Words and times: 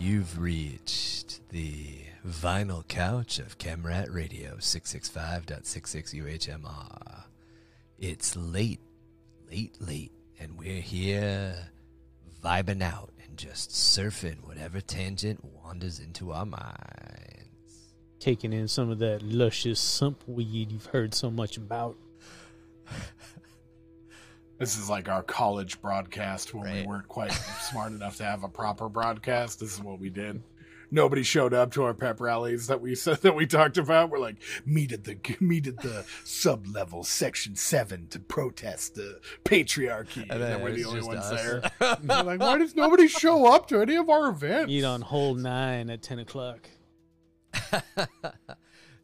You've 0.00 0.38
reached 0.38 1.40
the 1.48 2.02
vinyl 2.24 2.86
couch 2.86 3.40
of 3.40 3.58
Camrat 3.58 4.14
Radio 4.14 4.54
665.66 4.58 6.14
UHMR. 6.14 7.24
It's 7.98 8.36
late, 8.36 8.78
late, 9.50 9.74
late, 9.80 10.12
and 10.38 10.56
we're 10.56 10.80
here 10.80 11.70
vibing 12.40 12.80
out 12.80 13.10
and 13.26 13.36
just 13.36 13.70
surfing 13.70 14.46
whatever 14.46 14.80
tangent 14.80 15.44
wanders 15.44 15.98
into 15.98 16.30
our 16.30 16.46
minds. 16.46 17.96
Taking 18.20 18.52
in 18.52 18.68
some 18.68 18.90
of 18.90 19.00
that 19.00 19.22
luscious 19.22 19.80
sump 19.80 20.22
weed 20.28 20.70
you've 20.70 20.86
heard 20.86 21.12
so 21.12 21.28
much 21.28 21.56
about. 21.56 21.96
This 24.58 24.76
is 24.76 24.90
like 24.90 25.08
our 25.08 25.22
college 25.22 25.80
broadcast 25.80 26.52
when 26.52 26.72
we 26.72 26.82
weren't 26.86 27.08
quite 27.08 27.32
smart 27.70 27.92
enough 27.92 28.16
to 28.16 28.24
have 28.24 28.42
a 28.42 28.48
proper 28.48 28.88
broadcast. 28.88 29.60
This 29.60 29.72
is 29.74 29.80
what 29.80 30.00
we 30.00 30.10
did. 30.10 30.42
Nobody 30.90 31.22
showed 31.22 31.52
up 31.52 31.70
to 31.72 31.84
our 31.84 31.92
pep 31.92 32.18
rallies 32.18 32.66
that 32.68 32.80
we 32.80 32.94
said 32.94 33.18
that 33.18 33.34
we 33.36 33.46
talked 33.46 33.76
about. 33.76 34.08
We're 34.10 34.18
like, 34.18 34.36
meet 34.64 34.90
at 34.90 35.04
the 35.04 35.16
meet 35.38 35.66
at 35.66 35.76
the 35.80 36.04
sub 36.24 36.66
level 36.66 37.04
section 37.04 37.54
seven 37.56 38.08
to 38.08 38.18
protest 38.18 38.94
the 38.94 39.20
patriarchy. 39.44 40.22
And, 40.22 40.32
And 40.32 40.40
then 40.42 40.50
then 40.52 40.62
we're 40.62 40.72
the 40.72 40.84
only 40.86 41.02
ones 41.02 41.20
us. 41.26 41.42
there. 41.80 41.96
Like, 42.24 42.40
why 42.40 42.56
does 42.58 42.74
nobody 42.74 43.06
show 43.06 43.46
up 43.52 43.68
to 43.68 43.82
any 43.82 43.96
of 43.96 44.08
our 44.08 44.30
events? 44.30 44.72
Eat 44.72 44.84
on 44.84 45.02
hole 45.02 45.34
nine 45.34 45.90
at 45.90 46.00
10 46.02 46.20
o'clock. 46.20 46.68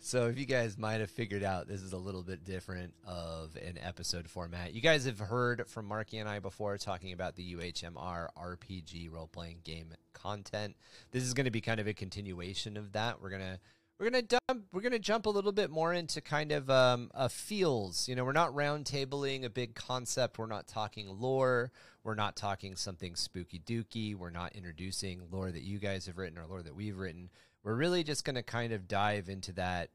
so 0.05 0.27
if 0.27 0.39
you 0.39 0.45
guys 0.45 0.77
might 0.77 1.01
have 1.01 1.11
figured 1.11 1.43
out 1.43 1.67
this 1.67 1.81
is 1.81 1.95
a 1.95 1.99
little 1.99 2.23
bit 2.23 2.45
different 2.45 2.93
of 3.07 3.57
an 3.57 3.79
episode 3.83 4.29
format 4.29 4.75
you 4.75 4.83
guys 4.83 5.07
have 5.07 5.19
heard 5.19 5.67
from 5.67 5.87
marky 5.87 6.19
and 6.19 6.29
i 6.29 6.39
before 6.39 6.77
talking 6.77 7.13
about 7.13 7.35
the 7.37 7.55
uhmr 7.55 8.29
rpg 8.37 9.11
role-playing 9.11 9.59
game 9.65 9.87
content 10.13 10.77
this 11.11 11.23
is 11.23 11.33
going 11.33 11.47
to 11.47 11.51
be 11.51 11.61
kind 11.61 11.81
of 11.81 11.87
a 11.87 11.95
continuation 11.95 12.77
of 12.77 12.93
that 12.93 13.21
we're 13.21 13.31
going 13.31 13.41
to 13.41 13.59
we're 13.99 14.11
gonna 14.11 14.23
dump, 14.23 14.65
we're 14.73 14.81
gonna 14.81 14.99
jump 14.99 15.27
a 15.27 15.31
little 15.31 15.53
bit 15.53 15.71
more 15.71 15.93
into 15.93 16.21
kind 16.21 16.51
of 16.51 16.69
um, 16.69 17.11
feels. 17.31 18.09
You 18.09 18.17
know, 18.17 18.25
we're 18.25 18.33
not 18.33 18.53
round 18.53 18.87
tabling 18.87 19.45
a 19.45 19.49
big 19.51 19.77
concept. 19.77 20.37
We're 20.37 20.47
not 20.47 20.67
talking 20.67 21.07
lore. 21.09 21.71
We're 22.03 22.17
not 22.17 22.35
talking 22.35 22.75
something 22.75 23.15
spooky 23.15 23.61
dooky. 23.61 24.17
We're 24.17 24.31
not 24.31 24.57
introducing 24.57 25.23
lore 25.31 25.53
that 25.53 25.63
you 25.63 25.79
guys 25.79 26.07
have 26.07 26.19
written 26.19 26.39
or 26.39 26.47
lore 26.47 26.63
that 26.63 26.75
we've 26.75 26.99
written. 26.99 27.31
We're 27.65 27.75
really 27.75 28.05
just 28.05 28.25
gonna 28.25 28.43
kind 28.43 28.73
of 28.73 28.87
dive 28.87 29.29
into 29.29 29.53
that 29.55 29.91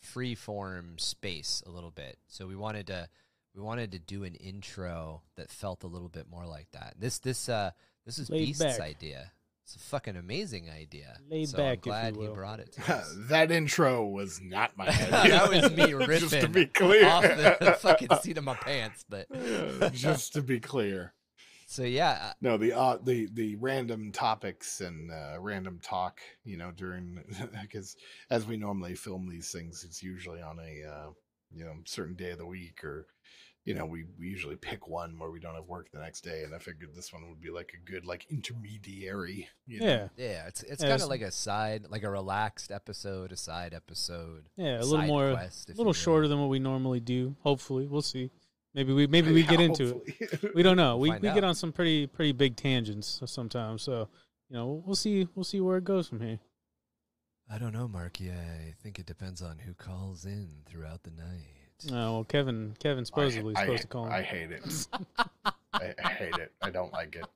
free 0.00 0.34
form 0.34 0.98
space 0.98 1.62
a 1.66 1.70
little 1.70 1.90
bit. 1.92 2.18
So 2.28 2.46
we 2.46 2.56
wanted 2.56 2.88
to 2.88 3.08
we 3.54 3.62
wanted 3.62 3.92
to 3.92 3.98
do 3.98 4.24
an 4.24 4.34
intro 4.34 5.22
that 5.36 5.50
felt 5.50 5.84
a 5.84 5.86
little 5.86 6.08
bit 6.08 6.26
more 6.30 6.46
like 6.46 6.68
that. 6.72 6.94
This 6.98 7.18
this 7.18 7.48
uh 7.48 7.70
this 8.06 8.18
is 8.18 8.30
Laid 8.30 8.46
Beast's 8.46 8.62
back. 8.64 8.80
idea. 8.80 9.30
It's 9.64 9.76
a 9.76 9.78
fucking 9.78 10.16
amazing 10.16 10.68
idea. 10.68 11.16
Laid 11.30 11.50
so 11.50 11.58
back, 11.58 11.78
I'm 11.78 11.80
glad 11.82 12.16
he 12.16 12.26
brought 12.26 12.58
it 12.58 12.72
to 12.72 12.94
us. 12.96 13.14
that 13.28 13.50
intro 13.52 14.04
was 14.06 14.40
not 14.42 14.76
my 14.76 14.86
idea. 14.88 15.06
that 15.10 15.50
was 15.50 15.70
me 15.70 15.92
ripping 15.94 16.18
Just 16.18 16.40
to 16.40 16.48
be 16.48 16.66
clear. 16.66 17.06
off 17.06 17.22
the 17.22 17.76
fucking 17.80 18.08
seat 18.22 18.38
of 18.38 18.44
my 18.44 18.54
pants. 18.54 19.04
But 19.08 19.28
Just 19.92 20.32
to 20.32 20.42
be 20.42 20.58
clear. 20.58 21.12
So 21.72 21.84
yeah, 21.84 22.32
No, 22.42 22.56
the 22.58 22.72
uh, 22.76 22.98
the 23.02 23.28
the 23.32 23.56
random 23.56 24.12
topics 24.12 24.80
and 24.80 25.10
uh, 25.10 25.40
random 25.40 25.80
talk, 25.82 26.20
you 26.44 26.58
know, 26.58 26.70
during 26.76 27.24
because 27.62 27.96
as 28.30 28.46
we 28.46 28.56
normally 28.56 28.94
film 28.94 29.28
these 29.28 29.50
things, 29.50 29.82
it's 29.84 30.02
usually 30.02 30.42
on 30.42 30.58
a 30.58 30.88
uh, 30.88 31.10
you 31.50 31.64
know 31.64 31.74
certain 31.84 32.14
day 32.14 32.32
of 32.32 32.38
the 32.38 32.46
week, 32.46 32.84
or 32.84 33.06
you 33.64 33.74
know, 33.74 33.86
we, 33.86 34.04
we 34.18 34.26
usually 34.26 34.56
pick 34.56 34.88
one 34.88 35.18
where 35.18 35.30
we 35.30 35.38
don't 35.38 35.54
have 35.54 35.66
work 35.66 35.88
the 35.92 36.00
next 36.00 36.22
day, 36.22 36.42
and 36.42 36.52
I 36.52 36.58
figured 36.58 36.90
this 36.94 37.12
one 37.12 37.28
would 37.28 37.40
be 37.40 37.50
like 37.50 37.72
a 37.74 37.90
good 37.90 38.04
like 38.04 38.26
intermediary. 38.28 39.48
You 39.66 39.80
know? 39.80 39.86
Yeah. 39.86 40.08
yeah, 40.16 40.46
it's 40.48 40.62
it's 40.64 40.82
Yeah, 40.82 40.90
kind 40.90 41.02
of 41.02 41.08
like 41.08 41.20
a 41.20 41.30
side, 41.30 41.86
like 41.88 42.02
a 42.02 42.10
relaxed 42.10 42.70
episode, 42.72 43.32
a 43.32 43.36
side 43.36 43.72
episode. 43.72 44.48
Yeah, 44.56 44.80
a 44.80 44.84
little 44.84 45.06
more, 45.06 45.32
quest, 45.32 45.70
a 45.70 45.74
little 45.74 45.92
shorter 45.92 46.28
than 46.28 46.40
what 46.40 46.48
we 46.50 46.58
normally 46.58 47.00
do. 47.00 47.36
Hopefully, 47.42 47.86
we'll 47.86 48.02
see. 48.02 48.30
Maybe 48.74 48.92
we 48.92 49.06
maybe 49.06 49.32
we 49.32 49.42
get 49.54 49.60
into 49.60 50.02
it. 50.06 50.54
We 50.54 50.62
don't 50.62 50.76
know. 50.76 50.96
We'll 50.96 51.12
We 51.12 51.20
find 51.20 51.34
get 51.34 51.44
on 51.44 51.54
some 51.54 51.72
pretty 51.72 52.06
pretty 52.06 52.32
big 52.32 52.56
tangents 52.56 53.20
sometimes. 53.26 53.82
So 53.82 54.08
you 54.48 54.56
know 54.56 54.82
we'll 54.84 54.96
see 54.96 55.28
we'll 55.34 55.44
see 55.44 55.60
where 55.60 55.78
it 55.78 55.84
goes 55.84 56.08
from 56.08 56.20
here. 56.20 56.38
I 57.50 57.58
don't 57.58 57.72
know, 57.72 57.86
Marky. 57.86 58.30
I 58.30 58.74
think 58.82 58.98
it 58.98 59.06
depends 59.06 59.42
on 59.42 59.58
who 59.58 59.74
calls 59.74 60.24
in 60.24 60.48
throughout 60.66 61.02
the 61.02 61.10
night. 61.10 61.90
Oh 61.90 62.12
well, 62.12 62.24
Kevin 62.24 62.74
Kevin 62.78 63.04
supposedly 63.04 63.54
I, 63.56 63.62
supposed 63.62 63.80
I, 63.80 63.82
to 63.82 63.88
call 63.88 64.06
him. 64.06 64.12
I 64.12 64.22
hate 64.22 64.52
it. 64.52 64.86
I, 65.74 65.94
I 66.04 66.08
hate 66.10 66.36
it. 66.36 66.52
I 66.62 66.70
don't 66.70 66.92
like 66.92 67.16
it. 67.16 67.26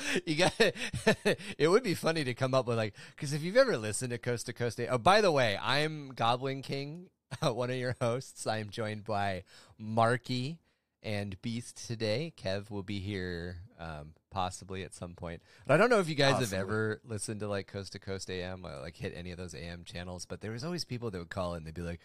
you 0.26 0.36
got 0.36 0.52
it 1.58 1.68
would 1.68 1.82
be 1.82 1.94
funny 1.94 2.24
to 2.24 2.34
come 2.34 2.54
up 2.54 2.66
with 2.66 2.76
like 2.76 2.94
because 3.14 3.32
if 3.32 3.42
you've 3.42 3.56
ever 3.56 3.76
listened 3.76 4.10
to 4.10 4.18
coast 4.18 4.46
to 4.46 4.52
coast 4.52 4.80
oh 4.88 4.98
by 4.98 5.20
the 5.20 5.30
way 5.30 5.58
i'm 5.60 6.10
goblin 6.14 6.62
king 6.62 7.06
one 7.52 7.70
of 7.70 7.76
your 7.76 7.96
hosts 8.00 8.46
i'm 8.46 8.70
joined 8.70 9.04
by 9.04 9.42
marky 9.78 10.58
and 11.02 11.40
beast 11.42 11.86
today 11.86 12.32
kev 12.36 12.70
will 12.70 12.82
be 12.82 13.00
here 13.00 13.56
um, 13.78 14.12
possibly 14.30 14.82
at 14.82 14.94
some 14.94 15.14
point 15.14 15.42
but 15.66 15.74
i 15.74 15.76
don't 15.76 15.90
know 15.90 15.98
if 15.98 16.08
you 16.08 16.14
guys 16.14 16.38
have 16.38 16.52
ever 16.52 17.00
listened 17.04 17.40
to 17.40 17.48
like 17.48 17.66
coast 17.66 17.92
to 17.92 17.98
coast 17.98 18.30
am 18.30 18.64
or 18.64 18.80
like 18.80 18.96
hit 18.96 19.12
any 19.16 19.30
of 19.30 19.38
those 19.38 19.54
am 19.54 19.84
channels 19.84 20.24
but 20.26 20.40
there 20.40 20.52
was 20.52 20.64
always 20.64 20.84
people 20.84 21.10
that 21.10 21.18
would 21.18 21.30
call 21.30 21.54
in 21.54 21.64
they'd 21.64 21.74
be 21.74 21.82
like 21.82 22.00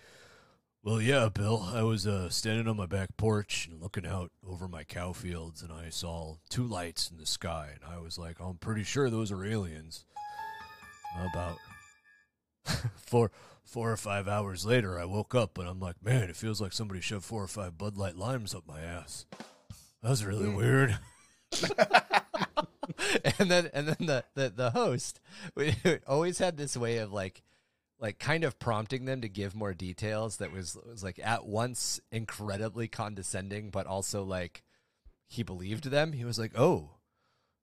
well, 0.83 1.01
yeah, 1.01 1.27
Bill. 1.27 1.67
I 1.73 1.83
was 1.83 2.07
uh, 2.07 2.29
standing 2.29 2.65
on 2.65 2.77
my 2.77 2.85
back 2.85 3.17
porch 3.17 3.67
and 3.69 3.81
looking 3.81 4.05
out 4.05 4.31
over 4.47 4.69
my 4.69 4.85
cow 4.85 5.11
fields, 5.11 5.61
and 5.61 5.69
I 5.69 5.89
saw 5.89 6.35
two 6.49 6.63
lights 6.63 7.11
in 7.11 7.17
the 7.17 7.25
sky, 7.25 7.71
and 7.73 7.93
I 7.93 7.99
was 7.99 8.17
like, 8.17 8.39
I'm 8.39 8.55
pretty 8.55 8.83
sure 8.83 9.09
those 9.09 9.29
are 9.29 9.43
aliens. 9.43 10.05
About 11.31 11.57
four, 12.95 13.31
four 13.67 13.91
or 13.91 13.97
five 13.97 14.27
hours 14.27 14.65
later, 14.65 14.99
I 14.99 15.05
woke 15.05 15.35
up 15.35 15.57
and 15.57 15.67
I'm 15.67 15.79
like, 15.79 16.03
man, 16.03 16.29
it 16.29 16.35
feels 16.35 16.61
like 16.61 16.73
somebody 16.73 17.01
shoved 17.01 17.25
four 17.25 17.43
or 17.43 17.47
five 17.47 17.77
Bud 17.77 17.97
Light 17.97 18.15
limes 18.15 18.55
up 18.55 18.63
my 18.67 18.81
ass. 18.81 19.25
That 20.01 20.09
was 20.09 20.25
really 20.25 20.49
hmm. 20.49 20.55
weird. 20.55 20.99
and 23.39 23.51
then, 23.51 23.69
and 23.73 23.87
then 23.87 24.07
the 24.07 24.23
the, 24.33 24.49
the 24.49 24.69
host 24.71 25.19
we 25.55 25.75
always 26.07 26.39
had 26.39 26.57
this 26.57 26.75
way 26.75 26.97
of 26.97 27.11
like 27.11 27.41
like 27.99 28.19
kind 28.19 28.43
of 28.43 28.59
prompting 28.59 29.05
them 29.05 29.21
to 29.21 29.29
give 29.29 29.55
more 29.55 29.73
details 29.73 30.37
that 30.37 30.51
was 30.51 30.77
was 30.89 31.03
like 31.03 31.19
at 31.23 31.45
once 31.45 31.99
incredibly 32.11 32.87
condescending 32.87 33.69
but 33.69 33.87
also 33.87 34.23
like 34.23 34.63
he 35.27 35.43
believed 35.43 35.85
them 35.85 36.13
he 36.13 36.25
was 36.25 36.39
like 36.39 36.51
oh 36.57 36.91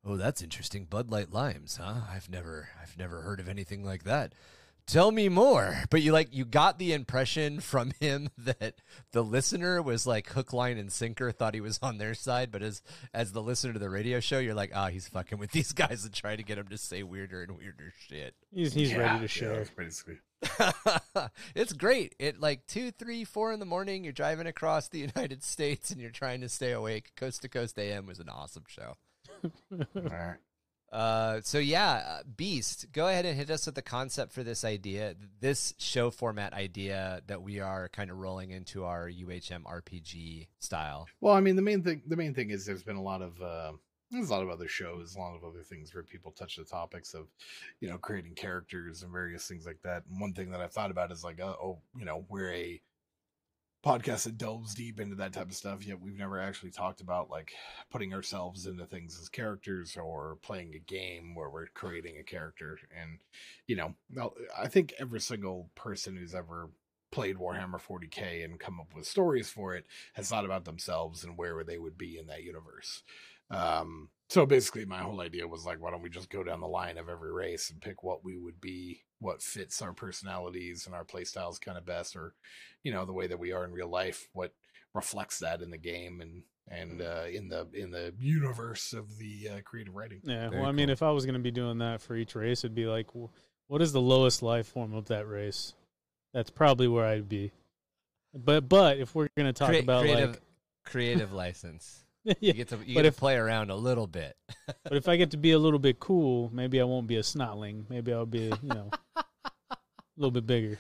oh 0.05 0.17
that's 0.17 0.43
interesting 0.43 0.85
bud 0.85 1.11
light 1.11 1.33
limes 1.33 1.79
huh 1.81 2.01
i've 2.11 2.29
never 2.29 2.69
i've 2.83 2.99
never 2.99 3.21
heard 3.23 3.41
of 3.41 3.49
anything 3.49 3.85
like 3.85 4.05
that 4.05 4.35
tell 4.87 5.11
me 5.11 5.29
more 5.29 5.83
but 5.91 6.03
you 6.03 6.13
like 6.13 6.29
you 6.35 6.45
got 6.45 6.79
the 6.79 6.93
impression 6.93 7.59
from 7.61 7.91
him 8.01 8.29
that 8.37 8.75
the 9.13 9.23
listener 9.23 9.81
was 9.81 10.07
like 10.07 10.29
hook 10.29 10.53
line 10.53 10.77
and 10.77 10.93
sinker 10.93 11.33
thought 11.33 11.55
he 11.55 11.61
was 11.61 11.79
on 11.83 11.99
their 11.99 12.15
side 12.15 12.51
but 12.51 12.63
as 12.63 12.83
as 13.15 13.33
the 13.33 13.43
listener 13.43 13.73
to 13.73 13.79
the 13.79 13.89
radio 13.89 14.21
show 14.21 14.39
you're 14.39 14.55
like 14.55 14.71
ah 14.75 14.89
he's 14.89 15.09
fucking 15.09 15.39
with 15.39 15.51
these 15.53 15.73
guys 15.75 16.05
and 16.05 16.13
trying 16.13 16.37
to 16.37 16.43
get 16.43 16.57
them 16.57 16.69
to 16.69 16.77
say 16.79 17.03
weirder 17.03 17.43
and 17.43 17.57
weirder 17.57 17.93
shit 18.09 18.35
he's 18.53 18.75
he's 18.75 18.91
Yeah, 18.93 18.99
ready 18.99 19.21
to 19.21 19.29
share. 19.29 19.55
it's 19.55 19.71
basically. 19.71 20.19
it's 21.55 21.73
great. 21.73 22.15
It 22.19 22.39
like 22.39 22.67
two, 22.67 22.91
three, 22.91 23.25
four 23.25 23.53
in 23.55 23.61
the 23.61 23.65
morning. 23.67 24.05
You're 24.05 24.13
driving 24.13 24.47
across 24.47 24.89
the 24.89 24.99
United 24.99 25.43
States 25.43 25.91
and 25.91 25.99
you're 26.01 26.11
trying 26.11 26.43
to 26.43 26.51
stay 26.51 26.73
awake. 26.73 27.13
Coast 27.17 27.41
to 27.43 27.49
Coast 27.49 27.79
AM 27.79 28.05
was 28.07 28.21
an 28.21 28.29
awesome 28.29 28.65
show. 28.67 28.97
All 29.43 29.81
right. 29.95 30.37
Uh, 30.95 31.41
so 31.43 31.59
yeah, 31.59 32.05
uh, 32.09 32.23
Beast, 32.37 32.87
go 32.93 33.09
ahead 33.09 33.27
and 33.27 33.37
hit 33.37 33.51
us 33.51 33.67
with 33.67 33.75
the 33.75 33.83
concept 33.83 34.33
for 34.33 34.45
this 34.45 34.65
idea, 34.65 35.17
this 35.41 35.75
show 35.77 36.09
format 36.09 36.53
idea 36.53 37.21
that 37.27 37.43
we 37.43 37.59
are 37.59 37.89
kind 37.89 38.13
of 38.13 38.19
rolling 38.19 38.53
into 38.53 38.85
our 38.85 39.11
UHM 39.11 39.65
RPG 39.65 40.47
style. 40.61 41.09
Well, 41.21 41.35
I 41.35 41.41
mean, 41.41 41.57
the 41.57 41.63
main 41.63 41.83
thing 41.83 42.03
the 42.07 42.15
main 42.15 42.33
thing 42.33 42.51
is 42.51 42.65
there's 42.65 42.85
been 42.85 42.95
a 42.95 43.03
lot 43.03 43.23
of 43.23 43.43
uh, 43.43 43.73
there's 44.13 44.31
a 44.31 44.33
lot 44.33 44.45
of 44.45 44.51
other 44.51 44.69
shows, 44.69 45.17
a 45.17 45.19
lot 45.19 45.35
of 45.35 45.43
other 45.43 45.65
things 45.65 45.93
where 45.93 46.05
people 46.05 46.31
touch 46.31 46.57
the 46.57 46.65
topics 46.65 47.13
of, 47.13 47.27
you 47.81 47.89
know, 47.89 47.99
creating 47.99 48.35
characters 48.35 49.03
and 49.03 49.11
various 49.11 49.49
things 49.49 49.67
like 49.67 49.83
that. 49.83 50.05
And 50.09 50.21
one 50.21 50.33
thing 50.33 50.53
that 50.53 50.61
I've 50.61 50.73
thought 50.73 50.93
about 50.93 51.11
is 51.11 51.25
like, 51.25 51.41
uh, 51.41 51.57
oh, 51.61 51.79
you 51.99 52.05
know, 52.05 52.25
we're 52.29 52.53
a 52.53 52.81
podcast 53.85 54.25
that 54.25 54.39
delves 54.39 54.75
deep 54.75 54.99
into 54.99 55.17
that 55.17 55.33
type 55.33 55.49
of 55.49 55.57
stuff. 55.57 55.87
Yet 55.87 56.01
we've 56.01 56.19
never 56.19 56.41
actually 56.41 56.71
talked 56.71 57.01
about 57.01 57.31
like 57.31 57.53
putting 57.91 58.15
ourselves 58.15 58.67
into 58.67 58.87
things 58.87 59.19
as 59.21 59.29
characters 59.29 59.97
or 59.97 60.39
playing 60.43 60.75
a 60.75 60.79
game 60.79 61.35
where 61.35 61.51
we're 61.51 61.67
creating 61.75 62.17
a 62.19 62.25
character. 62.25 62.79
And 62.99 63.19
you 63.67 63.77
know, 63.77 63.95
I 64.57 64.69
think 64.69 64.95
every 64.99 65.21
single 65.21 65.71
person 65.75 66.17
who's 66.17 66.35
ever 66.35 66.71
played 67.13 67.37
Warhammer 67.37 67.81
40k 67.81 68.45
and 68.45 68.59
come 68.59 68.81
up 68.81 68.95
with 68.95 69.07
stories 69.07 69.49
for 69.49 69.75
it 69.77 69.85
has 70.15 70.29
thought 70.29 70.45
about 70.45 70.65
themselves 70.65 71.23
and 71.23 71.39
where 71.39 71.63
they 71.63 71.79
would 71.79 71.97
be 71.97 72.19
in 72.19 72.27
that 72.27 72.43
universe. 72.43 73.03
Um, 73.51 74.09
so 74.29 74.47
basically, 74.47 74.85
my 74.85 74.99
whole 74.99 75.21
idea 75.21 75.47
was 75.47 75.65
like, 75.65 75.81
why 75.81 75.91
don't 75.91 76.03
we 76.03 76.11
just 76.11 76.31
go 76.31 76.43
down 76.43 76.61
the 76.61 76.67
line 76.67 76.99
of 76.99 77.09
every 77.09 77.33
race 77.33 77.71
and 77.71 77.81
pick 77.81 78.03
what 78.03 78.25
we 78.25 78.37
would 78.37 78.61
be, 78.61 79.03
what 79.25 79.43
fits 79.43 79.81
our 79.81 79.95
personalities 79.95 80.85
and 80.85 80.95
our 80.95 81.05
playstyles 81.05 81.59
kind 81.59 81.79
of 81.79 81.87
best, 81.87 82.15
or 82.15 82.35
you 82.83 82.93
know, 82.93 83.07
the 83.07 83.13
way 83.13 83.27
that 83.27 83.39
we 83.39 83.53
are 83.53 83.65
in 83.65 83.73
real 83.73 83.89
life, 83.89 84.29
what 84.35 84.53
reflects 84.93 85.39
that 85.39 85.63
in 85.63 85.71
the 85.71 85.79
game, 85.79 86.21
and 86.21 86.43
and 86.69 87.01
uh, 87.01 87.25
in 87.33 87.49
the 87.49 87.67
in 87.73 87.91
the 87.91 88.13
universe 88.19 88.93
of 88.93 89.19
the 89.19 89.49
uh, 89.49 89.61
creative 89.65 89.95
writing. 89.95 90.21
Yeah. 90.25 90.51
Very 90.51 90.61
well, 90.61 90.69
I 90.69 90.73
mean, 90.73 90.91
if 90.91 91.03
I 91.03 91.11
was 91.11 91.25
going 91.25 91.35
to 91.35 91.41
be 91.41 91.51
doing 91.51 91.79
that 91.79 92.03
for 92.03 92.15
each 92.15 92.35
race, 92.35 92.65
it'd 92.65 92.75
be 92.75 92.87
like, 92.87 93.09
what 93.67 93.81
is 93.81 93.93
the 93.93 94.01
lowest 94.01 94.43
life 94.43 94.67
form 94.69 94.93
of 94.95 95.07
that 95.07 95.27
race? 95.27 95.73
That's 96.35 96.51
probably 96.51 96.87
where 96.87 97.07
I'd 97.07 97.29
be. 97.29 97.51
But 98.35 98.69
but 98.69 98.99
if 98.99 99.15
we're 99.15 99.29
going 99.37 99.47
to 99.47 99.53
talk 99.55 99.71
Crea- 99.71 99.79
about 99.79 100.03
creative, 100.03 100.41
creative 100.85 101.33
license. 101.33 102.04
like, 102.27 102.39
You 102.41 102.49
yeah, 102.49 102.53
get 102.55 102.69
to 102.69 102.77
you 102.77 102.95
But 102.95 103.03
get 103.03 103.07
if- 103.07 103.15
to 103.15 103.21
play 103.21 103.37
around 103.37 103.71
a 103.71 103.77
little 103.77 104.07
bit. 104.07 104.37
but 104.67 104.93
if 104.95 105.09
I 105.09 105.17
get 105.17 105.31
to 105.33 105.37
be 105.37 105.53
a 105.53 105.59
little 105.59 105.79
bit 105.79 106.01
cool, 106.01 106.51
maybe 106.53 106.81
I 106.81 106.85
won't 106.85 107.07
be 107.07 107.17
a 107.17 107.21
snotling. 107.23 107.85
Maybe 107.89 108.13
I'll 108.13 108.27
be, 108.27 108.45
you 108.63 108.69
know, 108.69 108.91
a 109.17 109.25
little 110.17 110.31
bit 110.31 110.47
bigger. 110.47 110.79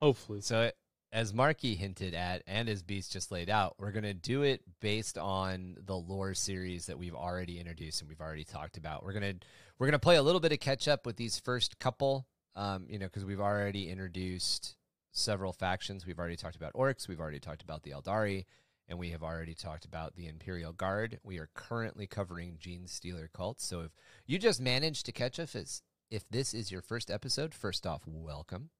Hopefully. 0.00 0.40
So, 0.40 0.70
as 1.12 1.32
Marky 1.32 1.74
hinted 1.74 2.14
at, 2.14 2.42
and 2.46 2.68
as 2.68 2.82
Beast 2.82 3.12
just 3.12 3.30
laid 3.30 3.48
out, 3.48 3.76
we're 3.78 3.92
going 3.92 4.04
to 4.04 4.12
do 4.12 4.42
it 4.42 4.60
based 4.80 5.16
on 5.16 5.76
the 5.86 5.96
lore 5.96 6.34
series 6.34 6.86
that 6.86 6.98
we've 6.98 7.14
already 7.14 7.58
introduced 7.58 8.00
and 8.02 8.08
we've 8.08 8.20
already 8.20 8.44
talked 8.44 8.76
about. 8.76 9.04
We're 9.04 9.12
gonna 9.14 9.34
we're 9.78 9.86
gonna 9.86 9.98
play 9.98 10.16
a 10.16 10.22
little 10.22 10.40
bit 10.40 10.52
of 10.52 10.60
catch 10.60 10.88
up 10.88 11.06
with 11.06 11.16
these 11.16 11.38
first 11.38 11.78
couple, 11.78 12.26
um, 12.54 12.86
you 12.90 12.98
know, 12.98 13.06
because 13.06 13.24
we've 13.24 13.40
already 13.40 13.88
introduced 13.88 14.76
several 15.12 15.52
factions. 15.52 16.04
We've 16.04 16.18
already 16.18 16.36
talked 16.36 16.56
about 16.56 16.74
orcs. 16.74 17.08
We've 17.08 17.20
already 17.20 17.40
talked 17.40 17.62
about 17.62 17.82
the 17.84 17.92
Eldari. 17.92 18.44
And 18.88 18.98
we 18.98 19.10
have 19.10 19.22
already 19.22 19.54
talked 19.54 19.84
about 19.84 20.14
the 20.14 20.28
Imperial 20.28 20.72
Guard. 20.72 21.18
We 21.24 21.38
are 21.38 21.50
currently 21.54 22.06
covering 22.06 22.56
Gene 22.60 22.86
Stealer 22.86 23.28
cults. 23.32 23.66
So 23.66 23.80
if 23.80 23.90
you 24.26 24.38
just 24.38 24.60
managed 24.60 25.06
to 25.06 25.12
catch 25.12 25.40
us, 25.40 25.82
if 26.10 26.28
this 26.30 26.54
is 26.54 26.70
your 26.70 26.82
first 26.82 27.10
episode, 27.10 27.52
first 27.52 27.86
off, 27.86 28.02
welcome. 28.06 28.70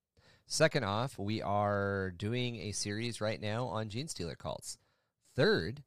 Second 0.46 0.84
off, 0.84 1.18
we 1.18 1.42
are 1.42 2.12
doing 2.16 2.56
a 2.56 2.72
series 2.72 3.20
right 3.20 3.40
now 3.40 3.66
on 3.66 3.88
Gene 3.88 4.06
Stealer 4.06 4.36
cults. 4.36 4.78
Third, 5.34 5.82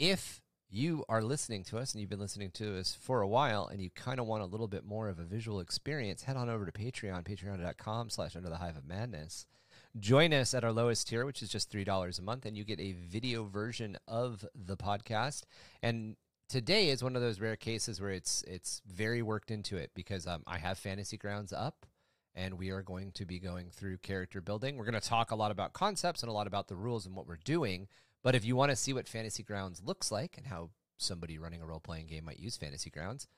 if 0.00 0.42
you 0.68 1.04
are 1.08 1.22
listening 1.22 1.62
to 1.62 1.78
us 1.78 1.92
and 1.92 2.00
you've 2.00 2.10
been 2.10 2.18
listening 2.18 2.50
to 2.50 2.76
us 2.76 2.98
for 3.00 3.20
a 3.20 3.28
while 3.28 3.68
and 3.68 3.80
you 3.80 3.90
kind 3.90 4.18
of 4.18 4.26
want 4.26 4.42
a 4.42 4.46
little 4.46 4.66
bit 4.66 4.84
more 4.84 5.08
of 5.08 5.20
a 5.20 5.24
visual 5.24 5.60
experience, 5.60 6.24
head 6.24 6.36
on 6.36 6.48
over 6.48 6.66
to 6.66 6.72
Patreon, 6.72 7.22
patreon.com 7.22 8.10
slash 8.10 8.34
under 8.34 8.48
the 8.48 8.56
hive 8.56 8.76
of 8.76 8.84
madness. 8.84 9.46
Join 9.98 10.32
us 10.32 10.54
at 10.54 10.64
our 10.64 10.72
lowest 10.72 11.08
tier, 11.08 11.24
which 11.24 11.42
is 11.42 11.48
just 11.48 11.70
$3 11.70 12.18
a 12.18 12.22
month, 12.22 12.46
and 12.46 12.56
you 12.56 12.64
get 12.64 12.80
a 12.80 12.92
video 12.92 13.44
version 13.44 13.96
of 14.08 14.44
the 14.54 14.76
podcast. 14.76 15.44
And 15.82 16.16
today 16.48 16.88
is 16.88 17.02
one 17.02 17.14
of 17.14 17.22
those 17.22 17.40
rare 17.40 17.56
cases 17.56 18.00
where 18.00 18.10
it's 18.10 18.42
it's 18.46 18.82
very 18.86 19.22
worked 19.22 19.50
into 19.50 19.76
it 19.76 19.92
because 19.94 20.26
um, 20.26 20.42
I 20.46 20.58
have 20.58 20.78
Fantasy 20.78 21.16
Grounds 21.16 21.52
up 21.52 21.86
and 22.34 22.54
we 22.54 22.70
are 22.70 22.82
going 22.82 23.12
to 23.12 23.24
be 23.24 23.38
going 23.38 23.70
through 23.70 23.98
character 23.98 24.40
building. 24.40 24.76
We're 24.76 24.84
going 24.84 25.00
to 25.00 25.08
talk 25.08 25.30
a 25.30 25.36
lot 25.36 25.50
about 25.50 25.72
concepts 25.72 26.22
and 26.22 26.30
a 26.30 26.32
lot 26.32 26.46
about 26.46 26.68
the 26.68 26.76
rules 26.76 27.06
and 27.06 27.14
what 27.14 27.28
we're 27.28 27.38
doing. 27.44 27.86
But 28.22 28.34
if 28.34 28.44
you 28.44 28.56
want 28.56 28.70
to 28.70 28.76
see 28.76 28.92
what 28.92 29.08
Fantasy 29.08 29.42
Grounds 29.42 29.82
looks 29.84 30.10
like 30.10 30.36
and 30.36 30.46
how 30.46 30.70
somebody 30.96 31.38
running 31.38 31.62
a 31.62 31.66
role 31.66 31.80
playing 31.80 32.06
game 32.06 32.24
might 32.24 32.40
use 32.40 32.56
Fantasy 32.56 32.90
Grounds, 32.90 33.28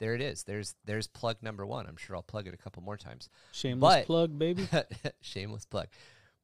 there 0.00 0.14
it 0.14 0.20
is. 0.20 0.44
There's 0.44 0.74
there's 0.84 1.06
plug 1.06 1.36
number 1.42 1.64
one. 1.64 1.86
I'm 1.86 1.96
sure 1.96 2.16
I'll 2.16 2.22
plug 2.22 2.46
it 2.46 2.54
a 2.54 2.58
couple 2.58 2.82
more 2.82 2.96
times. 2.96 3.28
Shameless 3.52 3.94
But- 3.94 4.06
plug, 4.06 4.38
baby. 4.38 4.68
Shameless 5.20 5.64
plug. 5.66 5.88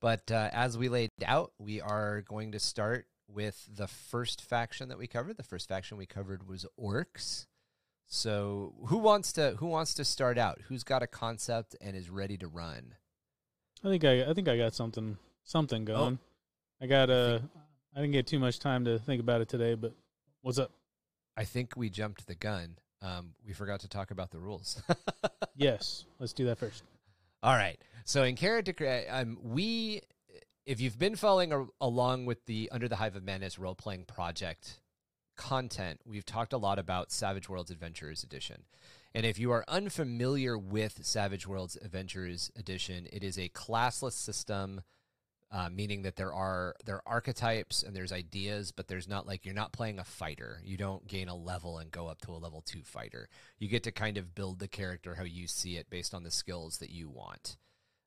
But 0.01 0.31
uh, 0.33 0.49
as 0.53 0.79
we 0.79 0.89
laid 0.89 1.11
out, 1.27 1.53
we 1.59 1.81
are 1.81 2.23
going 2.23 2.53
to 2.53 2.59
start 2.59 3.07
with 3.29 3.69
the 3.71 3.87
first 3.87 4.41
faction 4.43 4.89
that 4.89 4.99
we 4.99 5.07
covered. 5.07 5.37
The 5.37 5.43
first 5.43 5.69
faction 5.69 5.99
we 5.99 6.07
covered 6.07 6.49
was 6.49 6.65
orcs. 6.81 7.47
So 8.07 8.75
who 8.87 8.99
wants 8.99 9.33
to 9.35 9.57
who 9.59 9.67
wants 9.67 9.95
to 9.95 10.05
start 10.05 10.37
out? 10.39 10.59
Who's 10.69 10.83
got 10.85 11.03
a 11.03 11.07
concept 11.07 11.77
and 11.81 11.95
is 11.97 12.11
ready 12.11 12.37
to 12.39 12.49
run? 12.49 12.95
I 13.85 13.89
think 13.89 14.05
I 14.05 14.25
I 14.31 14.35
think 14.35 14.49
I 14.49 14.57
got 14.57 14.75
something 14.75 15.17
something 15.45 15.85
going. 15.85 16.19
I 16.81 16.87
got 16.87 17.09
uh 17.11 17.39
I 17.95 18.01
didn't 18.01 18.13
get 18.13 18.27
too 18.27 18.39
much 18.39 18.59
time 18.59 18.85
to 18.87 18.99
think 18.99 19.21
about 19.21 19.41
it 19.43 19.49
today, 19.49 19.75
but 19.75 19.93
what's 20.43 20.59
up? 20.59 20.73
I 21.37 21.45
think 21.45 21.75
we 21.77 21.89
jumped 21.91 22.27
the 22.27 22.35
gun. 22.35 22.77
Um, 23.03 23.35
we 23.47 23.53
forgot 23.53 23.81
to 23.81 23.89
talk 23.89 24.11
about 24.11 24.31
the 24.31 24.39
rules. 24.39 24.83
Yes, 25.57 26.07
let's 26.19 26.33
do 26.33 26.47
that 26.47 26.57
first. 26.57 26.85
All 27.43 27.53
right. 27.55 27.77
So 28.07 28.23
in 28.23 28.35
character, 28.35 29.05
um, 29.11 29.37
we, 29.43 30.01
if 30.65 30.81
you've 30.81 30.99
been 30.99 31.17
following 31.17 31.53
a- 31.53 31.67
along 31.83 32.25
with 32.25 32.47
the 32.47 32.71
Under 32.73 32.89
the 32.89 32.97
Hive 32.97 33.15
of 33.15 33.23
Madness 33.25 33.59
role 33.59 33.75
playing 33.75 34.05
project 34.05 34.81
content, 35.37 36.01
we've 36.07 36.25
talked 36.25 36.55
a 36.55 36.57
lot 36.57 36.79
about 36.79 37.13
Savage 37.13 37.47
Worlds 37.49 37.71
Adventurers 37.71 38.23
Edition. 38.23 38.63
And 39.15 39.27
if 39.27 39.39
you 39.39 39.51
are 39.51 39.65
unfamiliar 39.69 40.57
with 40.57 41.01
Savage 41.05 41.47
Worlds 41.47 41.77
Adventurers 41.83 42.51
Edition, 42.57 43.07
it 43.13 43.23
is 43.23 43.39
a 43.39 43.51
classless 43.51 44.13
system, 44.13 44.81
uh, 45.53 45.69
meaning 45.69 46.03
that 46.03 46.17
there 46.17 46.33
are 46.33 46.77
there 46.85 46.97
are 46.97 47.03
archetypes 47.07 47.83
and 47.83 47.95
there's 47.95 48.13
ideas, 48.13 48.71
but 48.71 48.87
there's 48.87 49.09
not 49.09 49.27
like 49.27 49.45
you're 49.45 49.55
not 49.55 49.73
playing 49.73 49.99
a 49.99 50.05
fighter. 50.05 50.61
You 50.65 50.77
don't 50.77 51.07
gain 51.09 51.29
a 51.29 51.35
level 51.35 51.79
and 51.79 51.91
go 51.91 52.07
up 52.07 52.21
to 52.23 52.33
a 52.33 52.39
level 52.39 52.61
two 52.61 52.83
fighter. 52.83 53.29
You 53.59 53.69
get 53.69 53.83
to 53.85 53.93
kind 53.93 54.17
of 54.17 54.35
build 54.35 54.61
the 54.61 54.69
character 54.69 55.17
how 55.17 55.25
you 55.25 55.49
see 55.49 55.77
it 55.77 55.91
based 55.91 56.15
on 56.15 56.23
the 56.23 56.31
skills 56.31 56.79
that 56.79 56.91
you 56.91 57.09
want. 57.09 57.57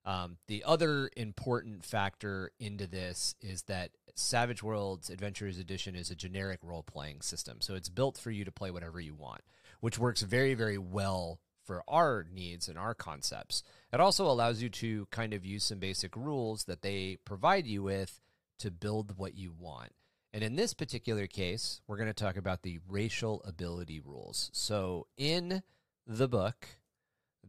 Um, 0.06 0.38
the 0.48 0.64
other 0.66 1.10
important 1.16 1.86
factor 1.86 2.52
into 2.60 2.88
this 2.88 3.36
is 3.42 3.64
that 3.64 3.92
Savage 4.16 4.62
Worlds 4.62 5.10
Adventurers 5.10 5.58
Edition 5.58 5.96
is 5.96 6.12
a 6.12 6.16
generic 6.16 6.60
role 6.62 6.84
playing 6.84 7.22
system. 7.22 7.58
So 7.62 7.76
it's 7.76 7.90
built 7.90 8.18
for 8.18 8.32
you 8.32 8.46
to 8.46 8.52
play 8.52 8.70
whatever 8.70 9.00
you 9.00 9.16
want, 9.16 9.42
which 9.80 9.98
works 9.98 10.22
very, 10.22 10.54
very 10.54 10.78
well 10.78 11.40
for 11.64 11.84
our 11.88 12.26
needs 12.32 12.68
and 12.68 12.78
our 12.78 12.94
concepts. 12.94 13.64
It 13.92 14.00
also 14.00 14.26
allows 14.26 14.62
you 14.62 14.70
to 14.70 15.08
kind 15.12 15.34
of 15.34 15.46
use 15.46 15.64
some 15.64 15.80
basic 15.80 16.16
rules 16.16 16.66
that 16.66 16.82
they 16.82 17.18
provide 17.26 17.66
you 17.66 17.84
with 17.84 18.20
to 18.60 18.72
build 18.72 19.18
what 19.18 19.36
you 19.36 19.54
want. 19.58 19.92
And 20.34 20.44
in 20.44 20.56
this 20.56 20.74
particular 20.74 21.28
case, 21.28 21.82
we're 21.88 21.98
going 21.98 22.08
to 22.08 22.14
talk 22.14 22.38
about 22.38 22.64
the 22.64 22.80
racial 22.90 23.42
ability 23.46 24.00
rules. 24.00 24.50
So 24.54 25.08
in 25.16 25.62
the 26.08 26.28
book, 26.28 26.68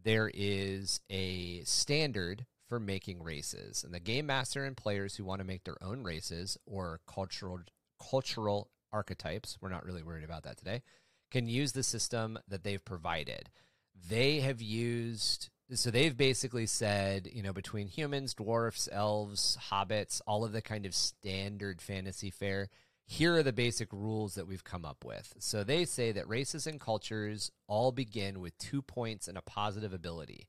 there 0.02 0.30
is 0.32 1.00
a 1.08 1.62
standard 1.64 2.46
for 2.68 2.80
making 2.80 3.22
races, 3.22 3.84
and 3.84 3.92
the 3.92 4.00
game 4.00 4.26
master 4.26 4.64
and 4.64 4.76
players 4.76 5.16
who 5.16 5.24
want 5.24 5.40
to 5.40 5.46
make 5.46 5.64
their 5.64 5.82
own 5.82 6.02
races 6.02 6.58
or 6.66 7.00
cultural 7.06 7.60
cultural 8.00 8.70
archetypes, 8.92 9.58
we're 9.60 9.68
not 9.68 9.84
really 9.84 10.02
worried 10.02 10.24
about 10.24 10.44
that 10.44 10.56
today, 10.56 10.82
can 11.30 11.46
use 11.46 11.72
the 11.72 11.82
system 11.82 12.38
that 12.48 12.64
they've 12.64 12.84
provided. 12.84 13.50
They 13.94 14.40
have 14.40 14.60
used 14.60 15.50
so 15.72 15.90
they've 15.90 16.16
basically 16.16 16.66
said, 16.66 17.28
you 17.32 17.42
know, 17.42 17.54
between 17.54 17.88
humans, 17.88 18.34
dwarfs, 18.34 18.88
elves, 18.92 19.56
hobbits, 19.70 20.20
all 20.26 20.44
of 20.44 20.52
the 20.52 20.60
kind 20.60 20.84
of 20.84 20.94
standard 20.94 21.80
fantasy 21.80 22.30
fare, 22.30 22.68
here 23.06 23.36
are 23.36 23.42
the 23.42 23.52
basic 23.52 23.92
rules 23.92 24.34
that 24.34 24.46
we've 24.46 24.64
come 24.64 24.84
up 24.84 25.04
with. 25.04 25.34
So 25.38 25.64
they 25.64 25.84
say 25.84 26.12
that 26.12 26.28
races 26.28 26.66
and 26.66 26.78
cultures 26.78 27.50
all 27.66 27.92
begin 27.92 28.40
with 28.40 28.56
two 28.58 28.82
points 28.82 29.26
and 29.26 29.38
a 29.38 29.42
positive 29.42 29.92
ability. 29.92 30.48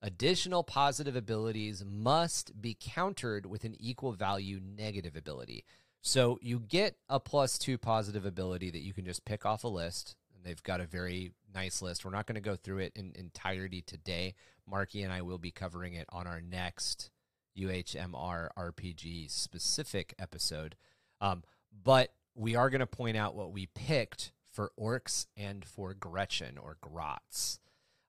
Additional 0.00 0.62
positive 0.62 1.16
abilities 1.16 1.84
must 1.84 2.60
be 2.60 2.76
countered 2.78 3.46
with 3.46 3.64
an 3.64 3.74
equal 3.78 4.12
value 4.12 4.60
negative 4.62 5.16
ability. 5.16 5.64
So 6.00 6.38
you 6.40 6.60
get 6.60 6.96
a 7.08 7.18
plus 7.18 7.58
two 7.58 7.78
positive 7.78 8.24
ability 8.24 8.70
that 8.70 8.82
you 8.82 8.92
can 8.92 9.04
just 9.04 9.24
pick 9.24 9.44
off 9.44 9.64
a 9.64 9.68
list. 9.68 10.14
They've 10.48 10.62
got 10.62 10.80
a 10.80 10.86
very 10.86 11.32
nice 11.54 11.82
list. 11.82 12.06
We're 12.06 12.10
not 12.10 12.26
going 12.26 12.36
to 12.36 12.40
go 12.40 12.56
through 12.56 12.78
it 12.78 12.92
in 12.96 13.12
entirety 13.14 13.82
today. 13.82 14.34
Marky 14.66 15.02
and 15.02 15.12
I 15.12 15.20
will 15.20 15.36
be 15.36 15.50
covering 15.50 15.92
it 15.92 16.06
on 16.08 16.26
our 16.26 16.40
next 16.40 17.10
UHMR 17.58 18.48
RPG 18.58 19.30
specific 19.30 20.14
episode. 20.18 20.74
Um, 21.20 21.42
but 21.84 22.14
we 22.34 22.56
are 22.56 22.70
going 22.70 22.80
to 22.80 22.86
point 22.86 23.18
out 23.18 23.34
what 23.34 23.52
we 23.52 23.66
picked 23.66 24.32
for 24.50 24.72
orcs 24.80 25.26
and 25.36 25.66
for 25.66 25.92
Gretchin 25.92 26.56
or 26.56 26.78
Grots. 26.80 27.60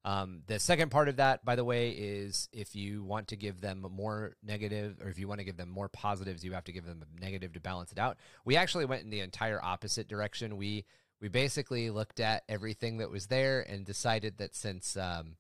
Um, 0.06 0.44
the 0.48 0.60
second 0.60 0.92
part 0.92 1.10
of 1.10 1.18
that, 1.18 1.44
by 1.44 1.58
the 1.58 1.66
way, 1.66 1.90
is 1.90 2.48
if 2.54 2.74
you 2.74 3.04
want 3.04 3.28
to 3.28 3.36
give 3.36 3.60
them 3.60 3.86
more 3.92 4.38
negative, 4.42 4.98
or 5.04 5.10
if 5.10 5.20
you 5.20 5.28
want 5.28 5.40
to 5.40 5.46
give 5.46 5.58
them 5.58 5.70
more 5.70 5.90
positives, 5.90 6.46
you 6.46 6.54
have 6.54 6.64
to 6.64 6.72
give 6.72 6.86
them 6.86 7.04
a 7.04 7.20
negative 7.20 7.52
to 7.52 7.60
balance 7.60 7.92
it 7.92 8.00
out. 8.00 8.18
We 8.46 8.56
actually 8.56 8.86
went 8.86 9.04
in 9.04 9.10
the 9.10 9.20
entire 9.20 9.62
opposite 9.62 10.08
direction. 10.08 10.56
We 10.56 10.86
we 11.22 11.28
basically 11.28 11.90
looked 11.90 12.20
at 12.20 12.44
everything 12.48 12.98
that 12.98 13.12
was 13.12 13.28
there 13.28 13.62
and 13.62 13.86
decided 13.86 14.38
that 14.38 14.56
since 14.56 14.96
um, 14.96 15.36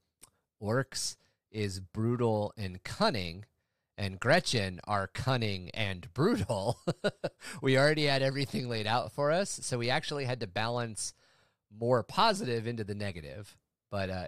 orcs 0.61 1.15
is 1.51 1.79
brutal 1.79 2.53
and 2.57 2.83
cunning, 2.83 3.45
and 3.97 4.19
Gretchin 4.19 4.79
are 4.85 5.07
cunning 5.07 5.69
and 5.73 6.13
brutal, 6.13 6.79
we 7.61 7.77
already 7.77 8.05
had 8.05 8.21
everything 8.21 8.69
laid 8.69 8.87
out 8.87 9.11
for 9.11 9.31
us. 9.31 9.59
So 9.63 9.77
we 9.77 9.89
actually 9.89 10.25
had 10.25 10.39
to 10.39 10.47
balance 10.47 11.13
more 11.71 12.01
positive 12.03 12.65
into 12.65 12.83
the 12.83 12.95
negative 12.95 13.57
but 13.89 14.09
uh, 14.09 14.25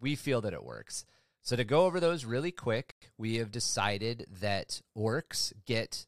we 0.00 0.14
feel 0.14 0.40
that 0.42 0.52
it 0.52 0.64
works. 0.64 1.04
So 1.42 1.56
to 1.56 1.64
go 1.64 1.86
over 1.86 2.00
those 2.00 2.24
really 2.24 2.50
quick, 2.50 2.94
we 3.16 3.36
have 3.36 3.52
decided 3.52 4.26
that 4.40 4.82
orcs 4.96 5.52
get 5.64 6.06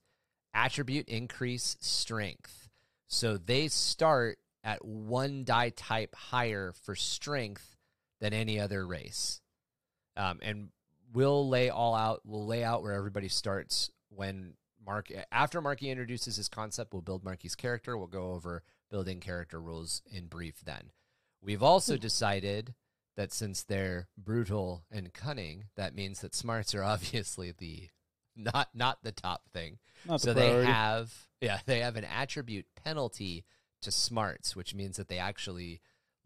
attribute 0.52 1.08
increase 1.08 1.76
strength. 1.80 2.68
So 3.06 3.36
they 3.36 3.68
start 3.68 4.38
at 4.64 4.84
one 4.84 5.44
die 5.44 5.70
type 5.70 6.14
higher 6.14 6.72
for 6.84 6.94
strength 6.94 7.76
than 8.20 8.32
any 8.32 8.58
other 8.58 8.86
race. 8.86 9.40
Um, 10.16 10.40
and 10.42 10.68
we'll 11.12 11.48
lay 11.48 11.70
all 11.70 11.94
out, 11.94 12.22
we'll 12.24 12.46
lay 12.46 12.64
out 12.64 12.82
where 12.82 12.92
everybody 12.92 13.28
starts 13.28 13.90
when 14.08 14.54
Mark 14.84 15.12
after 15.30 15.60
Marky 15.60 15.90
introduces 15.90 16.36
his 16.36 16.48
concept, 16.48 16.92
we'll 16.92 17.02
build 17.02 17.24
Marky's 17.24 17.54
character. 17.54 17.96
We'll 17.96 18.06
go 18.06 18.32
over 18.32 18.62
building 18.90 19.20
character 19.20 19.60
rules 19.60 20.02
in 20.10 20.26
brief. 20.26 20.60
Then 20.64 20.92
we've 21.42 21.62
also 21.62 21.96
decided 21.96 22.74
that 23.16 23.32
since 23.32 23.62
they're 23.62 24.08
brutal 24.16 24.84
and 24.90 25.12
cunning, 25.12 25.64
that 25.76 25.94
means 25.94 26.20
that 26.20 26.34
smarts 26.34 26.74
are 26.74 26.82
obviously 26.84 27.52
the 27.52 27.88
not 28.34 28.68
not 28.74 28.98
the 29.02 29.12
top 29.12 29.42
thing. 29.52 29.78
Not 30.06 30.20
the 30.22 30.28
so 30.28 30.34
they 30.34 30.64
have 30.64 31.12
yeah 31.40 31.60
they 31.66 31.80
have 31.80 31.96
an 31.96 32.04
attribute 32.04 32.66
penalty 32.84 33.44
to 33.82 33.90
smarts, 33.90 34.56
which 34.56 34.74
means 34.74 34.96
that 34.96 35.08
they 35.08 35.18
actually 35.18 35.80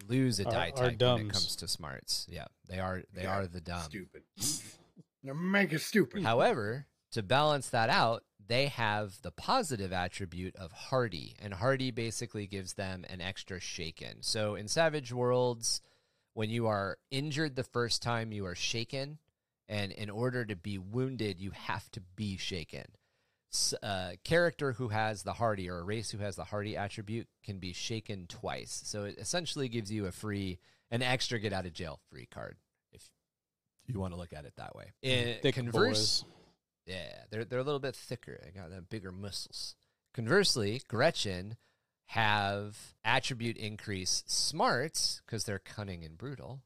lose 0.08 0.40
a 0.40 0.46
Are- 0.46 0.50
die 0.50 0.70
are 0.70 0.90
type 0.90 1.00
when 1.00 1.26
it 1.26 1.32
comes 1.32 1.56
to 1.56 1.68
smarts. 1.68 2.26
Yeah, 2.28 2.46
they 2.68 2.78
are 2.78 3.02
they 3.12 3.22
Yeah, 3.22 3.38
are 3.38 3.46
the 3.46 3.60
dumb. 3.60 3.82
Stupid. 3.82 4.22
Now 5.22 5.34
make 5.34 5.72
it 5.72 5.80
stupid. 5.80 6.22
However, 6.24 6.86
to 7.12 7.22
balance 7.22 7.68
that 7.68 7.90
out, 7.90 8.24
they 8.44 8.66
have 8.66 9.22
the 9.22 9.30
positive 9.30 9.92
attribute 9.92 10.56
of 10.56 10.72
hardy, 10.72 11.36
and 11.38 11.54
hardy 11.54 11.90
basically 11.92 12.46
gives 12.46 12.74
them 12.74 13.04
an 13.08 13.20
extra 13.20 13.60
shaken. 13.60 14.22
So 14.22 14.56
in 14.56 14.66
Savage 14.66 15.12
Worlds, 15.12 15.80
when 16.34 16.50
you 16.50 16.66
are 16.66 16.98
injured 17.10 17.54
the 17.54 17.62
first 17.62 18.02
time, 18.02 18.32
you 18.32 18.44
are 18.46 18.56
shaken, 18.56 19.18
and 19.68 19.92
in 19.92 20.10
order 20.10 20.44
to 20.44 20.56
be 20.56 20.76
wounded, 20.78 21.40
you 21.40 21.52
have 21.52 21.88
to 21.92 22.00
be 22.00 22.36
shaken. 22.36 22.86
A 23.82 23.86
uh, 23.86 24.10
character 24.24 24.72
who 24.72 24.88
has 24.88 25.22
the 25.22 25.34
hardy 25.34 25.68
or 25.68 25.78
a 25.78 25.82
race 25.82 26.10
who 26.10 26.18
has 26.18 26.36
the 26.36 26.44
hardy 26.44 26.76
attribute 26.76 27.28
can 27.44 27.58
be 27.58 27.74
shaken 27.74 28.26
twice. 28.26 28.80
So 28.84 29.04
it 29.04 29.16
essentially 29.18 29.68
gives 29.68 29.92
you 29.92 30.06
a 30.06 30.12
free, 30.12 30.58
an 30.90 31.02
extra 31.02 31.38
get 31.38 31.52
out 31.52 31.66
of 31.66 31.74
jail 31.74 32.00
free 32.10 32.26
card, 32.26 32.56
if 32.92 33.10
you 33.86 34.00
want 34.00 34.14
to 34.14 34.18
look 34.18 34.32
at 34.32 34.46
it 34.46 34.54
that 34.56 34.74
way. 34.74 34.92
In 35.02 35.36
Thick 35.42 35.54
converse, 35.54 36.22
boys. 36.22 36.30
yeah, 36.86 37.24
they're 37.30 37.44
they're 37.44 37.58
a 37.58 37.64
little 37.64 37.80
bit 37.80 37.94
thicker. 37.94 38.40
They 38.42 38.58
got 38.58 38.70
them 38.70 38.86
bigger 38.88 39.12
muscles. 39.12 39.74
Conversely, 40.14 40.82
Gretchin 40.88 41.56
have 42.06 42.94
attribute 43.04 43.56
increase 43.56 44.24
smarts 44.26 45.20
because 45.26 45.44
they're 45.44 45.58
cunning 45.58 46.04
and 46.04 46.16
brutal, 46.16 46.62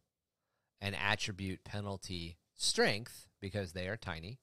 and 0.80 0.94
attribute 0.94 1.64
penalty 1.64 2.36
strength 2.56 3.26
because 3.40 3.72
they 3.72 3.88
are 3.88 3.96
tiny. 3.96 4.38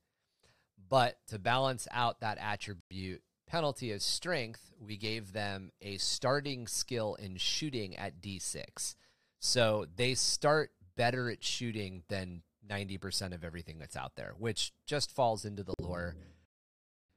But 0.94 1.18
to 1.30 1.40
balance 1.40 1.88
out 1.90 2.20
that 2.20 2.38
attribute 2.38 3.24
penalty 3.48 3.92
of 3.94 4.04
strength, 4.04 4.72
we 4.80 4.96
gave 4.96 5.34
them 5.34 5.72
a 5.82 5.98
starting 5.98 6.68
skill 6.68 7.16
in 7.16 7.38
shooting 7.38 7.98
at 7.98 8.22
D6. 8.22 8.94
So 9.40 9.88
they 9.96 10.14
start 10.14 10.70
better 10.96 11.32
at 11.32 11.44
shooting 11.44 12.04
than 12.10 12.44
90% 12.70 13.34
of 13.34 13.44
everything 13.44 13.80
that's 13.80 13.98
out 13.98 14.16
there, 14.18 14.36
which 14.38 14.72
just 14.86 15.10
falls 15.10 15.46
into 15.46 15.64
the 15.64 15.74
lore. 15.80 16.16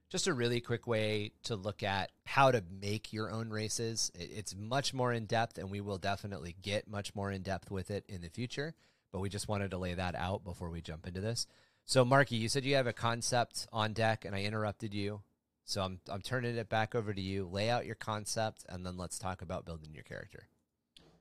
Just 0.08 0.26
a 0.26 0.32
really 0.32 0.62
quick 0.62 0.86
way 0.86 1.32
to 1.42 1.54
look 1.54 1.82
at 1.82 2.12
how 2.24 2.50
to 2.50 2.64
make 2.80 3.12
your 3.12 3.30
own 3.30 3.50
races. 3.50 4.10
It's 4.14 4.56
much 4.56 4.94
more 4.94 5.12
in 5.12 5.26
depth, 5.26 5.58
and 5.58 5.70
we 5.70 5.82
will 5.82 5.98
definitely 5.98 6.56
get 6.62 6.88
much 6.88 7.14
more 7.14 7.30
in 7.30 7.42
depth 7.42 7.70
with 7.70 7.90
it 7.90 8.06
in 8.08 8.22
the 8.22 8.30
future. 8.30 8.74
But 9.12 9.20
we 9.20 9.28
just 9.28 9.48
wanted 9.48 9.72
to 9.72 9.78
lay 9.78 9.92
that 9.92 10.14
out 10.14 10.44
before 10.44 10.70
we 10.70 10.80
jump 10.80 11.06
into 11.06 11.20
this. 11.20 11.46
So, 11.88 12.04
Marky, 12.04 12.34
you 12.34 12.48
said 12.48 12.64
you 12.64 12.74
have 12.74 12.88
a 12.88 12.92
concept 12.92 13.68
on 13.72 13.92
deck, 13.92 14.24
and 14.24 14.34
I 14.34 14.42
interrupted 14.42 14.92
you. 14.92 15.22
So 15.64 15.82
I'm 15.82 16.00
I'm 16.10 16.20
turning 16.20 16.56
it 16.56 16.68
back 16.68 16.94
over 16.94 17.14
to 17.14 17.20
you. 17.20 17.48
Lay 17.50 17.70
out 17.70 17.86
your 17.86 17.94
concept, 17.94 18.64
and 18.68 18.84
then 18.84 18.96
let's 18.96 19.18
talk 19.18 19.40
about 19.40 19.64
building 19.64 19.90
your 19.94 20.02
character. 20.02 20.48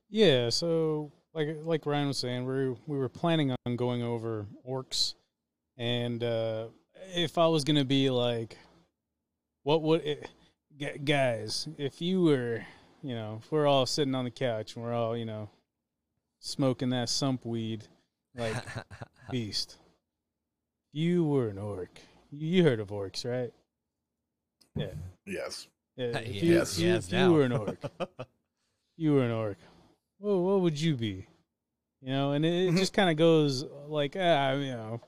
Yeah, 0.08 0.50
so 0.50 1.12
like 1.34 1.48
like 1.62 1.86
Ryan 1.86 2.08
was 2.08 2.18
saying, 2.18 2.46
we 2.46 2.70
we 2.86 2.98
were 2.98 3.08
planning 3.08 3.54
on 3.64 3.76
going 3.76 4.02
over 4.02 4.46
orcs, 4.68 5.14
and 5.76 6.22
uh, 6.22 6.66
if 7.14 7.38
I 7.38 7.46
was 7.46 7.64
gonna 7.64 7.84
be 7.84 8.10
like, 8.10 8.56
what 9.62 9.82
would 9.82 10.02
it, 10.02 11.04
guys? 11.04 11.68
If 11.76 12.00
you 12.00 12.22
were, 12.22 12.64
you 13.02 13.14
know, 13.14 13.40
if 13.42 13.50
we're 13.52 13.66
all 13.66 13.86
sitting 13.86 14.14
on 14.14 14.24
the 14.24 14.30
couch 14.30 14.74
and 14.74 14.84
we're 14.84 14.94
all, 14.94 15.16
you 15.16 15.24
know, 15.24 15.50
smoking 16.38 16.90
that 16.90 17.08
sump 17.08 17.44
weed, 17.44 17.86
like 18.36 18.56
beast. 19.30 19.76
You 20.96 21.24
were 21.26 21.48
an 21.50 21.58
orc. 21.58 21.90
You 22.30 22.62
heard 22.62 22.80
of 22.80 22.88
orcs, 22.88 23.30
right? 23.30 23.52
Yeah. 24.74 24.86
Yes. 25.26 25.68
Yeah. 25.94 26.06
If 26.16 26.26
Yes, 26.26 26.42
you, 26.42 26.52
yes, 26.54 26.72
if 26.72 26.78
you- 26.78 26.88
yes, 26.88 27.06
if 27.08 27.12
now. 27.12 27.26
you 27.28 27.32
were 27.34 27.42
an 27.42 27.52
orc, 27.52 27.78
you 28.96 29.12
were 29.12 29.22
an 29.24 29.30
orc. 29.30 29.58
Well, 30.18 30.40
what 30.42 30.62
would 30.62 30.80
you 30.80 30.96
be? 30.96 31.26
You 32.00 32.08
know, 32.08 32.32
and 32.32 32.46
it, 32.46 32.68
it 32.68 32.76
just 32.78 32.94
kind 32.94 33.10
of 33.10 33.16
goes 33.18 33.62
like, 33.88 34.16
ah, 34.18 34.52
you 34.52 34.72
know, 34.72 35.00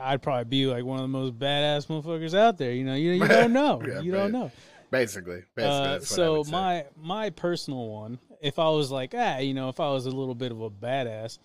I'd 0.00 0.22
probably 0.22 0.44
be 0.44 0.64
like 0.66 0.84
one 0.86 0.96
of 1.00 1.02
the 1.02 1.08
most 1.08 1.38
badass 1.38 1.86
motherfuckers 1.86 2.34
out 2.34 2.56
there. 2.56 2.72
You 2.72 2.84
know, 2.84 2.94
you 2.94 3.10
you 3.12 3.28
don't 3.28 3.52
know, 3.52 3.82
Yeah, 3.86 4.00
you 4.00 4.10
don't 4.10 4.32
know. 4.32 4.50
Basically. 4.90 5.42
Basically. 5.54 5.64
Uh, 5.64 5.82
that's 5.98 6.10
what 6.10 6.18
I 6.18 6.22
so 6.24 6.36
would 6.38 6.46
say. 6.46 6.52
my 6.52 6.84
my 6.96 7.28
personal 7.28 7.88
one, 7.90 8.18
if 8.40 8.58
I 8.58 8.70
was 8.70 8.90
like, 8.90 9.12
ah, 9.14 9.36
you 9.36 9.52
know, 9.52 9.68
if 9.68 9.80
I 9.80 9.90
was 9.90 10.06
a 10.06 10.10
little 10.10 10.34
bit 10.34 10.50
of 10.50 10.62
a 10.62 10.70
badass, 10.70 11.38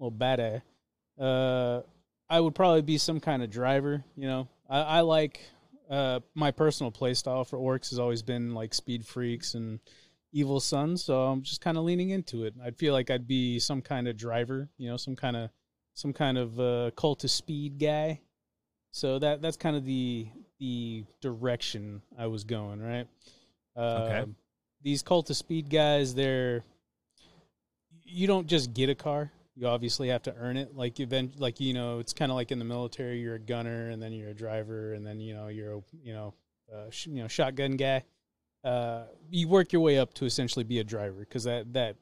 little 0.00 0.10
badass, 0.18 0.62
uh, 1.20 1.82
I 2.28 2.40
would 2.40 2.54
probably 2.54 2.82
be 2.82 2.98
some 2.98 3.20
kind 3.20 3.42
of 3.42 3.50
driver. 3.50 4.04
You 4.16 4.26
know, 4.26 4.48
I, 4.68 4.80
I 4.80 5.00
like 5.00 5.40
uh, 5.90 6.20
my 6.34 6.50
personal 6.50 6.90
play 6.90 7.14
style 7.14 7.44
for 7.44 7.58
orcs 7.58 7.90
has 7.90 7.98
always 7.98 8.22
been 8.22 8.54
like 8.54 8.74
speed 8.74 9.06
freaks 9.06 9.54
and 9.54 9.80
Evil 10.32 10.58
Sunz, 10.58 11.04
so 11.04 11.26
I'm 11.26 11.42
just 11.42 11.60
kind 11.60 11.78
of 11.78 11.84
leaning 11.84 12.10
into 12.10 12.44
it. 12.44 12.54
I'd 12.64 12.76
feel 12.76 12.92
like 12.92 13.08
I'd 13.08 13.28
be 13.28 13.60
some 13.60 13.80
kind 13.80 14.08
of 14.08 14.16
driver. 14.16 14.68
You 14.78 14.90
know, 14.90 14.96
some 14.96 15.14
kind 15.14 15.36
of 15.36 15.50
some 15.94 16.12
kind 16.12 16.36
of 16.38 16.58
uh, 16.58 16.90
cult 16.96 17.22
of 17.22 17.30
speed 17.30 17.78
guy. 17.78 18.20
So 18.90 19.20
that 19.20 19.42
that's 19.42 19.56
kind 19.56 19.76
of 19.76 19.84
the 19.84 20.26
the 20.58 21.04
direction 21.20 22.02
I 22.18 22.26
was 22.26 22.42
going, 22.42 22.80
right? 22.80 23.06
Okay. 23.76 24.18
Um, 24.18 24.36
These 24.82 25.02
cult 25.02 25.30
of 25.30 25.36
speed 25.36 25.70
guys, 25.70 26.14
they're 26.14 26.64
you 28.02 28.26
don't 28.26 28.46
just 28.46 28.74
get 28.74 28.90
a 28.90 28.94
car. 28.94 29.30
You 29.56 29.68
obviously 29.68 30.08
have 30.08 30.22
to 30.22 30.34
earn 30.36 30.56
it. 30.56 30.74
Like 30.74 30.98
event, 30.98 31.38
like 31.38 31.60
you 31.60 31.74
know, 31.74 32.00
it's 32.00 32.12
kind 32.12 32.32
of 32.32 32.36
like 32.36 32.50
in 32.50 32.58
the 32.58 32.64
military. 32.64 33.20
You're 33.20 33.36
a 33.36 33.40
gunner, 33.40 33.90
and 33.90 34.02
then 34.02 34.12
you're 34.12 34.30
a 34.30 34.34
driver, 34.34 34.94
and 34.94 35.06
then 35.06 35.20
you 35.20 35.34
know 35.34 35.48
you're 35.48 35.74
a 35.74 35.80
you 36.02 36.12
know 36.12 36.34
uh, 36.72 36.90
sh- 36.90 37.06
you 37.06 37.22
know 37.22 37.28
shotgun 37.28 37.76
guy. 37.76 38.02
Uh, 38.64 39.04
you 39.30 39.46
work 39.46 39.72
your 39.72 39.82
way 39.82 39.98
up 39.98 40.12
to 40.14 40.24
essentially 40.24 40.64
be 40.64 40.80
a 40.80 40.84
driver 40.84 41.20
because 41.20 41.44
that 41.44 41.72
that 41.72 41.96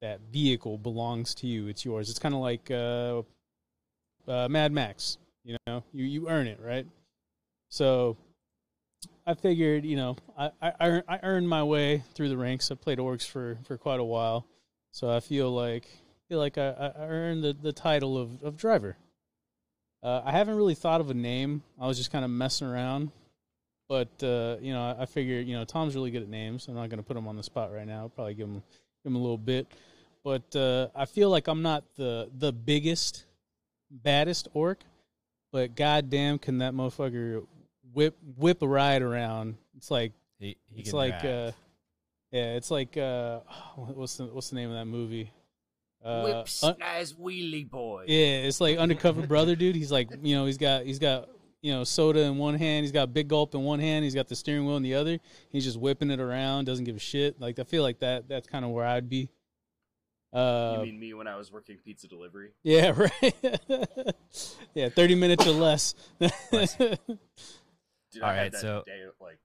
that 0.00 0.20
vehicle 0.30 0.78
belongs 0.78 1.34
to 1.36 1.46
you. 1.46 1.66
It's 1.66 1.84
yours. 1.84 2.10
It's 2.10 2.18
kind 2.18 2.34
of 2.34 2.40
like 2.40 2.70
uh, 2.70 3.22
uh, 4.28 4.48
Mad 4.48 4.72
Max. 4.72 5.18
You 5.44 5.56
know, 5.66 5.82
you 5.92 6.04
you 6.04 6.28
earn 6.28 6.46
it, 6.46 6.60
right? 6.62 6.86
So 7.68 8.16
I 9.26 9.34
figured, 9.34 9.84
you 9.84 9.96
know, 9.96 10.16
I 10.38 10.50
I, 10.62 11.02
I 11.08 11.18
earned 11.22 11.48
my 11.48 11.64
way 11.64 12.04
through 12.14 12.28
the 12.28 12.36
ranks. 12.36 12.70
I 12.70 12.76
played 12.76 12.98
orcs 12.98 13.26
for 13.26 13.58
for 13.64 13.76
quite 13.76 13.98
a 13.98 14.04
while, 14.04 14.46
so 14.92 15.10
I 15.10 15.20
feel 15.20 15.50
like 15.50 15.88
feel 16.28 16.38
like 16.38 16.58
I, 16.58 16.92
I 16.96 17.06
earned 17.06 17.44
the, 17.44 17.52
the 17.52 17.72
title 17.72 18.18
of 18.18 18.42
of 18.42 18.56
driver. 18.56 18.96
Uh, 20.02 20.22
I 20.24 20.32
haven't 20.32 20.56
really 20.56 20.74
thought 20.74 21.00
of 21.00 21.10
a 21.10 21.14
name. 21.14 21.62
I 21.80 21.86
was 21.86 21.96
just 21.96 22.12
kind 22.12 22.24
of 22.24 22.30
messing 22.30 22.68
around, 22.68 23.10
but 23.88 24.08
uh, 24.22 24.56
you 24.60 24.72
know, 24.72 24.82
I, 24.82 25.02
I 25.02 25.06
figured, 25.06 25.46
you 25.46 25.56
know, 25.56 25.64
Tom's 25.64 25.94
really 25.94 26.10
good 26.10 26.22
at 26.22 26.28
names. 26.28 26.68
I'm 26.68 26.74
not 26.74 26.90
going 26.90 26.98
to 26.98 27.02
put 27.02 27.16
him 27.16 27.26
on 27.26 27.36
the 27.36 27.42
spot 27.42 27.72
right 27.72 27.86
now. 27.86 28.02
I'll 28.02 28.08
probably 28.08 28.34
give 28.34 28.46
him 28.46 28.62
give 29.02 29.12
him 29.12 29.16
a 29.16 29.20
little 29.20 29.38
bit, 29.38 29.66
but 30.22 30.54
uh, 30.54 30.88
I 30.94 31.06
feel 31.06 31.30
like 31.30 31.48
I'm 31.48 31.62
not 31.62 31.84
the 31.96 32.30
the 32.38 32.52
biggest, 32.52 33.24
baddest 33.90 34.48
orc, 34.54 34.80
but 35.52 35.74
goddamn, 35.74 36.38
can 36.38 36.58
that 36.58 36.72
motherfucker 36.72 37.44
whip 37.92 38.16
whip 38.36 38.62
a 38.62 38.68
ride 38.68 39.02
around? 39.02 39.56
It's 39.76 39.90
like 39.90 40.12
He, 40.38 40.56
he 40.68 40.82
it's 40.82 40.92
like 40.92 41.24
uh, 41.24 41.52
yeah, 42.30 42.54
it's 42.54 42.70
like 42.70 42.96
uh, 42.96 43.40
what's 43.76 44.18
the 44.18 44.26
what's 44.26 44.50
the 44.50 44.56
name 44.56 44.70
of 44.70 44.76
that 44.76 44.86
movie? 44.86 45.32
Uh, 46.04 46.22
Whip 46.22 46.48
un- 46.62 46.76
nice 46.78 47.12
wheelie 47.14 47.68
boy. 47.68 48.04
yeah, 48.06 48.44
it's 48.46 48.60
like 48.60 48.78
undercover 48.78 49.26
brother, 49.26 49.56
dude. 49.56 49.74
He's 49.74 49.90
like, 49.90 50.08
you 50.22 50.36
know, 50.36 50.46
he's 50.46 50.58
got 50.58 50.84
he's 50.84 50.98
got 51.00 51.28
you 51.62 51.72
know 51.72 51.82
soda 51.84 52.20
in 52.20 52.36
one 52.38 52.54
hand, 52.54 52.84
he's 52.84 52.92
got 52.92 53.12
big 53.12 53.26
gulp 53.28 53.54
in 53.54 53.62
one 53.62 53.80
hand, 53.80 54.04
he's 54.04 54.14
got 54.14 54.28
the 54.28 54.36
steering 54.36 54.66
wheel 54.66 54.76
in 54.76 54.82
the 54.84 54.94
other. 54.94 55.18
He's 55.50 55.64
just 55.64 55.80
whipping 55.80 56.10
it 56.10 56.20
around, 56.20 56.66
doesn't 56.66 56.84
give 56.84 56.94
a 56.96 57.00
shit. 57.00 57.40
Like 57.40 57.58
I 57.58 57.64
feel 57.64 57.82
like 57.82 57.98
that. 58.00 58.28
That's 58.28 58.46
kind 58.46 58.64
of 58.64 58.70
where 58.70 58.86
I'd 58.86 59.08
be. 59.08 59.30
Uh, 60.32 60.74
you 60.78 60.82
mean 60.92 61.00
me 61.00 61.14
when 61.14 61.26
I 61.26 61.36
was 61.36 61.50
working 61.50 61.78
pizza 61.82 62.06
delivery? 62.08 62.50
yeah, 62.62 62.90
right. 62.96 63.34
yeah, 64.74 64.88
thirty 64.90 65.14
minutes 65.14 65.46
or 65.46 65.52
less. 65.52 65.94
Dude, 66.20 66.98
All 68.22 68.28
I 68.30 68.34
had 68.34 68.52
that 68.52 68.60
so- 68.60 68.82
day 68.86 69.02
like, 69.20 69.38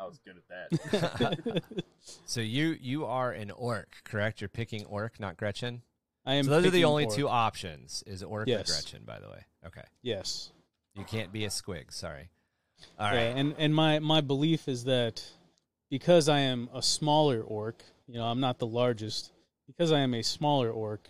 I 0.00 0.06
was 0.06 0.18
good 0.18 0.36
at 0.36 0.70
that. 0.70 1.62
so 2.26 2.40
you 2.40 2.76
you 2.80 3.04
are 3.04 3.32
an 3.32 3.50
orc, 3.50 3.96
correct? 4.04 4.40
You're 4.40 4.48
picking 4.48 4.84
orc, 4.86 5.20
not 5.20 5.36
Gretchin. 5.36 5.82
I 6.24 6.34
am. 6.34 6.44
So 6.44 6.50
those 6.50 6.66
are 6.66 6.70
the 6.70 6.84
only 6.84 7.04
orc. 7.04 7.14
two 7.14 7.28
options: 7.28 8.02
is 8.06 8.22
orc 8.22 8.48
Yes. 8.48 8.70
or 8.70 8.72
Gretchin. 8.72 9.02
By 9.04 9.20
the 9.20 9.28
way, 9.28 9.44
okay. 9.66 9.84
Yes. 10.02 10.50
You 10.94 11.04
can't 11.04 11.32
be 11.32 11.44
a 11.44 11.48
squig. 11.48 11.92
Sorry. 11.92 12.30
All 12.98 13.12
Yeah, 13.12 13.20
and 13.20 13.54
and 13.58 13.74
my 13.74 13.98
my 13.98 14.20
belief 14.20 14.68
is 14.68 14.84
that 14.84 15.22
because 15.90 16.28
I 16.28 16.40
am 16.40 16.70
a 16.72 16.82
smaller 16.82 17.42
orc, 17.42 17.82
you 18.06 18.14
know, 18.14 18.24
I'm 18.24 18.40
not 18.40 18.58
the 18.58 18.66
largest. 18.66 19.32
Because 19.66 19.92
I 19.92 20.00
am 20.00 20.14
a 20.14 20.22
smaller 20.22 20.70
orc, 20.70 21.08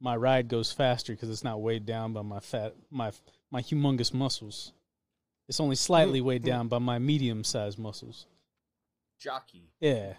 my 0.00 0.14
ride 0.16 0.48
goes 0.48 0.70
faster 0.70 1.14
because 1.14 1.30
it's 1.30 1.44
not 1.44 1.62
weighed 1.62 1.86
down 1.86 2.12
by 2.12 2.22
my 2.22 2.40
fat 2.40 2.74
my 2.90 3.12
my 3.50 3.62
humongous 3.62 4.12
muscles. 4.12 4.72
It's 5.48 5.60
only 5.60 5.76
slightly 5.76 6.20
weighed 6.20 6.44
down 6.44 6.68
by 6.68 6.78
my 6.78 6.98
medium-sized 6.98 7.78
muscles. 7.78 8.26
Jockey. 9.22 9.70
Yeah. 9.80 10.14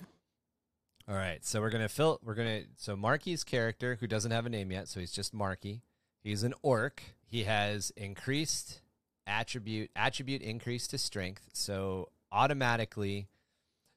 All 1.10 1.16
right, 1.16 1.44
so 1.44 1.60
we're 1.60 1.70
gonna 1.70 1.90
fill. 1.90 2.20
We're 2.24 2.36
gonna 2.36 2.62
so 2.78 2.96
Marky's 2.96 3.44
character, 3.44 3.98
who 4.00 4.08
doesn't 4.08 4.32
have 4.32 4.46
a 4.46 4.50
name 4.50 4.72
yet, 4.72 4.88
so 4.88 5.02
he's 5.02 5.12
just 5.12 5.34
Marky. 5.34 5.82
He's 6.24 6.44
an 6.44 6.54
orc. 6.62 7.04
He 7.26 7.44
has 7.44 7.92
increased 7.98 8.80
attribute 9.28 9.92
attribute 9.96 10.42
increase 10.42 10.88
to 10.88 10.98
strength, 10.98 11.50
so 11.52 12.10
automatically. 12.32 13.28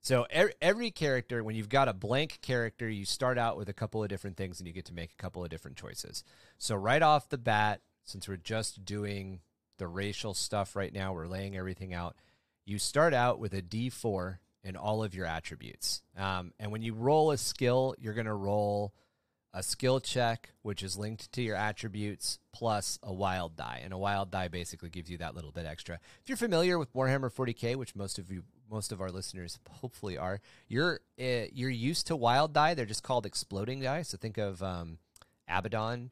So 0.00 0.26
every, 0.30 0.54
every 0.60 0.90
character, 0.90 1.42
when 1.44 1.54
you've 1.54 1.68
got 1.68 1.88
a 1.88 1.92
blank 1.92 2.38
character, 2.42 2.88
you 2.88 3.04
start 3.04 3.38
out 3.38 3.56
with 3.56 3.68
a 3.68 3.72
couple 3.72 4.02
of 4.02 4.08
different 4.08 4.36
things, 4.36 4.58
and 4.58 4.66
you 4.66 4.72
get 4.72 4.84
to 4.86 4.94
make 4.94 5.12
a 5.12 5.22
couple 5.22 5.44
of 5.44 5.50
different 5.50 5.76
choices. 5.76 6.24
So 6.58 6.74
right 6.74 7.02
off 7.02 7.28
the 7.28 7.38
bat, 7.38 7.80
since 8.04 8.28
we're 8.28 8.36
just 8.36 8.84
doing 8.84 9.40
the 9.78 9.86
racial 9.86 10.34
stuff 10.34 10.74
right 10.74 10.92
now, 10.92 11.12
we're 11.12 11.26
laying 11.26 11.56
everything 11.56 11.94
out. 11.94 12.16
You 12.64 12.78
start 12.80 13.14
out 13.14 13.38
with 13.38 13.52
a 13.52 13.62
D4 13.62 14.38
in 14.66 14.76
all 14.76 15.04
of 15.04 15.14
your 15.14 15.26
attributes. 15.26 16.02
Um, 16.18 16.52
and 16.58 16.72
when 16.72 16.82
you 16.82 16.92
roll 16.92 17.30
a 17.30 17.38
skill, 17.38 17.94
you're 17.98 18.14
going 18.14 18.26
to 18.26 18.34
roll 18.34 18.92
a 19.54 19.62
skill 19.62 20.00
check, 20.00 20.50
which 20.62 20.82
is 20.82 20.98
linked 20.98 21.30
to 21.32 21.40
your 21.40 21.54
attributes, 21.54 22.40
plus 22.52 22.98
a 23.02 23.12
wild 23.12 23.56
die. 23.56 23.80
And 23.84 23.92
a 23.92 23.98
wild 23.98 24.32
die 24.32 24.48
basically 24.48 24.90
gives 24.90 25.08
you 25.08 25.18
that 25.18 25.36
little 25.36 25.52
bit 25.52 25.66
extra. 25.66 26.00
If 26.20 26.28
you're 26.28 26.36
familiar 26.36 26.78
with 26.78 26.92
Warhammer 26.94 27.32
40k, 27.32 27.76
which 27.76 27.94
most 27.94 28.18
of 28.18 28.30
you, 28.30 28.42
most 28.68 28.90
of 28.90 29.00
our 29.00 29.10
listeners 29.10 29.60
hopefully 29.70 30.18
are, 30.18 30.40
you're 30.68 31.00
uh, 31.18 31.46
you're 31.52 31.70
used 31.70 32.08
to 32.08 32.16
wild 32.16 32.52
die. 32.52 32.74
They're 32.74 32.86
just 32.86 33.04
called 33.04 33.24
exploding 33.24 33.80
die. 33.80 34.02
So 34.02 34.18
think 34.18 34.36
of 34.36 34.62
um, 34.64 34.98
Abaddon 35.48 36.10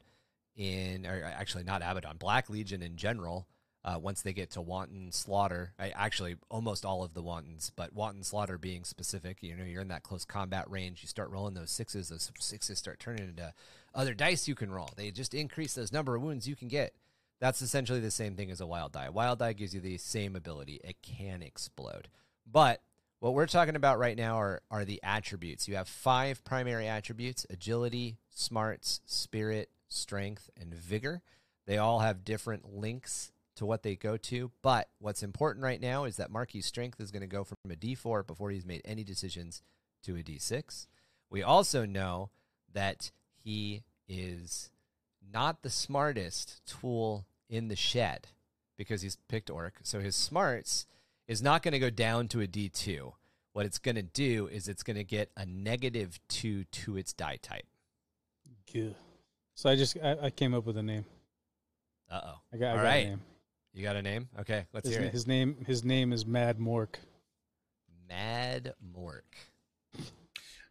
in, 0.55 1.05
or 1.05 1.23
actually 1.23 1.65
not 1.65 1.81
Abaddon, 1.83 2.17
Black 2.17 2.49
Legion 2.49 2.81
in 2.81 2.95
general 2.95 3.47
uh, 3.85 3.99
once 3.99 4.23
they 4.23 4.33
get 4.33 4.49
to 4.49 4.61
wanton 4.61 5.11
slaughter. 5.11 5.73
I, 5.77 5.89
actually, 5.89 6.37
almost 6.49 6.83
all 6.83 7.03
of 7.03 7.13
the 7.13 7.21
wantons, 7.21 7.71
but 7.75 7.93
wanton 7.93 8.23
slaughter 8.23 8.57
being 8.57 8.83
specific. 8.83 9.37
You 9.41 9.55
know, 9.55 9.63
you're 9.63 9.83
in 9.83 9.89
that 9.89 10.01
close 10.01 10.25
combat 10.25 10.69
range. 10.69 11.03
You 11.03 11.07
start 11.07 11.29
rolling 11.29 11.53
those 11.53 11.69
sixes. 11.69 12.09
Those 12.09 12.31
sixes 12.39 12.79
start 12.79 12.99
turning 12.99 13.29
into 13.29 13.53
other 13.93 14.15
dice 14.15 14.47
you 14.47 14.55
can 14.55 14.71
roll. 14.71 14.89
They 14.95 15.11
just 15.11 15.35
increase 15.35 15.75
those 15.75 15.93
number 15.93 16.15
of 16.15 16.23
wounds 16.23 16.47
you 16.47 16.55
can 16.55 16.67
get. 16.67 16.95
That's 17.39 17.61
essentially 17.61 17.99
the 17.99 18.11
same 18.11 18.35
thing 18.35 18.49
as 18.49 18.59
a 18.59 18.65
wild 18.65 18.91
die. 18.91 19.09
Wild 19.09 19.39
die 19.39 19.53
gives 19.53 19.75
you 19.75 19.81
the 19.81 19.97
same 19.97 20.35
ability. 20.35 20.81
It 20.83 20.97
can 21.03 21.43
explode. 21.43 22.07
But 22.51 22.81
what 23.19 23.35
we're 23.35 23.45
talking 23.45 23.75
about 23.75 23.99
right 23.99 24.17
now 24.17 24.37
are, 24.37 24.61
are 24.71 24.83
the 24.83 24.99
attributes. 25.03 25.67
You 25.67 25.75
have 25.75 25.87
five 25.87 26.43
primary 26.43 26.87
attributes 26.87 27.45
agility, 27.51 28.17
smarts, 28.31 29.01
spirit, 29.05 29.69
strength, 29.89 30.49
and 30.59 30.73
vigor. 30.73 31.21
They 31.67 31.77
all 31.77 31.99
have 31.99 32.25
different 32.25 32.75
links 32.75 33.31
to 33.55 33.65
what 33.65 33.83
they 33.83 33.95
go 33.95 34.17
to. 34.17 34.51
But 34.61 34.89
what's 34.99 35.23
important 35.23 35.63
right 35.63 35.81
now 35.81 36.05
is 36.05 36.17
that 36.17 36.31
Marky's 36.31 36.65
strength 36.65 36.99
is 36.99 37.11
going 37.11 37.21
to 37.21 37.27
go 37.27 37.43
from 37.43 37.57
a 37.69 37.75
D4 37.75 38.25
before 38.25 38.51
he's 38.51 38.65
made 38.65 38.81
any 38.85 39.03
decisions 39.03 39.61
to 40.03 40.15
a 40.15 40.23
D6. 40.23 40.87
We 41.29 41.43
also 41.43 41.85
know 41.85 42.29
that 42.73 43.11
he 43.43 43.83
is 44.07 44.69
not 45.33 45.63
the 45.63 45.69
smartest 45.69 46.61
tool 46.65 47.25
in 47.49 47.67
the 47.67 47.75
shed 47.75 48.27
because 48.77 49.01
he's 49.01 49.17
picked 49.27 49.49
Orc. 49.49 49.79
So 49.83 49.99
his 49.99 50.15
smarts 50.15 50.85
is 51.27 51.41
not 51.41 51.63
going 51.63 51.71
to 51.73 51.79
go 51.79 51.89
down 51.89 52.27
to 52.29 52.41
a 52.41 52.47
D2. 52.47 53.13
What 53.53 53.65
it's 53.65 53.79
going 53.79 53.95
to 53.95 54.03
do 54.03 54.47
is 54.47 54.67
it's 54.67 54.83
going 54.83 54.97
to 54.97 55.03
get 55.03 55.31
a 55.37 55.45
negative 55.45 56.19
2 56.27 56.65
to 56.65 56.97
its 56.97 57.13
die 57.13 57.39
type. 57.41 57.65
Good. 58.71 58.95
So 59.55 59.69
I 59.69 59.75
just 59.77 59.97
I, 60.03 60.17
I 60.23 60.29
came 60.29 60.53
up 60.53 60.65
with 60.65 60.77
a 60.77 60.83
name. 60.83 61.05
Uh 62.11 62.19
oh. 62.23 62.33
I 62.53 62.57
got, 62.57 62.65
I 62.65 62.69
All 62.71 62.75
got 62.77 62.83
right. 62.83 63.05
a 63.05 63.09
name. 63.09 63.21
You 63.75 63.83
got 63.83 63.97
a 63.97 64.01
name? 64.01 64.29
Okay, 64.39 64.65
let's 64.73 64.87
His, 64.87 64.95
hear 64.97 65.05
it. 65.05 65.11
his 65.11 65.27
name 65.27 65.57
his 65.67 65.83
name 65.83 66.13
is 66.13 66.25
Mad 66.25 66.57
Mork. 66.59 66.95
Mad 68.07 68.73
Mork. 68.97 69.23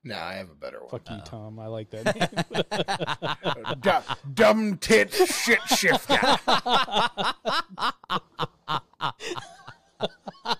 Nah, 0.02 0.24
I 0.24 0.34
have 0.34 0.50
a 0.50 0.54
better 0.54 0.80
one. 0.80 0.88
Fuck 0.88 1.08
you, 1.10 1.16
Uh-oh. 1.16 1.24
Tom. 1.24 1.58
I 1.58 1.66
like 1.66 1.90
that 1.90 2.06
name. 3.66 3.74
Du- 3.80 4.02
dumb 4.34 4.76
tit 4.78 5.12
shit 5.12 5.60
shifter. 5.68 6.38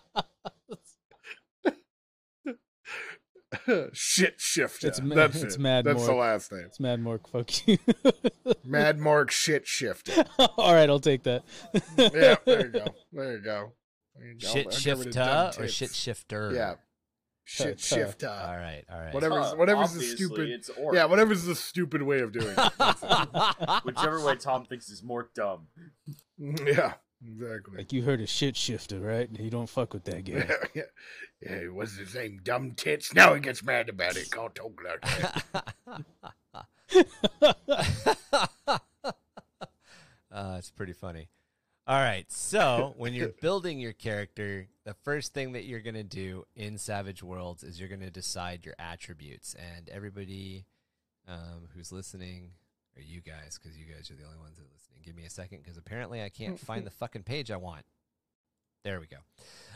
shit 3.93 4.35
shifter. 4.39 4.89
It's 4.89 5.01
ma- 5.01 5.15
That's 5.15 5.43
it's 5.43 5.55
it. 5.57 5.61
Mad 5.61 5.85
That's 5.85 6.05
the 6.07 6.15
last 6.15 6.53
name. 6.53 6.65
it's 6.67 6.81
Mad 6.81 7.01
Mork. 7.03 7.29
Fuck 7.31 7.67
you. 7.69 7.79
Mad 8.65 8.99
Mark 8.99 9.31
shit 9.31 9.67
shifter. 9.67 10.25
All 10.59 10.75
right, 10.75 10.89
I'll 10.89 11.01
take 11.01 11.23
that. 11.25 11.43
Yeah, 11.97 12.37
there 12.45 12.67
you 12.67 12.73
go. 12.73 12.85
There 13.13 13.33
you 13.33 13.39
go. 13.43 13.73
There 14.17 14.27
you 14.29 14.39
go. 14.39 14.49
Shit 14.49 14.67
I'll 14.67 14.73
shifter 14.73 15.09
or 15.59 15.63
tits. 15.63 15.73
shit 15.75 15.95
shifter? 15.95 16.53
Yeah. 16.55 16.75
Shit 17.47 17.79
Ta- 17.79 17.97
ta. 17.97 17.97
shifter. 17.97 18.29
All 18.29 18.57
right, 18.57 18.85
all 18.91 18.99
right. 19.01 19.13
Whatever's 19.13 19.53
Uh, 19.53 19.57
whatever's 19.57 19.93
the 19.95 20.03
stupid. 20.03 20.49
It's 20.49 20.71
orc. 20.71 20.95
Yeah, 20.95 21.05
whatever's 21.05 21.45
the 21.45 21.55
stupid 21.55 22.03
way 22.03 22.21
of 22.21 22.33
doing 22.33 22.55
it. 22.57 23.85
Whichever 23.85 24.25
way 24.25 24.37
Tom 24.37 24.65
thinks 24.65 24.89
is 24.89 25.03
more 25.03 25.29
dumb. 25.35 25.67
yeah, 26.39 26.95
exactly. 27.27 27.79
like 27.79 27.93
you 27.93 28.03
heard 28.03 28.21
a 28.21 28.27
shit 28.27 28.57
shifter, 28.57 29.01
right? 29.01 29.29
You 29.39 29.51
don't 29.51 29.69
fuck 29.69 29.93
with 29.93 30.05
that 30.05 30.25
guy. 30.25 30.49
yeah, 30.75 30.83
yeah. 31.41 31.69
What's 31.69 31.97
his 31.97 32.15
name? 32.15 32.41
Dumb 32.43 32.73
tits. 32.73 33.15
Now 33.15 33.35
he 33.35 33.41
gets 33.41 33.63
mad 33.63 33.89
about 33.89 34.17
it. 34.17 34.31
Can't 34.31 34.55
talk 34.55 34.81
like 34.85 35.01
that. 35.03 35.45
uh, 40.33 40.57
it's 40.59 40.71
pretty 40.71 40.93
funny. 40.93 41.29
All 41.87 42.01
right, 42.01 42.31
so 42.33 42.95
when 42.97 43.13
you're 43.13 43.29
building 43.43 43.79
your 43.79 43.93
character, 43.93 44.69
the 44.85 44.95
first 44.95 45.35
thing 45.35 45.53
that 45.53 45.65
you're 45.65 45.81
going 45.81 45.95
to 45.95 46.03
do 46.03 46.47
in 46.57 46.79
Savage 46.79 47.23
Worlds 47.23 47.63
is 47.63 47.79
you're 47.79 47.91
going 47.91 48.01
to 48.01 48.11
decide 48.11 48.65
your 48.65 48.75
attributes. 48.79 49.55
And 49.55 49.91
everybody 49.91 50.65
um, 51.29 51.69
who's 51.75 51.93
listening, 51.93 52.53
or 52.97 53.03
you 53.03 53.21
guys, 53.21 53.59
because 53.61 53.77
you 53.79 53.85
guys 53.87 54.11
are 54.11 54.15
the 54.15 54.25
only 54.25 54.39
ones 54.39 54.57
that 54.57 54.63
are 54.63 54.73
listening, 54.73 54.99
give 55.05 55.17
me 55.17 55.25
a 55.25 55.31
second 55.31 55.59
because 55.63 55.77
apparently 55.77 56.23
I 56.23 56.29
can't 56.29 56.59
find 56.59 56.85
the 56.87 56.91
fucking 57.01 57.23
page 57.25 57.51
I 57.51 57.57
want. 57.57 57.85
There 58.85 59.01
we 59.01 59.07
go. 59.07 59.17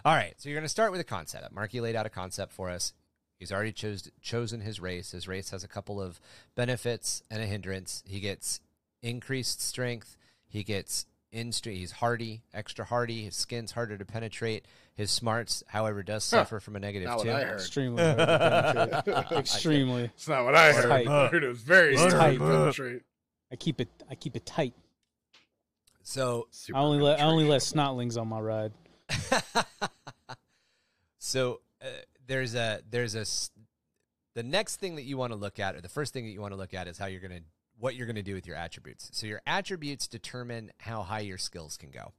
All 0.05 0.15
right, 0.15 0.35
so 0.37 0.49
you're 0.49 0.57
going 0.57 0.65
to 0.67 0.69
start 0.69 0.93
with 0.93 1.01
a 1.01 1.05
concept. 1.05 1.51
Marky 1.53 1.81
laid 1.81 1.97
out 1.97 2.07
a 2.07 2.11
concept 2.11 2.53
for 2.53 2.69
us. 2.69 2.93
He's 3.39 3.53
already 3.53 3.73
chose, 3.73 4.11
chosen 4.21 4.61
his 4.61 4.81
race. 4.81 5.13
His 5.13 5.27
race 5.29 5.51
has 5.51 5.65
a 5.65 5.69
couple 5.69 6.01
of 6.01 6.21
benefits 6.57 7.23
and 7.31 7.43
a 7.43 7.47
hindrance. 7.47 8.03
He 8.07 8.21
gets 8.21 8.61
increased 9.03 9.63
strength. 9.63 10.17
He 10.47 10.63
gets 10.65 11.07
in 11.33 11.53
strength. 11.53 11.79
He's 11.79 11.93
hardy, 11.93 12.43
extra 12.53 12.85
hardy. 12.85 13.25
His 13.25 13.37
skin's 13.37 13.73
harder 13.73 13.97
to 13.97 14.05
penetrate. 14.05 14.67
His 14.95 15.11
smarts, 15.13 15.63
however, 15.69 16.03
does 16.03 16.29
Huh. 16.29 16.39
suffer 16.39 16.59
from 16.61 16.75
a 16.77 16.81
negative 16.81 17.07
Not 17.09 17.19
what 17.19 17.25
two. 17.25 17.31
I 17.33 17.45
heard. 17.45 17.55
Extremely. 17.55 18.03
hard 18.03 18.19
to 18.19 19.03
penetrate. 19.05 19.33
Extremely. 19.39 20.05
It's 20.05 20.29
not 20.29 20.45
what 20.45 20.55
I 20.57 20.73
heard. 20.73 20.89
Tight. 20.89 21.07
I 21.09 21.27
it 21.37 21.43
was 21.45 21.61
very 21.63 21.95
It's 21.95 22.13
hard 22.13 22.35
to 22.35 22.39
penetrate. 22.41 23.03
I 23.51 23.57
keep 23.57 23.81
it. 23.81 23.89
I 24.11 24.15
keep 24.15 24.37
it 24.37 24.47
tight. 24.47 24.75
So 26.03 26.49
I 26.75 26.79
only 26.79 27.01
let 27.01 27.21
I 27.21 27.25
only 27.25 27.45
let 27.45 27.61
snotlings 27.61 28.21
on 28.21 28.29
my 28.29 28.41
ride. 28.41 28.73
so 31.19 31.61
uh, 31.83 31.87
there's 32.27 32.55
a 32.55 32.81
there's 32.91 33.15
a 33.15 33.25
the 34.35 34.43
next 34.43 34.77
thing 34.77 34.97
that 34.97 35.03
you 35.03 35.17
want 35.17 35.33
to 35.33 35.39
look 35.39 35.59
at 35.59 35.75
or 35.75 35.81
the 35.81 35.89
first 35.89 36.13
thing 36.13 36.25
that 36.25 36.31
you 36.31 36.41
want 36.41 36.53
to 36.53 36.57
look 36.57 36.75
at 36.75 36.89
is 36.89 36.99
how 36.99 37.07
you're 37.07 37.21
going 37.21 37.33
to 37.33 37.43
what 37.79 37.95
you're 37.95 38.07
going 38.07 38.17
to 38.17 38.23
do 38.23 38.35
with 38.35 38.47
your 38.47 38.57
attributes. 38.57 39.09
So 39.13 39.27
your 39.27 39.41
attributes 39.47 40.07
determine 40.07 40.73
how 40.79 41.03
high 41.03 41.21
your 41.21 41.39
skills 41.39 41.77
can 41.77 41.91
go. 41.91 42.13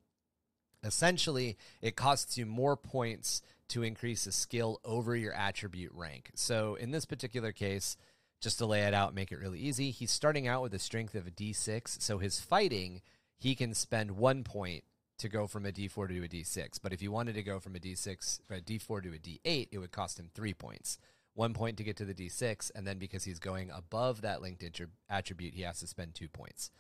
Essentially, 0.83 1.57
it 1.81 1.95
costs 1.95 2.37
you 2.37 2.45
more 2.45 2.77
points 2.77 3.41
to 3.69 3.83
increase 3.83 4.25
a 4.25 4.31
skill 4.31 4.79
over 4.83 5.15
your 5.15 5.33
attribute 5.33 5.91
rank. 5.93 6.31
So 6.35 6.75
in 6.75 6.91
this 6.91 7.05
particular 7.05 7.51
case, 7.51 7.97
just 8.41 8.57
to 8.59 8.65
lay 8.65 8.81
it 8.83 8.93
out, 8.93 9.13
make 9.13 9.31
it 9.31 9.39
really 9.39 9.59
easy, 9.59 9.91
he's 9.91 10.11
starting 10.11 10.47
out 10.47 10.61
with 10.61 10.73
a 10.73 10.79
strength 10.79 11.15
of 11.15 11.27
a 11.27 11.31
D6. 11.31 12.01
So 12.01 12.19
his 12.19 12.39
fighting, 12.39 13.01
he 13.37 13.55
can 13.55 13.73
spend 13.73 14.11
one 14.11 14.43
point 14.43 14.83
to 15.19 15.29
go 15.29 15.47
from 15.47 15.65
a 15.65 15.71
D4 15.71 16.07
to 16.07 16.23
a 16.23 16.27
D6. 16.27 16.79
But 16.81 16.93
if 16.93 17.01
you 17.01 17.11
wanted 17.11 17.35
to 17.35 17.43
go 17.43 17.59
from 17.59 17.75
a 17.75 17.79
D6, 17.79 18.39
a 18.49 18.61
D4 18.61 19.03
to 19.03 19.09
a 19.09 19.19
D8, 19.19 19.67
it 19.71 19.77
would 19.77 19.91
cost 19.91 20.19
him 20.19 20.29
three 20.33 20.53
points. 20.53 20.97
One 21.33 21.53
point 21.53 21.77
to 21.77 21.83
get 21.83 21.97
to 21.97 22.05
the 22.05 22.13
D6, 22.13 22.71
and 22.75 22.87
then 22.87 22.97
because 22.97 23.23
he's 23.23 23.39
going 23.39 23.69
above 23.71 24.21
that 24.21 24.41
linked 24.41 24.61
attri- 24.61 24.87
attribute, 25.09 25.53
he 25.53 25.61
has 25.61 25.79
to 25.79 25.87
spend 25.87 26.15
two 26.15 26.27
points. 26.27 26.71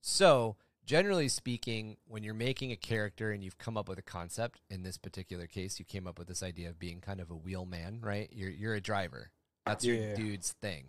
So, 0.00 0.56
generally 0.84 1.28
speaking, 1.28 1.96
when 2.08 2.24
you're 2.24 2.34
making 2.34 2.72
a 2.72 2.76
character 2.76 3.30
and 3.30 3.44
you've 3.44 3.58
come 3.58 3.76
up 3.76 3.88
with 3.88 3.98
a 3.98 4.02
concept, 4.02 4.62
in 4.70 4.82
this 4.82 4.96
particular 4.96 5.46
case, 5.46 5.78
you 5.78 5.84
came 5.84 6.06
up 6.06 6.18
with 6.18 6.28
this 6.28 6.42
idea 6.42 6.70
of 6.70 6.78
being 6.78 7.00
kind 7.00 7.20
of 7.20 7.30
a 7.30 7.36
wheelman, 7.36 8.00
right? 8.00 8.28
You're 8.32 8.50
you're 8.50 8.74
a 8.74 8.80
driver. 8.80 9.30
That's 9.66 9.84
your 9.84 10.14
dude's 10.14 10.52
thing. 10.60 10.86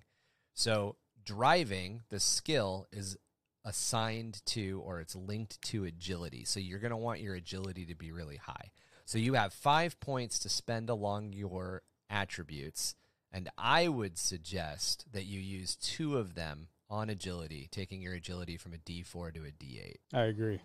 So, 0.54 0.98
driving, 1.24 2.04
the 2.10 2.20
skill 2.20 2.88
is 2.92 3.18
assigned 3.64 4.46
to 4.48 4.82
or 4.86 5.00
it's 5.00 5.16
linked 5.16 5.62
to 5.64 5.86
agility. 5.86 6.46
So, 6.46 6.60
you're 6.60 6.80
going 6.80 6.92
to 6.92 6.98
want 6.98 7.22
your 7.22 7.36
agility 7.36 7.86
to 7.86 7.96
be 7.96 8.12
really 8.12 8.38
high. 8.38 8.72
So, 9.06 9.18
you 9.18 9.34
have 9.36 9.54
5 9.54 10.00
points 10.00 10.40
to 10.40 10.50
spend 10.50 10.90
along 10.90 11.34
your 11.34 11.84
attributes, 12.10 12.96
and 13.32 13.50
I 13.58 13.88
would 13.88 14.18
suggest 14.18 15.06
that 15.12 15.26
you 15.26 15.40
use 15.40 15.76
2 15.76 16.18
of 16.18 16.36
them 16.36 16.68
on 16.90 17.10
agility, 17.10 17.70
taking 17.72 18.02
your 18.02 18.14
agility 18.14 18.58
from 18.58 18.74
a 18.74 18.78
D4 18.78 19.34
to 19.34 19.40
a 19.46 19.52
D8. 19.52 19.96
I 20.14 20.24
agree. 20.24 20.60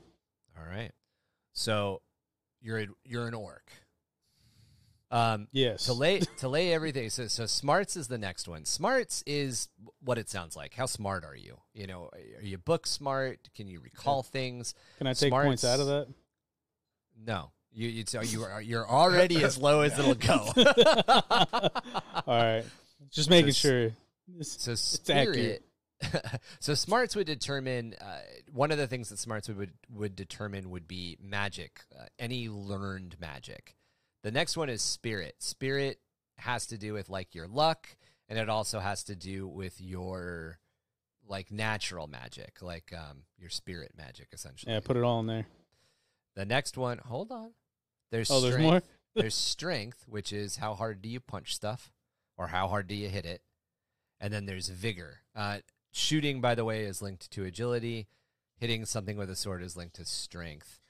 All 0.59 0.69
right. 0.69 0.91
So 1.53 2.03
you're 2.61 2.81
a, 2.81 2.87
you're 3.05 3.29
an 3.29 3.35
orc. 3.35 3.71
Um, 5.11 5.47
Yes. 5.53 5.85
to 5.87 5.93
lay 5.93 6.19
to 6.39 6.49
lay 6.49 6.73
everything. 6.73 7.11
So 7.11 7.29
so 7.29 7.47
smarts 7.47 7.97
is 7.97 8.09
the 8.09 8.19
next 8.19 8.49
one. 8.49 8.65
Smarts 8.65 9.23
is 9.27 9.69
what 10.01 10.19
it 10.19 10.29
sounds 10.29 10.57
like. 10.57 10.75
How 10.75 10.87
smart 10.87 11.25
are 11.25 11.37
you? 11.37 11.59
You 11.75 11.87
know, 11.87 12.11
are 12.39 12.43
you 12.45 12.59
book 12.59 12.87
smart? 12.87 13.49
Can 13.55 13.69
you 13.69 13.79
recall 13.81 14.23
things? 14.25 14.75
Can 14.99 15.07
I 15.07 15.13
take 15.13 15.31
points 15.33 15.65
out 15.65 15.79
of 15.81 15.87
that? 15.87 16.09
No, 17.25 17.53
you 17.73 17.89
you 17.89 18.05
so 18.07 18.21
you 18.21 18.43
are 18.43 18.61
you're 18.61 18.89
already 18.89 19.45
as 19.45 19.57
low 19.59 19.83
as 19.83 19.97
it'll 19.99 20.15
go. 20.15 20.53
All 21.31 21.71
right. 22.27 22.65
Just 23.11 23.31
making 23.31 23.51
s- 23.51 23.57
sure. 23.57 23.91
This- 24.29 24.53
So 24.59 24.75
spirit. 24.75 25.63
so 26.61 26.75
smarts 26.75 27.17
would 27.17 27.27
determine 27.27 27.95
uh, 28.01 28.19
one 28.53 28.71
of 28.71 28.77
the 28.79 28.87
things 28.87 29.09
that 29.09 29.19
smarts 29.19 29.49
would 29.49 29.73
would 29.89 30.15
determine 30.17 30.69
would 30.71 30.87
be 30.87 31.17
magic, 31.23 31.81
uh, 31.99 32.05
any 32.19 32.49
learned 32.49 33.17
magic. 33.21 33.77
The 34.23 34.31
next 34.31 34.57
one 34.57 34.69
is 34.69 34.83
spirit. 34.83 35.37
Spirit 35.39 36.01
has 36.39 36.67
to 36.67 36.79
do 36.79 36.93
with 36.93 37.09
like 37.09 37.35
your 37.35 37.47
luck, 37.47 37.89
and 38.29 38.39
it 38.39 38.49
also 38.49 38.81
has 38.81 39.05
to 39.05 39.15
do 39.17 39.47
with 39.47 39.81
your 39.81 40.59
like 41.29 41.51
natural 41.51 42.07
magic, 42.07 42.63
like 42.63 42.93
um, 42.97 43.23
your 43.39 43.51
spirit 43.51 43.93
magic, 43.97 44.29
essentially. 44.33 44.73
Yeah, 44.73 44.81
put 44.81 44.97
it 44.97 45.03
all 45.03 45.21
in 45.21 45.27
there. 45.27 45.47
The 46.35 46.45
next 46.45 46.77
one, 46.77 46.99
hold 46.99 47.33
on. 47.33 47.53
There's 48.11 48.31
Oh, 48.31 48.41
there's 48.41 48.55
strength. 48.55 48.71
more? 48.71 48.83
there's 49.15 49.35
strength, 49.35 50.05
which 50.07 50.33
is 50.33 50.57
how 50.57 50.75
hard 50.75 51.03
do 51.03 51.09
you 51.09 51.19
punch 51.21 51.55
stuff, 51.55 51.91
or 52.37 52.49
how 52.49 52.69
hard 52.69 52.87
do 52.87 52.95
you 52.95 53.09
hit 53.09 53.25
it, 53.25 53.43
and 54.21 54.33
then 54.33 54.47
there's 54.47 54.69
vigor. 54.69 55.21
Uh, 55.35 55.59
shooting, 55.93 56.41
by 56.41 56.55
the 56.55 56.65
way, 56.65 56.85
is 56.85 57.01
linked 57.03 57.31
to 57.33 57.45
agility. 57.45 58.07
Hitting 58.59 58.85
something 58.87 59.17
with 59.17 59.29
a 59.31 59.37
sword 59.37 59.63
is 59.63 59.77
linked 59.77 59.97
to 59.97 60.05
strength. 60.05 60.81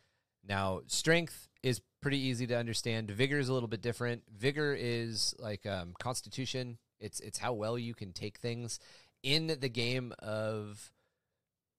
Now, 0.46 0.82
strength 0.86 1.48
is 1.66 1.80
pretty 2.00 2.18
easy 2.18 2.46
to 2.46 2.56
understand. 2.56 3.10
Vigor 3.10 3.38
is 3.38 3.48
a 3.48 3.52
little 3.52 3.68
bit 3.68 3.82
different. 3.82 4.22
Vigor 4.36 4.76
is 4.78 5.34
like 5.38 5.66
um, 5.66 5.94
constitution. 5.98 6.78
It's 7.00 7.20
it's 7.20 7.38
how 7.38 7.52
well 7.52 7.78
you 7.78 7.94
can 7.94 8.12
take 8.12 8.38
things 8.38 8.78
in 9.22 9.56
the 9.60 9.68
game 9.68 10.12
of 10.20 10.92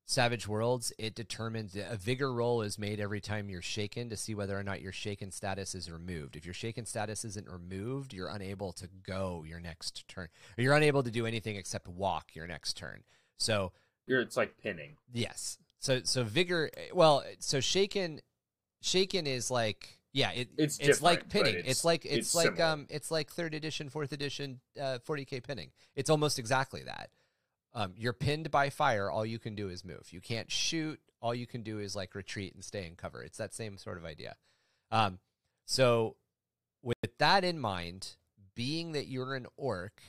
Savage 0.10 0.48
Worlds, 0.48 0.94
it 0.98 1.16
determines 1.16 1.76
a 1.76 1.98
vigor 1.98 2.32
roll 2.34 2.62
is 2.62 2.80
made 2.80 3.02
every 3.02 3.20
time 3.20 3.50
you're 3.50 3.62
shaken 3.62 4.10
to 4.10 4.16
see 4.16 4.34
whether 4.34 4.58
or 4.58 4.64
not 4.64 4.82
your 4.82 4.94
shaken 4.94 5.32
status 5.32 5.76
is 5.76 5.92
removed. 5.92 6.38
If 6.38 6.46
your 6.46 6.54
shaken 6.54 6.86
status 6.86 7.26
isn't 7.26 7.50
removed, 7.50 8.14
you're 8.14 8.30
unable 8.30 8.72
to 8.74 8.88
go 9.06 9.44
your 9.46 9.60
next 9.60 10.08
turn. 10.08 10.30
Or 10.58 10.62
you're 10.62 10.76
unable 10.76 11.04
to 11.04 11.12
do 11.12 11.26
anything 11.26 11.58
except 11.58 11.90
walk 11.90 12.36
your 12.36 12.48
next 12.48 12.78
turn. 12.78 13.04
So, 13.38 13.74
You're, 14.06 14.22
it's 14.22 14.38
like 14.38 14.58
pinning. 14.58 14.96
yes. 15.12 15.58
So 15.80 16.02
so 16.04 16.24
vigor 16.24 16.72
well, 16.94 17.24
so 17.40 17.60
shaken 17.60 18.22
shaken 18.88 19.28
is 19.28 19.52
like 19.52 19.94
yeah, 20.14 20.32
it, 20.32 20.50
It's 20.58 20.80
it's 20.80 21.02
like 21.02 21.30
pinning. 21.30 21.56
it's- 21.56 21.70
It's, 21.72 21.86
like 21.86 22.04
it's, 22.06 22.16
it's 22.16 22.36
like 22.36 22.46
similar. 22.56 22.66
um 22.66 22.88
it's 22.90 23.12
like 23.12 23.30
third 23.30 23.54
edition, 23.54 23.90
fourth 23.90 24.12
edition, 24.14 24.60
uh, 24.82 24.98
40k 25.08 25.44
pinning. 25.44 25.72
It's 25.96 26.10
almost 26.10 26.40
exactly 26.40 26.82
that. 26.84 27.12
Um, 27.74 27.94
you're 27.98 28.14
pinned 28.14 28.50
by 28.50 28.72
fire. 28.72 29.12
All 29.12 29.26
you 29.26 29.38
can 29.38 29.54
do 29.54 29.70
is 29.70 29.86
move. 29.86 30.08
You 30.12 30.22
can't 30.22 30.52
shoot. 30.52 31.00
All 31.22 31.36
you 31.36 31.46
can 31.46 31.62
do 31.62 31.78
is 31.80 31.96
like 31.96 32.16
retreat 32.16 32.56
and 32.56 32.64
stay 32.64 32.88
in 32.88 32.96
cover. 32.96 33.22
It's 33.22 33.38
that 33.38 33.54
same 33.54 33.78
sort 33.78 33.98
of 34.00 34.06
idea. 34.06 34.36
Um, 34.90 35.20
so, 35.66 36.16
with 36.82 36.96
that 37.20 37.44
in 37.44 37.60
mind, 37.60 38.16
being 38.56 38.94
that 38.94 39.08
you're 39.08 39.36
an 39.36 39.46
orc, 39.58 40.02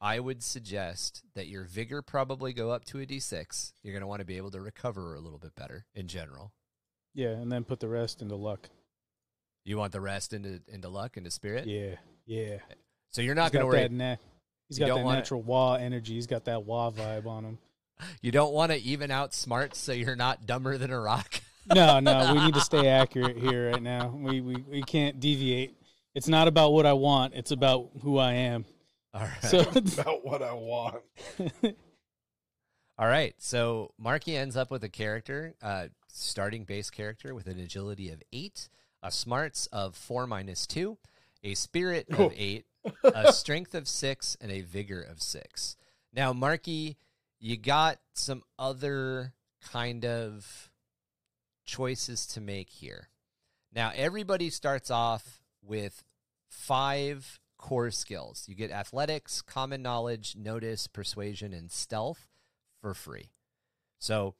I 0.00 0.20
would 0.20 0.42
suggest 0.42 1.22
that 1.34 1.48
your 1.48 1.64
vigor 1.64 2.00
probably 2.00 2.54
go 2.54 2.70
up 2.70 2.84
to 2.86 3.00
a 3.00 3.04
d6. 3.06 3.72
You're 3.82 3.92
going 3.92 4.00
to 4.02 4.06
want 4.06 4.20
to 4.20 4.26
be 4.26 4.36
able 4.38 4.52
to 4.52 4.60
recover 4.60 5.14
a 5.14 5.20
little 5.20 5.38
bit 5.38 5.54
better 5.54 5.84
in 5.94 6.06
general. 6.08 6.52
Yeah, 7.14 7.28
and 7.30 7.50
then 7.50 7.64
put 7.64 7.80
the 7.80 7.88
rest 7.88 8.22
into 8.22 8.36
luck. 8.36 8.68
You 9.64 9.76
want 9.78 9.92
the 9.92 10.00
rest 10.00 10.32
into 10.32 10.60
into 10.68 10.88
luck, 10.88 11.16
into 11.16 11.30
spirit. 11.30 11.66
Yeah, 11.66 11.96
yeah. 12.26 12.58
So 13.10 13.20
you're 13.22 13.34
not 13.34 13.50
He's 13.52 13.60
going 13.60 13.66
to 13.66 13.66
got 13.66 13.76
worry. 13.76 13.82
that 13.82 13.92
na- 13.92 14.16
He's 14.68 14.78
You 14.78 14.86
got 14.86 14.96
that 14.96 15.04
wanna- 15.04 15.18
natural 15.18 15.42
wah 15.42 15.74
energy. 15.74 16.14
He's 16.14 16.26
got 16.28 16.44
that 16.46 16.64
wah 16.64 16.90
vibe 16.90 17.26
on 17.26 17.44
him. 17.44 17.58
You 18.22 18.30
don't 18.32 18.54
want 18.54 18.72
to 18.72 18.78
even 18.78 19.10
out 19.10 19.34
smarts 19.34 19.78
so 19.78 19.92
you're 19.92 20.16
not 20.16 20.46
dumber 20.46 20.78
than 20.78 20.90
a 20.90 21.00
rock. 21.00 21.40
No, 21.72 22.00
no, 22.00 22.32
we 22.34 22.40
need 22.46 22.54
to 22.54 22.60
stay 22.60 22.88
accurate 23.00 23.36
here 23.36 23.70
right 23.70 23.82
now. 23.82 24.08
We, 24.08 24.40
we 24.40 24.56
we 24.68 24.82
can't 24.82 25.20
deviate. 25.20 25.76
It's 26.14 26.26
not 26.26 26.48
about 26.48 26.72
what 26.72 26.86
I 26.86 26.94
want. 26.94 27.34
It's 27.34 27.50
about 27.52 27.90
who 28.02 28.16
I 28.18 28.32
am. 28.32 28.64
All 29.14 29.20
right. 29.20 29.42
So 29.44 29.60
it's 29.76 29.98
About 29.98 30.24
what 30.24 30.42
I 30.42 30.52
want. 30.54 31.02
All 32.98 33.06
right. 33.06 33.34
So 33.38 33.92
Marky 33.98 34.36
ends 34.36 34.56
up 34.56 34.70
with 34.70 34.82
a 34.84 34.88
character, 34.88 35.54
uh, 35.62 35.88
starting 36.12 36.64
base 36.64 36.90
character 36.90 37.34
with 37.34 37.46
an 37.46 37.58
agility 37.58 38.10
of 38.10 38.22
eight, 38.32 38.68
a 39.02 39.10
smarts 39.10 39.66
of 39.66 39.94
four 39.94 40.26
minus 40.26 40.66
two, 40.66 40.98
a 41.42 41.54
spirit 41.54 42.06
of 42.10 42.32
eight, 42.36 42.66
a 43.04 43.32
strength 43.32 43.74
of 43.74 43.88
six, 43.88 44.36
and 44.40 44.50
a 44.50 44.60
vigor 44.60 45.00
of 45.00 45.22
six. 45.22 45.76
Now, 46.12 46.32
Marky, 46.32 46.96
you 47.38 47.56
got 47.56 47.98
some 48.14 48.42
other 48.58 49.32
kind 49.72 50.04
of 50.04 50.70
choices 51.64 52.26
to 52.26 52.40
make 52.40 52.70
here. 52.70 53.08
Now, 53.72 53.92
everybody 53.94 54.50
starts 54.50 54.90
off 54.90 55.40
with 55.62 56.02
five 56.48 57.38
core 57.58 57.90
skills. 57.90 58.44
You 58.48 58.54
get 58.54 58.70
athletics, 58.70 59.42
common 59.42 59.82
knowledge, 59.82 60.34
notice, 60.36 60.86
persuasion, 60.86 61.52
and 61.52 61.70
stealth 61.70 62.26
for 62.80 62.94
free. 62.94 63.30
So 63.98 64.34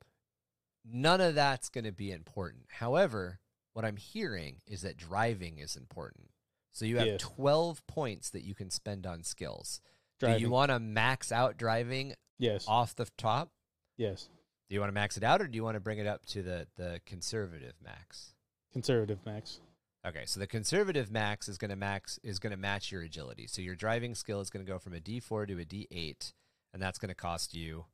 none 0.85 1.21
of 1.21 1.35
that's 1.35 1.69
going 1.69 1.85
to 1.85 1.93
be 1.93 2.13
important. 2.13 2.65
However, 2.69 3.41
what 3.73 3.85
I'm 3.85 3.97
hearing 3.97 4.61
is 4.67 4.83
that 4.83 4.97
driving 4.97 5.59
is 5.59 5.77
important. 5.77 6.31
So 6.73 6.85
you 6.85 6.99
have 6.99 7.07
Yes. 7.07 7.21
12 7.21 7.87
points 7.87 8.31
that 8.31 8.45
you 8.45 8.55
can 8.55 8.71
spend 8.71 9.07
on 9.07 9.23
skills. 9.23 9.81
Do 10.19 10.37
you 10.39 10.51
want 10.51 10.71
to 10.71 10.79
max 10.79 11.33
out 11.33 11.57
driving 11.57 12.15
yes, 12.39 12.65
off 12.69 12.95
the 12.95 13.07
top? 13.17 13.51
yes. 13.97 14.29
Do 14.69 14.75
you 14.75 14.81
want 14.81 14.91
to 14.91 14.95
max 14.95 15.17
it 15.17 15.25
out 15.25 15.43
or 15.43 15.49
do 15.49 15.57
you 15.57 15.65
want 15.65 15.75
to 15.75 15.81
bring 15.81 15.99
it 15.99 16.07
up 16.07 16.25
to 16.27 16.43
the, 16.43 16.69
the 16.77 17.01
conservative 17.05 17.75
max? 17.83 18.35
Conservative 18.73 19.19
max. 19.27 19.59
Okay, 20.07 20.23
so 20.27 20.39
the 20.39 20.47
conservative 20.47 21.11
max 21.11 21.49
is 21.49 21.59
going 21.59 21.71
to 21.71 21.77
max 21.77 22.21
is 22.23 22.39
going 22.39 22.53
to 22.53 22.57
match 22.57 22.93
your 22.93 23.03
agility. 23.03 23.49
So 23.49 23.63
your 23.63 23.75
driving 23.75 24.15
skill 24.15 24.41
is 24.41 24.49
going 24.49 24.65
to 24.65 24.71
go 24.71 24.79
from 24.79 24.95
a 24.95 25.01
D4 25.01 25.49
to 25.49 25.59
a 25.61 25.65
D8, 25.65 26.33
and 26.73 26.81
that's 26.81 27.01
going 27.01 27.09
to 27.09 27.17
cost 27.17 27.53
you 27.53 27.87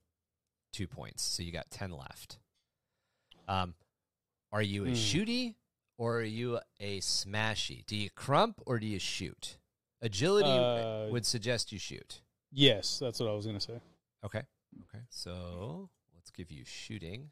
two 0.73 0.87
points. 0.87 1.23
So 1.23 1.43
you 1.43 1.51
got 1.51 1.71
ten 1.71 1.91
left. 1.93 2.39
Um, 3.49 3.75
are 4.53 4.63
you 4.63 4.85
a 4.85 4.89
Hmm. 4.89 4.95
shooty 4.95 5.55
or 5.99 6.19
are 6.19 6.23
you 6.23 6.61
a 6.81 7.01
smashy? 7.01 7.85
Do 7.87 7.97
you 7.97 8.11
crump 8.11 8.61
or 8.67 8.79
do 8.79 8.87
you 8.87 8.99
shoot? 8.99 9.59
Agility 10.03 10.51
Uh, 10.51 11.09
would 11.11 11.25
suggest 11.27 11.73
you 11.73 11.79
shoot. 11.79 12.23
Yes, 12.53 12.99
that's 12.99 13.19
what 13.21 13.29
I 13.29 13.33
was 13.35 13.47
gonna 13.47 13.61
say. 13.61 13.81
Okay. 14.25 14.43
Okay. 14.85 15.05
So 15.11 15.91
let's 16.15 16.31
give 16.31 16.51
you 16.51 16.65
shooting. 16.65 17.31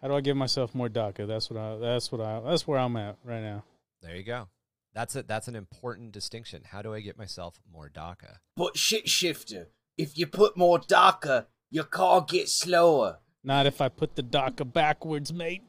How 0.00 0.08
do 0.08 0.14
I 0.14 0.20
give 0.20 0.36
myself 0.36 0.74
more 0.74 0.88
dakka? 0.88 1.26
That's 1.26 1.48
what 1.50 1.58
I. 1.58 1.76
That's 1.76 2.10
what 2.12 2.20
I. 2.20 2.40
That's 2.40 2.66
where 2.66 2.78
I'm 2.78 2.96
at 2.96 3.18
right 3.24 3.40
now. 3.42 3.64
There 4.00 4.16
you 4.16 4.24
go. 4.24 4.48
That's 4.92 5.16
it. 5.16 5.26
That's 5.28 5.48
an 5.48 5.54
important 5.56 6.12
distinction. 6.12 6.64
How 6.64 6.82
do 6.82 6.92
I 6.92 7.00
get 7.00 7.16
myself 7.16 7.60
more 7.70 7.88
dakka? 7.88 8.38
But 8.56 8.76
shit 8.76 9.08
shifter, 9.08 9.70
if 9.96 10.18
you 10.18 10.26
put 10.26 10.56
more 10.56 10.78
dakka, 10.80 11.46
your 11.70 11.84
car 11.84 12.20
gets 12.22 12.52
slower. 12.52 13.20
Not 13.44 13.66
if 13.66 13.80
I 13.80 13.88
put 13.88 14.14
the 14.14 14.22
dakka 14.22 14.70
backwards, 14.70 15.32
mate. 15.32 15.62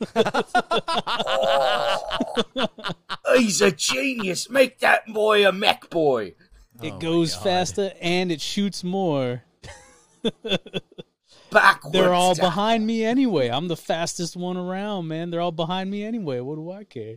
He's 3.36 3.60
a 3.60 3.72
genius. 3.72 4.50
Make 4.50 4.80
that 4.80 5.06
boy 5.06 5.46
a 5.46 5.52
Mek 5.52 5.90
boy. 5.90 6.34
It 6.82 6.92
Oh 6.92 6.98
goes 6.98 7.34
faster 7.34 7.92
and 8.00 8.30
it 8.30 8.40
shoots 8.40 8.84
more. 8.84 9.42
Backwards. 11.50 11.92
They're 11.92 12.12
all 12.12 12.34
down. 12.34 12.46
behind 12.46 12.86
me 12.86 13.04
anyway. 13.04 13.48
I'm 13.48 13.68
the 13.68 13.76
fastest 13.76 14.36
one 14.36 14.58
around, 14.58 15.08
man. 15.08 15.30
They're 15.30 15.40
all 15.40 15.50
behind 15.50 15.90
me 15.90 16.04
anyway. 16.04 16.40
What 16.40 16.56
do 16.56 16.70
I 16.70 16.84
care? 16.84 17.16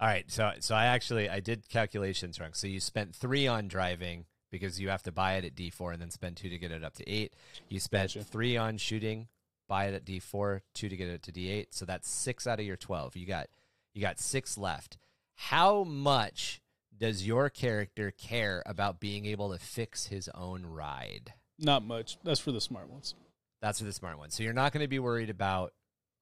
All 0.00 0.08
right, 0.08 0.30
so 0.30 0.50
so 0.60 0.74
I 0.74 0.86
actually 0.86 1.28
I 1.28 1.40
did 1.40 1.68
calculations 1.68 2.40
wrong. 2.40 2.54
So 2.54 2.66
you 2.66 2.80
spent 2.80 3.14
three 3.14 3.46
on 3.46 3.68
driving 3.68 4.24
because 4.50 4.80
you 4.80 4.88
have 4.88 5.02
to 5.04 5.12
buy 5.12 5.34
it 5.34 5.44
at 5.44 5.54
D 5.54 5.70
four 5.70 5.92
and 5.92 6.00
then 6.00 6.10
spend 6.10 6.36
two 6.36 6.48
to 6.48 6.58
get 6.58 6.70
it 6.72 6.84
up 6.84 6.94
to 6.94 7.08
eight. 7.08 7.34
You 7.68 7.80
spent 7.80 8.14
Gotcha. 8.14 8.24
three 8.24 8.56
on 8.56 8.78
shooting, 8.78 9.28
buy 9.68 9.86
it 9.86 9.94
at 9.94 10.04
D 10.04 10.18
four, 10.18 10.62
two 10.74 10.88
to 10.88 10.96
get 10.96 11.08
it 11.08 11.22
to 11.24 11.32
D 11.32 11.50
eight. 11.50 11.74
So 11.74 11.84
that's 11.84 12.08
six 12.08 12.46
out 12.46 12.60
of 12.60 12.66
your 12.66 12.76
twelve. 12.76 13.16
You 13.16 13.26
got 13.26 13.48
you 13.94 14.00
got 14.00 14.18
six 14.18 14.56
left. 14.58 14.98
How 15.34 15.84
much 15.84 16.60
does 16.98 17.26
your 17.26 17.50
character 17.50 18.10
care 18.10 18.62
about 18.64 19.00
being 19.00 19.26
able 19.26 19.52
to 19.52 19.58
fix 19.58 20.06
his 20.06 20.30
own 20.34 20.64
ride? 20.64 21.34
Not 21.58 21.84
much. 21.84 22.18
That's 22.24 22.40
for 22.40 22.52
the 22.52 22.60
smart 22.60 22.88
ones. 22.88 23.14
That's 23.60 23.78
for 23.78 23.84
the 23.84 23.92
smart 23.92 24.18
ones. 24.18 24.34
So 24.34 24.42
you're 24.42 24.52
not 24.52 24.72
going 24.72 24.84
to 24.84 24.88
be 24.88 24.98
worried 24.98 25.30
about 25.30 25.72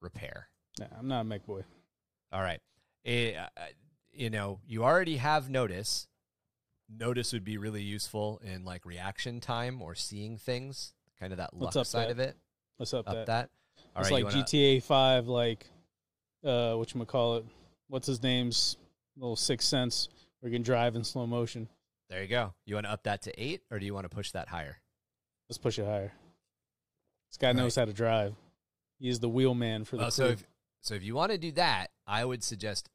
repair. 0.01 0.49
Nah, 0.79 0.87
I'm 0.97 1.07
not 1.07 1.21
a 1.21 1.23
Mek 1.23 1.45
boy. 1.45 1.63
All 2.31 2.41
right. 2.41 2.59
Eh, 3.05 3.33
uh, 3.37 3.47
you 4.11 4.29
know, 4.29 4.59
you 4.67 4.83
already 4.83 5.17
have 5.17 5.49
notice. 5.49 6.07
Notice 6.89 7.33
would 7.33 7.43
be 7.43 7.57
really 7.57 7.81
useful 7.81 8.39
in 8.43 8.63
like 8.63 8.85
reaction 8.85 9.39
time 9.39 9.81
or 9.81 9.95
seeing 9.95 10.37
things, 10.37 10.93
kind 11.19 11.31
of 11.33 11.37
that 11.37 11.53
luck 11.53 11.73
side 11.73 12.07
that. 12.07 12.11
of 12.11 12.19
it. 12.19 12.37
Let's 12.77 12.93
up, 12.93 13.07
Up 13.07 13.15
that. 13.15 13.25
that. 13.27 13.49
All 13.95 14.01
it's 14.01 14.11
right, 14.11 14.23
like 14.23 14.33
wanna- 14.33 14.43
GTA 14.43 14.83
Five, 14.83 15.27
like 15.27 15.65
uh, 16.43 16.75
what 16.75 16.93
you 16.93 17.03
call 17.05 17.37
it? 17.37 17.45
what's 17.87 18.07
his 18.07 18.21
name's 18.23 18.77
little 19.15 19.35
sixth 19.35 19.67
sense 19.67 20.09
where 20.39 20.51
you 20.51 20.55
can 20.55 20.63
drive 20.63 20.95
in 20.95 21.03
slow 21.03 21.25
motion. 21.25 21.69
There 22.09 22.21
you 22.21 22.27
go. 22.27 22.53
You 22.65 22.75
want 22.75 22.85
to 22.85 22.91
up 22.91 23.03
that 23.03 23.23
to 23.23 23.41
eight, 23.41 23.61
or 23.71 23.79
do 23.79 23.85
you 23.85 23.93
want 23.93 24.05
to 24.05 24.15
push 24.15 24.31
that 24.31 24.47
higher? 24.47 24.77
Let's 25.49 25.57
push 25.57 25.79
it 25.79 25.85
higher. 25.85 26.11
This 27.29 27.37
guy 27.37 27.51
knows 27.51 27.75
how 27.75 27.85
to 27.85 27.93
drive. 27.93 28.35
He 28.99 29.09
is 29.09 29.19
the 29.19 29.29
wheelman 29.29 29.85
for 29.85 29.97
the 29.97 30.09
so 30.09 30.27
if 30.27 30.45
so, 30.81 30.93
if 30.93 31.03
you 31.03 31.15
want 31.15 31.31
to 31.31 31.39
do 31.39 31.51
that, 31.53 31.87
I 32.05 32.23
would 32.23 32.43
suggest. 32.43 32.89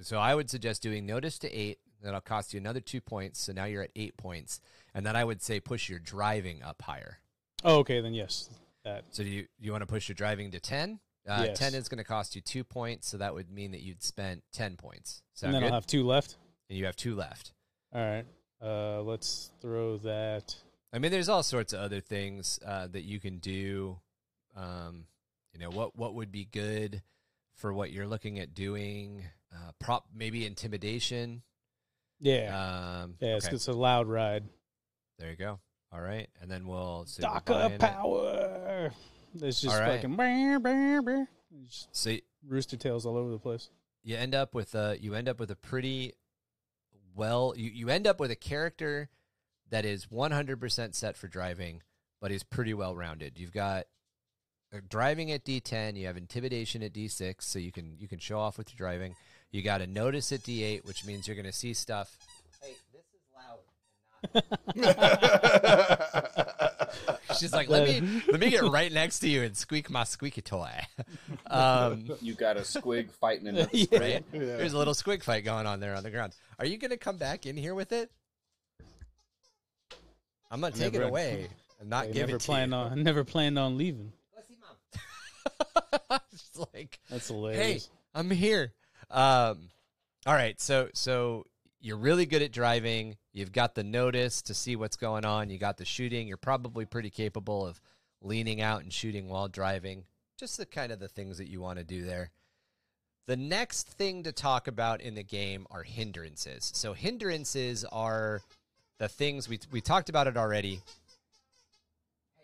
So 0.00 0.18
I 0.18 0.34
would 0.34 0.48
suggest 0.48 0.82
doing 0.82 1.04
notice 1.04 1.38
to 1.40 1.52
eight. 1.52 1.78
That'll 2.02 2.20
cost 2.20 2.54
you 2.54 2.58
another 2.60 2.80
two 2.80 3.00
points. 3.00 3.40
So 3.40 3.52
now 3.52 3.64
you're 3.66 3.82
at 3.82 3.90
eight 3.96 4.16
points, 4.16 4.60
and 4.94 5.04
then 5.04 5.16
I 5.16 5.24
would 5.24 5.42
say 5.42 5.60
push 5.60 5.88
your 5.88 5.98
driving 5.98 6.62
up 6.62 6.80
higher. 6.82 7.18
oh, 7.64 7.78
okay, 7.80 8.00
then 8.00 8.14
yes, 8.14 8.48
that. 8.84 9.04
So 9.10 9.22
do 9.22 9.28
you 9.28 9.46
you 9.58 9.72
want 9.72 9.82
to 9.82 9.86
push 9.86 10.08
your 10.08 10.14
driving 10.14 10.50
to 10.52 10.60
ten? 10.60 11.00
Uh, 11.28 11.44
Yes. 11.48 11.58
Ten 11.58 11.74
is 11.74 11.88
going 11.88 11.98
to 11.98 12.04
cost 12.04 12.34
you 12.34 12.40
two 12.40 12.64
points, 12.64 13.08
so 13.08 13.18
that 13.18 13.34
would 13.34 13.50
mean 13.50 13.72
that 13.72 13.82
you'd 13.82 14.02
spent 14.02 14.42
ten 14.52 14.76
points. 14.76 15.22
and 15.34 15.38
Sound 15.38 15.54
then 15.54 15.62
good? 15.62 15.66
I'll 15.68 15.74
have 15.74 15.86
two 15.86 16.04
left. 16.06 16.36
and 16.70 16.78
you 16.78 16.86
have 16.86 16.96
two 16.96 17.14
left. 17.14 17.52
All 17.94 18.00
right. 18.00 18.24
Uh, 18.62 19.02
let's 19.02 19.50
throw 19.60 19.96
that. 19.98 20.54
I 20.92 20.98
mean, 20.98 21.10
there's 21.12 21.28
all 21.28 21.42
sorts 21.42 21.72
of 21.72 21.80
other 21.80 22.00
things 22.00 22.58
uh, 22.66 22.86
that 22.88 23.02
you 23.02 23.20
can 23.20 23.38
do. 23.38 23.98
Um, 24.56 25.04
you 25.52 25.60
know, 25.60 25.70
what 25.70 25.96
what 25.96 26.14
would 26.14 26.32
be 26.32 26.44
good 26.46 27.02
for 27.54 27.72
what 27.72 27.90
you're 27.92 28.06
looking 28.06 28.38
at 28.38 28.54
doing? 28.54 29.24
Uh, 29.52 29.72
prop 29.78 30.06
maybe 30.14 30.46
intimidation. 30.46 31.42
Yeah. 32.20 33.00
Um, 33.02 33.14
yeah, 33.20 33.36
it's, 33.36 33.46
okay. 33.46 33.54
it's 33.54 33.68
a 33.68 33.72
loud 33.72 34.06
ride. 34.08 34.44
there 35.18 35.30
you 35.30 35.36
go. 35.36 35.58
All 35.92 36.00
right, 36.00 36.28
and 36.40 36.48
then 36.50 36.66
we'll 36.68 37.04
so 37.06 37.22
dakka 37.22 37.72
it. 37.72 37.80
power. 37.80 38.92
It's 39.40 39.60
just 39.60 39.76
right. 39.78 39.96
fucking 39.96 40.16
brr, 40.16 40.58
brr, 40.60 41.02
brr. 41.02 41.28
Just 41.66 41.88
So 41.92 42.16
rooster 42.46 42.76
tails 42.76 43.06
all 43.06 43.16
over 43.16 43.30
the 43.30 43.38
place. 43.38 43.70
you 44.04 44.16
end 44.16 44.34
up 44.34 44.54
with 44.54 44.74
a 44.74 44.98
you 45.00 45.14
end 45.14 45.28
up 45.28 45.40
with 45.40 45.50
a 45.50 45.56
pretty 45.56 46.14
well 47.14 47.54
you, 47.56 47.70
you 47.70 47.88
end 47.88 48.06
up 48.06 48.20
with 48.20 48.30
a 48.30 48.36
character 48.36 49.08
that 49.68 49.84
is 49.84 50.06
100% 50.06 50.94
set 50.94 51.16
for 51.16 51.28
driving 51.28 51.82
but 52.20 52.30
is 52.30 52.42
pretty 52.42 52.72
well 52.74 52.94
rounded 52.94 53.38
you've 53.38 53.52
got 53.52 53.86
uh, 54.72 54.78
driving 54.88 55.30
at 55.32 55.44
d10 55.44 55.96
you 55.96 56.06
have 56.06 56.16
intimidation 56.16 56.82
at 56.82 56.92
d6 56.92 57.42
so 57.42 57.58
you 57.58 57.72
can 57.72 57.96
you 57.98 58.08
can 58.08 58.18
show 58.18 58.38
off 58.38 58.56
with 58.56 58.70
your 58.70 58.76
driving 58.78 59.14
you 59.52 59.62
got 59.62 59.80
a 59.80 59.86
notice 59.86 60.32
at 60.32 60.40
d8 60.40 60.84
which 60.86 61.04
means 61.04 61.26
you're 61.26 61.34
going 61.36 61.44
to 61.46 61.52
see 61.52 61.74
stuff 61.74 62.16
hey 62.62 62.74
this 62.92 63.04
is 63.14 63.20
loud 63.34 63.58
she's 67.38 67.52
like 67.52 67.68
let 67.68 67.86
me 67.88 68.22
let 68.30 68.40
me 68.40 68.50
get 68.50 68.62
right 68.64 68.92
next 68.92 69.20
to 69.20 69.28
you 69.28 69.42
and 69.42 69.56
squeak 69.56 69.88
my 69.90 70.04
squeaky 70.04 70.42
toy 70.42 70.70
um 71.46 72.08
You 72.20 72.34
got 72.34 72.56
a 72.56 72.60
squig 72.60 73.10
fighting 73.20 73.46
in 73.46 73.54
the 73.56 73.68
Yeah. 73.72 73.98
right? 73.98 74.24
Yeah. 74.32 74.38
There's 74.40 74.72
a 74.72 74.78
little 74.78 74.94
squig 74.94 75.22
fight 75.22 75.44
going 75.44 75.66
on 75.66 75.80
there 75.80 75.94
on 75.94 76.02
the 76.02 76.10
ground. 76.10 76.34
Are 76.58 76.66
you 76.66 76.76
going 76.78 76.90
to 76.90 76.96
come 76.96 77.16
back 77.16 77.46
in 77.46 77.56
here 77.56 77.74
with 77.74 77.92
it? 77.92 78.10
I'm 80.50 80.60
going 80.60 80.72
to 80.72 80.78
take 80.78 80.92
Never- 80.92 81.04
it 81.04 81.08
away 81.08 81.48
and 81.80 81.88
not 81.90 82.04
I 82.04 82.06
give 82.08 82.16
never 82.26 82.36
it 82.36 82.40
to 82.40 82.46
planned 82.46 82.72
you. 82.72 82.76
on. 82.78 83.02
Never 83.02 83.24
planned 83.24 83.58
on 83.58 83.78
leaving. 83.78 84.12
It's 86.32 86.58
like, 86.74 86.98
That's 87.08 87.28
hilarious. 87.28 87.86
hey. 87.86 87.92
I'm 88.14 88.30
here. 88.30 88.72
Um, 89.10 89.70
all 90.26 90.34
right, 90.34 90.60
so 90.60 90.88
so 90.94 91.46
you're 91.80 91.96
really 91.96 92.26
good 92.26 92.42
at 92.42 92.52
driving. 92.52 93.16
You've 93.32 93.52
got 93.52 93.74
the 93.74 93.82
notice 93.84 94.42
to 94.42 94.54
see 94.54 94.76
what's 94.76 94.96
going 94.96 95.24
on. 95.24 95.50
You 95.50 95.58
got 95.58 95.78
the 95.78 95.84
shooting. 95.84 96.28
You're 96.28 96.36
probably 96.36 96.84
pretty 96.84 97.10
capable 97.10 97.66
of 97.66 97.80
leaning 98.20 98.60
out 98.60 98.82
and 98.82 98.92
shooting 98.92 99.28
while 99.28 99.48
driving. 99.48 100.04
Just 100.38 100.58
the 100.58 100.66
kind 100.66 100.92
of 100.92 101.00
the 101.00 101.08
things 101.08 101.38
that 101.38 101.48
you 101.48 101.60
want 101.60 101.78
to 101.78 101.84
do 101.84 102.04
there. 102.04 102.30
The 103.26 103.36
next 103.36 103.88
thing 103.88 104.22
to 104.24 104.32
talk 104.32 104.66
about 104.66 105.00
in 105.00 105.14
the 105.14 105.22
game 105.22 105.66
are 105.70 105.82
hindrances. 105.82 106.70
So 106.74 106.92
hindrances 106.92 107.84
are 107.84 108.42
the 108.98 109.08
things 109.08 109.48
we 109.48 109.58
we 109.70 109.80
talked 109.80 110.08
about 110.08 110.26
it 110.26 110.36
already. 110.36 110.80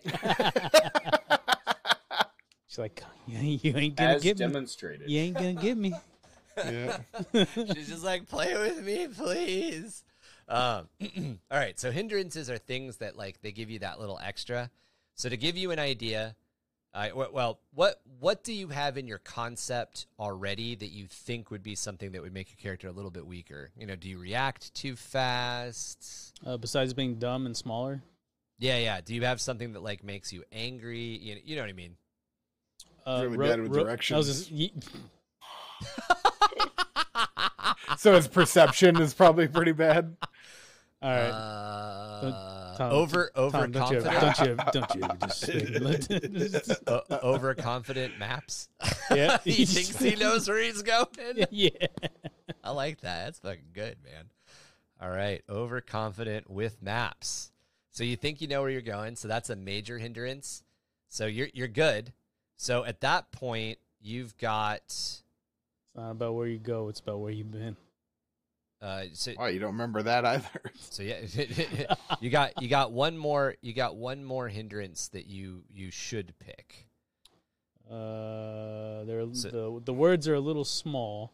She's 2.68 2.79
like, 2.79 3.02
you 3.26 3.76
ain't 3.76 3.96
gonna 3.96 4.14
as 4.14 4.22
get 4.22 4.38
me. 4.38 4.46
demonstrated. 4.46 5.11
You 5.11 5.20
ain't 5.20 5.35
gonna 5.35 5.55
get 5.55 5.76
me. 5.76 5.92
Yeah. 6.57 6.99
She's 7.55 7.88
just 7.88 8.05
like, 8.05 8.29
play 8.29 8.55
with 8.55 8.83
me, 8.85 9.09
please. 9.09 10.05
Um, 10.49 10.88
all 11.51 11.59
right. 11.59 11.79
So 11.79 11.90
hindrances 11.90 12.49
are 12.51 12.59
things 12.59 12.99
that 12.99 13.16
like 13.16 13.40
they 13.42 13.53
give 13.53 13.71
you 13.71 13.81
that 13.81 13.99
little 14.01 14.19
extra. 14.23 14.71
So 15.14 15.29
to 15.29 15.37
give 15.37 15.57
you 15.57 15.71
an 15.71 15.79
idea, 15.79 16.37
uh, 16.95 17.09
well, 17.14 17.59
what 17.75 18.01
what 18.21 18.42
do 18.45 18.53
you 18.53 18.69
have 18.69 18.97
in 18.97 19.07
your 19.07 19.19
concept 19.19 20.07
already 20.19 20.75
that 20.77 20.90
you 20.92 21.07
think 21.09 21.51
would 21.51 21.62
be 21.62 21.75
something 21.75 22.12
that 22.12 22.23
would 22.23 22.33
make 22.33 22.49
your 22.51 22.57
character 22.57 22.88
a 22.88 22.92
little 22.92 23.11
bit 23.11 23.27
weaker? 23.27 23.71
You 23.77 23.87
know, 23.87 23.97
do 23.97 24.09
you 24.09 24.19
react 24.19 24.73
too 24.75 24.97
fast? 24.97 26.33
Uh, 26.47 26.57
besides 26.57 26.95
being 26.95 27.16
dumb 27.16 27.45
and 27.47 27.57
smaller, 27.57 28.03
Yeah, 28.59 28.79
yeah. 28.79 29.01
Do 29.01 29.14
you 29.14 29.25
have 29.25 29.40
something 29.40 29.73
that 29.73 29.83
like 29.83 30.05
makes 30.05 30.33
you 30.33 30.45
angry? 30.53 31.01
You 31.19 31.35
know, 31.35 31.40
you 31.45 31.57
know 31.57 31.62
what 31.62 31.71
I 31.71 31.75
mean? 31.75 31.97
uh, 33.07 33.21
Really 33.25 33.37
ro- 33.37 33.49
bad 33.49 33.61
with 33.62 33.73
ro- 33.73 33.83
I 33.83 33.85
directions. 33.85 34.51
was 37.88 37.94
just, 37.94 38.05
ye- 38.05 38.11
So 38.11 38.14
his 38.16 38.29
perception 38.29 39.01
is 39.01 39.14
probably 39.14 39.49
pretty 39.49 39.72
bad. 39.72 40.16
all 41.03 41.11
right. 41.11 41.31
Uh, 41.31 42.77
Tom, 42.77 42.92
over 42.92 43.31
Tom, 43.35 43.72
don't 43.72 43.90
you, 43.90 43.96
ever- 43.99 44.11
don't 44.20 44.38
you, 44.38 44.44
ever- 44.53 44.70
don't 44.72 44.94
you 44.94 45.03
ever 45.05 46.49
just 46.49 46.83
o- 46.87 47.03
overconfident 47.22 48.18
maps. 48.18 48.68
Yeah. 49.11 49.38
he 49.44 49.64
thinks 49.64 49.99
he 49.99 50.14
knows 50.16 50.49
where 50.49 50.62
he's 50.62 50.83
going. 50.83 51.07
yeah. 51.51 51.70
I 52.62 52.70
like 52.72 53.01
that. 53.01 53.25
That's 53.27 53.38
fucking 53.38 53.70
good, 53.72 53.96
man. 54.05 54.27
All 55.01 55.11
right, 55.11 55.42
overconfident 55.49 56.51
with 56.51 56.83
maps. 56.83 57.51
So 57.90 58.03
you 58.05 58.16
think 58.16 58.40
you 58.40 58.49
know 58.49 58.62
where 58.62 58.70
you're 58.70 58.81
going, 58.83 59.16
so 59.16 59.29
that's 59.29 59.51
a 59.51 59.57
major 59.57 59.99
hindrance. 59.99 60.62
So 61.09 61.27
you're 61.27 61.49
you're 61.55 61.68
good. 61.68 62.12
So 62.57 62.85
at 62.85 63.01
that 63.03 63.31
point, 63.33 63.79
you've 64.01 64.37
got 64.38 64.81
It's 64.85 65.22
not 65.96 66.11
about 66.12 66.35
where 66.35 66.46
you 66.46 66.59
go; 66.59 66.88
it's 66.88 67.00
about 67.00 67.20
where 67.20 67.32
you've 67.32 67.50
been. 67.50 67.76
uh 68.82 69.04
so 69.12 69.32
Wow, 69.38 69.46
you 69.46 69.59
don't 69.59 69.72
remember 69.72 70.02
that 70.02 70.24
either. 70.24 70.61
so 70.74 71.02
yeah, 71.02 71.16
you 72.20 72.30
got 72.30 72.61
you 72.62 72.68
got 72.68 72.92
one 72.92 73.16
more 73.16 73.54
you 73.62 73.72
got 73.72 73.96
one 73.96 74.24
more 74.24 74.48
hindrance 74.48 75.09
that 75.09 75.26
you 75.26 75.62
you 75.72 75.90
should 75.90 76.35
pick. 76.38 76.87
Uh, 77.90 79.04
they're 79.04 79.24
So- 79.32 79.78
the 79.78 79.87
the 79.87 79.94
words 79.94 80.26
are 80.28 80.35
a 80.35 80.40
little 80.40 80.64
small. 80.64 81.32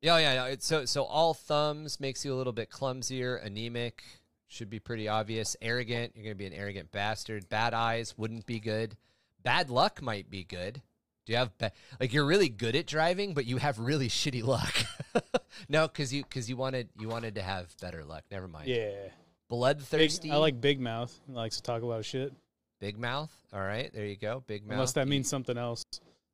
Yeah, 0.00 0.18
yeah, 0.18 0.48
yeah. 0.48 0.54
So 0.60 0.84
so 0.84 1.02
all 1.04 1.34
thumbs 1.34 1.98
makes 1.98 2.24
you 2.24 2.32
a 2.34 2.36
little 2.36 2.52
bit 2.52 2.70
clumsier, 2.70 3.36
anemic 3.36 4.04
should 4.46 4.70
be 4.70 4.78
pretty 4.78 5.08
obvious. 5.08 5.56
Arrogant, 5.60 6.12
you're 6.14 6.24
gonna 6.24 6.34
be 6.36 6.46
an 6.46 6.52
arrogant 6.52 6.92
bastard. 6.92 7.48
Bad 7.48 7.74
eyes 7.74 8.16
wouldn't 8.16 8.46
be 8.46 8.60
good. 8.60 8.96
Bad 9.42 9.70
luck 9.70 10.00
might 10.02 10.30
be 10.30 10.44
good. 10.44 10.82
Do 11.28 11.32
you 11.32 11.38
have 11.40 11.58
ba- 11.58 11.72
like 12.00 12.14
you're 12.14 12.24
really 12.24 12.48
good 12.48 12.74
at 12.74 12.86
driving, 12.86 13.34
but 13.34 13.44
you 13.44 13.58
have 13.58 13.78
really 13.78 14.08
shitty 14.08 14.42
luck? 14.42 14.74
no, 15.68 15.86
because 15.86 16.10
you 16.10 16.22
because 16.22 16.48
you 16.48 16.56
wanted 16.56 16.88
you 16.98 17.06
wanted 17.06 17.34
to 17.34 17.42
have 17.42 17.68
better 17.82 18.02
luck. 18.02 18.24
Never 18.30 18.48
mind. 18.48 18.66
Yeah. 18.66 18.76
Big, 19.02 19.12
Bloodthirsty. 19.50 20.30
I 20.30 20.36
like 20.36 20.58
Big 20.58 20.80
Mouth. 20.80 21.14
He 21.26 21.34
likes 21.34 21.56
to 21.56 21.62
talk 21.62 21.82
a 21.82 21.86
lot 21.86 21.98
of 21.98 22.06
shit. 22.06 22.32
big 22.80 22.98
mouth. 22.98 23.30
All 23.52 23.60
right, 23.60 23.92
there 23.92 24.06
you 24.06 24.16
go. 24.16 24.42
Big 24.46 24.64
mouth. 24.66 24.72
Unless 24.72 24.92
that 24.92 25.06
You- 25.06 25.10
means 25.10 25.28
something 25.28 25.58
else. 25.58 25.84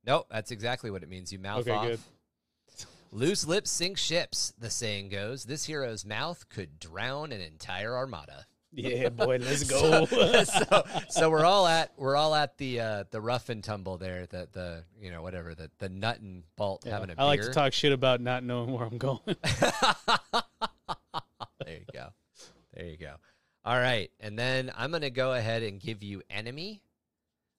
Nope, 0.07 0.27
that's 0.31 0.53
exactly 0.53 0.93
what 0.93 1.03
it 1.03 1.09
means. 1.09 1.33
You 1.33 1.41
mouth 1.41 1.63
Okay, 1.63 1.71
off. 1.73 1.87
good. 1.87 2.01
Loose 3.11 3.47
lips 3.47 3.71
sink 3.71 3.99
ships, 3.99 4.53
the 4.59 4.71
saying 4.71 5.09
goes. 5.09 5.45
This 5.45 5.65
hero's 5.65 6.05
mouth 6.05 6.49
could 6.49 6.79
drown 6.79 7.33
an 7.33 7.41
entire 7.41 7.97
armada. 7.97 8.47
Yeah, 8.77 9.09
boy, 9.11 9.39
let's 9.41 9.65
go. 9.71 10.05
so, 10.07 10.85
so 11.09 11.31
we're 11.31 11.45
all 11.45 11.67
at 11.67 11.93
we're 11.97 12.17
all 12.17 12.35
at 12.35 12.59
the 12.59 12.81
uh, 12.81 13.05
the 13.11 13.21
rough 13.21 13.49
and 13.49 13.63
tumble 13.63 13.99
there. 13.99 14.27
The 14.27 14.49
the 14.53 14.85
you 15.01 15.11
know 15.11 15.23
whatever 15.23 15.55
the 15.55 15.71
the 15.79 15.89
nut 15.89 16.21
and 16.21 16.43
bolt 16.57 16.83
Yeah, 16.85 16.93
having 16.95 17.11
a 17.11 17.15
I 17.17 17.25
like 17.25 17.41
to 17.43 17.53
talk 17.53 17.73
shit 17.73 17.93
about 17.93 18.21
not 18.21 18.43
knowing 18.43 18.73
where 18.73 18.85
I'm 18.85 18.99
going. 18.99 19.21
there 19.27 19.37
you 21.69 21.85
go, 21.93 22.09
there 22.75 22.87
you 22.87 22.97
go. 22.97 23.15
All 23.65 23.79
right, 23.79 24.11
and 24.21 24.39
then 24.39 24.73
I'm 24.77 24.91
gonna 24.91 25.11
go 25.11 25.33
ahead 25.33 25.63
and 25.63 25.81
give 25.81 26.03
you 26.03 26.23
enemy. 26.29 26.83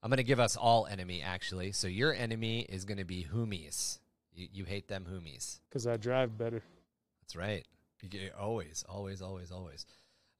I'm 0.04 0.10
gonna 0.10 0.24
give 0.24 0.40
us 0.40 0.56
all 0.56 0.86
enemy 0.86 1.22
actually. 1.22 1.72
So 1.72 1.88
your 1.88 2.14
enemy 2.14 2.60
is 2.62 2.86
gonna 2.86 3.06
be 3.06 3.24
Humies. 3.24 4.00
You, 4.34 4.48
you 4.54 4.66
hate 4.66 4.88
them 4.88 5.06
Humies. 5.10 5.60
Because 5.70 5.88
I 5.88 5.98
drive 5.98 6.38
better. 6.38 6.62
That's 7.22 7.36
right. 7.36 7.66
You 8.04 8.10
get, 8.10 8.36
always, 8.40 8.84
always, 8.88 9.22
always, 9.24 9.52
always. 9.52 9.86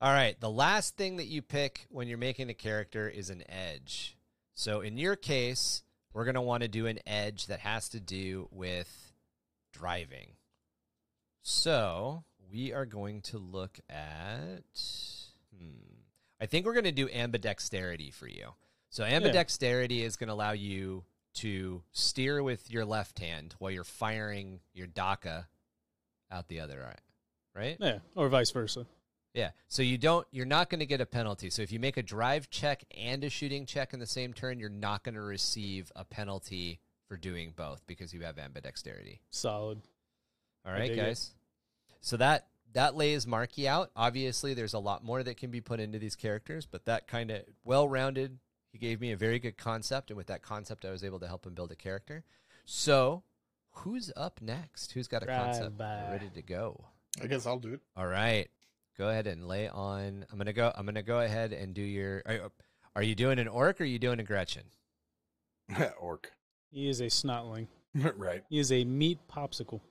All 0.06 0.14
right. 0.14 0.40
The 0.40 0.52
last 0.52 0.98
thing 0.98 1.16
that 1.16 1.26
you 1.26 1.42
pick 1.42 1.88
when 1.90 2.08
you're 2.08 2.20
making 2.20 2.52
a 2.52 2.54
character 2.54 3.10
is 3.10 3.32
an 3.32 3.42
edge. 3.50 4.16
So 4.54 4.82
in 4.82 5.00
your 5.00 5.16
case, 5.16 5.82
we're 6.14 6.26
going 6.26 6.36
to 6.36 6.42
want 6.42 6.62
to 6.62 6.68
do 6.68 6.86
an 6.86 7.00
edge 7.08 7.48
that 7.48 7.62
has 7.62 7.90
to 7.90 8.00
do 8.00 8.48
with 8.52 9.14
driving. 9.74 10.34
So 11.42 12.24
we 12.52 12.72
are 12.72 12.86
going 12.86 13.22
to 13.22 13.40
look 13.40 13.80
at. 13.90 14.80
Hmm, 15.58 15.96
I 16.40 16.46
think 16.46 16.68
we're 16.68 16.74
going 16.74 16.84
to 16.84 16.92
do 16.92 17.08
ambidexterity 17.08 18.14
for 18.14 18.28
you. 18.28 18.50
So 18.92 19.04
ambidexterity 19.04 20.02
is 20.04 20.18
going 20.18 20.28
to 20.28 20.36
allow 20.36 20.52
you 20.52 21.04
to 21.38 21.82
steer 21.94 22.44
with 22.44 22.70
your 22.70 22.86
left 22.86 23.18
hand 23.18 23.56
while 23.58 23.72
you're 23.72 23.84
firing 23.84 24.60
your 24.72 24.86
dakka 24.86 25.48
out 26.32 26.48
the 26.48 26.60
other 26.60 26.86
eye, 26.86 27.60
right? 27.60 27.78
Yeah, 27.80 27.98
or 28.14 28.30
vice 28.30 28.52
versa. 28.52 28.86
Yeah. 29.36 29.52
So 29.68 29.84
you 29.84 29.98
don't 29.98 30.26
you're 30.32 30.46
not 30.46 30.70
going 30.70 30.80
to 30.80 30.86
get 30.86 31.02
a 31.02 31.06
penalty. 31.06 31.50
So 31.50 31.62
if 31.62 31.72
you 31.72 31.80
make 31.80 31.98
a 31.98 32.04
drive 32.04 32.50
check 32.50 32.84
and 32.98 33.24
a 33.24 33.30
shooting 33.30 33.66
check 33.66 33.94
in 33.94 34.00
the 34.00 34.08
same 34.08 34.34
turn, 34.34 34.60
you're 34.60 34.70
not 34.70 35.04
going 35.04 35.16
to 35.16 35.22
receive 35.22 35.92
a 35.96 36.06
penalty 36.06 36.80
for 37.08 37.18
doing 37.18 37.54
both 37.56 37.86
because 37.86 38.14
you 38.14 38.22
have 38.22 38.38
ambidexterity. 38.38 39.20
Solid. 39.30 39.82
All 40.66 40.72
right, 40.72 40.78
I 40.78 40.82
right, 40.82 40.88
dig 40.90 40.98
it. 40.98 41.02
guys. 41.02 41.32
So 42.02 42.18
that 42.18 42.48
that 42.74 42.96
lays 42.96 43.28
Marky 43.28 43.68
out. 43.68 43.92
Obviously, 43.96 44.54
there's 44.54 44.74
a 44.74 44.80
lot 44.80 45.04
more 45.04 45.22
that 45.24 45.38
can 45.38 45.52
be 45.52 45.62
put 45.62 45.80
into 45.80 46.00
these 46.00 46.16
characters, 46.16 46.66
but 46.66 46.86
that 46.86 47.08
kind 47.08 47.32
of 47.32 47.42
well-rounded. 47.64 48.40
He 48.72 48.78
gave 48.80 49.00
me 49.00 49.14
a 49.14 49.18
very 49.18 49.40
good 49.40 49.58
concept, 49.58 50.10
and 50.10 50.18
with 50.18 50.28
that 50.28 50.42
concept, 50.42 50.84
I 50.84 50.92
was 50.92 51.02
able 51.04 51.20
to 51.22 51.28
help 51.28 51.46
him 51.46 51.54
build 51.54 51.72
a 51.72 51.76
character. 51.78 52.26
So, 52.66 53.24
who's 53.72 54.12
up 54.18 54.42
next? 54.42 54.92
Who's 54.92 55.08
got 55.08 55.24
a 55.24 55.28
concept 55.28 55.78
Drive-by. 55.78 56.12
ready 56.12 56.30
to 56.36 56.42
go? 56.42 56.84
I 57.24 57.28
guess 57.28 57.46
I'll 57.46 57.60
do 57.60 57.76
it. 57.76 57.80
All 57.96 58.08
right, 58.08 58.50
go 58.98 59.10
ahead 59.10 59.28
and 59.28 59.48
lay 59.48 59.68
on. 59.68 60.26
I'm 60.32 60.38
gonna 60.38 60.54
go. 60.54 60.72
I'm 60.76 60.86
gonna 60.86 61.04
go 61.04 61.20
ahead 61.20 61.54
and 61.54 61.74
do 61.74 61.82
your. 61.82 62.22
Are, 62.26 62.52
are 62.96 63.04
you 63.04 63.16
doing 63.16 63.40
an 63.40 63.48
orc 63.48 63.80
or 63.80 63.84
are 63.84 63.88
you 63.88 64.00
doing 64.00 64.20
a 64.20 64.24
Gretchin? 64.24 64.64
Orc. 66.00 66.32
He 66.72 66.88
is 66.88 67.02
a 67.02 67.06
snotling. 67.06 67.68
right. 68.18 68.44
He 68.50 68.60
is 68.60 68.72
a 68.72 68.84
meat 68.86 69.20
popsicle. 69.32 69.82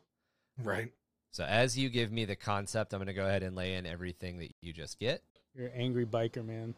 Right. 0.63 0.93
So 1.31 1.45
as 1.45 1.77
you 1.77 1.89
give 1.89 2.13
me 2.13 2.25
the 2.25 2.37
concept, 2.37 2.93
I'm 2.93 3.01
gonna 3.01 3.13
go 3.13 3.27
ahead 3.27 3.43
and 3.43 3.57
lay 3.57 3.75
in 3.75 3.87
everything 3.87 4.39
that 4.39 4.53
you 4.61 4.73
just 4.73 4.99
get. 4.99 5.23
You're 5.55 5.67
an 5.67 5.73
angry 5.75 6.07
biker 6.07 6.45
man. 6.45 6.75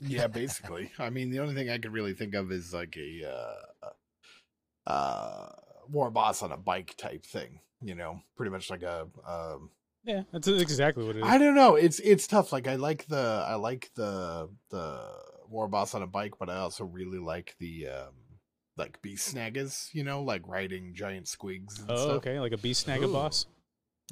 Yeah, 0.00 0.26
basically. 0.28 0.90
I 0.98 1.10
mean, 1.10 1.30
the 1.30 1.40
only 1.40 1.54
thing 1.54 1.70
I 1.70 1.78
could 1.78 1.92
really 1.92 2.14
think 2.14 2.34
of 2.34 2.52
is 2.52 2.72
like 2.72 2.96
a 2.96 3.30
uh, 3.86 3.88
uh, 4.90 5.48
war 5.88 6.10
boss 6.10 6.42
on 6.42 6.52
a 6.52 6.56
bike 6.56 6.94
type 6.96 7.26
thing. 7.26 7.60
You 7.82 7.94
know, 7.94 8.20
pretty 8.36 8.50
much 8.50 8.70
like 8.70 8.82
a. 8.82 9.08
Um, 9.26 9.70
Yeah, 10.04 10.22
that's 10.32 10.48
exactly 10.48 11.04
what 11.04 11.16
it 11.16 11.20
is. 11.20 11.24
I 11.26 11.38
don't 11.38 11.54
know. 11.54 11.74
It's 11.74 11.98
it's 12.00 12.26
tough. 12.26 12.52
Like 12.52 12.66
I 12.66 12.76
like 12.76 13.06
the 13.06 13.44
I 13.46 13.56
like 13.56 13.90
the 13.94 14.48
the 14.70 15.00
war 15.48 15.68
boss 15.68 15.94
on 15.94 16.02
a 16.02 16.06
bike, 16.06 16.34
but 16.38 16.48
I 16.48 16.56
also 16.56 16.84
really 16.84 17.18
like 17.18 17.54
the 17.58 17.88
um 17.88 18.14
like 18.76 19.00
beast 19.02 19.34
snaggas. 19.34 19.92
You 19.92 20.04
know, 20.04 20.22
like 20.22 20.42
riding 20.46 20.94
giant 20.94 21.26
squigs. 21.26 21.80
And 21.80 21.90
oh, 21.90 21.96
stuff. 21.96 22.10
okay, 22.16 22.40
like 22.40 22.52
a 22.52 22.58
beast 22.58 22.86
snagga 22.86 23.04
Ooh. 23.04 23.12
boss. 23.12 23.46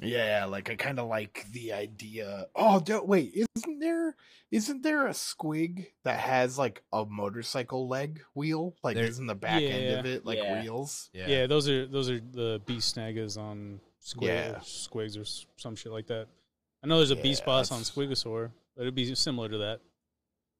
Yeah, 0.01 0.45
like 0.45 0.69
I 0.69 0.75
kind 0.75 0.99
of 0.99 1.07
like 1.09 1.45
the 1.51 1.73
idea. 1.73 2.47
Oh, 2.55 2.79
don't, 2.79 3.05
wait, 3.07 3.33
isn't 3.55 3.79
there 3.79 4.15
isn't 4.51 4.81
there 4.81 5.07
a 5.07 5.11
squig 5.11 5.87
that 6.05 6.19
has 6.19 6.57
like 6.57 6.83
a 6.93 7.05
motorcycle 7.05 7.87
leg 7.89 8.21
wheel? 8.33 8.75
Like 8.83 8.95
There- 8.95 9.05
isn't 9.05 9.27
the 9.27 9.35
back 9.35 9.61
end 9.61 9.99
of 9.99 10.05
it 10.05 10.25
like 10.25 10.37
Yeah. 10.37 10.61
wheels? 10.61 11.09
Yeah. 11.13 11.47
those 11.47 11.67
are 11.67 11.85
those 11.85 12.09
are 12.09 12.19
the 12.19 12.61
beast 12.65 12.95
snaggas 12.95 13.37
on 13.37 13.81
squig 14.03 14.23
Yeah. 14.27 14.51
or 14.51 14.59
squigs 14.59 15.17
or 15.19 15.25
some 15.57 15.75
shit 15.75 15.91
like 15.91 16.07
that. 16.07 16.27
I 16.83 16.87
know 16.87 16.97
there's 16.97 17.11
a 17.11 17.15
beast 17.15 17.41
Yeah, 17.41 17.45
boss 17.47 17.71
on 17.71 17.79
that's- 17.79 17.91
Squigosaur, 17.95 18.51
but 18.75 18.83
it'd 18.83 18.95
be 18.95 19.13
similar 19.15 19.49
to 19.49 19.57
that. 19.59 19.81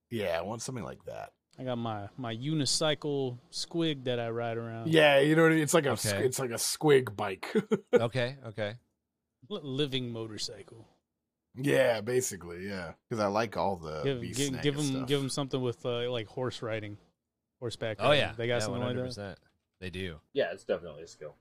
Yeah, 0.10 0.38
I 0.38 0.42
want 0.42 0.62
something 0.62 0.84
like 0.84 1.04
that. 1.06 1.32
I 1.58 1.64
got 1.64 1.78
my 1.78 2.08
my 2.18 2.34
unicycle 2.36 3.38
squig 3.52 4.06
that 4.06 4.20
I 4.20 4.30
ride 4.30 4.58
around. 4.58 4.88
Yeah, 4.92 5.20
you 5.20 5.36
know 5.36 5.44
what 5.44 5.52
I 5.52 5.56
mean? 5.56 5.64
It's 5.64 5.74
like 5.74 5.86
a 5.86 5.90
s- 5.92 6.12
Okay. 6.14 6.26
it's 6.26 6.40
like 6.40 6.52
a 6.52 6.54
squig 6.56 7.16
bike. 7.16 7.54
Okay. 7.94 8.38
Okay. 8.48 8.76
Li- 9.50 9.60
living 9.64 10.12
motorcycle. 10.12 10.88
yeah, 11.56 12.00
basically, 12.02 12.66
yeah. 12.68 12.94
Because 13.10 13.22
I 13.24 13.28
like 13.28 13.58
all 13.58 13.76
the 13.78 14.04
give 14.04 14.22
beast 14.22 14.38
give, 14.38 14.50
snagger 14.52 14.62
give 14.62 14.76
them 14.78 14.86
stuff. 14.86 15.08
give 15.08 15.20
them 15.20 15.30
something 15.30 15.62
with 15.62 15.86
uh, 15.86 16.10
like 16.12 16.28
horse 16.28 16.62
riding, 16.62 16.98
horseback. 17.60 17.98
Oh 18.00 18.10
riding. 18.10 18.20
yeah, 18.22 18.32
they 18.38 18.48
got 18.48 18.56
yeah, 18.56 18.60
something 18.60 18.82
like 18.84 18.96
that. 18.96 19.06
100%. 19.06 19.36
They 19.82 19.90
do. 19.90 20.20
Yeah, 20.34 20.52
it's 20.54 20.64
definitely 20.64 21.04
a 21.04 21.08
skill. 21.08 21.36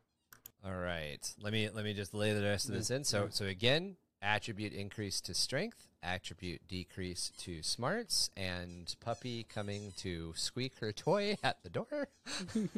All 0.64 0.74
right. 0.76 1.18
Let 1.40 1.52
me 1.52 1.68
let 1.72 1.84
me 1.84 1.94
just 1.94 2.12
lay 2.14 2.32
the 2.32 2.42
rest 2.42 2.68
of 2.68 2.74
this 2.74 2.90
in. 2.90 3.04
So 3.04 3.28
so 3.30 3.46
again, 3.46 3.96
attribute 4.20 4.72
increase 4.72 5.20
to 5.22 5.34
strength, 5.34 5.88
attribute 6.02 6.66
decrease 6.68 7.30
to 7.38 7.62
smarts, 7.62 8.30
and 8.36 8.94
puppy 9.00 9.44
coming 9.44 9.92
to 9.98 10.32
squeak 10.36 10.74
her 10.80 10.92
toy 10.92 11.36
at 11.42 11.62
the 11.62 11.70
door. 11.70 12.08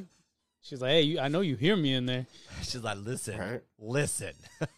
She's 0.63 0.83
like, 0.83 0.91
hey, 0.91 1.03
you, 1.03 1.19
I 1.21 1.29
know 1.29 1.41
you 1.41 1.57
hear 1.57 1.75
me 1.75 1.95
in 1.95 2.05
there. 2.05 2.27
She's 2.63 2.83
like, 2.83 2.99
listen, 2.99 3.39
Right. 3.39 3.63
listen. 3.79 4.35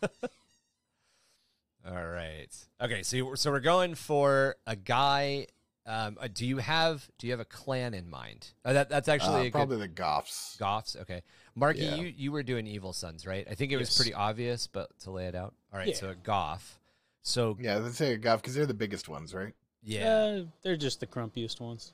All 1.85 2.07
right. 2.07 2.49
Okay. 2.81 3.03
So 3.03 3.17
you, 3.17 3.37
so 3.37 3.51
we're 3.51 3.61
going 3.61 3.95
for 3.97 4.57
a 4.67 4.77
guy. 4.77 5.49
Um, 5.85 6.17
uh, 6.21 6.29
do 6.33 6.47
you 6.47 6.59
have 6.59 7.09
do 7.19 7.27
you 7.27 7.33
have 7.33 7.41
a 7.41 7.45
clan 7.45 7.93
in 7.95 8.09
mind? 8.09 8.53
Uh, 8.65 8.73
that 8.75 8.88
that's 8.88 9.09
actually 9.09 9.38
Uh, 9.38 9.41
a 9.41 9.45
good 9.47 9.53
probably 9.53 9.79
the 9.79 9.88
Goffs. 9.88 10.57
Goffs. 10.59 10.95
Okay, 11.01 11.23
Marky, 11.55 11.81
Yeah. 11.81 11.95
you 11.97 12.07
you 12.17 12.33
were 12.33 12.43
doing 12.43 12.67
Evil 12.67 12.93
Sunz, 12.93 13.27
right? 13.27 13.47
I 13.51 13.55
think 13.55 13.73
it 13.73 13.77
was 13.77 13.95
pretty 13.97 14.15
obvious, 14.15 14.67
but 14.67 14.99
to 15.01 15.11
lay 15.11 15.27
it 15.27 15.35
out. 15.35 15.55
All 15.73 15.79
right, 15.79 15.88
Yeah. 15.88 15.95
so 15.95 16.11
a 16.11 16.15
Goff. 16.15 16.79
So 17.23 17.57
Yeah, 17.61 17.77
let's 17.77 17.97
say 17.97 18.12
a 18.15 18.19
Goff 18.19 18.41
because 18.43 18.55
they're 18.55 18.67
the 18.67 18.75
biggest 18.75 19.09
ones, 19.09 19.35
right? 19.35 19.55
yeah, 19.83 20.15
Uh, 20.15 20.45
they're 20.62 20.77
just 20.77 21.01
the 21.01 21.07
crumpiest 21.07 21.61
ones. 21.61 21.93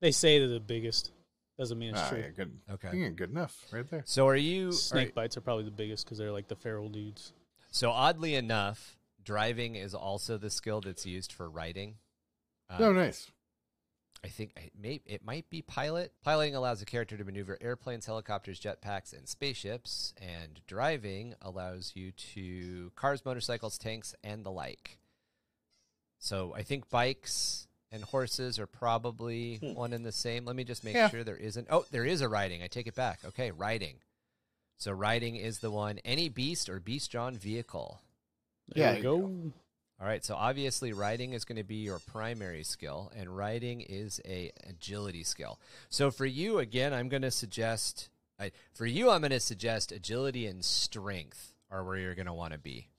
They 0.00 0.10
say 0.12 0.38
they're 0.38 0.48
the 0.48 0.60
biggest. 0.60 1.12
Doesn't 1.58 1.78
mean 1.78 1.90
it's 1.90 2.00
Ah, 2.00 2.08
true. 2.10 2.18
yeah, 2.20 2.28
good. 2.30 2.60
okay. 2.70 2.96
Yeah, 2.96 3.08
good 3.08 3.30
enough, 3.30 3.66
right 3.72 3.88
there. 3.90 4.04
So 4.06 4.28
are 4.28 4.36
you? 4.36 4.70
Snake 4.72 5.08
are- 5.08 5.12
bites 5.12 5.36
are 5.36 5.40
probably 5.40 5.64
the 5.64 5.72
biggest 5.72 6.04
because 6.04 6.18
they're 6.18 6.30
like 6.32 6.46
the 6.48 6.54
feral 6.56 6.88
dudes. 6.88 7.32
so 7.70 7.90
oddly 7.90 8.34
enough, 8.36 8.96
driving 9.24 9.74
is 9.74 9.94
also 9.94 10.38
the 10.38 10.50
skill 10.50 10.80
that's 10.80 11.04
used 11.04 11.32
for 11.32 11.50
riding. 11.50 11.98
Um, 12.70 12.82
oh, 12.82 12.92
nice. 12.92 13.30
I 14.24 14.28
think 14.28 14.52
it 14.56 14.72
may 14.78 15.00
it 15.06 15.24
might 15.24 15.48
be 15.48 15.62
pilot. 15.62 16.12
Piloting 16.22 16.54
allows 16.54 16.82
a 16.82 16.84
character 16.84 17.16
to 17.16 17.24
maneuver 17.24 17.56
airplanes, 17.60 18.06
helicopters, 18.06 18.60
jetpacks, 18.60 19.12
and 19.16 19.28
spaceships, 19.28 20.12
and 20.20 20.60
driving 20.66 21.34
allows 21.40 21.92
you 21.94 22.10
to 22.34 22.90
cars, 22.96 23.24
motorcycles, 23.24 23.78
tanks, 23.78 24.14
and 24.24 24.44
the 24.44 24.50
like. 24.50 24.98
So 26.18 26.52
I 26.54 26.62
think 26.62 26.88
bikes 26.90 27.68
and 27.92 28.02
horses 28.04 28.58
are 28.58 28.66
probably 28.66 29.56
Hmm. 29.56 29.74
one 29.74 29.92
and 29.92 30.04
the 30.04 30.12
same. 30.12 30.44
Let 30.44 30.56
me 30.56 30.64
just 30.64 30.84
make 30.84 30.94
Yeah. 30.94 31.08
sure 31.10 31.24
there 31.24 31.36
isn't. 31.36 31.68
Oh, 31.70 31.86
there 31.90 32.04
is 32.04 32.20
a 32.20 32.28
riding. 32.28 32.62
I 32.62 32.66
take 32.66 32.86
it 32.86 32.94
back. 32.94 33.24
Okay, 33.24 33.50
riding. 33.50 34.00
So 34.78 34.92
riding 34.92 35.36
is 35.36 35.60
the 35.60 35.70
one. 35.70 35.98
Any 36.04 36.28
beast 36.28 36.68
or 36.68 36.80
beast-drawn 36.80 37.36
vehicle. 37.38 38.00
There 38.68 38.84
Yeah, 38.84 38.90
we 38.92 38.96
you 38.98 39.02
go. 39.02 39.52
All 40.00 40.06
right, 40.06 40.24
so 40.24 40.36
obviously 40.36 40.92
writing 40.92 41.32
is 41.32 41.44
going 41.44 41.56
to 41.56 41.64
be 41.64 41.76
your 41.76 41.98
primary 41.98 42.62
skill, 42.62 43.10
and 43.16 43.36
writing 43.36 43.80
is 43.80 44.20
a 44.24 44.52
agility 44.68 45.24
skill. 45.24 45.58
So 45.88 46.10
for 46.12 46.24
you, 46.26 46.58
again, 46.60 46.92
I'm 46.94 47.08
going 47.08 47.22
to 47.22 47.32
suggest. 47.32 48.08
I, 48.38 48.52
for 48.72 48.86
you, 48.86 49.10
I'm 49.10 49.20
going 49.22 49.32
to 49.32 49.40
suggest 49.40 49.90
agility 49.90 50.46
and 50.46 50.64
strength 50.64 51.54
are 51.68 51.82
where 51.82 51.96
you're 51.96 52.14
going 52.14 52.26
to 52.26 52.32
want 52.32 52.52
to 52.52 52.58
be. 52.60 52.90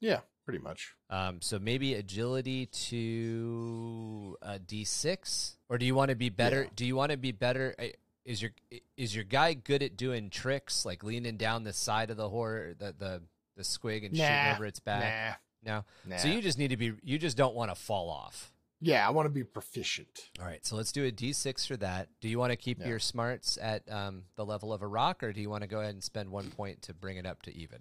Yeah, 0.00 0.20
pretty 0.44 0.60
much. 0.60 0.94
Um, 1.10 1.40
so 1.40 1.58
maybe 1.58 1.94
agility 1.94 2.66
to 2.66 4.36
a 4.40 4.60
D6, 4.60 5.56
or 5.68 5.78
do 5.78 5.86
you 5.86 5.96
want 5.96 6.10
to 6.10 6.14
be 6.16 6.28
better? 6.28 6.62
Yeah. 6.64 6.70
Do 6.76 6.86
you 6.86 6.94
want 6.94 7.10
to 7.10 7.18
be 7.18 7.32
better? 7.32 7.74
uh, 7.78 7.86
Is 8.24 8.40
your 8.40 8.52
is 8.96 9.14
your 9.14 9.24
guy 9.24 9.54
good 9.54 9.82
at 9.82 9.96
doing 9.96 10.30
tricks 10.30 10.84
like 10.84 11.02
leaning 11.02 11.36
down 11.36 11.64
the 11.64 11.72
side 11.72 12.10
of 12.10 12.16
the 12.16 12.28
horror, 12.28 12.74
the 12.78 12.94
the 12.96 13.22
the 13.56 13.62
squig 13.62 14.06
and 14.06 14.16
shooting 14.16 14.54
over 14.54 14.66
its 14.66 14.78
back? 14.78 15.40
No. 15.64 15.84
Nah. 16.06 16.16
So 16.18 16.28
you 16.28 16.40
just 16.42 16.58
need 16.58 16.68
to 16.68 16.76
be. 16.76 16.92
You 17.02 17.18
just 17.18 17.36
don't 17.36 17.54
want 17.54 17.70
to 17.70 17.74
fall 17.74 18.10
off. 18.10 18.52
Yeah, 18.80 19.06
I 19.06 19.10
want 19.12 19.26
to 19.26 19.30
be 19.30 19.44
proficient. 19.44 20.28
All 20.38 20.44
right. 20.46 20.64
So 20.66 20.76
let's 20.76 20.92
do 20.92 21.04
a 21.06 21.10
D6 21.12 21.66
for 21.66 21.76
that. 21.78 22.08
Do 22.20 22.28
you 22.28 22.38
want 22.38 22.50
to 22.50 22.56
keep 22.56 22.80
Yeah. 22.80 22.88
your 22.88 22.98
smarts 22.98 23.56
at 23.62 23.90
um, 23.90 24.24
the 24.36 24.44
level 24.44 24.72
of 24.74 24.82
a 24.82 24.86
rock, 24.86 25.22
or 25.22 25.32
do 25.32 25.40
you 25.40 25.48
want 25.48 25.62
to 25.62 25.68
go 25.68 25.80
ahead 25.80 25.94
and 25.94 26.04
spend 26.04 26.30
one 26.30 26.50
point 26.50 26.82
to 26.82 26.92
bring 26.94 27.16
it 27.16 27.24
up 27.24 27.40
to 27.42 27.54
even? 27.56 27.80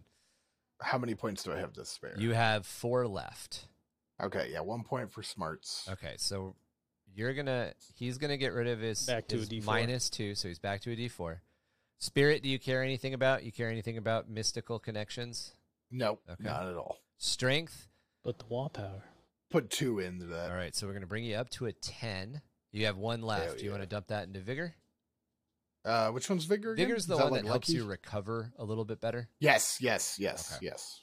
How 0.81 0.97
many 0.97 1.13
points 1.15 1.43
do 1.43 1.51
I 1.51 1.57
have 1.59 1.73
to 1.73 1.85
spare? 1.85 2.15
You 2.17 2.31
have 2.31 2.65
four 2.65 3.05
left. 3.07 3.67
Okay, 4.21 4.49
yeah, 4.51 4.61
one 4.61 4.83
point 4.83 5.11
for 5.11 5.23
smarts. 5.23 5.87
Okay. 5.91 6.13
So 6.17 6.55
you're 7.13 7.33
gonna. 7.33 7.73
He's 7.95 8.17
gonna 8.17 8.37
get 8.37 8.53
rid 8.53 8.67
of 8.67 8.79
his 8.79 9.05
Back 9.05 9.27
to 9.29 9.35
a 9.35 9.39
his 9.39 9.49
D4. 9.49 9.65
minus 9.65 10.09
two, 10.09 10.35
so 10.35 10.47
he's 10.47 10.59
back 10.59 10.81
to 10.81 10.91
a 10.91 10.95
D4. 10.95 11.39
Spirit. 11.99 12.43
Do 12.43 12.49
you 12.49 12.59
care 12.59 12.81
anything 12.83 13.13
about? 13.13 13.43
You 13.43 13.51
care 13.51 13.69
anything 13.69 13.97
about 13.97 14.29
mystical 14.29 14.79
connections? 14.79 15.53
Nope, 15.91 16.21
Okay. 16.29 16.43
not 16.43 16.67
at 16.67 16.75
all. 16.75 16.97
Strength. 17.23 17.87
But 18.21 18.37
the 18.37 18.45
wall 18.49 18.67
power. 18.67 19.03
Put 19.49 19.69
two 19.69 19.99
into 19.99 20.25
that. 20.25 20.51
All 20.51 20.57
right. 20.57 20.75
So 20.75 20.85
we're 20.87 20.93
gonna 20.93 21.07
bring 21.07 21.23
you 21.23 21.35
up 21.35 21.49
to 21.51 21.67
a 21.67 21.71
ten. 21.71 22.41
You 22.73 22.85
have 22.85 22.97
one 22.97 23.21
left. 23.21 23.59
Do 23.59 23.63
you 23.63 23.69
yeah. 23.69 23.77
want 23.77 23.83
to 23.83 23.87
dump 23.87 24.07
that 24.07 24.27
into 24.27 24.41
vigor? 24.41 24.75
Uh, 25.85 26.09
which 26.09 26.29
one's 26.29 26.43
vigor? 26.43 26.73
Again? 26.73 26.87
Vigor's 26.87 27.05
the 27.05 27.15
Is 27.15 27.21
one 27.21 27.31
like 27.31 27.43
that 27.43 27.47
helps 27.47 27.69
lucky? 27.69 27.77
you 27.77 27.85
recover 27.85 28.51
a 28.57 28.65
little 28.65 28.83
bit 28.83 28.99
better. 28.99 29.29
Yes, 29.39 29.77
yes, 29.79 30.17
yes, 30.19 30.53
Okay. 30.55 30.65
yes. 30.65 31.01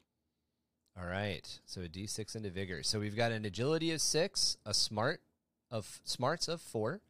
All 0.99 1.07
right. 1.07 1.47
So 1.65 1.81
a 1.81 1.89
D6 1.89 2.37
into 2.37 2.51
vigor. 2.51 2.83
So 2.83 3.01
we've 3.01 3.17
got 3.17 3.33
an 3.33 3.47
agility 3.47 3.91
of 3.93 4.03
six, 4.03 4.59
a 4.67 4.75
smart 4.75 5.23
of 5.71 6.01
smarts 6.05 6.49
of 6.49 6.61
four, 6.61 7.01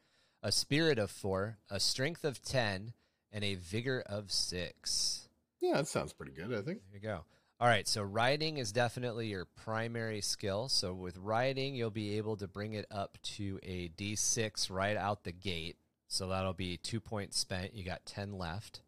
a 0.43 0.53
spirit 0.53 0.99
of 1.01 1.11
four, 1.11 1.59
a 1.69 1.81
strength 1.81 2.23
of 2.25 2.43
ten, 2.43 2.93
and 3.33 3.43
a 3.43 3.57
vigor 3.57 4.05
of 4.07 4.31
six. 4.31 5.29
Yeah, 5.61 5.75
that 5.75 5.89
sounds 5.89 6.13
pretty 6.13 6.33
good. 6.33 6.53
I 6.53 6.63
think. 6.63 6.83
There 6.93 7.01
you 7.01 7.01
go. 7.01 7.25
All 7.61 7.69
right. 7.69 7.87
So 7.87 8.03
writing 8.03 8.57
is 8.57 8.73
definitely 8.73 9.27
your 9.29 9.45
primary 9.45 10.23
skill. 10.23 10.69
So 10.69 10.95
with 10.95 11.19
writing, 11.19 11.75
you'll 11.75 11.91
be 11.91 12.17
able 12.17 12.37
to 12.39 12.49
bring 12.49 12.73
it 12.73 12.87
up 12.91 13.19
to 13.37 13.59
a 13.63 13.89
D6 13.91 14.71
right 14.71 14.97
out 14.97 15.25
the 15.25 15.33
gate. 15.33 15.77
So 16.09 16.29
that'll 16.29 16.55
be 16.55 16.79
two 16.79 17.01
points 17.01 17.39
spent. 17.39 17.75
You 17.75 17.85
got 17.85 18.07
10 18.07 18.33
left. 18.33 18.81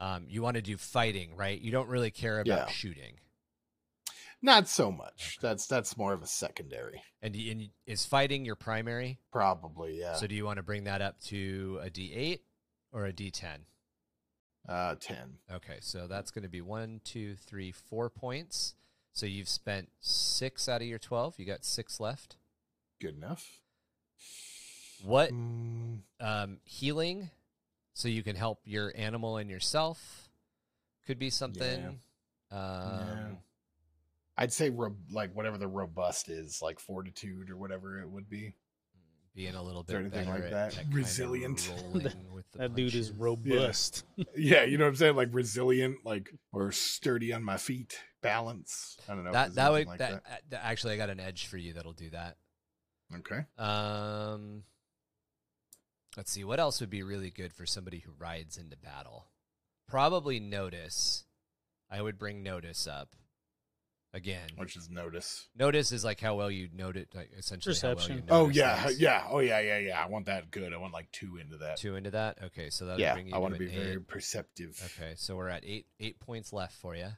Um, 0.00 0.24
you 0.26 0.42
want 0.42 0.56
to 0.56 0.62
do 0.62 0.76
fighting, 0.78 1.36
right? 1.36 1.60
You 1.60 1.70
don't 1.70 1.88
really 1.88 2.10
care 2.10 2.40
about 2.40 2.46
Yeah. 2.68 2.72
shooting. 2.72 3.18
Not 4.44 4.66
so 4.66 4.90
much. 4.90 5.38
That's 5.40 5.68
that's 5.68 5.96
more 5.96 6.12
of 6.12 6.22
a 6.22 6.26
secondary. 6.26 7.04
And, 7.22 7.36
and 7.36 7.68
is 7.86 8.04
fighting 8.04 8.44
your 8.44 8.56
primary? 8.56 9.20
Probably, 9.30 10.00
yeah. 10.00 10.14
So 10.14 10.26
do 10.26 10.34
you 10.34 10.44
want 10.44 10.56
to 10.56 10.64
bring 10.64 10.84
that 10.84 11.00
up 11.00 11.20
to 11.26 11.78
a 11.80 11.88
D8 11.90 12.40
or 12.90 13.06
a 13.06 13.12
D10? 13.12 13.58
Uh, 14.68 14.94
ten. 15.00 15.38
Okay, 15.52 15.78
so 15.80 16.06
that's 16.06 16.30
going 16.30 16.42
to 16.42 16.48
be 16.48 16.60
one, 16.60 17.00
two, 17.04 17.34
three, 17.36 17.72
four 17.72 18.08
points. 18.10 18.74
So 19.12 19.26
you've 19.26 19.48
spent 19.48 19.90
six 20.00 20.68
out 20.68 20.80
of 20.80 20.88
your 20.88 20.98
12. 20.98 21.34
You 21.38 21.44
got 21.44 21.64
six 21.64 22.00
left. 22.00 22.36
Good 23.00 23.16
enough. 23.16 23.58
What 25.04 25.32
Mm, 25.32 26.00
um, 26.20 26.58
healing 26.64 27.30
so 27.92 28.08
you 28.08 28.22
can 28.22 28.36
help 28.36 28.60
your 28.64 28.92
animal 28.96 29.36
and 29.36 29.50
yourself 29.50 30.30
could 31.06 31.18
be 31.18 31.28
something. 31.28 32.00
Um, 32.50 33.38
I'd 34.38 34.52
say 34.52 34.70
like 35.10 35.34
whatever 35.34 35.58
the 35.58 35.68
robust 35.68 36.28
is, 36.28 36.62
like 36.62 36.78
fortitude 36.78 37.50
or 37.50 37.56
whatever 37.56 38.00
it 38.00 38.08
would 38.08 38.30
be. 38.30 38.54
Being 39.34 39.54
a 39.54 39.62
little 39.62 39.82
there 39.82 40.00
bit 40.00 40.12
anything 40.12 40.30
better 40.30 40.44
like 40.44 40.52
at, 40.52 40.72
that? 40.72 40.78
at 40.78 40.82
kinda 40.84 40.96
Resilient. 40.96 41.72
with 41.92 42.44
the 42.52 42.58
That 42.58 42.74
dude 42.74 42.94
is 42.94 43.10
robust. 43.12 44.04
Yeah, 44.36 44.64
you 44.64 44.76
know 44.76 44.84
what 44.84 44.90
I'm 44.90 44.96
saying? 44.96 45.16
Like 45.16 45.28
resilient, 45.32 45.98
like 46.04 46.30
or 46.52 46.70
sturdy 46.70 47.32
on 47.32 47.42
my 47.42 47.56
feet, 47.56 47.98
balance. 48.22 48.98
I 49.08 49.14
don't 49.14 49.24
know. 49.24 49.32
That 49.32 49.54
that 49.54 49.72
would 49.72 49.86
like 49.86 49.98
that, 50.00 50.12
uh, 50.12 50.36
th- 50.50 50.62
actually 50.62 50.94
I 50.94 50.96
got 50.98 51.08
an 51.08 51.18
edge 51.18 51.46
for 51.46 51.56
you 51.56 51.72
that'll 51.72 51.94
do 51.94 52.10
that. 52.10 52.36
Okay. 53.14 53.44
Um, 53.56 54.64
let's 56.16 56.30
see 56.30 56.44
what 56.44 56.60
else 56.60 56.80
would 56.80 56.90
be 56.90 57.02
really 57.02 57.30
good 57.30 57.54
for 57.54 57.64
somebody 57.64 58.00
who 58.00 58.12
rides 58.18 58.58
into 58.58 58.76
battle. 58.76 59.28
Probably 59.88 60.40
notice. 60.40 61.24
I 61.90 62.00
would 62.00 62.18
bring 62.18 62.42
notice 62.42 62.86
up 62.86 63.10
again. 64.14 64.48
Which 64.56 64.76
is 64.76 64.90
notice. 64.90 65.48
Notice 65.56 65.92
is 65.92 66.04
like 66.04 66.20
how 66.20 66.34
well 66.34 66.50
you 66.50 66.68
note 66.74 66.96
it, 66.96 67.08
like 67.14 67.30
essentially 67.36 67.74
how 67.74 67.88
well 67.88 67.92
you 67.94 67.98
Perception. 68.00 68.24
Oh 68.30 68.48
yeah, 68.48 68.82
things. 68.84 69.00
yeah. 69.00 69.26
Oh 69.30 69.38
yeah, 69.40 69.60
yeah, 69.60 69.78
yeah. 69.78 70.02
I 70.02 70.08
want 70.08 70.26
that 70.26 70.50
good. 70.50 70.72
I 70.72 70.76
want 70.76 70.92
like 70.92 71.10
two 71.12 71.36
into 71.38 71.56
that. 71.58 71.76
Two 71.78 71.96
into 71.96 72.10
that. 72.12 72.38
Okay, 72.44 72.70
so 72.70 72.86
that 72.86 72.98
yeah, 72.98 73.14
bring 73.14 73.28
you 73.28 73.34
I 73.34 73.38
want 73.38 73.54
to 73.54 73.58
to 73.58 73.64
be 73.66 73.70
an 73.72 73.80
very 73.80 73.92
eight. 73.96 74.06
perceptive. 74.08 74.80
Okay, 74.96 75.14
so 75.16 75.36
we're 75.36 75.48
at 75.48 75.64
eight 75.64 75.86
eight 76.00 76.20
points 76.20 76.52
left 76.52 76.74
for 76.74 76.94
you. 76.94 77.08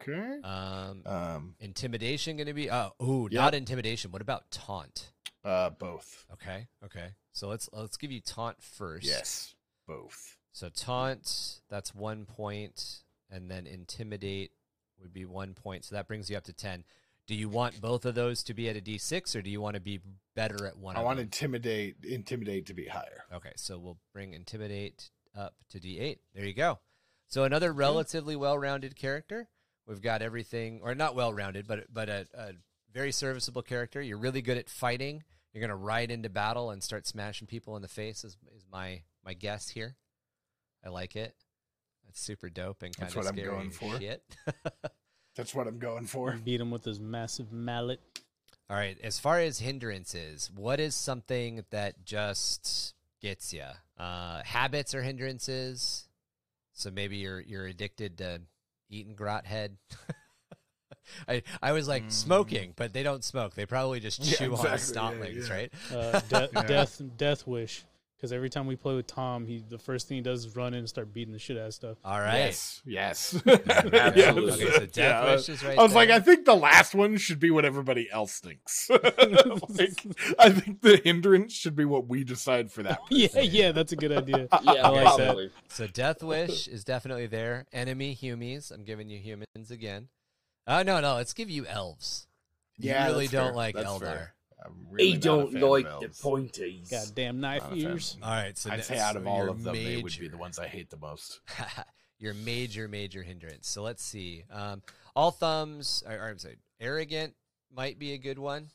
Okay. 0.00 0.40
Um, 0.42 1.02
Um. 1.04 1.54
intimidation 1.60 2.36
going 2.38 2.46
to 2.46 2.54
be 2.54 2.70
oh 2.70 2.92
ooh 3.02 3.28
Yep. 3.30 3.40
not 3.40 3.54
intimidation. 3.54 4.10
What 4.12 4.22
about 4.22 4.50
taunt? 4.50 5.12
Uh. 5.44 5.70
Both. 5.70 6.24
Okay, 6.32 6.68
okay. 6.84 7.08
So 7.32 7.48
let's 7.48 7.68
let's 7.72 7.96
give 7.98 8.10
you 8.10 8.20
taunt 8.20 8.62
first. 8.62 9.04
Yes. 9.06 9.54
Both. 9.86 10.38
So 10.52 10.68
taunt 10.70 11.60
that's 11.68 11.94
one 11.94 12.24
point, 12.24 13.02
and 13.30 13.50
then 13.50 13.66
intimidate 13.66 14.52
would 15.00 15.12
be 15.12 15.24
one 15.24 15.54
point. 15.54 15.84
So 15.84 15.94
that 15.94 16.08
brings 16.08 16.30
you 16.30 16.36
up 16.36 16.44
to 16.44 16.52
ten. 16.52 16.84
Do 17.26 17.34
you 17.34 17.48
want 17.48 17.80
both 17.80 18.04
of 18.04 18.14
those 18.14 18.42
to 18.44 18.54
be 18.54 18.68
at 18.68 18.76
a 18.76 18.80
D 18.80 18.98
six, 18.98 19.34
or 19.34 19.42
do 19.42 19.50
you 19.50 19.60
want 19.60 19.74
to 19.74 19.80
be 19.80 20.00
better 20.34 20.66
at 20.66 20.76
one? 20.76 20.96
I 20.96 21.02
want 21.02 21.16
them? 21.16 21.24
intimidate. 21.24 21.96
Intimidate 22.04 22.66
to 22.66 22.74
be 22.74 22.86
higher. 22.86 23.24
Okay, 23.32 23.52
so 23.56 23.78
we'll 23.78 23.98
bring 24.12 24.34
Intimidate 24.34 25.10
up 25.36 25.54
to 25.70 25.80
D8. 25.80 26.18
There 26.34 26.44
you 26.44 26.54
go. 26.54 26.78
So 27.28 27.44
another 27.44 27.72
relatively 27.72 28.36
well-rounded 28.36 28.94
character. 28.96 29.48
We've 29.86 30.02
got 30.02 30.22
everything, 30.22 30.80
or 30.82 30.94
not 30.94 31.14
well-rounded, 31.14 31.66
but 31.66 31.92
but 31.92 32.08
a, 32.08 32.26
a 32.34 32.52
very 32.92 33.12
serviceable 33.12 33.62
character. 33.62 34.00
You're 34.00 34.18
really 34.18 34.42
good 34.42 34.58
at 34.58 34.68
fighting. 34.68 35.24
You're 35.52 35.60
gonna 35.60 35.76
ride 35.76 36.10
into 36.10 36.28
battle 36.28 36.70
and 36.70 36.82
start 36.82 37.06
smashing 37.06 37.46
people 37.46 37.76
in 37.76 37.82
the 37.82 37.88
face. 37.88 38.24
Is, 38.24 38.36
is 38.54 38.64
my 38.70 39.02
my 39.24 39.34
guess 39.34 39.68
here? 39.68 39.96
I 40.84 40.90
like 40.90 41.16
it. 41.16 41.34
That's 42.14 42.22
super 42.24 42.48
dope 42.48 42.82
and 42.84 42.96
kind 42.96 43.08
That's 43.08 43.16
of 43.16 43.24
what 43.24 43.26
I'm 43.26 43.34
scary 43.36 43.50
going 43.50 43.70
for. 43.70 43.98
shit. 43.98 44.22
That's 45.34 45.52
what 45.52 45.66
I'm 45.66 45.80
going 45.80 46.06
for. 46.06 46.38
Beat 46.44 46.60
him 46.60 46.70
with 46.70 46.84
his 46.84 47.00
massive 47.00 47.52
mallet. 47.52 48.00
All 48.70 48.76
right. 48.76 48.96
As 49.02 49.18
far 49.18 49.40
as 49.40 49.58
hindrances, 49.58 50.48
what 50.54 50.78
is 50.78 50.94
something 50.94 51.64
that 51.70 52.04
just 52.04 52.94
gets 53.20 53.52
you? 53.52 53.64
Uh, 53.98 54.42
habits 54.44 54.94
are 54.94 55.02
hindrances. 55.02 56.06
So 56.72 56.92
maybe 56.92 57.16
you're 57.16 57.40
you're 57.40 57.66
addicted 57.66 58.18
to 58.18 58.42
eating 58.88 59.14
grot 59.16 59.44
head. 59.44 59.76
I 61.28 61.42
I 61.60 61.72
was 61.72 61.88
like 61.88 62.04
Mm. 62.06 62.12
smoking, 62.12 62.72
but 62.76 62.92
they 62.92 63.02
don't 63.02 63.24
smoke. 63.24 63.54
They 63.54 63.66
probably 63.66 63.98
just 64.00 64.20
Yeah, 64.24 64.36
chew 64.36 64.54
on 64.56 64.66
exactly. 64.72 65.34
Yeah, 65.34 65.40
snotlings, 65.42 65.48
yeah. 65.48 65.54
right? 65.54 65.72
Uh, 65.92 66.20
de- 66.28 66.50
Yeah. 66.54 66.62
Death, 66.62 67.02
death 67.16 67.46
wish. 67.46 67.84
Because 68.24 68.32
every 68.32 68.48
time 68.48 68.66
we 68.66 68.74
play 68.74 68.94
with 68.94 69.06
Tom, 69.06 69.44
he 69.46 69.62
the 69.68 69.76
first 69.76 70.08
thing 70.08 70.16
he 70.16 70.22
does 70.22 70.46
is 70.46 70.56
run 70.56 70.72
in 70.72 70.78
and 70.78 70.88
start 70.88 71.12
beating 71.12 71.34
the 71.34 71.38
shit 71.38 71.58
out 71.58 71.66
of 71.66 71.74
stuff. 71.74 71.98
All 72.02 72.18
right. 72.18 72.38
Yes. 72.38 72.80
Yes. 72.86 73.34
Absolutely. 73.46 74.64
Okay, 74.64 74.72
so 74.72 74.86
death 74.86 74.96
Yeah. 74.96 75.34
wish 75.34 75.48
is 75.50 75.62
right. 75.62 75.78
I 75.78 75.82
was 75.82 75.94
like. 75.94 76.08
I 76.08 76.20
think 76.20 76.46
the 76.46 76.54
last 76.54 76.94
one 76.94 77.18
should 77.18 77.38
be 77.38 77.50
what 77.50 77.66
everybody 77.66 78.08
else 78.10 78.38
thinks. 78.40 78.88
like, 78.90 80.06
I 80.38 80.48
think 80.48 80.80
the 80.80 81.02
hindrance 81.04 81.52
should 81.52 81.76
be 81.76 81.84
what 81.84 82.06
we 82.08 82.24
decide 82.24 82.72
for 82.72 82.82
that. 82.84 82.98
yeah, 83.10 83.40
yeah, 83.42 83.72
that's 83.72 83.92
a 83.92 83.96
good 83.96 84.12
idea. 84.12 84.48
Yeah, 84.62 84.72
I 84.72 84.88
like 84.88 85.04
that. 85.04 85.24
probably. 85.26 85.50
So 85.68 85.86
Death 85.86 86.22
Wish 86.22 86.66
is 86.66 86.82
definitely 86.82 87.26
there. 87.26 87.66
Enemy 87.74 88.14
humies. 88.14 88.70
I'm 88.70 88.84
giving 88.84 89.10
you 89.10 89.18
humans 89.18 89.70
again. 89.70 90.08
Oh 90.66 90.82
no, 90.82 90.98
no, 91.02 91.16
let's 91.16 91.34
give 91.34 91.50
you 91.50 91.66
elves. 91.66 92.26
You 92.78 92.90
Yeah, 92.92 93.04
really 93.08 93.28
don't 93.28 93.48
fair. 93.48 93.54
like 93.54 93.74
That's 93.74 93.86
Eldar. 93.86 94.00
fair. 94.00 94.33
I'm 94.64 94.72
really 94.90 95.12
he 95.12 95.16
don't 95.18 95.52
like 95.54 95.84
the 95.84 95.90
elves. 95.90 96.20
pointies. 96.20 96.90
Goddamn 96.90 97.40
knife 97.40 97.62
Not 97.62 97.72
a 97.72 97.74
fan. 97.76 97.90
ears. 97.90 98.16
All 98.22 98.30
right, 98.30 98.56
so 98.56 98.70
I'd 98.70 98.84
say 98.84 98.98
out 98.98 99.16
of 99.16 99.24
so 99.24 99.28
all 99.28 99.48
of 99.50 99.62
them, 99.62 99.74
they 99.74 100.00
would 100.02 100.16
be 100.18 100.28
the 100.28 100.36
ones 100.38 100.58
I 100.58 100.66
hate 100.66 100.90
the 100.90 100.96
most. 100.96 101.40
your 102.18 102.34
major, 102.34 102.88
major 102.88 103.22
hindrance. 103.22 103.68
So 103.68 103.82
let's 103.82 104.02
see. 104.02 104.44
Um, 104.50 104.82
all 105.14 105.30
thumbs, 105.30 106.02
or, 106.08 106.14
or 106.16 106.28
I'm 106.28 106.38
sorry, 106.38 106.56
arrogant 106.80 107.34
might 107.74 107.98
be 107.98 108.12
a 108.12 108.18
good 108.18 108.38
one. 108.38 108.68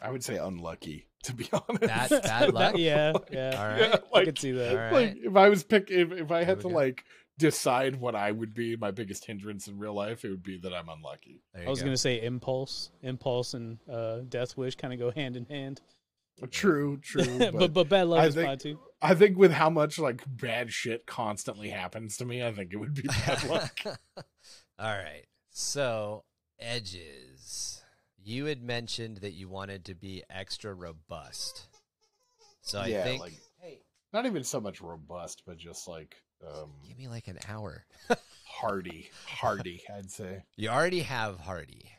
I 0.00 0.10
would 0.10 0.24
say 0.24 0.36
unlucky, 0.36 1.06
to 1.24 1.34
be 1.34 1.48
honest. 1.52 1.80
Bad, 1.80 2.10
bad 2.22 2.54
luck. 2.54 2.76
yeah, 2.76 3.12
yeah. 3.30 3.56
All 3.58 3.68
right. 3.68 3.80
Yeah, 3.80 3.96
I 3.96 4.16
like, 4.18 4.24
could 4.26 4.38
see 4.38 4.52
that. 4.52 4.70
All 4.70 4.76
right. 4.76 4.92
like 4.92 5.16
if 5.22 5.36
I 5.36 5.48
was 5.48 5.62
pick, 5.62 5.90
if, 5.90 6.12
if 6.12 6.30
I 6.30 6.44
had 6.44 6.58
to 6.60 6.68
go. 6.68 6.74
like 6.74 7.04
decide 7.38 8.00
what 8.00 8.14
I 8.14 8.30
would 8.30 8.54
be 8.54 8.76
my 8.76 8.90
biggest 8.90 9.24
hindrance 9.24 9.66
in 9.68 9.78
real 9.78 9.94
life, 9.94 10.24
it 10.24 10.30
would 10.30 10.42
be 10.42 10.58
that 10.58 10.72
I'm 10.74 10.88
unlucky. 10.88 11.42
I 11.54 11.68
was 11.68 11.80
go. 11.80 11.86
gonna 11.86 11.96
say 11.96 12.22
impulse, 12.22 12.90
impulse, 13.02 13.54
and 13.54 13.78
uh, 13.90 14.18
death 14.28 14.56
wish 14.56 14.76
kind 14.76 14.92
of 14.92 14.98
go 14.98 15.10
hand 15.10 15.36
in 15.36 15.46
hand. 15.46 15.80
True, 16.50 16.98
true. 16.98 17.24
but, 17.38 17.52
But, 17.54 17.72
but 17.72 17.88
bad 17.88 18.08
luck 18.08 18.20
I 18.22 18.26
is 18.26 18.34
think- 18.34 18.46
fine 18.46 18.58
too. 18.58 18.78
I 19.00 19.14
think 19.14 19.36
with 19.36 19.52
how 19.52 19.68
much 19.68 19.98
like 19.98 20.22
bad 20.26 20.72
shit 20.72 21.06
constantly 21.06 21.70
happens 21.70 22.16
to 22.18 22.24
me, 22.24 22.44
I 22.44 22.52
think 22.52 22.72
it 22.72 22.76
would 22.76 22.94
be 22.94 23.02
bad 23.02 23.44
luck. 23.48 23.78
All 24.78 24.96
right. 24.96 25.24
So 25.50 26.24
edges. 26.58 27.82
You 28.24 28.44
had 28.46 28.62
mentioned 28.62 29.18
that 29.18 29.32
you 29.32 29.48
wanted 29.48 29.84
to 29.86 29.94
be 29.94 30.22
extra 30.30 30.72
robust. 30.72 31.66
So 32.60 32.78
I 32.80 32.86
yeah, 32.86 33.02
think 33.04 33.20
like 33.20 33.32
Hey, 33.60 33.80
not 34.12 34.26
even 34.26 34.44
so 34.44 34.60
much 34.60 34.80
robust, 34.80 35.42
but 35.44 35.58
just 35.58 35.88
like 35.88 36.14
um 36.46 36.70
give 36.86 36.98
me 36.98 37.08
like 37.08 37.28
an 37.28 37.38
hour. 37.48 37.84
hardy, 38.44 39.10
hardy. 39.26 39.82
I'd 39.94 40.10
say. 40.10 40.44
You 40.56 40.68
already 40.68 41.00
have 41.00 41.40
Hardy. 41.40 41.90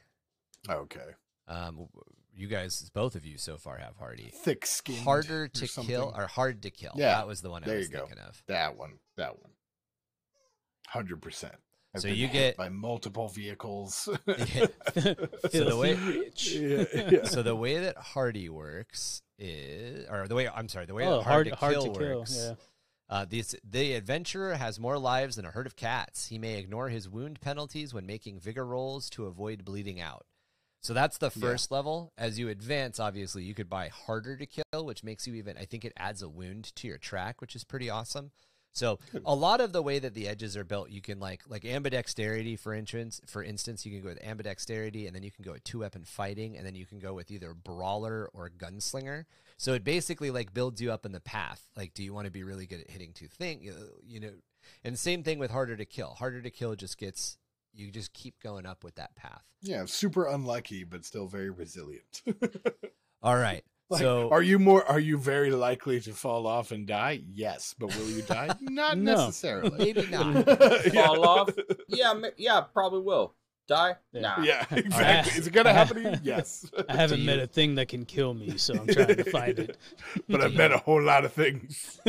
Okay, 0.69 1.01
Um, 1.47 1.87
you 2.33 2.47
guys, 2.47 2.89
both 2.93 3.15
of 3.15 3.25
you 3.25 3.37
so 3.37 3.57
far 3.57 3.77
have 3.77 3.97
Hardy. 3.97 4.31
thick 4.33 4.65
skin. 4.65 4.95
Harder 5.03 5.47
to 5.49 5.67
kill 5.67 6.13
or 6.15 6.27
hard 6.27 6.61
to 6.63 6.69
kill. 6.71 6.93
Yeah, 6.95 7.15
that 7.15 7.27
was 7.27 7.41
the 7.41 7.49
one 7.49 7.63
I 7.63 7.67
there 7.67 7.77
was 7.77 7.87
you 7.89 7.93
go. 7.93 8.05
thinking 8.05 8.19
of. 8.19 8.41
that 8.47 8.77
one. 8.77 8.93
That 9.17 9.39
one. 9.41 9.51
Hundred 10.87 11.21
percent. 11.21 11.55
So 11.97 12.07
you 12.07 12.27
get- 12.27 12.57
by 12.57 12.69
multiple 12.69 13.27
vehicles. 13.29 14.07
Yeah. 14.27 14.65
So 15.51 15.63
the 15.65 15.77
way- 15.77 16.31
yeah, 16.37 17.05
yeah. 17.11 17.23
So 17.25 17.43
the 17.43 17.55
way 17.55 17.77
that 17.79 17.97
Hardy 17.97 18.49
works 18.49 19.21
is, 19.37 20.07
or 20.09 20.27
the 20.27 20.35
way 20.35 20.47
I'm 20.47 20.69
sorry, 20.69 20.85
the 20.85 20.93
way 20.93 21.05
oh, 21.05 21.17
that 21.17 21.23
hard, 21.23 21.25
hard, 21.25 21.47
to, 21.49 21.55
hard 21.55 21.73
kill 21.73 21.93
to 21.93 21.99
kill. 21.99 22.19
works. 22.19 22.35
Yeah. 22.37 22.53
Uh, 23.09 23.25
this, 23.25 23.53
the 23.69 23.93
adventurer 23.93 24.55
has 24.55 24.79
more 24.79 24.97
lives 24.97 25.35
than 25.35 25.45
a 25.45 25.51
herd 25.51 25.67
of 25.67 25.75
cats. 25.75 26.27
He 26.27 26.37
may 26.39 26.57
ignore 26.57 26.89
his 26.89 27.09
wound 27.09 27.41
penalties 27.41 27.93
when 27.93 28.05
making 28.05 28.39
vigor 28.39 28.65
rolls 28.65 29.09
to 29.11 29.25
avoid 29.25 29.65
bleeding 29.65 29.99
out. 29.99 30.25
So 30.81 30.93
that's 30.93 31.17
the 31.17 31.31
Yeah. 31.35 31.41
first 31.41 31.71
level. 31.71 32.11
As 32.17 32.39
you 32.39 32.49
advance, 32.49 32.99
obviously, 32.99 33.43
you 33.43 33.53
could 33.53 33.69
buy 33.69 33.87
harder 33.89 34.35
to 34.35 34.45
kill, 34.45 34.85
which 34.85 35.03
makes 35.03 35.27
you 35.27 35.33
even, 35.35 35.57
I 35.57 35.65
think 35.65 35.85
it 35.85 35.93
adds 35.95 36.21
a 36.21 36.27
wound 36.29 36.75
to 36.75 36.87
your 36.87 36.97
track, 36.97 37.39
which 37.39 37.55
is 37.55 37.63
pretty 37.63 37.89
awesome. 37.89 38.31
So 38.73 38.99
hmm. 39.11 39.19
a 39.25 39.33
lot 39.33 39.61
of 39.61 39.71
the 39.71 39.81
way 39.81 39.99
that 39.99 40.13
the 40.13 40.27
edges 40.27 40.57
are 40.57 40.63
built, 40.63 40.89
you 40.89 41.01
can 41.01 41.19
like 41.19 41.43
like 41.47 41.63
ambidexterity 41.63 42.59
for 42.59 42.73
instance. 42.73 43.21
For 43.25 43.43
instance, 43.43 43.85
you 43.85 43.91
can 43.91 44.01
go 44.01 44.09
with 44.09 44.21
ambidexterity, 44.21 45.05
and 45.05 45.15
then 45.15 45.23
you 45.23 45.31
can 45.31 45.43
go 45.43 45.53
with 45.53 45.63
two 45.63 45.79
weapon 45.79 46.03
fighting, 46.03 46.57
and 46.57 46.65
then 46.65 46.75
you 46.75 46.85
can 46.85 46.99
go 46.99 47.13
with 47.13 47.31
either 47.31 47.53
brawler 47.53 48.29
or 48.33 48.49
gunslinger. 48.49 49.25
So 49.57 49.73
it 49.73 49.83
basically 49.83 50.31
like 50.31 50.53
builds 50.53 50.81
you 50.81 50.91
up 50.91 51.05
in 51.05 51.11
the 51.11 51.21
path. 51.21 51.67
Like, 51.77 51.93
do 51.93 52.03
you 52.03 52.13
want 52.13 52.25
to 52.25 52.31
be 52.31 52.43
really 52.43 52.65
good 52.65 52.81
at 52.81 52.89
hitting 52.89 53.13
two 53.13 53.27
thing? 53.27 53.61
You 53.61 53.75
you 54.05 54.19
know, 54.19 54.31
and 54.83 54.97
same 54.97 55.23
thing 55.23 55.39
with 55.39 55.51
harder 55.51 55.77
to 55.77 55.85
kill. 55.85 56.15
Harder 56.17 56.41
to 56.41 56.49
kill 56.49 56.75
just 56.75 56.97
gets 56.97 57.37
you 57.73 57.91
just 57.91 58.13
keep 58.13 58.39
going 58.41 58.65
up 58.65 58.83
with 58.83 58.95
that 58.95 59.15
path. 59.15 59.43
Yeah, 59.61 59.85
super 59.85 60.27
unlucky, 60.27 60.83
but 60.83 61.05
still 61.05 61.27
very 61.27 61.49
resilient. 61.49 62.21
All 63.23 63.37
right. 63.37 63.63
Like, 63.89 64.01
So- 64.01 64.29
are 64.31 64.41
you 64.41 64.59
more? 64.59 64.83
Are 64.85 64.99
you 64.99 65.17
very 65.17 65.51
likely 65.51 65.99
to 66.01 66.13
fall 66.13 66.47
off 66.47 66.71
and 66.71 66.87
die? 66.87 67.21
Yes, 67.31 67.75
but 67.77 67.95
will 67.95 68.09
you 68.09 68.21
die? 68.23 68.49
Not 68.61 68.97
No. 68.97 69.15
necessarily. 69.15 69.77
Maybe 69.77 70.07
not. 70.07 70.47
Yeah. 70.47 71.05
Fall 71.05 71.27
off? 71.27 71.49
Yeah, 71.89 72.13
yeah, 72.37 72.61
probably 72.61 73.01
will. 73.01 73.35
Die? 73.67 73.95
Yeah. 74.11 74.21
Nah. 74.21 74.41
Yeah, 74.43 74.65
exactly. 74.71 74.93
Alright. 74.93 75.37
Is 75.37 75.47
it 75.47 75.53
gonna 75.53 75.73
happen 75.73 76.03
to 76.03 76.09
you? 76.11 76.17
Yes, 76.23 76.69
I 76.89 76.95
haven't 76.97 77.23
met 77.25 77.39
a 77.39 77.47
thing 77.47 77.75
that 77.75 77.87
can 77.87 78.03
kill 78.05 78.33
me, 78.33 78.57
so 78.57 78.73
I'm 78.73 78.87
trying 78.87 79.15
to 79.15 79.23
find 79.29 79.57
it. 79.59 79.77
but 80.27 80.41
I've 80.41 80.53
met 80.53 80.71
a 80.73 80.77
whole 80.79 81.01
lot 81.01 81.23
of 81.23 81.31
things. 81.33 81.99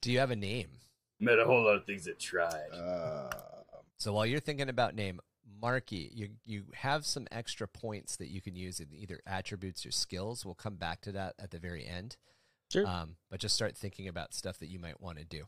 Do 0.00 0.10
you 0.12 0.18
have 0.18 0.30
a 0.30 0.36
name? 0.36 0.68
Met 1.20 1.38
a 1.38 1.44
whole 1.44 1.62
lot 1.64 1.76
of 1.76 1.84
things 1.84 2.04
that 2.04 2.18
tried. 2.18 2.70
Uh, 2.72 3.30
So 3.98 4.12
while 4.14 4.24
you're 4.26 4.40
thinking 4.40 4.68
about 4.70 4.94
name, 4.94 5.20
Marky, 5.60 6.10
you 6.14 6.30
you 6.44 6.64
have 6.74 7.04
some 7.06 7.26
extra 7.30 7.66
points 7.66 8.16
that 8.16 8.28
you 8.28 8.40
can 8.40 8.56
use 8.56 8.80
in 8.80 8.88
either 8.92 9.20
attributes 9.26 9.84
or 9.86 9.90
skills. 9.90 10.44
We'll 10.44 10.54
come 10.54 10.76
back 10.76 11.00
to 11.02 11.12
that 11.12 11.34
at 11.38 11.50
the 11.50 11.58
very 11.58 11.86
end. 11.86 12.16
Sure. 12.70 12.86
Um, 12.86 13.16
but 13.30 13.40
just 13.40 13.54
start 13.54 13.76
thinking 13.76 14.08
about 14.08 14.34
stuff 14.34 14.58
that 14.58 14.68
you 14.68 14.78
might 14.78 15.00
want 15.00 15.18
to 15.18 15.24
do. 15.24 15.44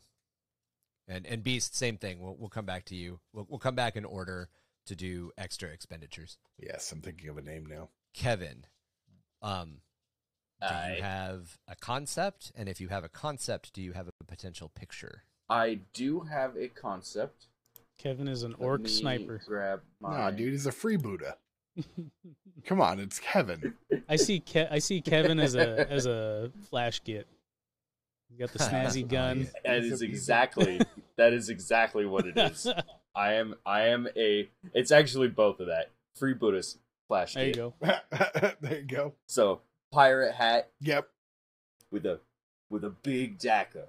And 1.07 1.25
and 1.25 1.43
Beast, 1.43 1.75
same 1.75 1.97
thing. 1.97 2.19
We'll 2.19 2.35
we'll 2.37 2.49
come 2.49 2.65
back 2.65 2.85
to 2.85 2.95
you. 2.95 3.19
We'll 3.33 3.45
we'll 3.49 3.59
come 3.59 3.75
back 3.75 3.95
in 3.95 4.05
order 4.05 4.49
to 4.85 4.95
do 4.95 5.31
extra 5.37 5.69
expenditures. 5.69 6.37
yes, 6.57 6.91
I'm 6.91 7.01
thinking 7.01 7.29
of 7.29 7.37
a 7.37 7.41
name 7.41 7.65
now. 7.65 7.89
Kevin, 8.13 8.65
um, 9.41 9.81
do 10.61 10.67
I- 10.67 10.95
you 10.97 11.03
have 11.03 11.57
a 11.67 11.75
concept? 11.75 12.51
And 12.55 12.67
if 12.67 12.81
you 12.81 12.87
have 12.87 13.03
a 13.03 13.09
concept, 13.09 13.73
do 13.73 13.81
you 13.81 13.93
have 13.93 14.07
a 14.07 14.23
potential 14.25 14.69
picture? 14.69 15.23
I 15.49 15.79
do 15.93 16.21
have 16.21 16.55
a 16.57 16.67
concept. 16.69 17.47
Kevin 17.99 18.27
is 18.27 18.43
an 18.43 18.51
Let 18.51 18.61
orc 18.61 18.87
sniper. 18.87 19.39
Grab 19.45 19.81
my. 19.99 20.17
Nah, 20.17 20.31
dude, 20.31 20.53
he's 20.53 20.65
a 20.65 20.71
freebooter. 20.71 21.33
Come 22.65 22.81
on, 22.81 22.99
it's 22.99 23.19
Kevin. 23.19 23.73
I 24.09 24.15
see. 24.15 24.39
Ke- 24.39 24.67
I 24.71 24.79
see 24.79 25.01
Kevin 25.01 25.39
as 25.39 25.55
a 25.55 25.89
as 25.91 26.05
a 26.05 26.51
flash 26.69 27.03
git. 27.03 27.27
He's 28.29 28.39
got 28.39 28.51
the 28.51 28.59
snazzy 28.63 29.07
gun. 29.07 29.49
That 29.63 29.83
He's 29.83 29.91
is 29.93 30.01
a- 30.01 30.05
he's 30.05 30.11
a- 30.11 30.13
exactly 30.15 30.81
that 31.17 31.33
is 31.33 31.49
exactly 31.49 32.05
what 32.05 32.25
it 32.25 32.37
is. 32.37 32.67
I 33.15 33.33
am 33.33 33.55
I 33.65 33.87
am 33.87 34.07
a 34.15 34.49
it's 34.73 34.91
actually 34.91 35.27
both 35.27 35.59
of 35.59 35.67
that. 35.67 35.91
Free 36.15 36.33
Buddhist 36.33 36.79
flash 37.07 37.33
there 37.33 37.47
you 37.47 37.53
go. 37.53 37.73
there 38.61 38.79
you 38.79 38.83
go. 38.83 39.13
So 39.27 39.61
pirate 39.91 40.35
hat 40.35 40.69
Yep. 40.81 41.07
with 41.91 42.05
a 42.05 42.19
with 42.69 42.83
a 42.83 42.89
big 42.89 43.39
dakka. 43.39 43.85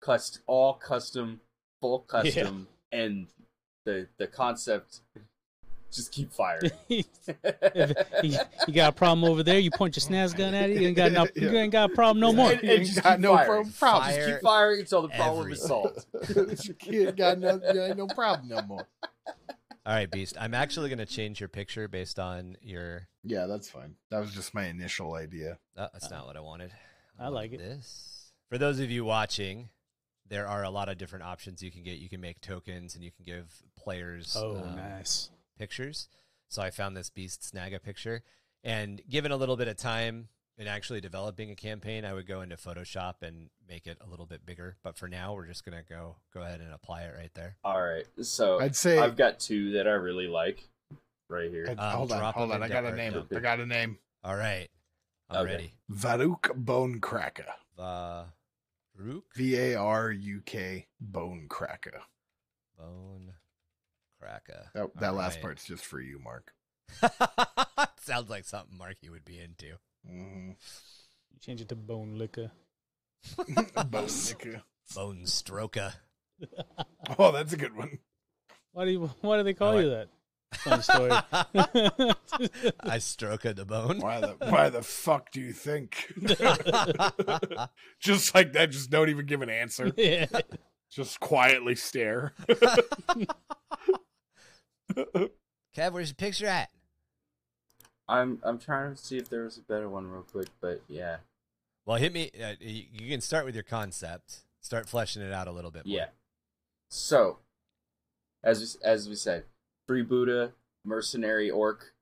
Cust 0.00 0.40
all 0.46 0.74
custom, 0.74 1.40
full 1.84 1.98
custom, 2.08 2.66
and 2.92 3.26
the 3.84 4.08
the 4.16 4.26
concept 4.26 5.00
just 5.92 6.10
keep 6.12 6.32
firing. 6.32 6.70
If 6.88 8.24
you, 8.24 8.38
you 8.68 8.74
got 8.74 8.90
a 8.90 8.96
problem 8.96 9.24
over 9.30 9.42
there, 9.42 9.58
you 9.58 9.70
point 9.70 9.96
your 9.96 10.02
snaz 10.02 10.36
gun 10.36 10.54
at 10.54 10.70
it. 10.70 10.80
You 10.80 10.88
ain't 10.88 10.96
got 10.96 11.12
no, 11.12 11.26
you 11.34 11.50
ain't 11.50 11.72
got 11.72 11.90
a 11.90 11.94
problem 11.94 12.20
no 12.20 12.32
more. 12.32 12.52
And- 12.52 12.62
and 12.64 12.86
just 12.86 13.02
got 13.02 13.12
keep 13.16 13.20
no 13.20 13.36
firing. 13.36 13.70
problem. 13.72 13.72
Fire 13.72 14.16
Just 14.16 14.28
keep 14.30 14.42
firing 14.42 14.80
until 14.80 15.02
the 15.02 15.08
problem 15.08 15.40
every- 15.40 15.52
is 15.52 15.62
solved. 15.62 16.06
Kid 16.78 17.16
got 17.16 17.38
no, 17.38 17.60
yeah, 17.74 17.92
no 17.92 18.06
problem 18.06 18.48
no 18.48 18.62
more. 18.62 18.86
All 19.86 19.94
right, 19.94 20.10
Beast. 20.10 20.36
I'm 20.40 20.54
actually 20.54 20.88
going 20.88 20.98
to 20.98 21.06
change 21.06 21.40
your 21.40 21.48
picture 21.50 21.86
based 21.88 22.18
on 22.18 22.56
your. 22.62 23.08
Yeah, 23.22 23.46
that's 23.46 23.68
fine. 23.68 23.94
That 24.10 24.20
was 24.20 24.32
just 24.32 24.54
my 24.54 24.64
initial 24.66 25.14
idea. 25.14 25.58
Oh, 25.76 25.88
that's 25.92 26.10
not 26.10 26.26
what 26.26 26.36
I 26.36 26.40
wanted. 26.40 26.70
I 27.18 27.28
like 27.28 27.52
it. 27.52 27.58
This. 27.58 28.32
For 28.50 28.56
those 28.58 28.80
of 28.80 28.90
you 28.90 29.04
watching, 29.04 29.68
there 30.28 30.46
are 30.48 30.62
a 30.64 30.70
lot 30.70 30.88
of 30.88 30.98
different 30.98 31.24
options 31.24 31.62
you 31.62 31.70
can 31.70 31.82
get. 31.82 31.98
You 31.98 32.08
can 32.08 32.20
make 32.20 32.40
tokens, 32.40 32.94
and 32.94 33.04
you 33.04 33.10
can 33.10 33.24
give 33.24 33.62
players 33.76 34.36
Oh, 34.38 34.56
um, 34.64 34.76
nice. 34.76 35.30
pictures. 35.58 36.08
So 36.48 36.62
I 36.62 36.70
found 36.70 36.96
this 36.96 37.10
Beast 37.10 37.52
Snagga 37.54 37.82
picture, 37.82 38.22
and 38.62 39.00
given 39.08 39.32
a 39.32 39.36
little 39.36 39.56
bit 39.56 39.68
of 39.68 39.76
time 39.76 40.28
in 40.56 40.68
actually 40.68 41.00
developing 41.00 41.50
a 41.50 41.56
campaign, 41.56 42.04
I 42.04 42.12
would 42.12 42.26
go 42.28 42.40
into 42.42 42.56
Photoshop 42.56 43.22
and 43.22 43.50
make 43.68 43.86
it 43.88 43.98
a 44.00 44.08
little 44.08 44.26
bit 44.26 44.46
bigger. 44.46 44.76
But 44.84 44.96
for 44.96 45.08
now, 45.08 45.34
we're 45.34 45.46
just 45.46 45.64
gonna 45.64 45.82
go 45.88 46.16
go 46.32 46.42
ahead 46.42 46.60
and 46.60 46.72
apply 46.72 47.02
it 47.02 47.14
right 47.18 47.32
there. 47.34 47.56
All 47.64 47.82
right, 47.82 48.06
so 48.22 48.60
I'd 48.60 48.76
say. 48.76 48.98
I've 48.98 49.16
got 49.16 49.40
two 49.40 49.72
that 49.72 49.88
I 49.88 49.92
really 49.92 50.28
like 50.28 50.68
right 51.28 51.50
here. 51.50 51.66
Um, 51.68 51.78
hold 51.78 52.12
on, 52.12 52.32
hold 52.32 52.52
on. 52.52 52.62
I 52.62 52.68
got 52.68 52.84
a 52.84 52.92
name. 52.94 53.14
Okay. 53.14 53.36
I 53.36 53.40
got 53.40 53.58
a 53.58 53.66
name. 53.66 53.98
All 54.22 54.36
right, 54.36 54.68
I'm 55.28 55.42
Okay. 55.44 55.52
ready. 55.52 55.72
Varuk 55.90 56.54
Bone 56.54 57.00
Cracker. 57.00 57.52
Varuk 58.98 59.22
V 59.36 59.56
A 59.56 59.74
R 59.76 60.10
U 60.10 60.40
K 60.44 60.86
Bone 61.00 61.46
Cracker. 61.48 62.00
Bone 62.78 63.32
Cracker. 64.20 64.70
That, 64.74 64.94
that 65.00 65.10
All 65.10 65.14
last 65.16 65.36
right. 65.36 65.42
part's 65.42 65.64
just 65.64 65.84
for 65.84 66.00
you, 66.00 66.18
Mark. 66.18 66.52
Sounds 68.00 68.28
like 68.30 68.44
something 68.44 68.76
Marky 68.76 69.08
would 69.08 69.24
be 69.24 69.38
into. 69.38 69.76
hmm 70.06 70.50
You 71.32 71.40
change 71.40 71.60
it 71.60 71.68
to 71.70 71.76
bone 71.76 72.16
liquor. 72.18 72.50
Bone 73.88 74.08
Licker. 74.26 74.62
Bone 74.94 75.22
Stroker. 75.24 75.94
Oh, 77.18 77.32
that's 77.32 77.54
a 77.54 77.56
good 77.56 77.74
one. 77.74 77.98
Why 78.72 78.84
do 78.84 78.90
you, 78.90 79.10
why 79.22 79.38
do 79.38 79.44
they 79.44 79.54
call 79.54 79.78
I 79.78 79.80
you 79.80 79.90
that? 79.90 80.08
Funny 80.52 80.82
story. 80.82 81.10
I 82.80 82.98
stroke 82.98 83.44
at 83.44 83.56
the 83.56 83.64
bone. 83.64 83.98
Why 84.00 84.20
the 84.20 84.36
why 84.38 84.68
the 84.68 84.82
fuck 84.82 85.30
do 85.32 85.40
you 85.40 85.52
think? 85.52 86.12
just 88.00 88.34
like 88.34 88.52
that, 88.52 88.70
just 88.70 88.90
don't 88.90 89.08
even 89.08 89.26
give 89.26 89.42
an 89.42 89.50
answer. 89.50 89.92
yeah. 89.96 90.26
Just 90.90 91.18
quietly 91.20 91.74
stare. 91.74 92.34
Kev, 94.96 95.92
where's 95.92 96.10
your 96.10 96.14
picture 96.14 96.46
at? 96.46 96.70
I'm 98.08 98.38
I'm 98.42 98.58
trying 98.58 98.94
to 98.94 99.02
see 99.02 99.16
if 99.18 99.28
there 99.28 99.42
was 99.44 99.56
a 99.58 99.62
better 99.62 99.88
one 99.88 100.06
real 100.08 100.22
quick, 100.22 100.48
but 100.60 100.82
yeah, 100.88 101.16
Well, 101.86 101.96
hit 101.96 102.12
me. 102.12 102.30
Uh, 102.40 102.52
you, 102.60 102.84
you 102.92 103.10
can 103.10 103.20
start 103.20 103.44
with 103.44 103.54
your 103.54 103.64
concept. 103.64 104.40
Start 104.60 104.88
fleshing 104.88 105.22
it 105.22 105.32
out 105.32 105.48
a 105.48 105.52
little 105.52 105.70
bit. 105.70 105.86
More. 105.86 105.96
yeah. 105.96 106.06
So, 106.90 107.38
as 108.42 108.60
we, 108.60 108.88
as 108.88 109.08
we 109.08 109.14
said, 109.14 109.44
freebooter 109.88 110.52
mercenary 110.84 111.50
orc 111.50 111.92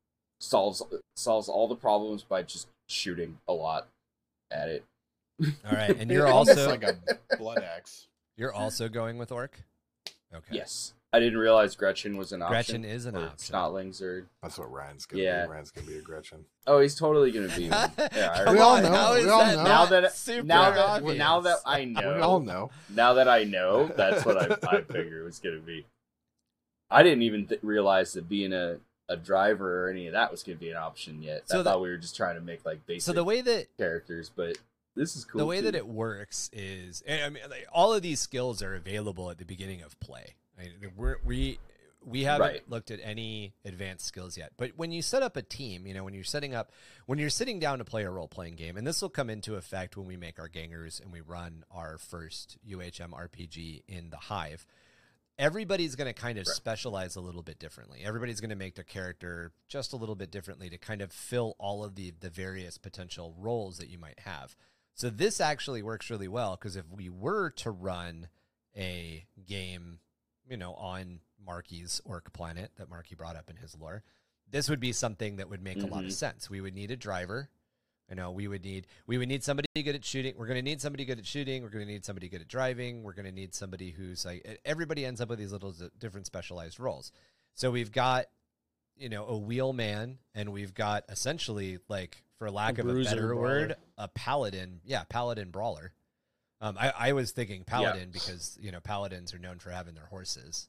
solves 0.40 0.82
solves 1.16 1.48
all 1.48 1.68
the 1.68 1.76
problems 1.76 2.22
by 2.22 2.42
just 2.42 2.68
shooting 2.88 3.38
a 3.48 3.52
lot 3.52 3.86
at 4.50 4.68
it. 4.68 4.84
All 5.42 5.72
right, 5.72 5.96
and 5.98 6.10
you're 6.10 6.26
also 6.32 6.68
like 6.68 6.82
a 6.82 6.96
blood 7.38 7.62
axe. 7.62 8.06
you're 8.36 8.52
also 8.52 8.88
going 8.88 9.18
with 9.18 9.32
orc. 9.32 9.60
Okay. 10.34 10.56
Yes, 10.56 10.94
I 11.12 11.20
didn't 11.20 11.38
realize 11.38 11.76
Gretchin 11.76 12.16
was 12.16 12.32
an 12.32 12.40
option. 12.42 12.52
Gretchin 12.54 12.84
is 12.84 13.06
an 13.06 13.16
or 13.16 13.26
option. 13.26 13.54
Snotlings 13.54 14.00
or 14.00 14.26
That's 14.42 14.58
what 14.58 14.72
Ryan's 14.72 15.04
gonna 15.06 15.22
Yeah. 15.22 15.44
be. 15.46 15.50
Ryan's 15.52 15.70
gonna 15.70 15.86
be 15.86 15.98
a 15.98 16.00
Gretchin. 16.00 16.44
oh, 16.66 16.80
he's 16.80 16.94
totally 16.94 17.30
gonna 17.30 17.54
be 17.56 17.68
one. 17.68 17.90
Yeah, 18.14 18.50
We 18.52 18.58
all 18.58 18.80
know, 18.80 18.90
how 18.90 19.14
we 19.14 19.20
is 19.20 19.26
all 19.28 19.40
that 19.44 19.56
know. 19.56 19.64
now 19.64 19.86
that 19.86 20.12
super 20.14 20.46
now 20.46 20.70
that 20.70 20.78
obvious? 20.78 21.18
now 21.18 21.40
that 21.40 21.58
I 21.66 21.84
know, 21.84 22.00
We 22.14 22.20
know 22.20 22.22
all 22.22 22.40
know. 22.40 22.70
now 22.90 23.12
that 23.14 23.28
I 23.28 23.44
know, 23.44 23.88
that's 23.88 24.24
what 24.24 24.38
I, 24.38 24.76
I 24.76 24.80
figured 24.82 25.20
it 25.22 25.24
was 25.24 25.38
going 25.38 25.56
to 25.56 25.62
be. 25.62 25.84
I 26.92 27.02
didn't 27.02 27.22
even 27.22 27.46
th- 27.46 27.60
realize 27.62 28.12
that 28.14 28.28
being 28.28 28.52
a, 28.52 28.78
a 29.08 29.16
driver 29.16 29.84
or 29.86 29.90
any 29.90 30.06
of 30.06 30.12
that 30.12 30.30
was 30.30 30.42
going 30.42 30.56
to 30.58 30.60
be 30.60 30.70
an 30.70 30.76
option 30.76 31.22
yet. 31.22 31.48
So 31.48 31.56
I 31.56 31.58
the- 31.58 31.64
thought 31.64 31.80
we 31.82 31.88
were 31.90 31.96
just 31.96 32.16
trying 32.16 32.34
to 32.36 32.40
make 32.40 32.64
like 32.64 32.84
basic 32.86 33.02
so 33.02 33.12
the 33.12 33.24
way 33.24 33.40
that 33.40 33.66
characters, 33.76 34.30
but 34.34 34.58
this 34.94 35.16
is 35.16 35.24
cool. 35.24 35.38
the 35.38 35.46
way 35.46 35.58
too. 35.58 35.64
that 35.64 35.74
it 35.74 35.86
works 35.86 36.50
is, 36.52 37.02
I 37.08 37.28
mean, 37.30 37.42
like, 37.48 37.66
all 37.72 37.94
of 37.94 38.02
these 38.02 38.20
skills 38.20 38.62
are 38.62 38.74
available 38.74 39.30
at 39.30 39.38
the 39.38 39.44
beginning 39.46 39.82
of 39.82 39.98
play. 40.00 40.34
I 40.58 40.64
mean, 40.64 40.92
we're, 40.96 41.16
we 41.24 41.58
we 42.04 42.24
haven't 42.24 42.46
Right. 42.48 42.68
looked 42.70 42.90
at 42.90 42.98
any 43.02 43.54
advanced 43.64 44.04
skills 44.06 44.36
yet. 44.36 44.50
But 44.56 44.72
when 44.76 44.90
you 44.90 45.02
set 45.02 45.22
up 45.22 45.36
a 45.36 45.42
team, 45.42 45.86
you 45.86 45.94
know, 45.94 46.02
when 46.02 46.14
you're 46.14 46.24
setting 46.24 46.52
up, 46.52 46.72
when 47.06 47.18
you're 47.18 47.30
sitting 47.30 47.60
down 47.60 47.78
to 47.78 47.84
play 47.84 48.02
a 48.02 48.10
role 48.10 48.26
playing 48.26 48.56
game, 48.56 48.76
and 48.76 48.84
this 48.84 49.00
will 49.00 49.08
come 49.08 49.30
into 49.30 49.54
effect 49.54 49.96
when 49.96 50.06
we 50.06 50.16
make 50.16 50.40
our 50.40 50.48
gangers 50.48 50.98
and 51.00 51.12
we 51.12 51.20
run 51.20 51.64
our 51.70 51.98
first 51.98 52.58
UHM 52.68 53.10
RPG 53.12 53.84
in 53.86 54.10
the 54.10 54.16
Hive. 54.16 54.66
Everybody's 55.38 55.96
going 55.96 56.12
to 56.12 56.20
kind 56.20 56.38
of 56.38 56.46
Right. 56.46 56.54
specialize 56.56 57.16
a 57.16 57.20
little 57.20 57.42
bit 57.42 57.58
differently. 57.58 58.02
Everybody's 58.04 58.40
going 58.40 58.50
to 58.50 58.56
make 58.56 58.74
their 58.74 58.84
character 58.84 59.52
just 59.68 59.92
a 59.92 59.96
little 59.96 60.14
bit 60.14 60.30
differently 60.30 60.68
to 60.70 60.78
kind 60.78 61.00
of 61.00 61.10
fill 61.12 61.56
all 61.58 61.82
of 61.84 61.94
the 61.94 62.10
the 62.20 62.30
various 62.30 62.78
potential 62.78 63.34
roles 63.38 63.78
that 63.78 63.88
you 63.88 63.98
might 63.98 64.20
have. 64.20 64.54
So 64.94 65.08
this 65.10 65.40
actually 65.40 65.82
works 65.82 66.10
really 66.10 66.28
well 66.28 66.56
because 66.56 66.76
if 66.76 66.88
we 66.90 67.08
were 67.08 67.50
to 67.50 67.70
run 67.70 68.28
a 68.76 69.26
game, 69.46 70.00
you 70.48 70.56
know, 70.56 70.74
on 70.74 71.20
Marky's 71.44 72.00
Orc 72.04 72.32
Planet 72.32 72.72
that 72.76 72.90
Marky 72.90 73.14
brought 73.14 73.36
up 73.36 73.48
in 73.48 73.56
his 73.56 73.74
lore, 73.74 74.04
this 74.48 74.68
would 74.68 74.80
be 74.80 74.92
something 74.92 75.36
that 75.36 75.48
would 75.48 75.62
make 75.62 75.82
a 75.82 75.86
lot 75.86 76.04
of 76.04 76.10
Mhm. 76.10 76.14
sense. 76.14 76.50
We 76.50 76.60
would 76.60 76.74
need 76.74 76.90
a 76.90 76.96
driver. 76.96 77.48
You 78.08 78.16
know, 78.16 78.30
we 78.30 78.46
would 78.46 78.62
need 78.62 78.86
we 79.06 79.16
would 79.16 79.28
need 79.28 79.42
somebody 79.42 79.66
good 79.74 79.94
at 79.94 80.04
shooting. 80.04 80.34
We're 80.36 80.46
going 80.46 80.58
to 80.58 80.62
need 80.62 80.80
somebody 80.80 81.04
good 81.04 81.18
at 81.18 81.26
shooting. 81.26 81.62
We're 81.62 81.70
going 81.70 81.86
to 81.86 81.90
need 81.90 82.04
somebody 82.04 82.28
good 82.28 82.42
at 82.42 82.48
driving. 82.48 83.02
We're 83.02 83.14
going 83.14 83.26
to 83.26 83.32
need 83.32 83.54
somebody 83.54 83.90
who's 83.90 84.24
like 84.24 84.60
everybody 84.64 85.06
ends 85.06 85.20
up 85.20 85.30
with 85.30 85.38
these 85.38 85.52
little 85.52 85.74
different 85.98 86.26
specialized 86.26 86.78
roles. 86.78 87.10
So 87.54 87.70
we've 87.70 87.92
got 87.92 88.26
you 88.96 89.08
know 89.08 89.26
a 89.26 89.36
wheelman, 89.38 90.18
and 90.34 90.52
we've 90.52 90.74
got 90.74 91.04
essentially 91.08 91.78
like 91.88 92.22
for 92.38 92.50
lack 92.50 92.78
A 92.78 92.82
of 92.82 92.88
a 92.88 93.04
better 93.04 93.28
brawler. 93.28 93.40
word, 93.40 93.76
a 93.96 94.08
paladin. 94.08 94.80
Yeah, 94.84 95.04
paladin 95.08 95.50
brawler. 95.50 95.92
Um, 96.60 96.76
I, 96.78 96.92
I 96.96 97.12
was 97.12 97.32
thinking 97.32 97.64
paladin 97.64 98.10
because 98.12 98.58
you 98.60 98.72
know 98.72 98.80
paladins 98.80 99.32
are 99.32 99.38
known 99.38 99.58
for 99.58 99.70
having 99.70 99.94
their 99.94 100.06
horses. 100.06 100.68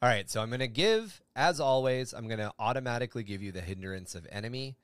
All 0.00 0.08
right, 0.08 0.28
so 0.30 0.40
I'm 0.40 0.48
going 0.48 0.60
to 0.60 0.68
give, 0.68 1.20
as 1.34 1.58
always, 1.58 2.12
I'm 2.12 2.28
going 2.28 2.38
to 2.38 2.52
automatically 2.58 3.24
give 3.24 3.42
you 3.42 3.50
the 3.50 3.60
hindrance 3.60 4.14
of 4.14 4.28
enemy. 4.30 4.76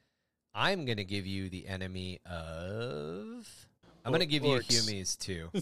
I'm 0.55 0.84
gonna 0.84 1.02
give 1.05 1.26
you 1.26 1.48
the 1.48 1.66
enemy 1.66 2.20
of. 2.26 3.66
I'm 4.05 4.12
gonna 4.12 4.26
give 4.26 4.42
orcs. 4.44 4.70
you 4.70 4.80
Humies 4.80 5.16
too. 5.18 5.48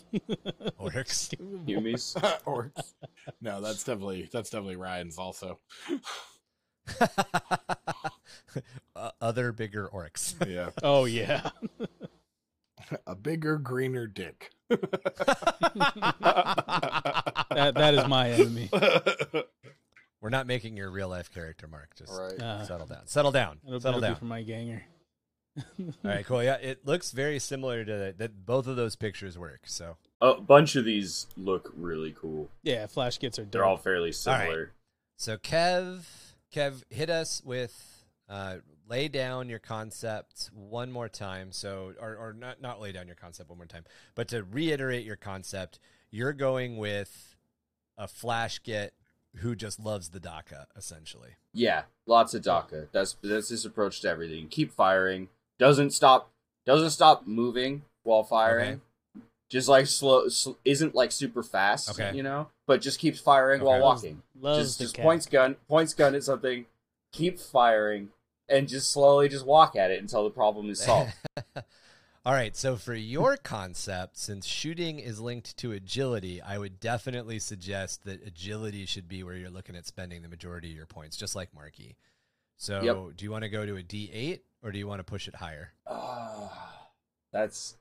Orcs. 0.81 1.33
Humies. 1.67 2.15
Orcs. 2.45 2.93
No, 3.41 3.61
that's 3.61 3.85
definitely 3.85 4.29
that's 4.33 4.51
definitely 4.51 4.77
Ryan's 4.77 5.19
also. 5.19 5.59
Uh, 8.97 9.11
Other 9.21 9.53
bigger 9.53 9.89
orcs. 9.89 10.35
Yeah. 10.47 10.71
Oh 10.83 11.05
yeah. 11.07 11.51
A 13.07 13.15
bigger, 13.15 13.57
greener 13.57 14.07
dick. 14.07 14.51
That 14.69 14.81
that 17.77 17.95
is 17.95 18.07
my 18.09 18.31
enemy. 18.31 18.69
We're 20.23 20.31
not 20.31 20.47
making 20.47 20.77
your 20.77 20.89
real 20.91 21.09
life 21.09 21.31
character, 21.33 21.67
Mark. 21.67 21.97
Just 21.97 22.13
right. 22.19 22.41
Uh, 22.41 22.65
settle 22.65 22.87
down. 22.87 23.07
Settle 23.07 23.33
down. 23.33 23.59
it'll 23.67 23.81
Settle 23.81 24.01
better 24.01 24.13
be 24.13 24.15
down. 24.15 24.19
for 24.21 24.25
my 24.27 24.43
ganger. 24.43 24.83
All 25.59 25.93
right, 26.05 26.25
cool. 26.25 26.43
Yeah, 26.43 26.55
it 26.55 26.87
looks 26.87 27.11
very 27.11 27.39
similar 27.41 27.85
to 27.85 27.93
that. 27.93 28.19
that 28.19 28.47
both 28.47 28.67
of 28.69 28.77
those 28.77 28.95
pictures 28.97 29.37
work. 29.37 29.63
So 29.65 29.97
A 30.21 30.35
bunch 30.41 30.77
of 30.77 30.85
these 30.85 31.27
look 31.37 31.73
really 31.77 32.15
cool. 32.19 32.49
Yeah, 32.63 32.87
flash 32.87 33.19
gits 33.19 33.39
are 33.39 33.43
dope. 33.43 33.51
They're 33.53 33.65
all 33.65 33.77
fairly 33.77 34.13
All 34.27 34.33
right. 34.33 34.41
similar. 34.45 34.73
So 35.19 35.37
Kev, 35.37 36.05
Kev, 36.55 36.85
hit 36.89 37.11
us 37.11 37.43
with 37.45 38.05
uh, 38.29 38.59
lay 38.89 39.09
down 39.09 39.49
your 39.49 39.59
concept 39.59 40.51
one 40.55 40.91
more 40.93 41.09
time. 41.09 41.51
So, 41.53 41.95
or, 42.01 42.15
or 42.17 42.33
not 42.33 42.63
not 42.63 42.81
lay 42.81 42.93
down 42.93 43.07
your 43.09 43.17
concept 43.17 43.51
one 43.51 43.59
more 43.59 43.67
time, 43.67 43.85
but 44.15 44.29
to 44.29 44.45
reiterate 44.45 45.05
your 45.05 45.17
concept, 45.17 45.81
you're 46.11 46.33
going 46.33 46.79
with 46.79 47.37
a 47.99 48.07
flash 48.09 48.63
git 48.63 48.95
who 49.37 49.55
just 49.55 49.81
loves 49.81 50.11
the 50.11 50.21
dakka 50.21 50.67
essentially. 50.77 51.37
Yeah, 51.53 51.83
lots 52.07 52.35
of 52.35 52.43
dakka. 52.43 52.89
That's 52.93 53.17
that's 53.23 53.49
his 53.49 53.65
approach 53.65 54.01
to 54.03 54.09
everything. 54.09 54.49
Keep 54.49 54.73
firing. 54.73 55.29
Doesn't 55.59 55.93
stop. 55.93 56.31
Doesn't 56.67 56.91
stop 56.91 57.27
moving 57.27 57.83
while 58.05 58.23
firing. 58.25 58.81
Just 59.51 59.69
like 59.69 59.87
slow. 59.87 60.29
Sl- 60.29 60.53
isn't 60.65 60.95
like 60.95 61.13
super 61.13 61.43
fast. 61.43 61.91
Okay. 61.91 62.17
You 62.17 62.23
know, 62.23 62.49
but 62.67 62.81
just 62.81 62.99
keeps 62.99 63.21
firing 63.21 63.63
while 63.63 63.81
walking. 63.81 64.23
Loves 64.41 64.65
just 64.65 64.79
the 64.79 64.85
just 64.85 64.99
points 64.99 65.27
gun. 65.27 65.57
Points 65.69 65.95
gun 65.95 66.15
at 66.15 66.25
something. 66.25 66.67
Keep 67.13 67.39
firing. 67.39 68.11
And 68.49 68.69
just 68.69 68.93
slowly 68.93 69.29
just 69.29 69.47
walk 69.47 69.77
at 69.77 69.91
it 69.91 70.01
until 70.01 70.25
the 70.25 70.31
problem 70.31 70.69
is 70.69 70.81
solved. 70.81 71.13
All 72.25 72.33
right, 72.35 72.57
so 72.57 72.77
for 72.77 72.95
your 72.95 73.37
concept, 73.37 74.17
since 74.17 74.47
shooting 74.47 75.01
is 75.01 75.19
linked 75.21 75.57
to 75.57 75.73
agility, 75.73 76.41
I 76.41 76.57
would 76.57 76.79
definitely 76.79 77.41
suggest 77.41 78.05
that 78.05 78.25
agility 78.25 78.87
should 78.87 79.09
be 79.09 79.25
where 79.25 79.35
you're 79.35 79.51
looking 79.51 79.75
at 79.75 79.87
spending 79.87 80.23
the 80.23 80.29
majority 80.29 80.71
of 80.71 80.77
your 80.77 80.87
points, 80.87 81.17
just 81.17 81.35
like 81.35 81.53
Marky. 81.53 81.97
So, 82.57 82.81
Yep. 82.81 83.17
do 83.17 83.25
you 83.25 83.33
want 83.33 83.43
to 83.43 83.49
go 83.49 83.67
to 83.67 83.77
a 83.77 83.83
D8 83.83 84.41
or 84.63 84.71
do 84.71 84.79
you 84.79 84.87
want 84.87 85.01
to 85.01 85.05
push 85.05 85.27
it 85.27 85.35
higher? 85.37 85.73
Ah, 85.89 86.91
that's 87.33 87.77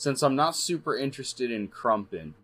since 0.00 0.22
I'm 0.22 0.34
not 0.34 0.56
super 0.56 0.96
interested 0.98 1.52
in 1.52 1.68
crumping, 1.68 2.34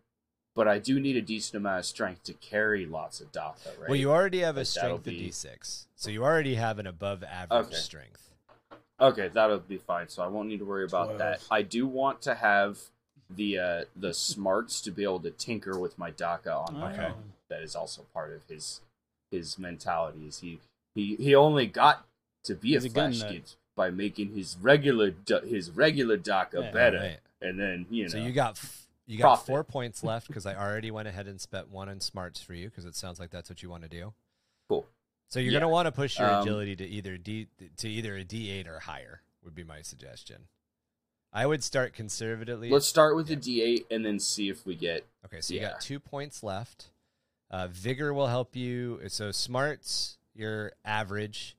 but 0.54 0.68
I 0.68 0.78
do 0.78 1.00
need 1.00 1.16
a 1.16 1.22
decent 1.22 1.56
amount 1.56 1.80
of 1.80 1.86
strength 1.86 2.22
to 2.24 2.34
carry 2.34 2.86
lots 2.86 3.20
of 3.20 3.32
dakka, 3.32 3.66
right? 3.80 3.88
Well, 3.88 3.96
you 3.96 4.12
already 4.12 4.40
have 4.40 4.56
a 4.56 4.60
Like, 4.60 4.66
strength 4.68 4.98
of 5.08 5.14
be- 5.14 5.28
D6, 5.30 5.88
so 5.96 6.08
you 6.10 6.22
already 6.22 6.54
have 6.54 6.78
an 6.78 6.86
above 6.86 7.24
average 7.24 7.66
Okay. 7.66 7.76
strength. 7.76 8.30
Okay, 9.00 9.28
that'll 9.28 9.58
be 9.58 9.76
fine. 9.78 10.08
So 10.08 10.22
I 10.22 10.26
won't 10.28 10.48
need 10.48 10.58
to 10.60 10.64
worry 10.64 10.84
about 10.84 11.18
that. 11.18 11.40
I 11.50 11.62
do 11.62 11.86
want 11.86 12.22
to 12.22 12.34
have 12.34 12.78
the 13.28 13.58
uh, 13.58 13.84
the 13.94 14.14
smarts 14.14 14.80
to 14.82 14.90
be 14.90 15.02
able 15.02 15.20
to 15.20 15.30
tinker 15.30 15.78
with 15.78 15.98
my 15.98 16.10
dakka 16.10 16.68
on 16.68 16.78
my 16.78 16.92
Okay. 16.92 17.04
own. 17.06 17.32
That 17.48 17.62
is 17.62 17.76
also 17.76 18.02
part 18.14 18.32
of 18.32 18.44
his 18.48 18.80
his 19.30 19.58
mentality. 19.58 20.26
Is 20.26 20.38
he 20.40 20.60
he 20.94 21.16
he 21.16 21.34
only 21.34 21.66
got 21.66 22.06
to 22.44 22.54
be 22.54 22.70
He's 22.70 22.84
a 22.84 22.88
a 22.88 22.90
flash 22.90 23.20
git 23.20 23.56
by 23.76 23.90
making 23.90 24.34
his 24.34 24.56
regular 24.60 25.12
his 25.44 25.70
regular 25.70 26.16
dakka 26.16 26.62
Yeah. 26.62 26.70
better, 26.70 26.98
Right. 26.98 27.18
and 27.42 27.58
then 27.60 27.86
you 27.90 28.04
know. 28.04 28.08
So 28.08 28.18
you 28.18 28.32
got 28.32 28.52
f- 28.52 28.86
you 29.06 29.18
got 29.18 29.24
Profit. 29.24 29.46
four 29.46 29.64
points 29.64 30.02
left 30.02 30.26
because 30.26 30.46
I 30.46 30.54
already 30.54 30.90
went 30.90 31.06
ahead 31.06 31.26
and 31.28 31.40
spent 31.40 31.70
one 31.70 31.88
on 31.88 32.00
smarts 32.00 32.40
for 32.40 32.54
you 32.54 32.68
because 32.70 32.84
it 32.86 32.96
sounds 32.96 33.20
like 33.20 33.30
that's 33.30 33.50
what 33.50 33.62
you 33.62 33.68
want 33.70 33.82
to 33.82 33.88
do. 33.88 34.14
cool. 34.68 34.86
So 35.28 35.40
you're 35.40 35.52
Yeah. 35.52 35.60
gonna 35.60 35.70
want 35.72 35.86
to 35.86 35.92
push 35.92 36.18
your 36.18 36.28
Um, 36.30 36.40
agility 36.42 36.76
to 36.76 36.86
either 36.86 37.18
D 37.18 37.48
to 37.76 37.88
either 37.88 38.16
a 38.16 38.24
D8 38.24 38.66
or 38.66 38.80
higher 38.80 39.22
would 39.42 39.54
be 39.54 39.64
my 39.64 39.82
suggestion. 39.82 40.48
I 41.32 41.46
would 41.46 41.62
start 41.64 41.92
conservatively. 41.92 42.70
Let's 42.70 42.86
start 42.86 43.16
with 43.16 43.28
Yeah. 43.28 43.36
the 43.36 43.40
D8 43.42 43.86
and 43.90 44.04
then 44.06 44.18
see 44.20 44.48
if 44.48 44.64
we 44.64 44.74
get. 44.76 45.06
okay, 45.24 45.40
so 45.40 45.54
you 45.54 45.60
got 45.60 45.80
two 45.80 46.00
points 46.00 46.42
left. 46.42 46.90
Uh, 47.50 47.68
Vigor 47.68 48.12
will 48.14 48.28
help 48.28 48.56
you. 48.56 49.00
So 49.08 49.30
smarts, 49.32 50.18
your 50.34 50.72
average. 50.84 51.56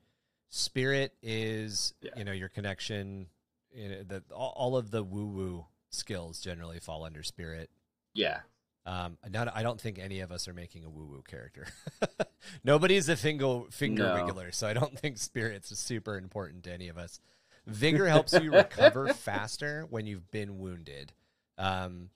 Spirit 0.49 1.13
is 1.21 1.93
Yeah. 2.01 2.11
you 2.15 2.23
know 2.23 2.31
your 2.31 2.49
connection. 2.49 3.29
You 3.71 3.89
know, 3.89 4.03
the, 4.03 4.23
all, 4.33 4.53
all 4.55 4.77
of 4.77 4.91
the 4.91 5.03
woo 5.03 5.27
woo 5.27 5.65
skills 5.89 6.39
generally 6.41 6.79
fall 6.79 7.03
under 7.03 7.21
spirit. 7.21 7.69
Yeah, 8.13 8.41
Um, 8.87 9.17
not, 9.29 9.53
I 9.53 9.63
don't 9.63 9.79
think 9.81 9.99
any 9.99 10.21
of 10.21 10.31
us 10.31 10.47
are 10.47 10.53
making 10.53 10.85
a 10.85 10.89
woo 10.89 11.05
woo 11.05 11.21
character. 11.27 11.67
Nobody's 12.63 13.09
a 13.09 13.17
finger 13.17 13.63
finger 13.69 14.03
No. 14.05 14.15
wiggler, 14.15 14.53
so 14.53 14.65
I 14.67 14.73
don't 14.73 14.97
think 14.99 15.17
spirits 15.17 15.77
super 15.77 16.17
important 16.17 16.63
to 16.63 16.71
any 16.73 16.87
of 16.87 16.97
us. 16.97 17.19
Vigor 17.65 18.07
helps 18.07 18.31
you 18.33 18.49
recover 18.51 19.07
faster 19.13 19.85
when 19.89 20.05
you've 20.07 20.31
been 20.31 20.57
wounded. 20.57 21.11
Um, 21.57 22.11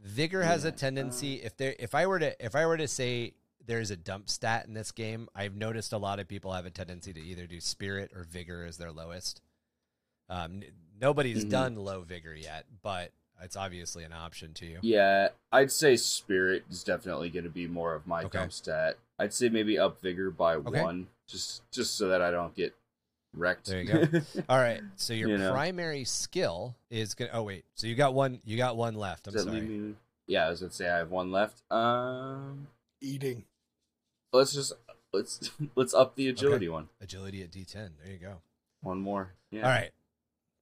Vigor 0.00 0.42
has 0.44 0.64
a 0.64 0.68
Yeah, 0.68 0.74
tendency 0.76 1.34
if 1.42 1.56
there 1.56 1.74
if 1.80 1.94
I 1.96 2.06
were 2.06 2.20
to 2.20 2.44
if 2.44 2.54
I 2.54 2.64
were 2.66 2.76
to 2.76 2.86
say 2.86 3.34
there's 3.66 3.90
a 3.90 3.96
dump 3.96 4.28
stat 4.30 4.66
in 4.66 4.74
this 4.74 4.92
game, 4.92 5.28
I've 5.34 5.56
noticed 5.56 5.92
a 5.92 5.98
lot 5.98 6.20
of 6.20 6.28
people 6.28 6.52
have 6.52 6.66
a 6.66 6.70
tendency 6.70 7.12
to 7.12 7.20
either 7.20 7.46
do 7.48 7.58
spirit 7.60 8.12
or 8.14 8.22
vigor 8.22 8.64
as 8.64 8.76
their 8.76 8.92
lowest. 8.92 9.40
Um, 10.28 10.62
nobody's 11.00 11.44
Mhm. 11.44 11.50
done 11.50 11.74
low 11.76 12.02
vigor 12.02 12.34
yet, 12.36 12.66
but 12.82 13.12
it's 13.44 13.56
obviously 13.56 14.02
an 14.04 14.12
option 14.12 14.52
to 14.54 14.66
you. 14.66 14.78
yeah. 14.82 15.28
I'd 15.52 15.70
say 15.70 15.96
Spirit 15.96 16.64
is 16.70 16.82
definitely 16.82 17.30
going 17.30 17.44
to 17.44 17.50
be 17.50 17.66
more 17.68 17.94
of 17.94 18.06
my 18.06 18.22
Okay. 18.24 18.38
dump 18.38 18.52
stat. 18.52 18.96
I'd 19.18 19.32
say 19.32 19.48
maybe 19.48 19.78
up 19.78 20.00
Vigor 20.02 20.30
by 20.30 20.56
Okay. 20.56 20.82
one, 20.82 21.06
just 21.28 21.62
just 21.70 21.94
so 21.96 22.08
that 22.08 22.20
I 22.22 22.30
don't 22.32 22.54
get 22.54 22.74
wrecked. 23.32 23.66
There 23.66 23.80
you 23.82 23.92
go. 24.08 24.20
All 24.48 24.58
right. 24.58 24.80
So 24.96 25.12
your 25.12 25.28
You 25.30 25.38
know. 25.38 25.52
primary 25.52 26.04
skill 26.04 26.74
is 26.90 27.14
gonna. 27.14 27.30
Oh 27.32 27.42
wait. 27.44 27.64
So 27.74 27.86
you 27.86 27.94
got 27.94 28.14
one. 28.14 28.40
You 28.44 28.56
got 28.56 28.76
one 28.76 28.94
left. 28.94 29.26
I'm 29.28 29.32
Does 29.34 29.44
sorry. 29.44 29.60
leave 29.60 29.68
me? 29.70 29.94
Yeah, 30.26 30.46
I 30.46 30.50
was 30.50 30.60
gonna 30.60 30.72
say 30.72 30.88
I 30.90 30.98
have 30.98 31.10
one 31.10 31.30
left. 31.30 31.62
Um, 31.70 32.66
Eating. 33.00 33.44
let's 34.32 34.52
just 34.52 34.72
let's 35.12 35.50
let's 35.76 35.94
up 35.94 36.16
the 36.16 36.28
agility 36.28 36.68
one. 36.68 36.88
Agility 37.00 37.42
at 37.42 37.50
D10. 37.52 37.90
There 38.02 38.12
you 38.12 38.18
go. 38.18 38.36
One 38.82 38.98
more. 38.98 39.32
Yeah. 39.50 39.62
All 39.62 39.70
right. 39.70 39.90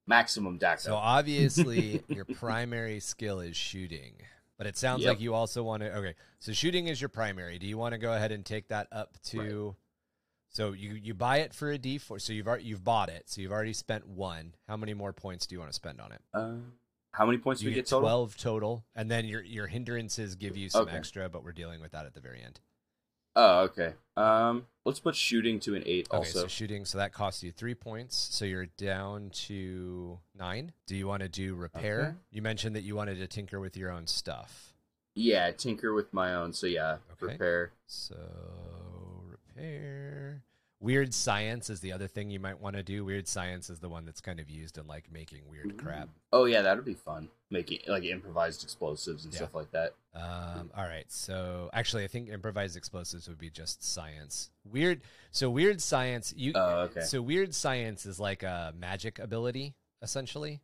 Maximum 0.07 0.59
dakka. 0.59 0.79
So 0.81 0.95
obviously 0.95 2.03
your 2.09 2.25
primary 2.25 2.99
skill 2.99 3.39
is 3.39 3.55
shooting, 3.55 4.15
but 4.57 4.67
it 4.67 4.77
sounds 4.77 5.03
Yep. 5.03 5.09
like 5.09 5.19
you 5.21 5.33
also 5.33 5.63
want 5.63 5.81
to. 5.83 5.95
Okay. 5.97 6.15
So 6.39 6.51
shooting 6.51 6.87
is 6.87 6.99
your 7.01 7.09
primary. 7.09 7.57
Do 7.57 7.67
you 7.67 7.77
want 7.77 7.93
to 7.93 7.97
go 7.97 8.13
ahead 8.13 8.31
and 8.31 8.45
take 8.45 8.67
that 8.67 8.87
up 8.91 9.17
to? 9.25 9.75
So 10.49 10.71
you 10.73 10.93
you 10.93 11.13
buy 11.13 11.37
it 11.37 11.53
for 11.53 11.71
a 11.71 11.79
D4. 11.79 12.19
So 12.21 12.33
you've 12.33 12.47
already, 12.47 12.65
you've 12.65 12.83
bought 12.83 13.09
it. 13.09 13.23
So 13.29 13.41
you've 13.41 13.51
already 13.51 13.73
spent 13.73 14.05
one. 14.07 14.53
How 14.67 14.77
many 14.77 14.93
more 14.93 15.13
points 15.13 15.47
do 15.47 15.55
you 15.55 15.59
want 15.59 15.71
to 15.71 15.75
spend 15.75 15.99
on 16.01 16.11
it? 16.11 16.21
uh, 16.33 16.55
how 17.11 17.25
many 17.25 17.37
points 17.37 17.61
do 17.61 17.65
You 17.65 17.69
we 17.71 17.75
get 17.75 17.81
get 17.85 17.87
total? 17.89 18.01
twelve 18.07 18.37
total, 18.37 18.85
and 18.95 19.09
then 19.09 19.25
your 19.25 19.41
your 19.41 19.67
hindrances 19.67 20.35
give 20.35 20.57
you 20.57 20.69
some 20.69 20.87
Okay. 20.87 20.97
extra, 20.97 21.29
but 21.29 21.43
we're 21.43 21.51
dealing 21.53 21.79
with 21.79 21.91
that 21.93 22.05
at 22.05 22.13
the 22.13 22.19
very 22.21 22.41
end. 22.41 22.59
Oh, 23.35 23.61
okay. 23.61 23.93
Um, 24.15 24.67
let's 24.85 24.99
put 24.99 25.15
shooting 25.15 25.59
to 25.61 25.73
an 25.75 25.83
eight. 25.85 26.07
Okay, 26.11 26.17
also, 26.17 26.41
so 26.43 26.47
shooting, 26.47 26.85
so 26.85 26.97
that 26.99 27.13
costs 27.13 27.41
you 27.43 27.51
three 27.51 27.73
points. 27.75 28.15
So 28.31 28.45
you're 28.45 28.67
down 28.67 29.31
to 29.47 30.19
nine. 30.37 30.71
Do 30.85 30.95
you 30.95 31.07
want 31.07 31.23
to 31.23 31.29
do 31.29 31.55
repair? 31.55 32.01
Okay. 32.01 32.15
You 32.31 32.41
mentioned 32.43 32.75
that 32.75 32.83
you 32.83 32.95
wanted 32.95 33.17
to 33.17 33.27
tinker 33.27 33.59
with 33.59 33.75
your 33.75 33.89
own 33.91 34.05
stuff. 34.07 34.73
yeah, 35.15 35.51
tinker 35.51 35.93
with 35.93 36.13
my 36.13 36.33
own. 36.35 36.53
So 36.53 36.67
yeah, 36.67 36.97
Okay. 37.13 37.33
repair. 37.33 37.71
So 37.87 38.15
repair. 39.29 40.43
Weird 40.83 41.13
science 41.13 41.69
is 41.69 41.79
the 41.79 41.93
other 41.93 42.07
thing 42.09 42.29
you 42.29 42.41
might 42.41 42.59
want 42.59 42.75
to 42.75 42.83
do. 42.83 43.05
Weird 43.05 43.25
science 43.25 43.69
is 43.69 43.79
the 43.79 43.87
one 43.87 44.03
that's 44.05 44.19
kind 44.19 44.37
of 44.41 44.49
used 44.49 44.77
in 44.77 44.85
like 44.85 45.09
making 45.09 45.39
weird 45.49 45.77
crap. 45.77 46.09
Oh 46.33 46.43
yeah, 46.43 46.61
that'd 46.61 46.83
be 46.83 46.93
fun. 46.93 47.29
Making 47.49 47.79
like 47.87 48.03
improvised 48.03 48.63
explosives 48.63 49.23
and 49.23 49.33
Yeah. 49.33 49.37
stuff 49.37 49.55
like 49.55 49.71
that. 49.71 49.93
Um, 50.13 50.71
all 50.75 50.83
right. 50.83 51.09
So 51.09 51.69
actually, 51.71 52.03
I 52.03 52.07
think 52.07 52.27
improvised 52.27 52.75
explosives 52.75 53.29
would 53.29 53.37
be 53.37 53.49
just 53.49 53.81
science. 53.81 54.51
Weird. 54.65 55.03
So 55.31 55.49
weird 55.49 55.81
science. 55.81 56.33
You. 56.35 56.51
Oh, 56.53 56.79
okay. 56.81 56.99
So 57.01 57.21
weird 57.21 57.55
science 57.55 58.05
is 58.05 58.19
like 58.19 58.43
a 58.43 58.73
magic 58.77 59.19
ability, 59.19 59.75
essentially. 60.01 60.59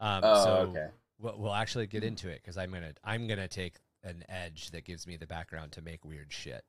Um, 0.00 0.20
Oh, 0.24 0.44
so 0.44 0.50
okay. 0.70 0.88
we'll, 1.18 1.38
we'll 1.38 1.54
actually 1.54 1.86
get 1.88 2.02
into 2.04 2.30
it 2.30 2.40
because 2.42 2.56
I'm 2.56 2.70
gonna 2.72 2.94
I'm 3.04 3.26
gonna 3.26 3.48
take 3.48 3.74
an 4.02 4.24
edge 4.30 4.70
that 4.70 4.84
gives 4.86 5.06
me 5.06 5.18
the 5.18 5.26
background 5.26 5.72
to 5.72 5.82
make 5.82 6.06
weird 6.06 6.32
shit. 6.32 6.64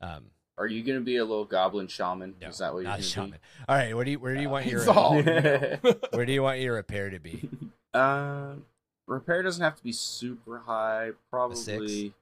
Um, 0.00 0.32
Are 0.60 0.66
you 0.66 0.82
gonna 0.82 1.00
be 1.00 1.16
a 1.16 1.24
little 1.24 1.46
goblin 1.46 1.88
shaman? 1.88 2.34
no, 2.38 2.48
Is 2.48 2.58
that 2.58 2.74
what 2.74 2.80
you're 2.80 2.90
not 2.90 3.02
shaman. 3.02 3.38
All 3.66 3.76
right. 3.76 3.96
Where 3.96 4.04
do 4.04 4.10
you 4.10 4.18
where 4.18 4.34
do 4.34 4.42
you 4.42 4.50
want 4.50 4.66
your 4.70 4.84
be? 4.84 4.92
where 6.10 6.26
do 6.26 6.32
you 6.32 6.42
want 6.42 6.60
your 6.60 6.74
repair 6.74 7.10
to 7.10 7.18
be? 7.18 7.48
Um, 7.92 8.66
repair 9.08 9.42
doesn't 9.42 9.64
have 9.64 9.74
to 9.74 9.82
be 9.82 9.90
super 9.90 10.60
high. 10.60 11.10
Probably 11.28 11.56
six? 11.56 12.14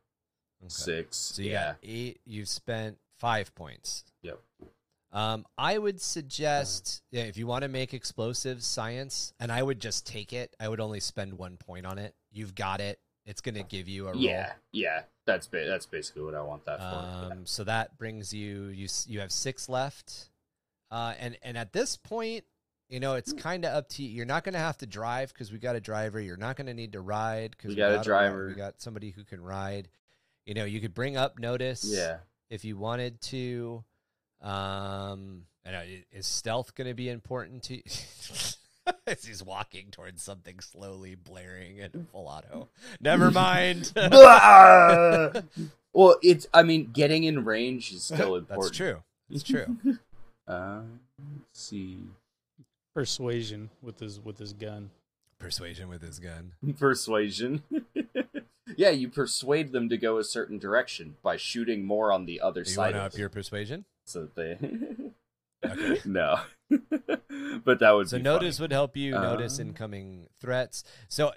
six. 0.69 0.89
Okay. 0.89 1.07
So 1.11 1.43
you 1.43 1.51
yeah. 1.51 1.67
got 1.67 1.77
eight. 1.83 2.21
You've 2.25 2.49
spent 2.49 2.97
five 3.19 3.55
points. 3.55 4.05
Yep. 4.23 4.41
Um, 5.13 5.45
I 5.59 5.77
would 5.77 6.01
suggest 6.01 7.03
yeah, 7.11 7.25
if 7.25 7.37
you 7.37 7.47
want 7.47 7.65
to 7.65 7.69
make 7.69 7.93
explosives 7.93 8.67
science, 8.67 9.35
and 9.39 9.53
I 9.53 9.63
would 9.63 9.79
just 9.79 10.07
take 10.07 10.33
it. 10.33 10.57
I 10.59 10.71
would 10.71 10.81
only 10.81 11.01
spend 11.01 11.37
one 11.37 11.59
point 11.59 11.85
on 11.85 11.99
it. 11.99 12.15
You've 12.33 12.55
got 12.55 12.81
it. 12.81 12.99
It's 13.27 13.43
going 13.43 13.57
to 13.57 13.63
give 13.63 13.89
you 13.89 14.09
a 14.09 14.13
roll. 14.13 14.23
Yeah, 14.23 14.53
yeah. 14.73 15.03
That's 15.29 15.47
ba- 15.47 15.67
that's 15.67 15.85
basically 15.85 16.23
what 16.23 16.35
I 16.35 16.41
want 16.41 16.65
that 16.65 16.79
for. 16.79 17.33
Um, 17.33 17.45
so 17.45 17.63
that 17.65 17.99
brings 17.99 18.33
you 18.33 18.69
you 18.69 18.89
you 19.07 19.21
have 19.21 19.31
six 19.31 19.69
left, 19.69 20.31
uh, 20.91 21.13
and 21.21 21.37
and 21.43 21.59
at 21.59 21.75
this 21.75 21.99
point, 21.99 22.45
you 22.89 22.99
know 22.99 23.13
it's 23.15 23.35
kind 23.35 23.67
of 23.67 23.75
up 23.75 23.91
to 23.91 24.03
you. 24.03 24.09
You're 24.09 24.25
not 24.25 24.43
going 24.43 24.55
to 24.55 24.59
have 24.59 24.79
to 24.79 24.87
drive 24.87 25.35
because 25.35 25.53
we 25.53 25.59
got 25.59 25.77
a 25.77 25.81
driver. 25.81 26.19
You're 26.19 26.39
not 26.39 26.57
going 26.57 26.69
to 26.69 26.75
need 26.75 26.93
to 26.93 27.03
ride 27.03 27.51
because 27.51 27.69
We 27.69 27.75
got 27.77 27.93
a 27.93 28.03
driver. 28.03 28.47
We 28.49 28.55
got 28.55 28.81
somebody 28.81 29.11
who 29.11 29.23
can 29.23 29.43
ride. 29.43 29.89
You 30.47 30.55
know, 30.55 30.65
you 30.65 30.81
could 30.81 30.95
bring 30.95 31.19
up 31.19 31.39
notice. 31.39 31.85
yeah. 31.87 32.19
if 32.49 32.65
you 32.65 32.79
wanted 32.79 33.21
to. 33.21 33.85
Um, 34.41 35.43
I 35.67 35.73
know 35.73 35.83
is 36.11 36.27
stealth 36.27 36.75
going 36.75 36.89
to 36.89 36.95
be 36.95 37.11
important 37.11 37.65
to? 37.65 37.83
As 39.07 39.25
he's 39.25 39.43
walking 39.43 39.87
towards 39.91 40.23
something 40.23 40.61
slowly 40.61 41.15
blaring 41.15 41.79
in 41.79 42.07
full 42.13 42.27
auto. 42.27 42.69
Never 43.01 43.31
mind. 43.33 43.93
Well, 45.95 46.17
it's. 46.23 46.47
I 46.53 46.63
mean, 46.63 46.91
getting 46.93 47.25
in 47.25 47.45
range 47.45 47.93
is 47.93 48.05
still 48.05 48.37
important. 48.37 48.67
That's 48.67 48.77
true. 48.77 49.03
It's 49.31 49.43
true. 49.43 49.79
Uh, 50.47 50.83
let's 51.19 51.61
see. 51.61 51.99
Persuasion 52.95 53.71
with 53.83 53.99
his 53.99 54.21
with 54.21 54.39
his 54.39 54.53
gun. 54.53 54.91
Persuasion 55.39 55.89
with 55.89 56.03
his 56.03 56.19
gun. 56.21 56.53
Persuasion. 56.79 57.63
yeah, 58.77 58.91
you 58.91 59.09
persuade 59.09 59.73
them 59.73 59.89
to 59.89 59.97
go 59.97 60.19
a 60.19 60.25
certain 60.25 60.59
direction 60.59 61.17
by 61.23 61.37
shooting 61.37 61.85
more 61.85 62.13
on 62.13 62.27
the 62.27 62.41
other 62.41 62.61
You 62.61 62.67
side 62.67 62.83
want 62.83 62.95
to 62.95 63.01
of 63.01 63.13
up 63.15 63.19
your 63.19 63.29
persuasion? 63.31 63.85
so 64.05 64.29
that 64.29 64.35
they. 64.37 65.69
Okay. 65.69 66.01
no, 66.05 66.39
but 66.71 67.79
that 67.81 67.91
would 67.93 68.09
So 68.09 68.19
notice 68.19 68.59
funny. 68.59 68.65
would 68.65 68.73
help 68.73 68.97
you 68.97 69.13
notice 69.13 69.59
Uh, 69.59 69.63
incoming 69.63 70.29
threats. 70.41 70.85
So 71.09 71.33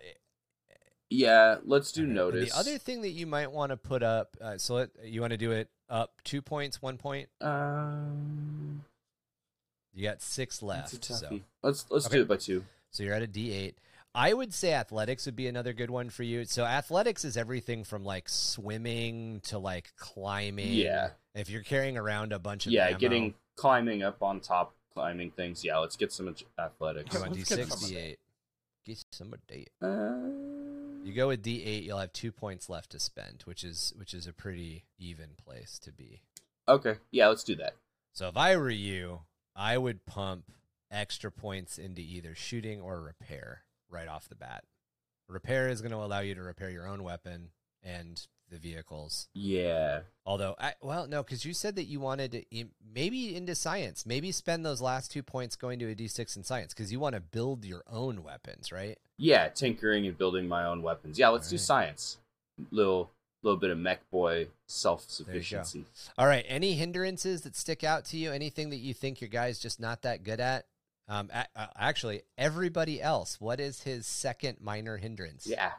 Yeah, 1.10 1.58
let's 1.66 1.92
do 1.92 2.06
notice. 2.06 2.50
The 2.54 2.58
other 2.58 2.78
thing 2.78 3.02
that 3.02 3.10
you 3.10 3.28
might 3.28 3.52
want 3.52 3.72
to 3.72 3.78
put 3.78 4.02
up. 4.04 4.38
Uh, 4.40 4.58
so 4.58 4.76
let, 4.76 4.90
you 5.04 5.22
want 5.22 5.32
to 5.32 5.38
do 5.38 5.52
it 5.52 5.70
up 5.90 6.22
two 6.24 6.42
points, 6.42 6.82
one 6.82 6.98
point. 6.98 7.30
Um, 7.42 8.86
You 9.94 10.08
got 10.08 10.22
six 10.22 10.62
left. 10.62 11.04
So 11.04 11.42
let's 11.62 11.86
let's 11.90 12.06
Okay. 12.06 12.18
do 12.18 12.22
it 12.22 12.28
by 12.30 12.38
two. 12.38 12.64
So 12.92 13.04
you're 13.04 13.14
at 13.14 13.24
a 13.24 13.28
D8. 13.28 13.76
I 14.14 14.34
would 14.34 14.54
say 14.54 14.74
athletics 14.74 15.26
would 15.26 15.36
be 15.38 15.48
another 15.48 15.72
good 15.74 15.90
one 15.90 16.10
for 16.10 16.24
you. 16.24 16.44
So 16.46 16.66
athletics 16.66 17.24
is 17.24 17.38
everything 17.38 17.84
from 17.86 18.04
like 18.04 18.28
swimming 18.30 19.40
to 19.46 19.58
like 19.58 19.94
climbing. 19.98 20.74
Yeah. 20.74 21.12
If 21.34 21.50
you're 21.50 21.64
carrying 21.64 21.98
around 21.98 22.34
a 22.34 22.40
bunch 22.40 22.66
of 22.66 22.74
Yeah, 22.74 22.88
ammo, 22.88 22.98
getting 23.00 23.34
climbing 23.56 24.04
up 24.04 24.22
on 24.22 24.40
top, 24.42 24.76
climbing 24.94 25.32
things. 25.32 25.64
Yeah, 25.64 25.78
let's 25.78 25.96
get 25.96 26.12
some 26.12 26.34
athletics. 26.60 27.14
you 27.14 27.20
want 27.20 27.34
D6, 27.34 27.68
D8. 27.68 28.18
Get 28.86 29.04
some 29.12 29.34
of 29.34 29.40
D8. 29.48 29.68
Uh, 29.82 31.04
You 31.04 31.14
go 31.14 31.28
with 31.30 31.44
D8, 31.44 31.84
you'll 31.84 32.00
have 32.00 32.14
two 32.14 32.32
points 32.32 32.70
left 32.70 32.92
to 32.92 33.00
spend, 33.00 33.42
which 33.46 33.64
is 33.64 33.94
which 33.98 34.14
is 34.14 34.28
a 34.28 34.34
pretty 34.34 34.86
even 34.98 35.30
place 35.44 35.80
to 35.80 35.92
be. 35.92 36.22
okay, 36.68 36.96
yeah, 37.12 37.28
let's 37.28 37.44
do 37.44 37.56
that. 37.56 37.76
So 38.14 38.28
if 38.28 38.38
I 38.38 38.56
were 38.58 38.70
you, 38.70 39.22
I 39.56 39.78
would 39.78 40.06
pump 40.06 40.52
extra 40.92 41.32
points 41.32 41.78
into 41.78 42.02
either 42.02 42.36
shooting 42.36 42.82
or 42.82 43.02
repair 43.02 43.64
right 43.90 44.08
off 44.08 44.28
the 44.28 44.36
bat. 44.36 44.64
Repair 45.30 45.70
is 45.70 45.82
going 45.82 45.92
to 45.94 45.98
allow 45.98 46.20
you 46.20 46.36
to 46.36 46.42
repair 46.42 46.70
your 46.70 46.88
own 46.88 47.04
weapon 47.04 47.50
and 47.84 48.26
the 48.52 48.58
vehicles. 48.58 49.28
Yeah, 49.34 50.02
Although, 50.26 50.56
I, 50.60 50.74
well, 50.82 51.08
no, 51.08 51.24
because 51.24 51.46
you 51.46 51.54
said 51.54 51.76
that 51.78 51.86
you 51.86 52.00
wanted 52.00 52.32
to 52.32 52.66
maybe 52.94 53.36
into 53.36 53.56
science, 53.56 54.06
maybe 54.06 54.32
spend 54.32 54.64
those 54.64 54.80
last 54.82 55.12
two 55.12 55.24
points 55.24 55.56
going 55.56 55.80
to 55.80 55.90
a 55.92 55.96
d6 55.96 56.38
in 56.38 56.44
science 56.44 56.74
because 56.74 56.92
you 56.92 57.00
want 57.00 57.16
to 57.16 57.22
build 57.22 57.66
your 57.66 57.84
own 57.90 58.24
weapons, 58.24 58.72
right? 58.72 59.00
yeah, 59.18 59.48
tinkering 59.50 60.06
and 60.08 60.18
building 60.18 60.48
my 60.48 60.66
own 60.66 60.82
weapons. 60.84 61.18
Yeah, 61.18 61.30
let's 61.30 61.50
do 61.50 61.58
science. 61.58 62.18
Little 62.72 63.10
little 63.44 63.58
bit 63.60 63.72
of 63.72 63.78
Mek 63.78 64.08
boy 64.12 64.48
self 64.68 65.10
sufficiency. 65.10 65.86
All 66.18 66.28
right. 66.28 66.46
Any 66.48 66.74
hindrances 66.74 67.42
that 67.42 67.56
stick 67.56 67.84
out 67.84 68.06
to 68.06 68.18
you? 68.18 68.32
Anything 68.32 68.70
that 68.70 68.78
you 68.78 68.94
think 68.94 69.22
your 69.22 69.30
guy's 69.30 69.58
just 69.60 69.80
not 69.80 70.04
that 70.04 70.24
good 70.24 70.40
at? 70.40 70.66
Um, 71.08 71.30
a- 71.34 71.48
uh, 71.56 71.68
actually, 71.78 72.22
everybody 72.38 73.02
else. 73.02 73.42
What 73.42 73.60
is 73.60 73.82
his 73.84 74.06
second 74.06 74.58
minor 74.62 74.98
hindrance? 74.98 75.48
Yeah, 75.48 75.72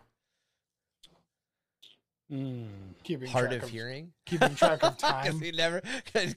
Mm. 2.32 2.66
Keeping 3.04 3.28
hard 3.28 3.50
track 3.50 3.62
of 3.62 3.68
hearing. 3.68 4.12
Keeping 4.26 4.54
track 4.54 4.82
of 4.82 4.96
'Cause 4.98 5.10
time. 5.26 5.40
he 5.40 5.52
never 5.52 5.82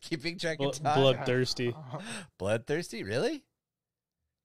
keeping 0.02 0.38
track 0.38 0.58
Blo- 0.58 0.70
of 0.70 0.82
time. 0.82 1.00
bloodthirsty. 1.00 1.74
Bloodthirsty, 2.38 3.04
really? 3.04 3.44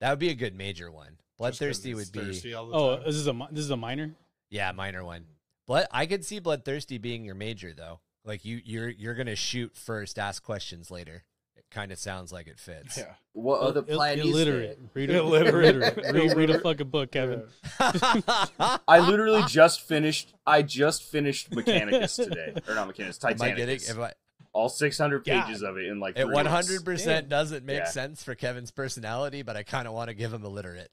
That 0.00 0.10
would 0.10 0.18
be 0.18 0.30
a 0.30 0.34
good 0.34 0.54
major 0.54 0.90
one. 0.90 1.18
Bloodthirsty 1.38 1.94
would 1.94 2.12
be 2.12 2.20
Thirsty 2.20 2.54
all 2.54 2.66
the 2.68 2.74
Oh, 2.74 2.96
time. 2.96 3.04
this 3.06 3.16
is 3.16 3.26
a 3.26 3.48
this 3.50 3.64
is 3.64 3.70
a 3.70 3.76
minor. 3.76 4.12
yeah, 4.50 4.72
minor 4.72 5.04
one. 5.04 5.24
Blood. 5.66 5.86
I 5.90 6.06
could 6.06 6.24
see 6.24 6.38
bloodthirsty 6.38 6.98
being 6.98 7.24
your 7.24 7.34
major 7.34 7.72
though. 7.72 8.00
Like 8.24 8.44
you, 8.44 8.60
you're 8.64 8.88
you're 8.90 9.14
gonna 9.14 9.34
shoot 9.36 9.74
first, 9.76 10.18
ask 10.18 10.42
questions 10.42 10.90
later. 10.90 11.24
It 11.60 11.74
kind 11.74 11.92
of 11.92 11.98
sounds 11.98 12.32
like 12.32 12.46
it 12.48 12.58
fits. 12.58 12.96
yeah. 12.98 13.14
what 13.32 13.60
other 13.60 13.84
Il- 13.86 13.96
plan 13.96 14.18
is 14.18 14.24
illiterate. 14.26 14.80
Read 14.94 15.10
a, 15.10 15.18
Illiterate. 15.18 15.76
illiterate. 15.76 16.14
Read, 16.14 16.36
read 16.36 16.50
a 16.50 16.58
fucking 16.60 16.88
book, 16.88 17.12
Kevin. 17.12 17.44
I 17.78 18.98
literally 18.98 19.42
just 19.46 19.82
finished. 19.82 20.34
I 20.46 20.62
just 20.62 21.04
finished 21.04 21.50
Mechanicus 21.50 22.16
today, 22.16 22.54
or 22.68 22.74
not 22.74 22.88
Mechanicus, 22.94 23.24
Am 23.24 23.42
I 23.42 23.50
getting? 23.52 23.78
Am 23.88 24.02
I, 24.02 24.12
All 24.52 24.68
600 24.68 25.24
God. 25.24 25.44
pages 25.46 25.62
of 25.62 25.76
it 25.76 25.86
in 25.86 26.00
like 26.00 26.16
it 26.16 26.24
three 26.24 26.34
one 26.34 26.44
weeks. 26.46 26.54
hundred 26.54 26.84
percent 26.84 27.28
doesn't 27.28 27.64
make 27.64 27.78
Yeah. 27.78 27.84
sense 27.84 28.22
for 28.24 28.34
Kevin's 28.34 28.70
personality, 28.70 29.42
but 29.42 29.56
I 29.56 29.62
kind 29.62 29.86
of 29.86 29.94
want 29.94 30.08
to 30.08 30.14
give 30.14 30.32
him 30.32 30.44
illiterate. 30.44 30.90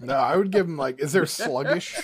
No, 0.00 0.14
I 0.14 0.36
would 0.36 0.50
give 0.50 0.66
him 0.66 0.76
like, 0.76 1.00
is 1.00 1.12
there 1.12 1.24
sluggish? 1.26 1.98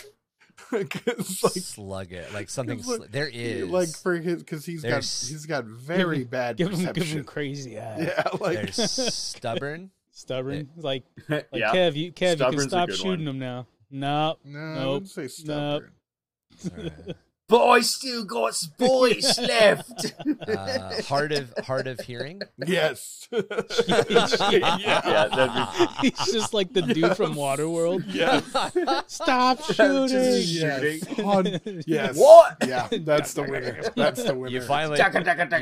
Because 0.70 1.42
like, 1.42 1.52
Slug 1.54 2.12
it 2.12 2.32
like 2.34 2.48
something. 2.50 2.78
It's 2.78 2.88
like- 2.88 2.98
Sl- 2.98 3.06
there 3.10 3.28
is 3.28 3.68
like 3.68 3.88
for 3.88 4.16
his, 4.16 4.42
because 4.42 4.64
he's 4.66 4.82
got 4.82 5.02
he's 5.02 5.46
got 5.46 5.64
very 5.66 6.24
bad 6.24 6.56
Give 6.56 6.68
him, 6.70 6.78
give 6.78 6.88
perception. 6.94 7.18
him 7.18 7.24
crazy 7.24 7.78
eye. 7.78 7.98
yeah, 8.00 8.22
like 8.40 8.54
there's 8.74 9.14
stubborn. 9.14 9.90
Stubborn. 10.10 10.68
Like, 10.76 11.04
like 11.28 11.46
yeah. 11.52 11.72
Kev, 11.72 11.94
you 11.96 12.12
Kev, 12.12 12.38
you 12.52 12.58
can 12.58 12.68
stop 12.68 12.90
shooting 12.90 13.24
one. 13.24 13.28
him 13.28 13.38
now. 13.38 13.66
Nope. 13.90 14.40
no, 14.44 14.58
I 14.58 14.74
Nope. 14.74 14.92
wouldn't 14.94 15.10
say 15.10 15.28
stubborn. 15.28 15.92
But 17.48 17.66
I 17.66 17.80
still 17.80 18.24
got 18.24 18.54
some 18.54 18.72
boys 18.76 19.38
left. 19.40 20.14
Uh, 20.46 21.02
hard 21.04 21.32
of 21.32 21.52
hard 21.64 21.86
of 21.86 21.98
hearing. 22.00 22.42
Yes. 22.66 23.26
Yeah, 24.50 25.28
that'd 25.28 25.68
He's 26.00 26.32
just 26.32 26.52
like 26.54 26.72
the 26.72 26.82
dude 26.82 27.16
from 27.16 27.34
Waterworld. 27.34 28.04
Yes. 28.08 28.44
Stop 29.06 29.58
Just 29.66 29.76
shooting. 29.76 30.42
shooting. 30.42 31.00
Yes. 31.06 31.20
Hun- 31.20 31.82
yes. 31.86 32.16
What? 32.16 32.56
Yeah, 32.66 32.88
that's 33.00 33.32
the 33.34 33.42
winner. 33.42 33.80
That's 33.96 34.22
the 34.22 34.34
winner. 34.34 34.52
You 34.52 34.60
finally, 34.62 34.98
you 34.98 35.04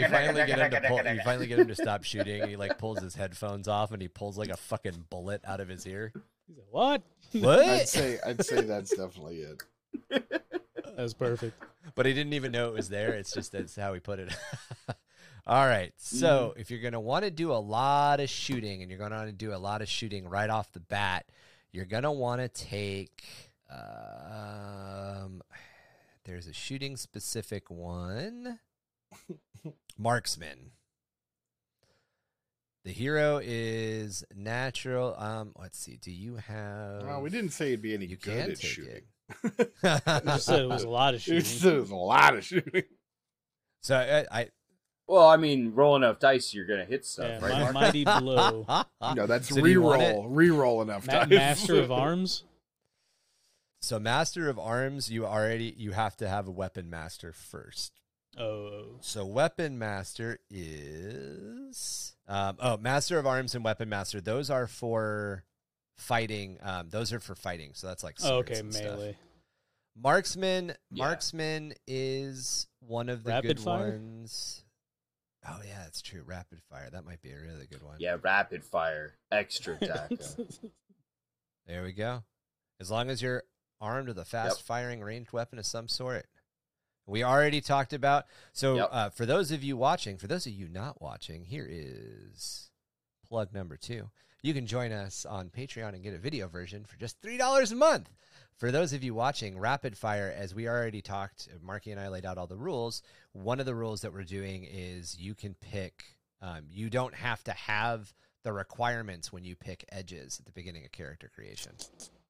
finally 0.09 0.47
get 0.47 0.59
him 0.59 0.71
to 0.71 0.89
pull, 0.89 1.07
you 1.15 1.21
finally 1.25 1.47
get 1.47 1.59
him 1.59 1.69
to 1.69 1.75
stop 1.77 2.05
shooting. 2.05 2.49
He 2.49 2.57
like 2.57 2.79
pulls 2.79 3.01
his 3.01 3.15
headphones 3.15 3.69
off 3.69 3.93
and 3.93 4.01
he 4.03 4.09
pulls 4.09 4.37
like 4.39 4.51
a 4.51 4.57
fucking 4.57 5.05
bullet 5.11 5.41
out 5.47 5.61
of 5.61 5.69
his 5.69 5.87
ear. 5.87 6.13
He's 6.47 6.57
like, 6.57 6.67
what? 6.71 7.03
I'd 7.35 7.89
say 7.89 8.19
I'd 8.27 8.45
say 8.45 8.63
that's 8.63 8.91
definitely 8.97 9.41
it. 10.11 10.43
That's 10.97 11.15
perfect. 11.15 11.63
but 11.95 12.07
he 12.07 12.15
didn't 12.15 12.33
even 12.33 12.51
know 12.53 12.69
it 12.69 12.75
was 12.75 12.89
there. 12.89 13.13
It's 13.13 13.33
just 13.33 13.53
that's 13.53 13.77
how 13.77 13.93
he 13.95 14.01
put 14.01 14.19
it. 14.19 14.35
All 15.47 15.67
right. 15.67 15.93
So 15.97 16.55
if 16.57 16.71
you're 16.71 16.81
gonna 16.81 16.99
want 17.01 17.25
to 17.25 17.31
do 17.31 17.53
a 17.53 17.55
lot 17.55 18.19
of 18.21 18.29
shooting 18.29 18.83
and 18.83 18.91
you're 18.91 18.99
gonna 18.99 19.17
want 19.17 19.29
to 19.29 19.33
do 19.33 19.55
a 19.55 19.59
lot 19.59 19.83
of 19.83 19.89
shooting 19.89 20.29
right 20.29 20.51
off 20.51 20.73
the 20.73 20.81
bat, 20.81 21.27
you're 21.71 21.85
gonna 21.85 22.13
want 22.13 22.41
to 22.41 22.49
take. 22.49 23.25
Um, 23.71 25.43
there's 26.25 26.47
a 26.47 26.53
shooting 26.53 26.97
specific 26.97 27.71
one. 27.71 28.59
Marksman. 29.99 30.73
The 32.85 32.93
hero 32.93 33.41
is 33.43 34.25
natural. 34.35 35.15
Um, 35.19 35.53
let's 35.59 35.79
see. 35.79 35.97
Do 36.01 36.11
you 36.13 36.37
have? 36.37 37.03
Well, 37.03 37.21
we 37.21 37.31
didn't 37.31 37.51
say 37.51 37.69
it'd 37.69 37.83
be 37.83 37.95
any 37.95 38.07
You 38.07 38.17
good 38.17 38.39
at 38.39 38.47
take 38.49 38.61
shooting. 38.61 38.93
it. 38.97 39.05
I 39.83 40.39
said 40.39 40.61
it 40.61 40.69
was 40.69 40.85
a 40.85 40.89
lot 40.89 41.15
of 41.15 41.21
You 41.27 41.41
shooting. 41.41 41.45
said 41.45 41.75
it 41.75 41.81
was 41.81 41.91
a 41.91 41.95
lot 41.97 42.37
of 42.37 42.45
shooting. 42.45 42.83
so 43.83 43.97
I, 43.97 44.41
I 44.41 44.49
Well, 45.07 45.27
I 45.29 45.37
mean, 45.37 45.73
roll 45.75 45.97
enough 45.97 46.19
dice, 46.19 46.53
you're 46.55 46.67
gonna 46.67 46.85
hit 46.85 47.05
stuff, 47.05 47.27
Yeah, 47.43 47.47
right? 47.49 47.73
my- 47.73 47.81
mighty 47.87 48.05
blow. 48.05 48.67
No, 49.15 49.27
that's 49.27 49.49
So 49.49 49.57
do 49.61 49.69
you 49.71 49.81
re-roll. 49.81 50.29
Re-roll 50.29 50.83
enough 50.83 51.07
Ma- 51.07 51.13
times. 51.21 51.31
Master 51.31 51.81
of 51.81 51.91
Arms. 51.93 52.45
So 53.81 53.99
master 54.01 54.49
of 54.49 54.59
arms, 54.59 55.11
you 55.11 55.27
already 55.27 55.73
you 55.77 55.93
have 55.93 56.17
to 56.17 56.29
have 56.29 56.49
a 56.49 56.51
weapon 56.51 56.91
master 56.91 57.33
first. 57.33 57.93
Oh, 58.37 58.97
So 59.01 59.25
weapon 59.25 59.79
master 59.79 60.39
is 60.51 62.17
um, 62.29 62.57
oh 62.59 62.77
master 62.79 63.19
of 63.19 63.27
arms 63.27 63.55
and 63.55 63.65
weapon 63.65 63.89
master. 63.89 64.21
Those 64.21 64.51
are 64.51 64.67
for 64.67 65.45
fighting. 65.97 66.59
Um, 66.63 66.89
those 66.91 67.13
are 67.13 67.21
for 67.21 67.35
fighting. 67.35 67.73
So 67.75 67.87
that's 67.87 68.05
like 68.05 68.17
oh 68.23 68.27
swords 68.29 68.51
okay, 68.51 68.61
and 68.61 68.73
stuff. 68.75 68.85
melee. 68.99 69.17
Marksman 69.99 70.69
Yeah. 70.91 71.05
marksman 71.05 71.73
is 71.87 72.67
one 72.81 73.09
of 73.09 73.25
the 73.25 73.31
Rapid 73.31 73.47
good 73.57 73.61
fire? 73.61 73.91
ones. 73.91 74.63
Oh 75.49 75.61
yeah, 75.67 75.79
that's 75.85 76.03
true. 76.03 76.23
Rapid 76.27 76.61
fire. 76.69 76.91
That 76.91 77.05
might 77.05 77.23
be 77.23 77.31
a 77.31 77.37
really 77.41 77.67
good 77.67 77.83
one. 77.83 77.97
Yeah, 77.99 78.17
rapid 78.23 78.65
fire, 78.65 79.15
extra 79.31 79.77
dakka. 79.81 80.71
There 81.67 81.83
we 81.83 81.93
go. 81.93 82.25
As 82.81 82.91
long 82.91 83.09
as 83.11 83.23
you're 83.23 83.45
armed 83.81 84.09
with 84.09 84.19
a 84.19 84.25
fast 84.25 84.63
firing 84.63 85.01
ranged 85.03 85.33
weapon 85.33 85.59
of 85.59 85.67
some 85.67 85.89
sort. 85.89 86.27
We 87.09 87.23
already 87.23 87.61
talked 87.61 87.93
about. 87.93 88.25
So, 88.53 88.75
Yep. 88.77 88.89
uh, 88.91 89.11
for 89.11 89.27
those 89.27 89.53
of 89.53 89.63
you 89.63 89.77
watching, 89.77 90.17
for 90.19 90.27
those 90.27 90.45
of 90.47 90.53
you 90.53 90.69
not 90.69 91.01
watching, 91.01 91.45
here 91.45 91.67
is 91.69 92.71
plug 93.29 93.53
number 93.55 93.77
two. 93.77 94.11
You 94.43 94.55
can 94.55 94.67
join 94.67 94.93
us 94.93 95.25
on 95.27 95.51
Patreon 95.51 95.95
and 95.95 96.03
get 96.03 96.15
a 96.15 96.19
video 96.19 96.47
version 96.49 96.85
for 96.85 96.97
just 96.97 97.21
$3 97.23 97.73
a 97.73 97.75
month. 97.75 98.11
For 98.57 98.71
those 98.71 98.93
of 98.93 99.03
you 99.05 99.13
watching, 99.15 99.59
Rapid 99.59 99.97
Fire, 99.99 100.33
as 100.35 100.55
we 100.55 100.69
already 100.69 101.03
talked, 101.03 101.49
Marky 101.63 101.91
and 101.91 102.01
I 102.01 102.09
laid 102.09 102.25
out 102.25 102.39
all 102.39 102.47
the 102.47 102.57
rules. 102.57 103.03
One 103.33 103.61
of 103.61 103.67
the 103.67 103.75
rules 103.75 104.01
that 104.03 104.13
we're 104.13 104.23
doing 104.23 104.65
is 104.65 105.19
you 105.19 105.35
can 105.35 105.55
pick, 105.55 106.05
um, 106.41 106.63
you 106.71 106.89
don't 106.89 107.15
have 107.15 107.43
to 107.45 107.53
have 107.53 108.15
the 108.45 108.53
requirements 108.53 109.33
when 109.33 109.45
you 109.45 109.57
pick 109.57 109.85
edges 109.91 110.39
at 110.39 110.47
the 110.47 110.53
beginning 110.53 110.85
of 110.85 110.93
character 110.93 111.31
creation. 111.35 111.73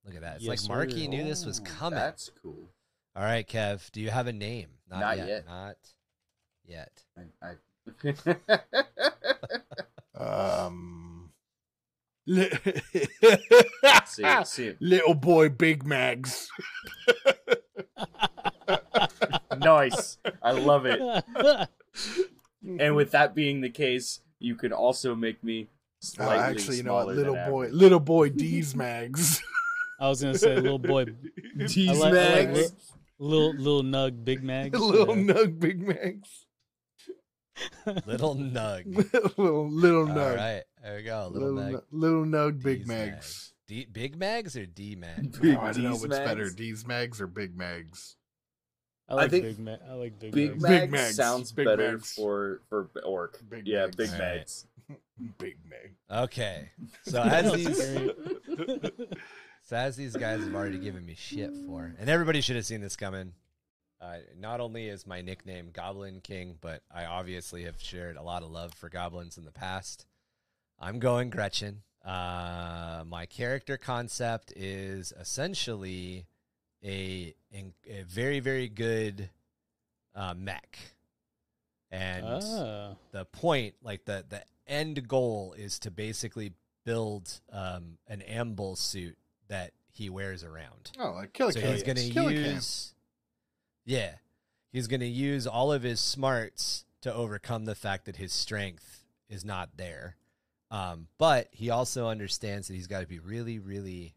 Look 0.04 0.14
at 0.14 0.22
that. 0.22 0.36
It's 0.36 0.44
Yes, 0.44 0.62
like 0.62 0.68
Marky 0.68 1.04
sir. 1.04 1.10
knew 1.10 1.24
this 1.24 1.44
was 1.44 1.60
coming. 1.60 1.98
That's 1.98 2.30
cool. 2.42 2.70
All 3.14 3.22
right, 3.22 3.46
Kev, 3.46 3.90
do 3.92 4.00
you 4.00 4.10
have 4.10 4.26
a 4.26 4.32
name? 4.32 4.68
Not 4.90 5.18
yet. 5.18 5.46
Not 5.46 5.76
yet. 6.64 7.04
I, 7.42 7.56
I... 8.22 8.36
Um, 10.18 11.05
li- 12.26 12.50
see, 14.06 14.24
see, 14.44 14.74
little 14.80 15.14
boy 15.14 15.48
Big 15.48 15.84
Mags. 15.86 16.48
nice. 19.58 20.18
I 20.42 20.52
love 20.52 20.86
it. 20.86 21.00
And 22.80 22.96
with 22.96 23.12
that 23.12 23.32
being 23.32 23.60
the 23.60 23.70
case, 23.70 24.20
you 24.40 24.56
can 24.56 24.72
also 24.72 25.14
make 25.14 25.42
me 25.44 25.62
Uh, 25.62 25.66
slightly 26.00 26.36
actually, 26.44 26.76
you 26.78 26.82
know 26.82 26.94
what? 26.94 27.02
smaller 27.04 27.14
Little 27.14 27.34
than 27.34 27.50
boy, 27.50 27.62
average. 27.66 27.74
little 27.80 28.00
boy 28.00 28.28
D's 28.30 28.74
Mags. 28.74 29.40
I 30.00 30.08
was 30.08 30.20
gonna 30.20 30.36
say 30.36 30.56
little 30.56 30.80
boy, 30.80 31.06
These 31.54 31.88
I 31.90 31.92
like- 31.92 32.14
I 32.14 32.34
like 32.40 32.48
mags. 32.50 32.72
little 33.20 33.54
little 33.54 33.82
nug, 33.84 34.24
big 34.24 34.42
mags. 34.42 34.78
little 34.80 35.16
yeah. 35.16 35.32
nug 35.32 35.60
Big 35.60 35.80
Mags. 35.80 36.45
Little 38.06 38.34
Nug. 38.36 38.84
little 39.38 39.68
little 39.70 40.00
All 40.08 40.14
nug. 40.16 40.36
right, 40.36 40.62
there 40.82 40.96
we 40.96 41.02
go. 41.02 41.28
Little, 41.32 41.52
Little, 41.52 41.70
Nug. 41.70 41.72
nu- 41.92 41.98
little 41.98 42.24
nug 42.24 42.62
Big 42.62 42.80
D's 42.80 42.88
Mags. 42.88 43.52
D- 43.68 43.86
big 43.90 44.16
Mags 44.16 44.56
or 44.56 44.66
D 44.66 44.94
Mags? 44.96 45.38
Big 45.40 45.56
Oh, 45.56 45.60
I 45.60 45.72
don't 45.72 45.82
know 45.84 45.92
D's 45.92 46.00
what's 46.02 46.10
mags. 46.16 46.28
better, 46.28 46.50
D's 46.50 46.86
Mags 46.86 47.20
or 47.20 47.26
Big 47.26 47.56
Mags. 47.56 48.16
I 49.08 49.14
like 49.14 49.30
think 49.30 49.44
big 49.44 49.58
mag. 49.60 49.78
I 49.88 49.94
like 49.94 50.18
big, 50.18 50.32
Big 50.32 50.50
mags. 50.50 50.62
Mags, 50.62 50.80
Big 50.80 50.90
Mags. 50.90 51.14
sounds 51.16 51.52
Big 51.52 51.64
better 51.66 51.92
Mags. 51.92 52.12
for 52.12 52.62
for 52.68 52.88
orc. 53.04 53.38
Big 53.48 53.66
yeah, 53.66 53.84
Mags. 53.86 53.96
Big 53.96 54.08
All 54.08 54.18
right. 54.18 54.36
Mags. 54.36 54.66
Big 55.38 55.56
Mag. 55.68 55.94
Okay, 56.24 56.70
so 57.04 57.22
as 57.22 57.52
these 57.52 57.78
so 59.62 59.76
as 59.76 59.96
these 59.96 60.14
guys 60.16 60.40
have 60.44 60.54
already 60.54 60.78
given 60.78 61.04
me 61.06 61.14
shit 61.16 61.50
for, 61.66 61.94
and 61.98 62.08
everybody 62.08 62.40
should 62.40 62.56
have 62.56 62.66
seen 62.66 62.80
this 62.80 62.96
coming. 62.96 63.32
Uh, 64.00 64.16
not 64.38 64.60
only 64.60 64.88
is 64.88 65.06
my 65.06 65.22
nickname 65.22 65.70
Goblin 65.72 66.20
King, 66.20 66.58
but 66.60 66.82
I 66.94 67.06
obviously 67.06 67.64
have 67.64 67.80
shared 67.80 68.16
a 68.16 68.22
lot 68.22 68.42
of 68.42 68.50
love 68.50 68.74
for 68.74 68.88
goblins 68.88 69.38
in 69.38 69.44
the 69.44 69.52
past. 69.52 70.04
I'm 70.78 70.98
going 70.98 71.30
Gretchin. 71.30 71.82
Uh, 72.04 73.02
my 73.06 73.26
character 73.26 73.76
concept 73.78 74.52
is 74.54 75.12
essentially 75.18 76.26
a, 76.84 77.34
a 77.52 78.02
very 78.06 78.38
very 78.38 78.68
good 78.68 79.30
uh, 80.14 80.34
mek, 80.36 80.78
and 81.90 82.24
Ah, 82.26 82.94
the 83.12 83.24
point, 83.24 83.74
like 83.82 84.04
the 84.04 84.24
the 84.28 84.42
end 84.68 85.08
goal, 85.08 85.54
is 85.58 85.78
to 85.80 85.90
basically 85.90 86.52
build 86.84 87.40
um, 87.52 87.98
an 88.06 88.22
amble 88.22 88.76
suit 88.76 89.16
that 89.48 89.72
he 89.92 90.08
wears 90.10 90.44
around. 90.44 90.92
Oh, 91.00 91.12
like 91.12 91.32
Killa 91.32 91.52
so 91.52 91.60
Kan. 91.60 91.72
he's 91.72 91.82
going 91.82 91.96
to 91.96 92.10
Killa 92.10 92.32
Kan. 92.32 92.54
use, 92.54 92.94
yeah, 93.86 94.16
he's 94.72 94.86
going 94.88 95.00
to 95.00 95.06
use 95.06 95.46
all 95.46 95.72
of 95.72 95.82
his 95.82 96.00
smarts 96.00 96.84
to 97.02 97.14
overcome 97.14 97.64
the 97.64 97.74
fact 97.74 98.04
that 98.04 98.16
his 98.16 98.32
strength 98.32 99.04
is 99.30 99.44
not 99.44 99.70
there. 99.76 100.16
Um, 100.70 101.06
but 101.16 101.48
he 101.52 101.70
also 101.70 102.08
understands 102.08 102.66
that 102.68 102.74
he's 102.74 102.88
got 102.88 103.00
to 103.00 103.06
be 103.06 103.20
really, 103.20 103.58
really 103.58 104.14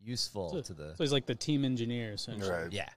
useful 0.00 0.50
So- 0.50 0.60
to 0.62 0.74
the 0.74 0.94
so 0.96 1.04
he's 1.04 1.12
like 1.12 1.26
the 1.26 1.34
team 1.34 1.64
engineer 1.64 2.12
essentially. 2.12 2.50
Right. 2.50 2.72
yeah. 2.72 2.88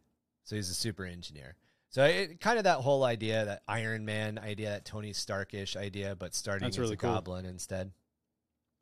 So 0.43 0.55
he's 0.55 0.69
a 0.69 0.73
super 0.73 1.05
engineer. 1.05 1.55
So 1.89 2.03
it, 2.03 2.41
kind 2.41 2.57
of 2.57 2.65
that 2.65 2.79
whole 2.79 3.03
idea, 3.05 3.45
that 3.45 3.61
Iron 3.69 4.03
Man 4.03 4.37
idea, 4.37 4.69
that 4.71 4.85
Tony 4.85 5.13
Starkish 5.13 5.77
idea, 5.77 6.15
but 6.15 6.35
starting 6.35 6.65
That's 6.65 6.75
as 6.75 6.81
really 6.81 6.95
a 6.95 6.97
cool. 6.97 7.13
goblin 7.13 7.45
instead. 7.45 7.91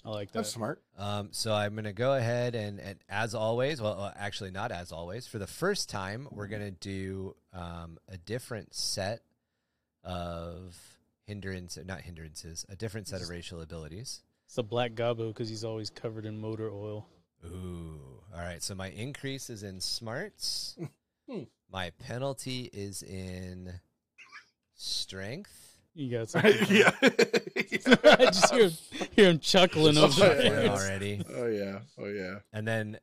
I 0.06 0.10
like 0.10 0.32
that. 0.32 0.40
That's 0.40 0.50
smart. 0.50 0.82
Um, 0.98 1.30
so 1.32 1.54
I'm 1.54 1.74
going 1.74 1.86
to 1.86 1.94
go 1.94 2.14
ahead 2.14 2.56
and, 2.56 2.80
and 2.80 3.00
as 3.08 3.34
always, 3.34 3.82
well, 3.82 4.12
actually 4.18 4.52
not 4.52 4.72
as 4.72 4.92
always, 4.92 5.28
for 5.28 5.40
the 5.40 5.48
first 5.48 5.90
time, 5.90 6.28
we're 6.32 6.48
going 6.48 6.62
to 6.62 6.72
do 6.72 7.36
um, 7.54 7.98
a 8.10 8.18
different 8.18 8.74
set 8.74 9.22
of 10.04 10.76
hindrance, 11.26 11.78
not 11.86 12.02
hindrances, 12.02 12.66
a 12.68 12.76
different 12.76 13.08
set 13.08 13.22
of 13.22 13.30
racial 13.30 13.62
abilities. 13.62 14.22
It's 14.46 14.56
the 14.56 14.64
black 14.64 14.92
Gabo 14.92 15.30
because 15.30 15.48
he's 15.48 15.64
always 15.64 15.90
covered 15.90 16.26
in 16.26 16.38
motor 16.38 16.70
oil. 16.70 17.08
Ooh. 17.46 18.00
All 18.36 18.42
right. 18.42 18.62
So 18.62 18.76
my 18.76 18.90
increase 18.90 19.50
is 19.50 19.64
in 19.64 19.80
smarts. 19.80 20.78
Hmm. 21.30 21.44
my 21.72 21.90
penalty 22.06 22.70
is 22.74 23.02
in 23.02 23.80
strength. 24.76 25.63
You 25.96 26.12
got 26.18 26.30
some. 26.30 26.42
yeah. 26.70 26.92
I 27.02 28.26
just 28.26 28.54
hear, 28.54 28.70
hear 29.16 29.30
him 29.30 29.40
chuckling 29.40 29.96
Just 29.96 30.20
over 30.20 30.30
chuckling 30.30 30.54
there. 30.54 30.70
already. 30.70 31.22
Oh 31.36 31.48
yeah. 31.48 31.80
Oh 31.98 32.08
yeah. 32.08 32.40
And 32.52 32.68
then 32.68 32.98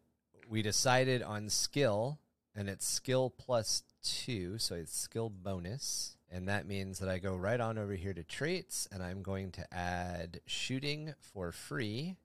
we 0.48 0.62
decided 0.62 1.22
on 1.22 1.48
skill, 1.48 2.18
and 2.54 2.68
it's 2.68 2.86
skill 2.86 3.30
plus 3.30 3.82
two, 4.02 4.58
so 4.58 4.74
it's 4.74 4.96
skill 4.96 5.30
bonus. 5.30 6.16
And 6.32 6.48
that 6.48 6.66
means 6.66 7.00
that 7.00 7.08
I 7.08 7.18
go 7.18 7.34
right 7.34 7.60
on 7.60 7.76
over 7.76 7.94
here 7.94 8.14
to 8.14 8.22
traits, 8.22 8.86
and 8.92 9.02
I'm 9.02 9.22
going 9.22 9.50
to 9.52 9.74
add 9.74 10.40
shooting 10.46 11.14
for 11.18 11.50
free, 11.50 12.16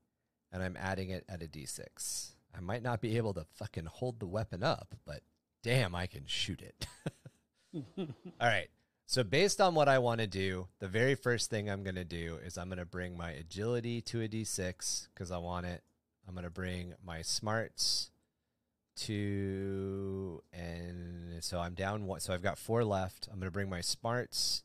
and 0.52 0.62
I'm 0.62 0.78
adding 0.80 1.10
it 1.10 1.26
at 1.28 1.42
a 1.42 1.48
d6. 1.48 2.30
I 2.56 2.60
might 2.60 2.84
not 2.84 3.02
be 3.02 3.18
able 3.18 3.34
to 3.34 3.46
fucking 3.56 3.86
hold 3.86 4.20
the 4.20 4.28
weapon 4.28 4.62
up, 4.64 4.94
but 5.06 5.22
damn, 5.64 5.96
I 5.96 6.06
can 6.06 6.24
shoot 6.28 6.62
it. 6.62 6.88
All 7.98 8.48
right. 8.48 8.70
So 9.08 9.24
based 9.24 9.62
on 9.62 9.76
what 9.76 9.88
I 9.88 10.00
want 10.00 10.22
to 10.22 10.28
do, 10.28 10.68
the 10.80 10.88
very 10.88 11.14
first 11.14 11.50
thing 11.50 11.70
I'm 11.70 11.84
going 11.84 11.96
to 11.96 12.04
do 12.04 12.40
is 12.44 12.58
I'm 12.58 12.70
going 12.70 12.80
to 12.80 12.86
bring 12.86 13.16
my 13.16 13.32
agility 13.32 14.02
to 14.02 14.22
a 14.22 14.28
d6 14.28 15.08
because 15.14 15.32
I 15.32 15.38
want 15.38 15.68
it. 15.68 15.84
I'm 16.28 16.34
going 16.34 16.44
to 16.44 16.50
bring 16.50 16.96
my 17.06 17.22
smarts 17.22 18.10
to 18.98 20.42
and 20.52 21.44
so 21.44 21.60
I'm 21.60 21.76
down 21.76 22.08
one. 22.08 22.20
So 22.20 22.34
I've 22.34 22.42
got 22.42 22.58
four 22.58 22.84
left. 22.84 23.28
I'm 23.32 23.40
going 23.40 23.48
to 23.48 23.52
bring 23.52 23.70
my 23.70 23.82
smarts 23.82 24.64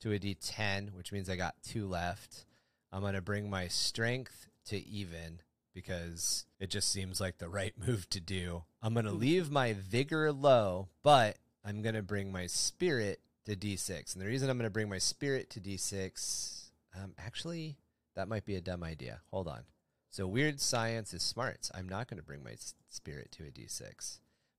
to 0.00 0.12
a 0.12 0.18
d10, 0.18 0.92
which 0.92 1.12
means 1.12 1.30
I 1.30 1.36
got 1.36 1.54
two 1.62 1.86
left. 1.86 2.44
I'm 2.92 3.02
going 3.02 3.14
to 3.14 3.20
bring 3.20 3.48
my 3.48 3.68
strength 3.68 4.48
to 4.66 4.84
even 4.84 5.40
because 5.74 6.46
it 6.58 6.70
just 6.70 6.90
seems 6.90 7.20
like 7.20 7.38
the 7.38 7.48
right 7.50 7.74
move 7.86 8.10
to 8.10 8.20
do. 8.20 8.64
I'm 8.82 8.94
going 8.94 9.06
to 9.06 9.12
hmm. 9.12 9.20
leave 9.20 9.48
my 9.48 9.74
vigor 9.74 10.32
low, 10.32 10.88
but 11.04 11.36
I'm 11.64 11.82
going 11.82 11.94
to 11.94 12.02
bring 12.02 12.32
my 12.32 12.46
spirit 12.46 13.20
to 13.46 13.56
d6. 13.56 14.14
And 14.14 14.22
the 14.22 14.26
reason 14.26 14.50
I'm 14.50 14.58
going 14.58 14.68
to 14.68 14.72
bring 14.72 14.88
my 14.88 14.98
spirit 14.98 15.50
to 15.50 15.60
d6, 15.60 16.68
um, 16.94 17.14
actually, 17.18 17.76
that 18.14 18.28
might 18.28 18.44
be 18.44 18.56
a 18.56 18.60
dumb 18.60 18.82
idea. 18.82 19.20
Hold 19.30 19.48
on. 19.48 19.62
So 20.10 20.26
weird 20.26 20.60
science 20.60 21.12
is 21.12 21.22
smarts. 21.22 21.70
I'm 21.74 21.88
not 21.88 22.08
going 22.08 22.18
to 22.18 22.24
bring 22.24 22.42
my 22.42 22.56
spirit 22.88 23.32
to 23.32 23.44
a 23.44 23.50
d6. 23.50 24.18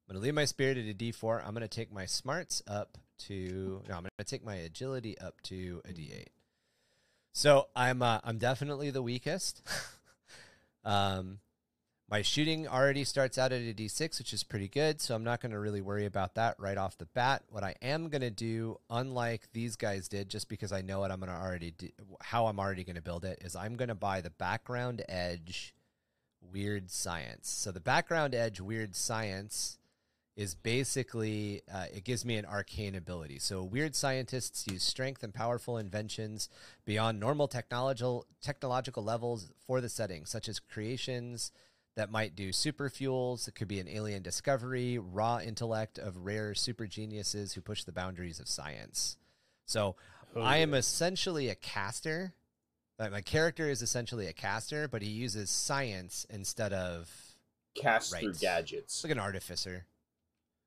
I'm 0.09 0.13
going 0.13 0.21
to 0.21 0.25
leave 0.25 0.35
my 0.35 0.45
spirit 0.45 0.77
at 0.77 0.85
a 0.85 0.93
d4. 0.93 1.45
I'm 1.45 1.53
going 1.53 1.61
to 1.61 1.67
take 1.67 1.91
my 1.91 2.05
smarts 2.05 2.61
up 2.67 2.97
to 3.25 3.81
no. 3.89 3.95
I'm 3.95 4.01
going 4.03 4.11
to 4.19 4.23
take 4.23 4.45
my 4.45 4.55
agility 4.55 5.17
up 5.19 5.41
to 5.43 5.81
a 5.85 5.89
d8. 5.89 6.27
So 7.33 7.67
I'm 7.75 8.01
uh, 8.01 8.19
I'm 8.23 8.37
definitely 8.37 8.89
the 8.91 9.01
weakest. 9.01 9.61
um, 10.85 11.39
my 12.09 12.21
shooting 12.21 12.67
already 12.67 13.03
starts 13.03 13.37
out 13.37 13.51
at 13.51 13.61
a 13.61 13.73
d6, 13.73 14.19
which 14.19 14.31
is 14.31 14.43
pretty 14.43 14.69
good. 14.69 15.01
So 15.01 15.13
I'm 15.13 15.25
not 15.25 15.41
going 15.41 15.51
to 15.51 15.59
really 15.59 15.81
worry 15.81 16.05
about 16.05 16.35
that 16.35 16.55
right 16.57 16.77
off 16.77 16.97
the 16.97 17.05
bat. 17.05 17.43
What 17.49 17.63
I 17.63 17.75
am 17.81 18.07
going 18.07 18.21
to 18.21 18.29
do, 18.29 18.79
unlike 18.89 19.49
these 19.51 19.75
guys 19.75 20.07
did, 20.07 20.29
just 20.29 20.47
because 20.47 20.71
I 20.71 20.81
know 20.81 20.99
what 20.99 21.11
I'm 21.11 21.19
going 21.19 21.31
to 21.31 21.37
already 21.37 21.71
do, 21.71 21.89
how 22.21 22.47
I'm 22.47 22.59
already 22.59 22.85
going 22.85 22.95
to 22.95 23.01
build 23.01 23.25
it, 23.25 23.41
is 23.43 23.55
I'm 23.55 23.75
going 23.75 23.89
to 23.89 23.95
buy 23.95 24.21
the 24.21 24.29
background 24.29 25.03
edge 25.09 25.73
weird 26.41 26.89
science. 26.89 27.49
So 27.49 27.71
the 27.71 27.81
background 27.81 28.33
edge 28.33 28.61
weird 28.61 28.95
science 28.95 29.77
is 30.37 30.53
basically 30.53 31.61
uh, 31.73 31.87
it 31.93 32.05
gives 32.05 32.23
me 32.23 32.37
an 32.37 32.45
arcane 32.45 32.95
ability. 32.95 33.39
So 33.39 33.63
weird 33.63 33.95
scientists 33.95 34.65
use 34.71 34.83
strength 34.83 35.23
and 35.23 35.33
powerful 35.33 35.77
inventions 35.77 36.47
beyond 36.85 37.19
normal 37.19 37.49
technological 37.49 38.27
technological 38.41 39.03
levels 39.03 39.51
for 39.65 39.81
the 39.81 39.89
setting, 39.89 40.25
such 40.25 40.47
as 40.47 40.59
creations 40.59 41.51
that 41.97 42.09
might 42.11 42.35
do 42.35 42.51
super 42.53 42.89
fuels. 42.89 43.47
It 43.47 43.55
could 43.55 43.67
be 43.67 43.79
an 43.79 43.87
alien 43.89 44.21
discovery, 44.23 44.97
raw 44.99 45.39
intellect 45.39 45.97
of 45.99 46.15
rare 46.25 46.53
super 46.55 46.87
geniuses 46.87 47.53
who 47.53 47.61
push 47.61 47.83
the 47.83 47.91
boundaries 47.91 48.39
of 48.39 48.47
science. 48.47 49.17
So 49.65 49.95
Oh, 50.35 50.41
I 50.41 50.57
am 50.57 50.71
yeah. 50.73 50.77
essentially 50.79 51.49
a 51.49 51.55
caster. 51.55 52.33
Like 52.99 53.11
my 53.11 53.21
character 53.21 53.69
is 53.69 53.81
essentially 53.81 54.27
a 54.27 54.33
caster, 54.33 54.87
but 54.87 55.01
he 55.01 55.09
uses 55.09 55.49
science 55.49 56.25
instead 56.29 56.71
of 56.73 57.09
Cast 57.75 58.13
Right. 58.13 58.21
through 58.23 58.33
gadgets. 58.35 59.03
like 59.03 59.11
an 59.11 59.19
artificer. 59.19 59.85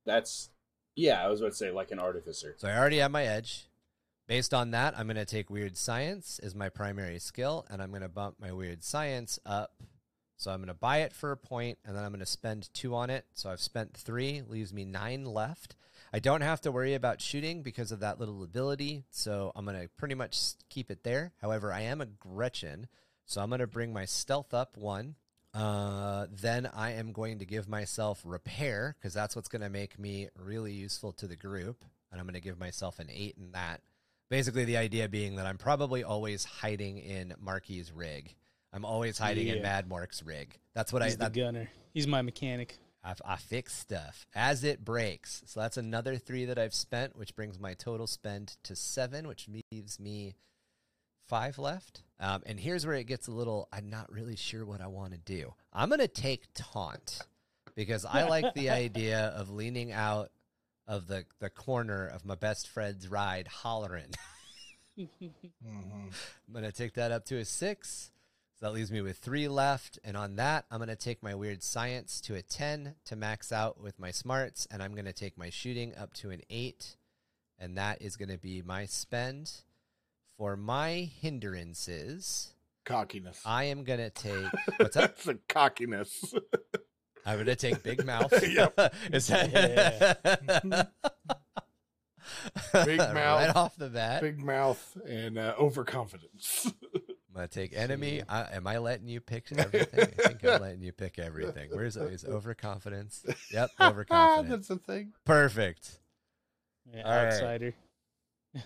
That's 0.06 0.50
yeah. 0.96 1.24
I 1.24 1.28
was 1.28 1.40
about 1.40 1.50
to 1.52 1.56
say 1.56 1.70
like 1.70 1.90
an 1.92 1.98
artificer. 1.98 2.54
So 2.58 2.68
I 2.68 2.76
already 2.76 2.98
have 2.98 3.10
my 3.10 3.24
edge. 3.24 3.66
Based 4.26 4.54
on 4.54 4.70
that, 4.72 4.96
I'm 4.96 5.06
going 5.06 5.16
to 5.16 5.24
take 5.24 5.50
weird 5.50 5.76
science 5.76 6.38
as 6.40 6.54
my 6.54 6.68
primary 6.68 7.18
skill, 7.18 7.66
and 7.68 7.82
I'm 7.82 7.90
going 7.90 8.02
to 8.02 8.08
bump 8.08 8.36
my 8.40 8.52
weird 8.52 8.84
science 8.84 9.40
up. 9.44 9.72
So 10.40 10.50
I'm 10.50 10.60
going 10.60 10.68
to 10.68 10.74
buy 10.74 11.00
it 11.00 11.12
for 11.12 11.32
a 11.32 11.36
point, 11.36 11.76
and 11.84 11.94
then 11.94 12.02
I'm 12.02 12.12
going 12.12 12.20
to 12.20 12.24
spend 12.24 12.72
two 12.72 12.94
on 12.94 13.10
it. 13.10 13.26
So 13.34 13.50
I've 13.50 13.60
spent 13.60 13.92
three, 13.92 14.40
leaves 14.48 14.72
me 14.72 14.86
nine 14.86 15.26
left. 15.26 15.76
I 16.14 16.18
don't 16.18 16.40
have 16.40 16.62
to 16.62 16.72
worry 16.72 16.94
about 16.94 17.20
shooting 17.20 17.62
because 17.62 17.92
of 17.92 18.00
that 18.00 18.18
little 18.18 18.42
ability, 18.42 19.04
so 19.10 19.52
I'm 19.54 19.66
going 19.66 19.78
to 19.78 19.88
pretty 19.98 20.14
much 20.14 20.52
keep 20.70 20.90
it 20.90 21.04
there. 21.04 21.32
However, 21.42 21.74
I 21.74 21.82
am 21.82 22.00
a 22.00 22.06
Gretchin, 22.06 22.88
so 23.26 23.42
I'm 23.42 23.50
going 23.50 23.60
to 23.60 23.66
bring 23.66 23.92
my 23.92 24.06
stealth 24.06 24.54
up 24.54 24.78
one. 24.78 25.16
Uh, 25.52 26.24
then 26.32 26.70
I 26.74 26.92
am 26.92 27.12
going 27.12 27.40
to 27.40 27.44
give 27.44 27.68
myself 27.68 28.22
repair 28.24 28.96
because 28.98 29.12
that's 29.12 29.36
what's 29.36 29.48
going 29.48 29.60
to 29.60 29.68
make 29.68 29.98
me 29.98 30.30
really 30.42 30.72
useful 30.72 31.12
to 31.12 31.26
the 31.26 31.36
group, 31.36 31.84
and 32.10 32.18
I'm 32.18 32.26
going 32.26 32.32
to 32.32 32.40
give 32.40 32.58
myself 32.58 32.98
an 32.98 33.08
eight 33.10 33.36
in 33.38 33.52
that. 33.52 33.82
Basically, 34.30 34.64
the 34.64 34.78
idea 34.78 35.06
being 35.06 35.36
that 35.36 35.44
I'm 35.44 35.58
probably 35.58 36.02
always 36.02 36.44
hiding 36.44 36.96
in 36.96 37.34
Marky's 37.38 37.92
rig. 37.92 38.36
I'm 38.72 38.84
always 38.84 39.18
hiding 39.18 39.48
in 39.48 39.62
Mad 39.62 39.88
Mark's 39.88 40.22
rig. 40.22 40.58
That's 40.74 40.92
what 40.92 41.02
He's 41.02 41.14
I 41.14 41.16
the 41.16 41.24
that, 41.24 41.32
gunner. 41.32 41.70
He's 41.92 42.06
my 42.06 42.22
mechanic. 42.22 42.78
I, 43.02 43.14
I 43.24 43.36
fix 43.36 43.74
stuff 43.74 44.26
as 44.34 44.62
it 44.62 44.84
breaks. 44.84 45.42
So 45.46 45.60
that's 45.60 45.76
another 45.76 46.16
three 46.18 46.44
that 46.44 46.58
I've 46.58 46.74
spent, 46.74 47.16
which 47.16 47.34
brings 47.34 47.58
my 47.58 47.74
total 47.74 48.06
spend 48.06 48.56
to 48.64 48.76
seven, 48.76 49.26
which 49.26 49.48
leaves 49.48 49.98
me 49.98 50.34
five 51.26 51.58
left. 51.58 52.02
Um, 52.20 52.42
and 52.46 52.60
here's 52.60 52.86
where 52.86 52.96
it 52.96 53.04
gets 53.04 53.26
a 53.26 53.32
little. 53.32 53.68
I'm 53.72 53.88
not 53.88 54.12
really 54.12 54.36
sure 54.36 54.64
what 54.64 54.80
I 54.80 54.86
want 54.88 55.12
to 55.12 55.18
do. 55.18 55.54
I'm 55.72 55.88
gonna 55.88 56.06
take 56.08 56.46
taunt 56.54 57.20
because 57.74 58.04
I 58.04 58.24
like 58.24 58.54
the 58.54 58.70
idea 58.70 59.32
of 59.36 59.50
leaning 59.50 59.90
out 59.92 60.30
of 60.86 61.06
the 61.06 61.24
the 61.38 61.50
corner 61.50 62.06
of 62.06 62.24
my 62.24 62.34
best 62.34 62.68
friend's 62.68 63.08
ride, 63.08 63.48
hollering. 63.48 64.10
Mhm. 64.98 65.08
I'm 65.66 66.10
going 66.52 66.64
to 66.64 66.72
take 66.72 66.94
that 66.94 67.12
up 67.12 67.24
to 67.26 67.38
a 67.38 67.44
six. 67.44 68.10
So 68.60 68.66
that 68.66 68.72
leaves 68.74 68.92
me 68.92 69.00
with 69.00 69.16
three 69.16 69.48
left. 69.48 69.98
And 70.04 70.18
on 70.18 70.36
that, 70.36 70.66
I'm 70.70 70.78
going 70.78 70.90
to 70.90 70.96
take 70.96 71.22
my 71.22 71.34
weird 71.34 71.62
science 71.62 72.20
to 72.22 72.34
a 72.34 72.42
10 72.42 72.94
to 73.06 73.16
max 73.16 73.52
out 73.52 73.80
with 73.80 73.98
my 73.98 74.10
smarts. 74.10 74.68
And 74.70 74.82
I'm 74.82 74.92
going 74.92 75.06
to 75.06 75.14
take 75.14 75.38
my 75.38 75.48
shooting 75.48 75.94
up 75.96 76.12
to 76.14 76.28
an 76.28 76.42
eight. 76.50 76.96
And 77.58 77.78
that 77.78 78.02
is 78.02 78.16
going 78.16 78.28
to 78.28 78.36
be 78.36 78.60
my 78.60 78.84
spend. 78.84 79.50
For 80.36 80.58
my 80.58 81.10
hindrances, 81.20 82.54
Cockiness. 82.84 83.40
I 83.46 83.64
am 83.64 83.84
going 83.84 83.98
to 83.98 84.10
take. 84.10 84.46
What's 84.76 84.96
up? 84.96 85.16
That's 85.16 85.28
a 85.28 85.34
cockiness. 85.48 86.34
I'm 87.26 87.36
going 87.36 87.46
to 87.46 87.56
take 87.56 87.82
Big 87.82 88.04
Mouth. 88.04 88.32
Yep. 88.46 88.94
Is 89.12 89.26
that. 89.28 90.98
Big 92.72 92.98
mouth, 92.98 93.14
right 93.14 93.52
off 93.54 93.76
the 93.76 93.88
bat. 93.88 94.22
Big 94.22 94.38
mouth 94.38 94.96
and 95.06 95.38
uh, 95.38 95.54
overconfidence. 95.58 96.72
I'm 97.40 97.44
gonna 97.46 97.48
take 97.48 97.72
enemy. 97.74 98.22
I, 98.28 98.54
am 98.54 98.66
I 98.66 98.76
letting 98.76 99.08
you 99.08 99.20
pick 99.22 99.46
everything? 99.56 100.08
I 100.18 100.28
think 100.28 100.44
I'm 100.44 100.60
letting 100.60 100.82
you 100.82 100.92
pick 100.92 101.18
everything. 101.18 101.70
Where's 101.72 101.96
is 101.96 102.22
overconfidence? 102.26 103.24
Yep, 103.50 103.70
overconfidence. 103.80 104.68
That's 104.68 104.78
a 104.82 104.84
thing. 104.84 105.12
Perfect. 105.24 106.00
Yeah, 106.94 107.02
All 107.02 107.10
right. 107.10 107.32
outsider. 107.32 107.72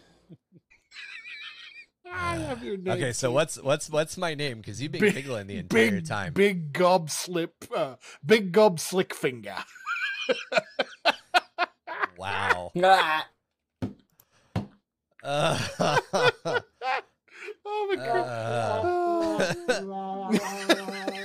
I 2.13 2.37
have 2.37 2.65
your 2.65 2.77
name. 2.77 2.95
Okay, 2.95 3.13
so 3.13 3.31
what's 3.31 3.63
what's 3.63 3.89
what's 3.89 4.17
my 4.17 4.35
name? 4.35 4.59
Because 4.59 4.83
you've 4.83 4.91
been 4.91 5.03
Big- 5.03 5.15
giggling 5.15 5.47
the 5.47 5.59
entire 5.59 5.91
big 5.93 6.09
time. 6.09 6.33
Big 6.33 6.73
gob 6.73 7.11
slip, 7.11 7.55
uh, 7.77 7.95
big 8.27 8.51
gob 8.51 8.81
slick 8.81 9.15
finger. 9.15 9.55
Wow. 12.19 12.73
Ah, 12.83 13.29
Uh, 15.27 16.61
oh 17.65 17.87
my 17.89 17.97
god. 17.97 19.55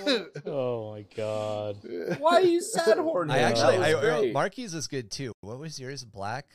Oh 0.45 0.91
my 0.91 1.05
god. 1.15 1.77
Why 2.17 2.37
are 2.37 2.41
you 2.41 2.61
sad 2.61 2.97
horny? 2.97 3.33
I 3.33 3.39
actually, 3.39 3.77
that 3.77 3.89
I, 3.89 3.93
was 3.93 4.03
great. 4.03 4.33
Marky's 4.33 4.73
is 4.73 4.87
good 4.87 5.11
too. 5.11 5.33
What 5.41 5.59
was 5.59 5.79
yours? 5.79 6.03
Black. 6.03 6.47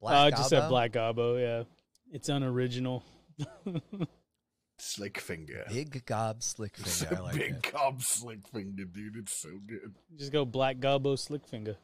Black. 0.00 0.14
Uh, 0.14 0.18
I 0.20 0.30
just 0.30 0.48
said 0.48 0.68
Black 0.68 0.92
Gobbo, 0.92 1.40
yeah. 1.40 1.64
It's 2.12 2.28
unoriginal. 2.28 3.02
slick 4.78 5.18
finger. 5.18 5.64
Big 5.68 6.04
gob 6.04 6.42
slick 6.42 6.76
finger. 6.76 7.16
I 7.16 7.18
a 7.18 7.22
like 7.22 7.34
big 7.34 7.52
it. 7.52 7.72
gob 7.72 8.02
slick 8.02 8.46
finger, 8.48 8.84
dude. 8.84 9.16
It's 9.16 9.32
so 9.32 9.50
good. 9.66 9.94
Just 10.16 10.32
go 10.32 10.44
Black 10.44 10.78
Gobbo 10.78 11.18
Slick 11.18 11.46
Finger. 11.46 11.76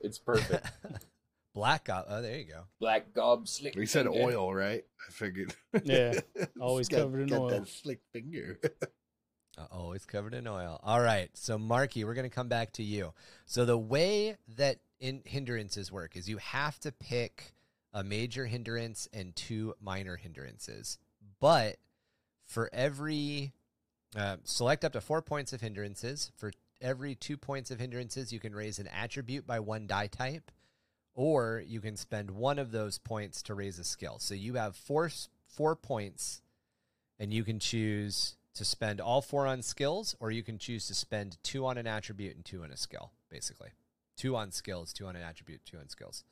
It's 0.00 0.18
perfect. 0.18 0.66
Black 1.58 1.84
gob. 1.86 2.04
Oh, 2.08 2.22
there 2.22 2.38
you 2.38 2.44
go. 2.44 2.62
Black 2.78 3.12
gob 3.12 3.48
slick. 3.48 3.74
We 3.74 3.84
said 3.84 4.06
finger. 4.06 4.20
oil, 4.36 4.54
right? 4.54 4.84
I 5.08 5.12
figured. 5.12 5.52
Yeah, 5.82 6.20
always 6.60 6.86
It's 6.86 6.94
got- 6.96 7.02
covered 7.02 7.20
in 7.22 7.26
got 7.28 7.40
oil. 7.40 7.48
That 7.50 7.66
slick 7.68 7.98
finger. 8.12 8.60
Uh, 9.58 9.66
Always 9.72 10.06
covered 10.06 10.34
in 10.34 10.46
oil. 10.46 10.78
All 10.84 11.00
right. 11.00 11.30
So, 11.34 11.58
Marky, 11.58 12.04
we're 12.04 12.14
going 12.14 12.30
to 12.30 12.34
come 12.34 12.46
back 12.46 12.70
to 12.74 12.84
you. 12.84 13.12
So, 13.44 13.64
the 13.64 13.76
way 13.76 14.36
that 14.56 14.78
in 15.00 15.20
hindrances 15.24 15.90
work 15.90 16.16
is 16.16 16.28
you 16.28 16.36
have 16.38 16.78
to 16.80 16.92
pick 16.92 17.54
a 17.92 18.04
major 18.04 18.46
hindrance 18.46 19.08
and 19.12 19.34
two 19.34 19.74
minor 19.80 20.14
hindrances. 20.14 20.96
But 21.40 21.78
for 22.46 22.70
every, 22.72 23.52
uh, 24.16 24.36
select 24.44 24.84
up 24.84 24.92
to 24.92 25.00
four 25.00 25.22
points 25.22 25.52
of 25.52 25.60
hindrances. 25.60 26.30
For 26.36 26.52
every 26.80 27.16
two 27.16 27.36
points 27.36 27.72
of 27.72 27.80
hindrances, 27.80 28.32
you 28.32 28.38
can 28.38 28.54
raise 28.54 28.78
an 28.78 28.86
attribute 28.86 29.44
by 29.44 29.58
one 29.58 29.88
die 29.88 30.06
type, 30.06 30.52
or 31.18 31.64
you 31.66 31.80
can 31.80 31.96
spend 31.96 32.30
one 32.30 32.60
of 32.60 32.70
those 32.70 32.96
points 32.98 33.42
to 33.42 33.54
raise 33.54 33.76
a 33.80 33.84
skill. 33.84 34.20
So, 34.20 34.34
you 34.34 34.54
have 34.54 34.76
four, 34.76 35.10
four 35.48 35.74
points 35.74 36.42
and 37.18 37.34
you 37.34 37.42
can 37.42 37.58
choose 37.58 38.36
to 38.54 38.64
spend 38.64 39.00
all 39.00 39.20
four 39.20 39.46
on 39.46 39.62
skills, 39.62 40.16
or 40.20 40.30
you 40.30 40.42
can 40.42 40.58
choose 40.58 40.86
to 40.86 40.94
spend 40.94 41.38
two 41.42 41.66
on 41.66 41.76
an 41.76 41.86
attribute 41.86 42.36
and 42.36 42.44
two 42.44 42.62
on 42.62 42.70
a 42.70 42.76
skill, 42.76 43.12
basically. 43.30 43.70
Two 44.16 44.36
on 44.36 44.52
skills, 44.52 44.92
two 44.92 45.06
on 45.06 45.16
an 45.16 45.22
attribute, 45.22 45.64
two 45.64 45.78
on 45.78 45.88
skills. 45.88 46.24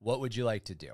What 0.00 0.20
would 0.20 0.34
you 0.34 0.44
like 0.44 0.64
to 0.64 0.74
do? 0.74 0.88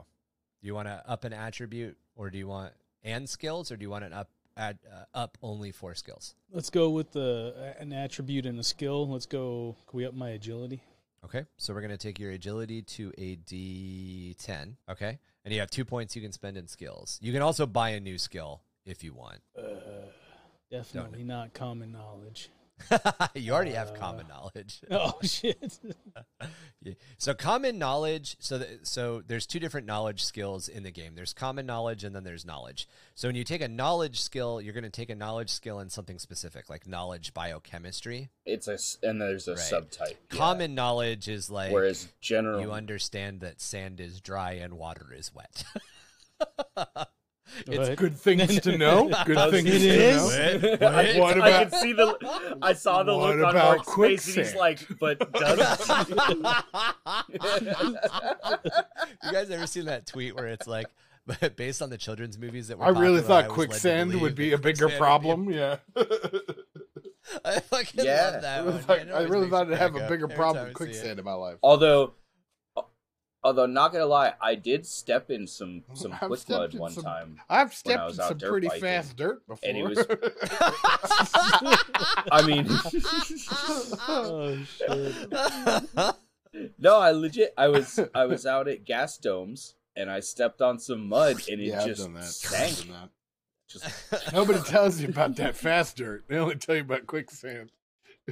Do 0.61 0.67
you 0.67 0.75
want 0.75 0.89
to 0.89 1.03
up 1.07 1.25
an 1.25 1.33
attribute, 1.33 1.97
or 2.17 2.31
do 2.31 2.39
you 2.39 2.49
want 2.49 2.73
and 3.03 3.29
skills, 3.29 3.71
or 3.71 3.77
do 3.77 3.83
you 3.83 3.91
want 3.91 4.05
an 4.05 4.13
up 4.13 4.31
add, 4.57 4.79
uh, 4.93 5.05
up 5.15 5.39
only 5.43 5.73
four 5.73 5.95
skills? 5.95 6.35
Let's 6.53 6.71
go 6.71 6.91
with 6.91 7.13
the 7.13 7.75
an 7.79 7.93
attribute 7.93 8.45
and 8.45 8.59
a 8.59 8.65
skill. 8.65 9.09
Let's 9.09 9.27
go. 9.27 9.77
Can 9.89 9.97
we 9.97 10.07
up 10.07 10.15
my 10.15 10.31
agility? 10.31 10.83
Okay, 11.25 11.45
so 11.57 11.75
we're 11.75 11.81
going 11.81 11.91
to 11.91 11.97
take 11.97 12.19
your 12.19 12.31
agility 12.31 12.83
to 12.83 13.13
a 13.19 13.37
D10. 13.37 14.75
Okay, 14.89 15.19
and 15.45 15.53
you 15.53 15.61
have 15.61 15.71
two 15.71 15.85
points 15.85 16.15
you 16.15 16.23
can 16.23 16.33
spend 16.33 16.57
in 16.57 16.67
skills. 16.69 17.19
You 17.21 17.33
can 17.33 17.43
also 17.43 17.67
buy 17.67 17.91
a 17.91 18.01
new 18.01 18.19
skill 18.19 18.63
if 18.87 19.03
you 19.03 19.13
want. 19.13 19.41
Uh, 19.57 19.63
definitely 20.71 21.25
not 21.25 21.53
common 21.55 21.93
knowledge. 21.93 22.51
you 23.35 23.53
already 23.53 23.73
have 23.73 23.91
Uh, 23.91 23.95
common 23.95 24.27
knowledge. 24.29 24.81
Oh 24.91 25.15
shit! 25.23 25.79
Yeah. 26.81 26.95
So 27.19 27.35
common 27.35 27.77
knowledge. 27.77 28.37
So 28.39 28.59
th- 28.59 28.81
so 28.85 29.21
there's 29.27 29.47
two 29.49 29.59
different 29.59 29.85
knowledge 29.89 30.23
skills 30.25 30.69
in 30.69 30.85
the 30.85 30.93
game. 30.93 31.17
There's 31.17 31.33
common 31.33 31.67
knowledge 31.67 32.05
and 32.05 32.15
then 32.15 32.23
there's 32.23 32.47
knowledge. 32.47 32.87
So 33.17 33.27
when 33.29 33.35
you 33.35 33.43
take 33.43 33.63
a 33.63 33.69
knowledge 33.69 34.21
skill, 34.21 34.61
you're 34.61 34.73
going 34.73 34.85
to 34.85 34.89
take 34.91 35.11
a 35.11 35.17
knowledge 35.17 35.51
skill 35.51 35.81
in 35.81 35.91
something 35.91 36.21
specific, 36.21 36.71
like 36.71 36.87
knowledge 36.87 37.35
biochemistry. 37.35 38.31
It's 38.47 38.69
a 38.69 38.79
and 39.07 39.21
there's 39.21 39.49
a 39.49 39.55
Right. 39.57 39.61
subtype. 39.61 40.11
yeah. 40.31 40.39
Common 40.39 40.77
knowledge 40.77 41.27
is 41.29 41.51
like 41.51 41.73
whereas 41.73 42.07
general 42.21 42.61
you 42.61 42.71
understand 42.71 43.41
that 43.41 43.61
sand 43.61 43.99
is 43.99 44.21
dry 44.21 44.53
and 44.53 44.75
water 44.75 45.13
is 45.13 45.33
wet. 45.35 45.65
What? 47.67 47.97
Good 47.97 48.17
things 48.17 48.61
to 48.61 48.77
know. 48.79 49.09
Good 49.27 49.39
It 49.39 49.51
things 49.51 49.71
to 49.71 49.77
is? 49.77 50.17
know. 50.17 50.27
Wet, 50.29 50.83
I, 50.83 50.95
wet. 50.97 51.15
can, 51.35 51.43
I 51.43 51.49
about- 51.49 51.71
can 51.71 51.81
see 51.81 51.93
the. 51.93 52.59
I 52.63 52.73
saw 52.73 53.03
the 53.03 53.13
look 53.15 53.35
on 53.35 53.41
about 53.41 53.55
Mark's 53.87 53.95
face, 53.95 54.27
and 54.37 54.47
he's 54.47 54.55
like, 54.55 54.87
"But 55.01 55.33
does 55.33 55.59
you 59.25 59.33
guys 59.33 59.51
ever 59.51 59.67
seen 59.67 59.87
that 59.87 60.07
tweet 60.07 60.35
where 60.35 60.47
it's 60.49 60.67
like, 60.67 60.87
but 61.27 61.57
based 61.57 61.83
on 61.83 61.91
the 61.91 61.99
children's 61.99 62.39
movies 62.39 62.69
that 62.69 62.79
were 62.79 62.85
I 62.85 62.89
really 62.89 63.21
popular, 63.21 63.23
thought 63.23 63.29
was 63.29 63.43
led 63.43 63.49
to 63.49 63.55
quicksand 63.55 64.21
would 64.21 64.35
be 64.35 64.53
a 64.53 64.59
bigger 64.59 64.89
quicksand 64.89 64.91
would 64.91 64.91
be 64.91 64.95
a 64.95 64.99
problem. 64.99 65.51
Yeah. 65.53 65.77
I 67.45 67.61
fucking 67.61 68.05
Yeah. 68.05 68.31
love 68.33 68.43
that 68.43 68.59
I 68.59 68.63
one. 68.63 68.67
really 68.73 68.83
thought, 68.85 68.99
It 68.99 69.09
I 69.09 69.13
always 69.13 69.29
really 69.31 69.41
makes 69.43 69.51
thought 69.51 69.69
me 69.69 69.75
I'd 69.75 69.79
have 69.81 69.97
a 69.97 70.09
bigger 70.09 70.29
problem 70.29 70.65
with 70.65 70.65
I 70.65 70.65
see 70.67 70.71
it. 70.71 70.75
quicksand 70.75 71.19
in 71.19 71.25
my 71.25 71.35
life. 71.35 71.59
although, 71.63 72.15
although 73.49 73.67
not 73.67 73.93
gonna 73.93 74.07
lie, 74.07 74.33
I 74.41 74.55
did 74.55 74.87
step 74.87 75.31
in 75.31 75.47
some 75.47 75.83
some 75.95 76.13
I've 76.13 76.21
quick 76.29 76.49
mud 76.49 76.75
one 76.79 76.93
some- 76.93 77.05
time. 77.05 77.41
I've 77.49 77.71
I 77.71 77.75
stepped 77.75 78.05
was 78.05 78.19
in 78.19 78.25
out 78.25 78.29
some 78.29 78.39
dirt 78.39 78.51
pretty 78.51 78.69
biking, 78.69 78.83
fast 78.83 79.17
dirt 79.17 79.47
before. 79.47 79.69
and 79.69 79.79
it 79.79 79.85
was- 79.85 79.99
I 82.31 82.43
mean, 82.47 82.67
oh 84.09 84.59
shit! 84.77 85.15
no, 86.79 86.99
I 86.99 87.11
legit. 87.13 87.55
I 87.57 87.69
was 87.69 87.99
I 88.15 88.27
was 88.27 88.45
out 88.47 88.69
at 88.69 88.85
gas 88.85 89.17
domes, 89.19 89.75
and 89.97 90.11
I 90.11 90.21
stepped 90.21 90.61
on 90.63 90.79
some 90.79 91.09
mud 91.09 91.37
and 91.51 91.61
it 91.61 91.69
yeah, 91.69 91.81
I've 91.81 91.87
just 91.87 92.03
done 92.03 92.15
that. 92.15 92.21
I've 92.21 92.27
sank. 92.27 92.79
done 92.79 92.89
that. 93.01 93.09
Just 93.69 94.33
Nobody 94.33 94.61
tells 94.61 95.01
you 95.01 95.09
about 95.09 95.37
that 95.37 95.57
fast 95.57 95.97
dirt. 95.97 96.25
They 96.29 96.37
only 96.39 96.57
tell 96.57 96.75
you 96.75 96.81
about 96.83 97.07
quicksand. 97.07 97.71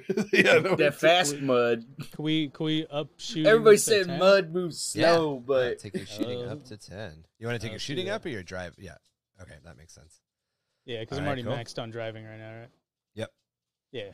yeah, 0.33 0.55
nobody 0.59 0.85
that 0.85 0.95
fast 0.95 1.35
we- 1.35 1.41
mud. 1.41 1.85
Can 2.13 2.25
we 2.25 2.49
can 2.49 2.67
we 2.67 2.87
up 2.89 3.09
shoot? 3.19 3.47
Everybody 3.47 3.77
said 3.79 4.07
10? 4.07 4.19
mud 4.19 4.53
moves 4.53 4.81
slow, 4.83 5.35
Yeah, 5.37 5.43
but 5.47 5.79
take 5.79 5.95
your 5.95 6.07
shooting 6.07 6.43
Uh, 6.43 6.53
up 6.53 6.65
to 6.67 6.77
ten. 6.77 7.25
You 7.39 7.47
want 7.47 7.61
to 7.61 7.65
take 7.65 7.73
your 7.73 7.79
shooting 7.81 8.09
up 8.09 8.25
or 8.25 8.29
your 8.29 8.43
drive? 8.43 8.75
Yeah. 8.79 8.97
Okay, 9.41 9.55
that 9.65 9.77
makes 9.77 9.95
sense. 9.95 10.21
Yeah, 10.85 11.01
because 11.01 11.19
I'm 11.19 11.25
Alright, 11.25 11.45
already 11.45 11.57
cool. 11.65 11.65
maxed 11.73 11.83
on 11.83 11.91
driving 11.91 12.25
right 12.25 12.39
now, 12.39 12.59
right? 12.61 12.69
Yep. 13.15 13.31
Yeah. 13.93 14.11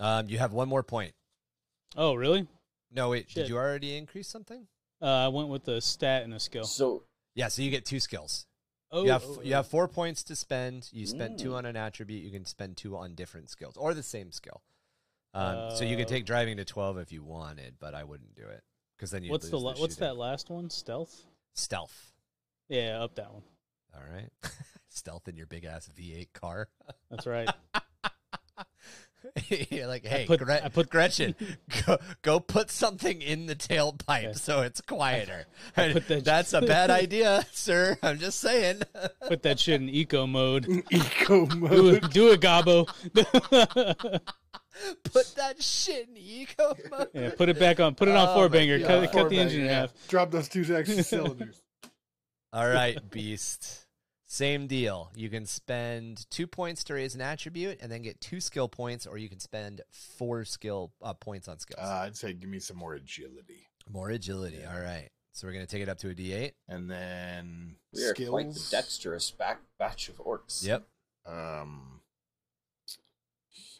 Um, 0.00 0.28
you 0.28 0.38
have 0.38 0.52
one 0.52 0.68
more 0.68 0.82
point. 0.82 1.12
Oh, 1.96 2.14
really? 2.14 2.46
No, 2.92 3.10
wait. 3.10 3.28
Shit. 3.28 3.42
Did 3.44 3.48
you 3.50 3.56
already 3.56 3.96
increase 3.96 4.28
something? 4.28 4.66
Uh, 5.02 5.06
I 5.06 5.28
went 5.28 5.48
with 5.48 5.64
the 5.64 5.80
stat 5.80 6.22
and 6.24 6.32
a 6.34 6.40
skill. 6.40 6.64
so 6.64 7.02
Yeah. 7.34 7.48
So 7.48 7.62
you 7.62 7.70
get 7.70 7.84
two 7.84 8.00
skills. 8.00 8.46
Oh, 8.90 9.04
you 9.04 9.10
have 9.10 9.24
oh, 9.26 9.40
you 9.42 9.52
oh. 9.52 9.56
have 9.56 9.66
four 9.68 9.86
points 9.88 10.22
to 10.24 10.36
spend. 10.36 10.88
You 10.92 11.06
spend 11.06 11.38
two 11.38 11.50
Mm. 11.50 11.56
on 11.56 11.66
an 11.66 11.76
attribute. 11.76 12.22
You 12.24 12.30
can 12.30 12.44
spend 12.46 12.76
two 12.76 12.96
on 12.96 13.14
different 13.14 13.50
skills 13.50 13.76
or 13.76 13.92
the 13.94 14.02
same 14.02 14.32
skill. 14.32 14.62
Um, 15.34 15.70
so 15.76 15.84
you 15.84 15.96
could 15.96 16.06
Uh, 16.06 16.10
take 16.10 16.24
driving 16.24 16.56
to 16.56 16.64
twelve 16.64 16.96
if 16.98 17.12
you 17.12 17.22
wanted, 17.22 17.74
but 17.78 17.94
I 17.94 18.04
wouldn't 18.04 18.34
do 18.34 18.46
it 18.48 18.64
because 18.96 19.10
then 19.10 19.22
you 19.24 19.30
What's 19.30 19.50
the, 19.50 19.56
lose 19.56 19.64
la- 19.64 19.72
the 19.74 19.80
what's 19.80 19.96
that 19.96 20.16
last 20.16 20.48
one? 20.50 20.70
Stealth. 20.70 21.24
stealth? 21.54 22.12
Yeah, 22.68 23.02
up 23.02 23.14
that 23.16 23.32
one. 23.32 23.42
All 23.94 24.02
right, 24.10 24.30
stealth 24.88 25.28
in 25.28 25.36
your 25.36 25.46
big 25.46 25.64
ass 25.64 25.88
V8 25.94 26.32
car. 26.32 26.68
That's 27.10 27.26
right. 27.26 27.48
You're 29.70 29.86
like, 29.86 30.04
hey, 30.06 30.26
put- 30.26 30.40
Gre- 30.40 30.52
I 30.52 30.68
put- 30.68 30.90
Gretchin, 30.90 31.34
go, 31.86 31.98
go 32.22 32.40
put 32.40 32.70
something 32.70 33.20
in 33.20 33.46
the 33.46 33.54
tailpipe 33.56 34.22
Yeah. 34.22 34.32
so 34.32 34.62
it's 34.62 34.80
quieter. 34.80 35.46
I 35.76 35.92
put 35.92 36.08
that- 36.08 36.24
That's 36.24 36.52
a 36.52 36.60
bad 36.62 36.90
idea, 36.90 37.44
sir. 37.52 37.98
I'm 38.02 38.18
just 38.18 38.40
saying. 38.40 38.82
Put 39.26 39.42
that 39.42 39.58
shit 39.60 39.80
in 39.80 39.88
eco 39.88 40.26
mode. 40.26 40.66
Eco 40.90 41.46
Do 41.46 41.56
mode. 41.56 41.94
it, 42.04 42.10
do 42.10 42.30
it, 42.32 42.40
Gabo. 42.40 42.86
put 45.12 45.34
that 45.36 45.62
shit 45.62 46.08
in 46.08 46.16
eco 46.16 46.74
mode. 46.90 47.08
yeah, 47.12 47.30
put 47.36 47.48
it 47.48 47.58
back 47.58 47.80
on. 47.80 47.94
Put 47.94 48.08
it 48.08 48.14
on 48.16 48.28
Oh 48.28 48.34
four 48.34 48.48
banger. 48.48 48.78
God. 48.78 48.86
Cut, 48.86 49.12
cut 49.12 49.28
the 49.28 49.36
Four 49.36 49.44
engine 49.44 49.62
in 49.62 49.68
half. 49.68 49.92
Drop 50.08 50.30
those 50.30 50.48
two 50.48 50.62
extra 50.74 51.02
cylinders. 51.02 51.60
All 52.52 52.66
right, 52.68 52.98
Beast. 53.10 53.84
Same 54.30 54.66
deal. 54.66 55.10
You 55.16 55.30
can 55.30 55.46
spend 55.46 56.26
two 56.30 56.46
points 56.46 56.84
to 56.84 56.94
raise 56.94 57.14
an 57.14 57.22
attribute 57.22 57.78
and 57.80 57.90
then 57.90 58.02
get 58.02 58.20
two 58.20 58.40
skill 58.40 58.68
points, 58.68 59.06
or 59.06 59.16
you 59.16 59.26
can 59.28 59.40
spend 59.40 59.80
four 59.90 60.44
skill 60.44 60.92
uh, 61.02 61.14
points 61.14 61.48
on 61.48 61.58
skills. 61.58 61.80
Uh, 61.82 62.02
I'd 62.04 62.14
say 62.14 62.34
give 62.34 62.50
me 62.50 62.58
some 62.58 62.76
more 62.76 62.92
agility, 62.92 63.66
More 63.90 64.10
agility. 64.10 64.58
yeah. 64.60 64.74
All 64.74 64.80
right. 64.82 65.08
So 65.32 65.46
we're 65.46 65.54
going 65.54 65.64
to 65.64 65.70
take 65.70 65.82
it 65.82 65.88
up 65.88 65.98
to 66.00 66.10
a 66.10 66.14
D8. 66.14 66.52
and 66.68 66.90
then 66.90 67.76
we 67.94 68.02
are 68.04 68.10
skills. 68.10 68.28
quite 68.30 68.52
the 68.52 68.66
dexterous 68.70 69.30
back 69.30 69.60
batch 69.78 70.10
of 70.10 70.16
orcs. 70.18 70.62
Yep. 70.62 70.86
Um, 71.24 72.00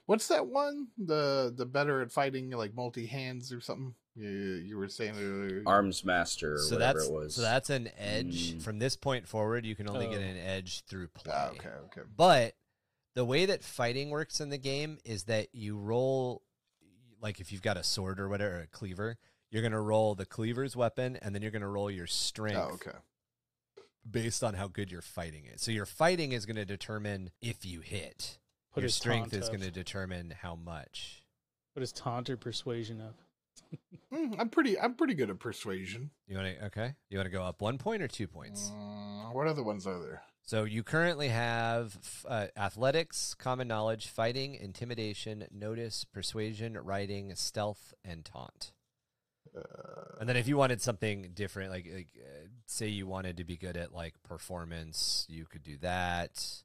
what's 0.07 0.29
that 0.29 0.47
one? 0.47 0.89
The 0.97 1.53
the 1.55 1.67
better 1.67 2.01
at 2.01 2.11
fighting, 2.11 2.51
like 2.51 2.75
multi 2.75 3.05
hands 3.07 3.53
or 3.53 3.61
something. 3.61 3.95
You 4.19 4.29
you 4.29 4.77
were 4.79 4.89
saying 4.89 5.15
earlier. 5.19 5.63
Arms 5.67 6.05
master 6.05 6.55
or 6.55 6.59
So 6.59 6.75
whatever 6.77 6.99
that's 6.99 7.09
it 7.09 7.13
was. 7.13 7.35
so 7.37 7.43
that's 7.43 7.71
an 7.71 7.89
edge. 7.97 8.55
Mm. 8.55 8.63
From 8.63 8.79
this 8.79 8.97
point 8.97 9.29
forward, 9.29 9.65
you 9.65 9.77
can 9.77 9.89
only 9.89 10.09
get 10.09 10.19
Oh. 10.19 10.23
an 10.23 10.37
edge 10.39 10.83
through 10.87 11.09
play. 11.09 11.33
Ah, 11.35 11.51
okay, 11.51 11.69
okay. 11.87 12.01
But 12.17 12.55
the 13.15 13.25
way 13.25 13.47
that 13.47 13.63
fighting 13.63 14.11
works 14.11 14.41
in 14.41 14.49
the 14.51 14.59
game 14.59 14.99
is 15.05 15.25
that 15.25 15.55
you 15.55 15.77
roll, 15.79 16.43
like 17.21 17.39
if 17.41 17.53
you've 17.53 17.63
got 17.63 17.77
a 17.77 17.83
sword 17.85 18.19
or 18.19 18.29
whatever, 18.29 18.57
or 18.57 18.61
a 18.63 18.67
cleaver, 18.67 19.19
you're 19.51 19.63
going 19.63 19.73
to 19.73 19.81
roll 19.81 20.15
the 20.15 20.27
cleaver's 20.27 20.75
weapon, 20.77 21.17
and 21.23 21.35
then 21.35 21.43
you're 21.43 21.51
going 21.51 21.63
to 21.63 21.69
roll 21.69 21.91
your 21.91 22.07
strength 22.07 22.59
Oh, 22.61 22.75
okay. 22.75 22.99
based 24.09 24.43
on 24.45 24.55
how 24.55 24.69
good 24.69 24.91
your 24.91 25.03
fighting 25.03 25.47
is. 25.47 25.63
So 25.63 25.71
your 25.71 25.87
fighting 25.87 26.33
is 26.33 26.45
going 26.47 26.57
to 26.57 26.65
determine 26.65 27.31
if 27.41 27.65
you 27.65 27.81
hit. 27.81 28.39
Put 28.73 28.83
your 28.83 28.91
strength 28.91 29.33
is 29.33 29.49
going 29.49 29.61
to 29.63 29.71
determine 29.71 30.35
how 30.43 30.55
much. 30.55 31.23
Put 31.75 31.81
his 31.81 31.93
taunt 31.93 32.29
or 32.31 32.37
persuasion 32.37 33.01
up. 33.01 33.15
Mm, 34.13 34.37
I'm 34.39 34.49
pretty. 34.49 34.79
I'm 34.79 34.95
pretty 34.95 35.15
good 35.15 35.29
at 35.31 35.39
persuasion. 35.39 36.11
You 36.27 36.37
want 36.39 36.59
to 36.59 36.65
okay? 36.67 36.95
You 37.11 37.19
want 37.19 37.27
to 37.27 37.31
go 37.31 37.43
up 37.43 37.61
one 37.61 37.77
point 37.77 38.03
or 38.03 38.09
two 38.09 38.27
points? 38.27 38.73
Mm, 38.75 39.35
what 39.35 39.47
other 39.47 39.63
ones 39.63 39.87
are 39.87 39.99
there? 39.99 40.23
So 40.43 40.65
you 40.65 40.83
currently 40.83 41.29
have 41.29 41.99
uh, 42.27 42.47
athletics, 42.57 43.35
common 43.35 43.69
knowledge, 43.69 44.07
fighting, 44.07 44.55
intimidation, 44.55 45.45
notice, 45.53 46.05
persuasion, 46.05 46.79
writing, 46.79 47.35
stealth, 47.35 47.93
and 48.03 48.25
taunt. 48.25 48.73
Uh, 49.55 49.61
And 50.21 50.27
then 50.29 50.39
if 50.39 50.49
you 50.49 50.57
wanted 50.57 50.81
something 50.81 51.33
different, 51.35 51.71
like, 51.71 51.87
like 51.95 52.09
uh, 52.19 52.47
say 52.65 52.89
you 52.89 53.07
wanted 53.07 53.37
to 53.37 53.45
be 53.45 53.59
good 53.59 53.77
at 53.77 53.93
like 53.93 54.15
performance, 54.23 55.27
you 55.29 55.45
could 55.45 55.63
do 55.63 55.77
that. 55.83 56.63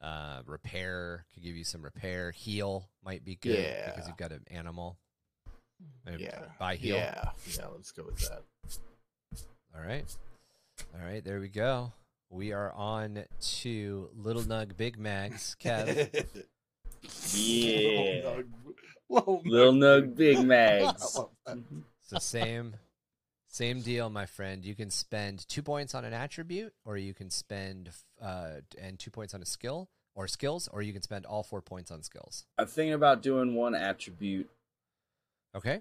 Uh, 0.00 0.42
repair 0.46 1.26
could 1.34 1.42
give 1.42 1.56
you 1.56 1.64
some 1.64 1.82
repair. 1.82 2.30
Heal 2.30 2.88
might 3.04 3.24
be 3.24 3.34
good 3.34 3.56
because 3.86 4.06
you've 4.06 4.16
got 4.16 4.30
an 4.30 4.44
animal. 4.48 4.96
Maybe 6.06 6.24
yeah. 6.24 6.40
Buy 6.58 6.76
heal. 6.76 6.96
Yeah. 6.96 7.30
Yeah. 7.56 7.66
Let's 7.74 7.92
go 7.92 8.04
with 8.04 8.18
that. 8.28 8.42
All 9.74 9.82
right. 9.86 10.04
All 10.94 11.06
right. 11.06 11.24
There 11.24 11.40
we 11.40 11.48
go. 11.48 11.92
We 12.30 12.52
are 12.52 12.72
on 12.72 13.24
to 13.40 14.10
Little 14.14 14.42
Nug 14.42 14.76
Big 14.76 14.98
Macs. 14.98 15.56
Kev. 15.62 16.26
Yeah. 17.34 18.42
Little 19.08 19.42
Little 19.44 19.72
Nug 19.72 20.14
Big 20.14 20.38
I 20.38 20.42
Mags. 20.44 21.16
love 21.16 21.30
that. 21.46 21.58
So 22.02 22.18
same 22.18 22.74
same 23.48 23.80
deal, 23.80 24.10
my 24.10 24.26
friend. 24.26 24.64
You 24.64 24.74
can 24.74 24.90
spend 24.90 25.48
two 25.48 25.62
points 25.62 25.94
on 25.94 26.04
an 26.04 26.12
attribute, 26.12 26.72
or 26.84 26.96
you 26.96 27.14
can 27.14 27.30
spend 27.30 27.90
uh, 28.20 28.60
and 28.78 28.98
two 28.98 29.10
points 29.10 29.34
on 29.34 29.42
a 29.42 29.46
skill 29.46 29.88
or 30.14 30.28
skills, 30.28 30.68
or 30.72 30.82
you 30.82 30.92
can 30.92 31.02
spend 31.02 31.24
all 31.24 31.42
four 31.42 31.62
points 31.62 31.90
on 31.90 32.02
skills. 32.02 32.44
I'm 32.58 32.66
thinking 32.66 32.92
about 32.94 33.22
doing 33.22 33.54
one 33.54 33.74
attribute, 33.74 34.50
Okay. 35.54 35.80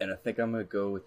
and 0.00 0.12
I 0.12 0.16
think 0.16 0.38
I'm 0.38 0.52
gonna 0.52 0.64
go 0.64 0.90
with. 0.90 1.02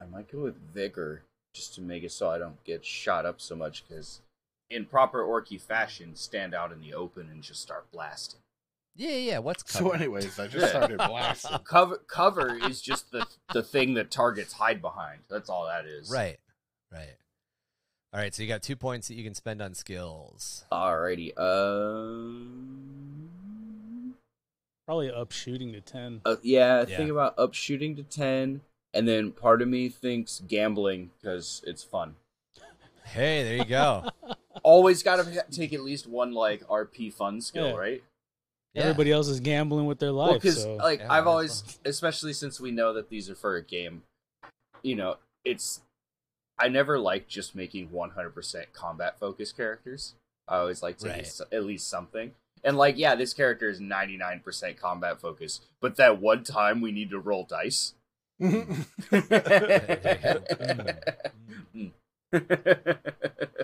I 0.00 0.04
might 0.06 0.30
go 0.30 0.40
with 0.40 0.56
vigor 0.74 1.22
just 1.54 1.74
to 1.76 1.80
make 1.80 2.02
it 2.02 2.12
so 2.12 2.28
I 2.28 2.36
don't 2.38 2.62
get 2.64 2.84
shot 2.84 3.24
up 3.24 3.40
so 3.40 3.56
much. 3.56 3.82
Because 3.86 4.20
in 4.68 4.84
proper 4.84 5.22
orky 5.22 5.60
fashion, 5.60 6.14
stand 6.16 6.54
out 6.54 6.72
in 6.72 6.80
the 6.80 6.92
open 6.92 7.30
and 7.30 7.42
just 7.42 7.62
start 7.62 7.90
blasting. 7.90 8.40
Yeah, 8.94 9.10
yeah. 9.10 9.38
What's 9.38 9.70
So, 9.70 9.90
anyways, 9.90 10.38
I 10.38 10.48
just 10.48 10.68
started 10.68 10.98
blasting. 11.08 11.58
Cover 11.64 11.98
cover 12.06 12.56
is 12.56 12.82
just 12.82 13.10
the 13.10 13.26
the 13.52 13.62
thing 13.62 13.94
that 13.94 14.10
targets 14.10 14.54
hide 14.54 14.82
behind. 14.82 15.20
That's 15.30 15.48
all 15.48 15.66
that 15.66 15.86
is. 15.86 16.10
right, 16.10 16.38
right. 16.92 17.16
All 18.12 18.20
right. 18.20 18.34
So 18.34 18.42
you 18.42 18.48
got 18.48 18.62
two 18.62 18.76
points 18.76 19.08
that 19.08 19.14
you 19.14 19.24
can 19.24 19.34
spend 19.34 19.60
on 19.62 19.74
skills. 19.74 20.64
Alrighty. 20.72 21.38
Um. 21.38 23.15
Probably 24.86 25.10
up 25.10 25.32
shooting 25.32 25.72
to 25.72 25.80
ten. 25.80 26.20
Uh, 26.24 26.36
yeah, 26.42 26.84
Yeah. 26.86 26.96
think 26.96 27.10
about 27.10 27.34
up 27.38 27.54
shooting 27.54 27.96
to 27.96 28.02
ten, 28.04 28.60
and 28.94 29.06
then 29.08 29.32
part 29.32 29.60
of 29.60 29.68
me 29.68 29.88
thinks 29.88 30.40
gambling 30.46 31.10
because 31.20 31.62
it's 31.66 31.82
fun. 31.82 32.16
Hey, 33.04 33.42
there 33.44 33.56
you 33.56 33.64
go. 33.64 34.08
Always 34.62 35.02
got 35.02 35.16
to 35.24 35.44
take 35.50 35.72
at 35.72 35.80
least 35.80 36.06
one 36.06 36.32
like 36.32 36.66
RP 36.66 37.12
fun 37.12 37.40
skill, 37.40 37.68
Yeah. 37.68 37.74
right? 37.76 38.04
Yeah. 38.74 38.82
Everybody 38.82 39.12
else 39.12 39.28
is 39.28 39.40
gambling 39.40 39.86
with 39.86 39.98
their 39.98 40.12
life. 40.12 40.34
because 40.42 40.62
so. 40.62 40.74
like 40.76 41.00
Yeah, 41.00 41.12
I've 41.12 41.26
always, 41.26 41.60
fun. 41.62 41.74
especially 41.84 42.32
since 42.32 42.60
we 42.60 42.70
know 42.70 42.92
that 42.94 43.08
these 43.08 43.28
are 43.30 43.34
for 43.34 43.56
a 43.56 43.62
game, 43.62 44.02
you 44.82 44.94
know, 44.96 45.16
it's. 45.44 45.80
I 46.58 46.68
never 46.68 46.98
like 46.98 47.28
just 47.28 47.54
making 47.54 47.90
100% 47.90 48.72
combat 48.72 49.18
focused 49.20 49.56
characters. 49.56 50.14
I 50.48 50.56
always 50.58 50.82
like 50.82 50.96
taking 50.98 51.18
Right. 51.18 51.40
at 51.52 51.64
least 51.64 51.86
something. 51.88 52.34
And 52.66 52.76
like, 52.76 52.98
yeah, 52.98 53.14
this 53.14 53.32
character 53.32 53.70
is 53.70 53.80
99% 53.80 54.76
combat 54.76 55.20
focused, 55.20 55.64
but 55.80 55.96
that 55.96 56.20
one 56.20 56.42
time 56.44 56.80
we 56.82 56.92
need 56.92 57.10
to 57.10 57.18
roll 57.18 57.44
dice. 57.44 57.94
All 58.42 58.50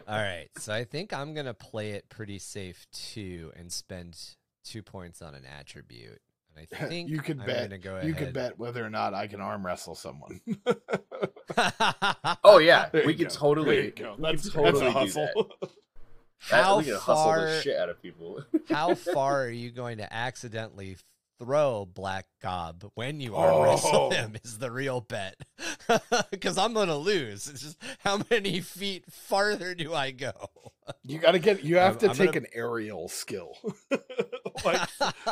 right. 0.08 0.48
So 0.58 0.72
I 0.72 0.84
think 0.84 1.12
I'm 1.12 1.34
gonna 1.34 1.52
play 1.54 1.90
it 1.90 2.08
pretty 2.08 2.38
safe 2.38 2.86
too, 2.92 3.52
and 3.56 3.70
spend 3.72 4.16
two 4.64 4.82
points 4.82 5.20
on 5.20 5.34
an 5.34 5.44
attribute. 5.44 6.20
And 6.54 6.66
I 6.70 6.86
think 6.88 7.08
you 7.10 7.18
could 7.18 7.40
I'm 7.40 7.46
bet. 7.46 7.70
Gonna 7.70 7.78
go 7.78 8.00
you 8.06 8.14
could 8.14 8.32
bet 8.32 8.58
whether 8.58 8.84
or 8.84 8.90
not 8.90 9.14
I 9.14 9.26
can 9.26 9.40
arm 9.40 9.64
wrestle 9.66 9.94
someone. 9.94 10.40
oh 12.44 12.58
yeah, 12.58 12.88
There 12.92 13.04
we 13.06 13.12
you 13.12 13.18
could 13.18 13.28
go. 13.28 13.34
totally, 13.34 13.90
There 13.92 14.06
you 14.08 14.14
we 14.16 14.22
That's, 14.22 14.42
could 14.44 14.52
totally 14.52 14.80
that's 14.84 15.16
a 15.16 15.16
do 15.16 15.20
hustle. 15.20 15.48
That. 16.50 16.64
how 16.64 16.78
we 16.78 16.84
could 16.84 16.94
hustle 16.96 17.14
far? 17.14 17.46
the 17.46 17.60
shit 17.62 17.76
out 17.76 17.88
of 17.88 18.00
people. 18.02 18.42
how 18.68 18.94
far 19.14 19.44
are 19.44 19.50
you 19.50 19.70
going 19.70 19.98
to 19.98 20.12
accidentally 20.12 20.96
throw 21.38 21.84
Black 21.84 22.26
Gob 22.40 22.88
when 22.94 23.20
you 23.20 23.34
arm 23.36 23.62
wrestle 23.62 23.90
Oh. 23.94 24.10
him? 24.10 24.36
Is 24.44 24.58
the 24.58 24.70
real 24.70 25.00
bet 25.00 25.34
because 26.30 26.56
I'm 26.58 26.72
gonna 26.74 26.96
lose. 26.96 27.48
It's 27.48 27.62
just 27.62 27.78
how 28.00 28.20
many 28.30 28.60
feet 28.60 29.04
farther 29.10 29.74
do 29.74 29.92
I 29.94 30.10
go? 30.12 30.32
You 31.04 31.18
got 31.18 31.32
to 31.32 31.38
get. 31.38 31.62
You 31.64 31.76
have 31.76 31.92
I'm- 31.92 31.98
to 32.00 32.08
I'm 32.10 32.14
take 32.16 32.32
gonna- 32.32 32.38
an 32.40 32.46
aerial 32.54 33.08
skill, 33.08 33.56
like 34.64 34.88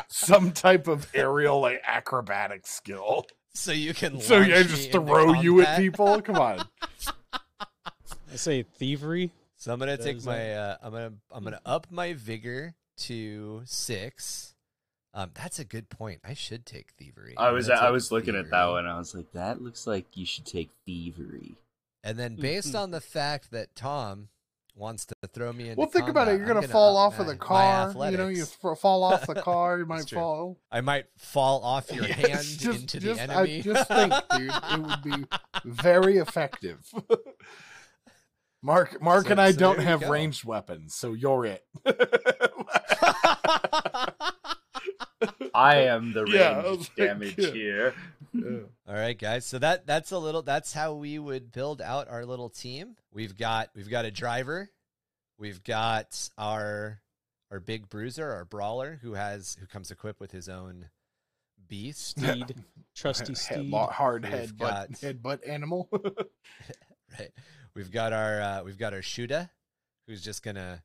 some 0.08 0.52
type 0.52 0.86
of 0.88 1.08
aerial, 1.14 1.60
like 1.60 1.80
acrobatic 1.84 2.66
skill. 2.66 3.26
so 3.52 3.72
you 3.72 3.92
can. 3.94 4.20
So 4.20 4.38
yeah, 4.38 4.62
just 4.62 4.92
throw 4.92 5.32
you 5.34 5.60
at 5.62 5.78
people. 5.78 6.20
Come 6.22 6.36
on. 6.36 6.60
I 8.32 8.36
say 8.36 8.62
thievery. 8.62 9.32
So 9.60 9.70
I'm 9.74 9.78
gonna 9.78 9.98
That 9.98 10.02
take 10.02 10.16
is 10.16 10.24
my 10.26 10.54
uh, 10.54 10.76
I'm 10.82 10.90
gonna 10.90 11.12
I'm 11.30 11.44
gonna 11.44 11.60
up 11.66 11.86
my 11.90 12.14
vigor 12.14 12.74
to 13.00 13.60
six. 13.66 14.54
Um, 15.12 15.32
that's 15.34 15.58
a 15.58 15.66
good 15.66 15.90
point. 15.90 16.20
I 16.24 16.32
should 16.32 16.64
take 16.64 16.92
thievery. 16.98 17.34
I 17.36 17.50
was 17.50 17.68
I 17.68 17.90
was 17.90 18.10
looking 18.10 18.34
at 18.36 18.50
that 18.50 18.64
one. 18.66 18.86
I 18.86 18.96
was 18.96 19.14
like, 19.14 19.32
that 19.32 19.60
looks 19.60 19.86
like 19.86 20.16
you 20.16 20.24
should 20.24 20.46
take 20.46 20.70
thievery. 20.86 21.56
And 22.02 22.18
then 22.18 22.36
based 22.36 22.74
on 22.74 22.90
the 22.90 23.02
fact 23.02 23.50
that 23.50 23.74
Tom 23.76 24.28
wants 24.74 25.04
to 25.04 25.14
throw 25.34 25.52
me 25.52 25.64
into 25.68 25.78
Well, 25.80 25.90
think 25.90 26.08
about 26.08 26.28
it. 26.28 26.38
You're 26.38 26.48
I'm 26.48 26.54
gonna 26.54 26.68
fall 26.68 26.96
up 26.96 27.12
off 27.12 27.18
of 27.20 27.26
the 27.26 27.36
car. 27.36 27.92
You 28.10 28.16
know, 28.16 28.28
you 28.28 28.44
f- 28.44 28.78
fall 28.78 29.04
off 29.04 29.26
the 29.26 29.34
car. 29.42 29.78
You 29.78 29.84
might 29.84 30.08
fall. 30.08 30.56
I 30.72 30.80
might 30.80 31.04
fall 31.18 31.62
off 31.62 31.92
your 31.92 32.04
Yes, 32.06 32.16
hand 32.16 32.32
just- 32.60 32.80
into 32.80 33.00
just- 33.00 33.26
the 33.26 33.30
I 33.30 33.40
enemy. 33.42 33.60
just 33.60 33.88
think, 33.88 34.14
dude, 34.38 34.52
it 34.54 34.80
would 34.80 35.02
be 35.02 35.26
very 35.66 36.16
effective. 36.16 36.90
Mark, 38.62 39.00
Mark, 39.00 39.26
So- 39.26 39.30
and 39.32 39.40
I 39.40 39.52
so 39.52 39.58
don't 39.58 39.78
have 39.80 40.00
go. 40.02 40.10
ranged 40.10 40.44
weapons, 40.44 40.94
so 40.94 41.12
you're 41.14 41.46
it. 41.46 41.64
I 45.54 45.76
am 45.82 46.12
the 46.12 46.22
range 46.24 46.34
Yeah, 46.34 46.50
I 46.64 46.68
like, 46.70 46.94
damage 46.96 47.34
yeah. 47.38 47.50
here. 47.52 47.94
All 48.88 48.94
right, 48.94 49.18
guys. 49.18 49.44
So 49.44 49.58
that 49.58 49.86
that's 49.86 50.12
a 50.12 50.18
little. 50.18 50.42
That's 50.42 50.72
how 50.72 50.94
we 50.94 51.18
would 51.18 51.52
build 51.52 51.82
out 51.82 52.08
our 52.08 52.24
little 52.24 52.48
team. 52.48 52.96
We've 53.12 53.36
got 53.36 53.70
we've 53.74 53.90
got 53.90 54.04
a 54.04 54.10
driver. 54.10 54.70
We've 55.38 55.62
got 55.62 56.28
our 56.38 57.00
our 57.50 57.60
big 57.60 57.88
bruiser, 57.88 58.30
our 58.30 58.44
brawler, 58.44 58.98
who 59.02 59.14
has 59.14 59.56
who 59.60 59.66
comes 59.66 59.90
equipped 59.90 60.20
with 60.20 60.30
his 60.30 60.48
own 60.48 60.86
beast. 61.68 62.10
Steed, 62.18 62.54
trusty 62.94 63.34
steed. 63.34 63.72
hard 63.72 64.24
head 64.24 64.56
got- 64.58 64.88
butt, 64.90 65.00
head 65.00 65.22
butt 65.22 65.44
animal. 65.46 65.88
Right. 67.18 67.30
We've 67.74 67.90
got 67.90 68.12
our 68.12 68.40
uh, 68.40 68.62
we've 68.64 68.78
got 68.78 68.92
our 68.94 69.02
shooter, 69.02 69.50
who's 70.06 70.22
just 70.22 70.42
gonna 70.42 70.82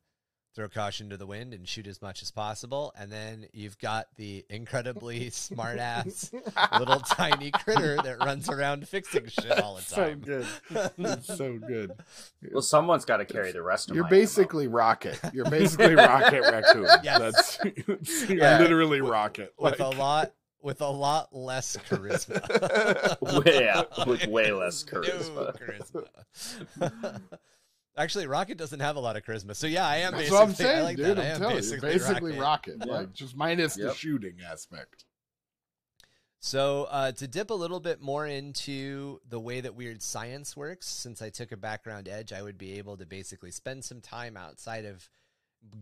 throw 0.55 0.69
caution 0.69 1.09
to 1.09 1.17
the 1.17 1.25
wind 1.25 1.53
and 1.53 1.67
shoot 1.67 1.85
as 1.85 2.01
much 2.01 2.21
as 2.21 2.31
possible. 2.31 2.93
And 2.97 3.11
then 3.11 3.45
you've 3.51 3.77
got 3.77 4.07
the 4.15 4.45
incredibly 4.49 5.29
smart 5.31 5.79
ass 5.79 6.31
little 6.79 7.01
tiny 7.01 7.51
critter 7.51 7.97
that 7.97 8.19
runs 8.19 8.47
around 8.49 8.87
fixing 8.87 9.27
shit 9.27 9.51
all 9.59 9.75
the 9.75 9.81
time. 9.95 10.23
so 10.23 10.95
good. 11.03 11.23
So 11.25 11.57
good. 11.57 11.91
Well, 12.53 12.61
someone's 12.61 13.03
got 13.03 13.17
to 13.17 13.25
carry 13.25 13.51
the 13.51 13.63
rest 13.63 13.89
of 13.89 13.95
You're 13.97 14.05
my 14.05 14.09
ammo. 14.11 14.19
basically 14.21 14.67
Rocket. 14.67 15.19
You're 15.33 15.49
basically 15.49 15.95
Rocket 15.95 16.41
Raccoon. 16.41 16.87
Yes. 17.03 17.57
That's 17.85 18.29
you're 18.29 18.37
Yeah. 18.37 18.59
literally 18.59 19.01
Rocket. 19.01 19.53
with 19.59 19.77
Like- 19.77 19.79
a 19.79 19.97
lot 19.99 20.31
with 20.65 20.81
a 20.81 20.89
lot 20.89 21.33
less 21.33 21.77
charisma. 21.89 22.41
yeah, 23.45 23.83
with 24.05 24.25
way 24.27 24.51
less 24.51 24.83
No 24.91 24.99
charisma. 24.99 26.07
charisma. 26.81 27.21
Actually, 27.97 28.27
Rocket 28.27 28.57
doesn't 28.57 28.79
have 28.81 28.95
a 28.97 28.99
lot 28.99 29.15
of 29.15 29.23
charisma. 29.23 29.55
So 29.55 29.67
yeah, 29.67 29.87
I 29.87 29.97
am 29.97 30.11
That's 30.11 30.23
basically. 30.23 30.37
what 30.39 30.47
I'm 30.49 30.53
saying, 30.55 30.83
like 30.83 30.97
dude. 30.97 31.05
that. 31.05 31.19
I 31.19 31.21
I'm 31.21 31.31
am 31.35 31.39
telling 31.39 31.55
you, 31.55 31.61
basically, 31.61 31.89
basically 31.91 32.31
Rocket. 32.39 32.71
Rocket. 32.79 32.87
Yeah. 32.87 32.93
Like 32.93 33.13
just 33.13 33.37
minus 33.37 33.75
the 33.75 33.93
shooting 33.93 34.37
aspect. 34.45 35.05
So 36.39 36.87
uh, 36.91 37.11
to 37.13 37.27
dip 37.27 37.49
a 37.51 37.55
little 37.55 37.79
bit 37.79 38.01
more 38.01 38.27
into 38.27 39.19
the 39.29 39.39
way 39.39 39.61
that 39.61 39.75
weird 39.75 40.01
science 40.01 40.57
works, 40.57 40.87
since 40.87 41.21
I 41.21 41.29
took 41.29 41.51
a 41.51 41.57
background 41.57 42.07
edge, 42.07 42.33
I 42.33 42.41
would 42.41 42.57
be 42.57 42.77
able 42.77 42.97
to 42.97 43.05
basically 43.05 43.51
spend 43.51 43.85
some 43.85 44.01
time 44.01 44.35
outside 44.35 44.85
of 44.85 45.09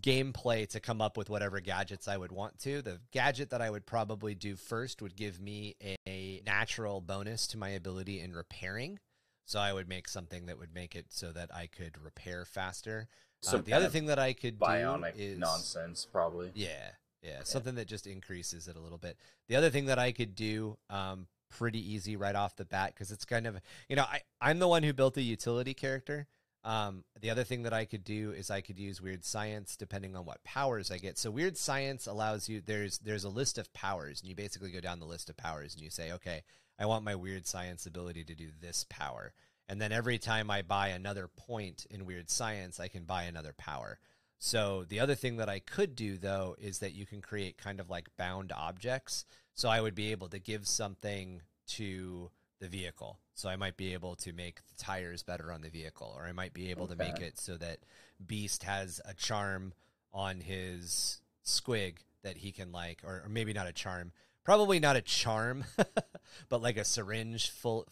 gameplay 0.02 0.68
to 0.70 0.80
come 0.80 1.02
up 1.02 1.18
with 1.18 1.30
whatever 1.30 1.60
gadgets 1.60 2.08
I 2.08 2.18
would 2.18 2.32
want 2.32 2.60
to. 2.60 2.82
The 2.82 3.00
gadget 3.12 3.50
that 3.52 3.62
I 3.62 3.70
would 3.70 3.86
probably 3.86 4.36
do 4.36 4.56
first 4.56 5.02
would 5.02 5.16
give 5.16 5.40
me 5.40 5.76
a 6.08 6.42
natural 6.46 7.02
bonus 7.02 7.48
to 7.48 7.58
my 7.58 7.70
ability 7.70 8.20
in 8.20 8.34
repairing. 8.34 9.00
So 9.46 9.60
I 9.60 9.74
would 9.74 9.90
make 9.90 10.08
something 10.08 10.46
that 10.46 10.58
would 10.58 10.74
make 10.74 10.96
it 10.96 11.08
so 11.10 11.32
that 11.34 11.54
I 11.54 11.68
could 11.68 12.02
repair 12.02 12.46
faster. 12.46 13.08
Uh, 13.46 13.58
the 13.58 13.74
other 13.74 13.90
thing 13.90 14.06
that 14.06 14.20
I 14.20 14.34
could 14.34 14.58
do 14.58 14.66
bionic 14.66 15.18
is 15.18 15.38
nonsense, 15.38 16.08
probably. 16.10 16.52
yeah, 16.56 16.92
yeah, 17.22 17.44
something 17.44 17.76
that 17.76 17.88
just 17.88 18.08
increases 18.08 18.70
it 18.70 18.78
a 18.78 18.80
little 18.80 18.98
bit. 18.98 19.18
The 19.50 19.58
other 19.58 19.70
thing 19.70 19.88
that 19.88 20.00
I 20.00 20.14
could 20.14 20.34
do, 20.34 20.78
um, 20.90 21.28
pretty 21.50 21.80
easy 21.94 22.16
right 22.16 22.36
off 22.36 22.56
the 22.56 22.64
bat, 22.64 22.94
because 22.94 23.12
it's 23.12 23.26
kind 23.26 23.46
of, 23.46 23.60
you 23.90 23.98
know, 23.98 24.04
I 24.04 24.22
I'm 24.40 24.60
the 24.60 24.68
one 24.68 24.84
who 24.84 24.94
built 24.94 25.14
the 25.14 25.24
utility 25.24 25.74
character. 25.74 26.28
Um, 26.66 27.04
the 27.20 27.30
other 27.30 27.44
thing 27.44 27.64
that 27.64 27.74
I 27.74 27.84
could 27.84 28.06
do 28.06 28.32
is 28.32 28.50
I 28.50 28.62
could 28.62 28.80
use 28.80 29.02
weird 29.02 29.26
science 29.26 29.76
depending 29.76 30.16
on 30.16 30.26
what 30.26 30.44
powers 30.44 30.92
I 30.92 30.98
get. 30.98 31.18
So 31.18 31.30
weird 31.30 31.58
science 31.58 32.08
allows 32.08 32.48
you 32.48 32.62
there's 32.62 33.00
there's 33.00 33.26
a 33.26 33.30
list 33.30 33.58
of 33.58 33.74
powers, 33.74 34.22
and 34.22 34.30
you 34.30 34.36
basically 34.36 34.72
go 34.72 34.80
down 34.80 35.00
the 35.00 35.06
list 35.06 35.30
of 35.30 35.36
powers 35.36 35.74
and 35.74 35.84
you 35.84 35.90
say, 35.90 36.12
okay, 36.14 36.44
I 36.80 36.86
want 36.86 37.04
my 37.04 37.16
weird 37.16 37.46
science 37.46 37.86
ability 37.86 38.24
to 38.26 38.36
do 38.36 38.48
this 38.62 38.86
power. 38.90 39.34
And 39.68 39.82
then 39.82 39.92
every 39.92 40.18
time 40.18 40.50
I 40.50 40.62
buy 40.62 40.90
another 40.90 41.28
point 41.28 41.86
in 41.90 42.06
weird 42.06 42.30
science, 42.30 42.80
I 42.80 42.88
can 42.88 43.04
buy 43.04 43.24
another 43.24 43.54
power. 43.58 44.00
So 44.40 44.84
the 44.88 45.00
other 45.00 45.16
thing 45.16 45.38
that 45.38 45.50
I 45.50 45.60
could 45.60 45.96
do 45.96 46.18
though 46.18 46.56
is 46.60 46.80
that 46.80 46.94
you 46.94 47.06
can 47.06 47.22
create 47.22 47.58
kind 47.58 47.80
of 47.80 47.90
like 47.90 48.10
bound 48.18 48.52
objects. 48.52 49.26
So 49.54 49.70
I 49.70 49.82
would 49.82 49.96
be 49.96 50.12
able 50.12 50.30
to 50.30 50.40
give 50.40 50.68
something 50.68 51.42
to 51.68 52.30
the 52.64 52.70
vehicle. 52.70 53.20
So 53.36 53.50
I 53.50 53.56
might 53.58 53.76
be 53.78 53.94
able 53.94 54.16
to 54.18 54.32
make 54.32 54.62
the 54.68 54.84
tires 54.84 55.22
better 55.22 55.52
on 55.52 55.62
the 55.62 55.70
vehicle, 55.70 56.14
or 56.18 56.26
I 56.26 56.32
might 56.32 56.54
be 56.54 56.72
able 56.72 56.88
to 56.88 56.96
make 56.96 57.20
it 57.20 57.38
so 57.38 57.58
that 57.58 57.80
Beast 58.26 58.64
has 58.64 59.02
a 59.06 59.14
charm 59.14 59.74
on 60.14 60.40
his 60.40 61.20
squig 61.46 61.98
that 62.24 62.38
he 62.38 62.52
can 62.54 62.72
like, 62.72 63.02
or, 63.04 63.24
or 63.26 63.30
maybe 63.30 63.52
not 63.52 63.68
a 63.68 63.74
charm, 63.74 64.12
probably 64.46 64.80
not 64.80 64.96
a 64.96 65.02
charm, 65.02 65.66
but 66.50 66.62
like 66.62 66.78
a 66.78 66.86
syringe 66.86 67.50
full 67.50 67.86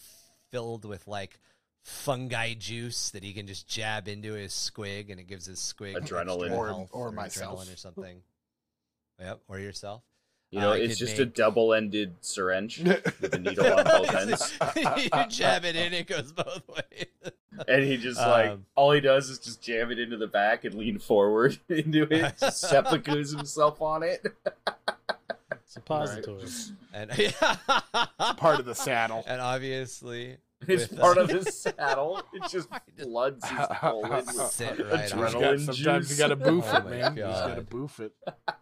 filled 0.51 0.85
with 0.85 1.05
like 1.07 1.39
fungi 1.83 2.53
juice 2.53 3.09
that 3.09 3.23
he 3.23 3.33
can 3.33 3.47
just 3.47 3.67
jab 3.67 4.07
into 4.07 4.33
his 4.33 4.53
squig 4.53 5.09
and 5.11 5.19
it 5.19 5.27
gives 5.27 5.47
his 5.47 5.59
squig 5.59 5.95
Adrenaline. 5.95 6.43
extra 6.45 6.57
Or- 6.57 6.67
health 6.67 6.89
or 6.91 7.11
myself. 7.11 7.59
adrenaline 7.67 7.73
or 7.73 7.77
something. 7.77 8.21
Yep, 9.19 9.41
or 9.49 9.59
yourself. 9.59 10.03
You 10.51 10.59
know, 10.59 10.73
I 10.73 10.77
it's 10.79 10.95
could 10.99 11.07
just 11.07 11.19
a 11.19 11.25
double-ended 11.25 12.15
syringe 12.19 12.79
with 12.83 13.33
a 13.33 13.39
needle 13.39 13.65
on 13.73 13.85
both 13.85 14.13
ends, 14.15 14.59
you 14.75 15.25
jab 15.29 15.63
it 15.63 15.77
in, 15.77 15.93
it 15.93 16.07
goes 16.07 16.33
both 16.33 16.61
ways. 16.67 17.05
and 17.69 17.83
he 17.85 17.95
just 17.95 18.19
like 18.19 18.49
Um, 18.51 18.65
all 18.75 18.91
he 18.91 18.99
does 18.99 19.29
is 19.29 19.39
just 19.39 19.61
jam 19.61 19.91
it 19.91 19.99
into 19.99 20.17
the 20.17 20.27
back 20.27 20.65
and 20.65 20.75
lean 20.75 20.99
forward 20.99 21.57
into 21.69 22.03
it, 22.03 22.33
just 22.37 22.63
seppukus 22.65 23.33
himself 23.35 23.81
on 23.81 24.03
it. 24.03 24.25
Suppository. 25.65 26.43
and 26.93 27.09
Part 28.37 28.59
of 28.59 28.65
the 28.65 28.75
saddle. 28.75 29.23
and 29.25 29.39
obviously 29.39 30.37
It's 30.67 30.87
part 30.93 31.17
of 31.17 31.29
his 31.31 31.55
saddle. 31.59 32.21
It 32.33 32.43
just 32.49 32.69
floods 33.01 33.47
his 33.47 33.67
colon 33.79 34.11
with 34.11 34.29
Sit 34.51 34.79
right 34.79 34.79
on 34.79 34.85
You 34.85 34.87
got- 34.89 35.31
adrenaline 35.33 35.65
sometimes 35.73 36.11
you 36.11 36.17
gotta 36.17 36.35
boof 36.35 36.65
Oh 36.67 36.77
it, 36.77 36.83
my 36.83 36.89
man. 36.89 37.17
You 37.17 37.23
just 37.23 37.41
gotta 37.43 37.55
God. 37.61 37.69
boof 37.69 37.99
it. 37.99 38.13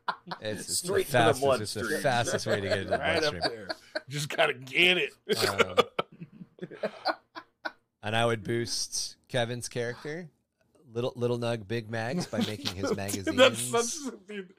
It's, 0.41 0.59
it's 0.61 0.67
the 0.81 0.87
Straight 0.87 1.05
to 1.07 1.11
the 1.11 1.17
fastest. 1.17 1.61
it's 1.61 1.73
the 1.73 1.79
bloodstream. 1.81 2.01
fastest 2.01 2.45
way 2.47 2.61
to 2.61 2.67
get 2.67 2.77
into 2.77 2.89
the 2.91 2.97
Right 2.99 3.23
up 3.23 3.31
bloodstream. 3.33 3.41
there. 3.67 3.75
Just 4.09 4.29
gotta 4.29 4.53
get 4.53 4.97
it. 4.97 5.11
Um, 5.49 5.75
and 8.03 8.15
I 8.15 8.25
would 8.25 8.43
boost 8.43 9.17
Kevin's 9.27 9.67
character, 9.67 10.29
little 10.93 11.13
little 11.15 11.37
Nug 11.39 11.67
Big 11.67 11.89
Mags, 11.89 12.25
by 12.27 12.39
making 12.39 12.75
his 12.75 12.95
magazines. 12.95 13.35
That's 13.35 13.59
such 13.61 14.13
dude, 14.27 14.53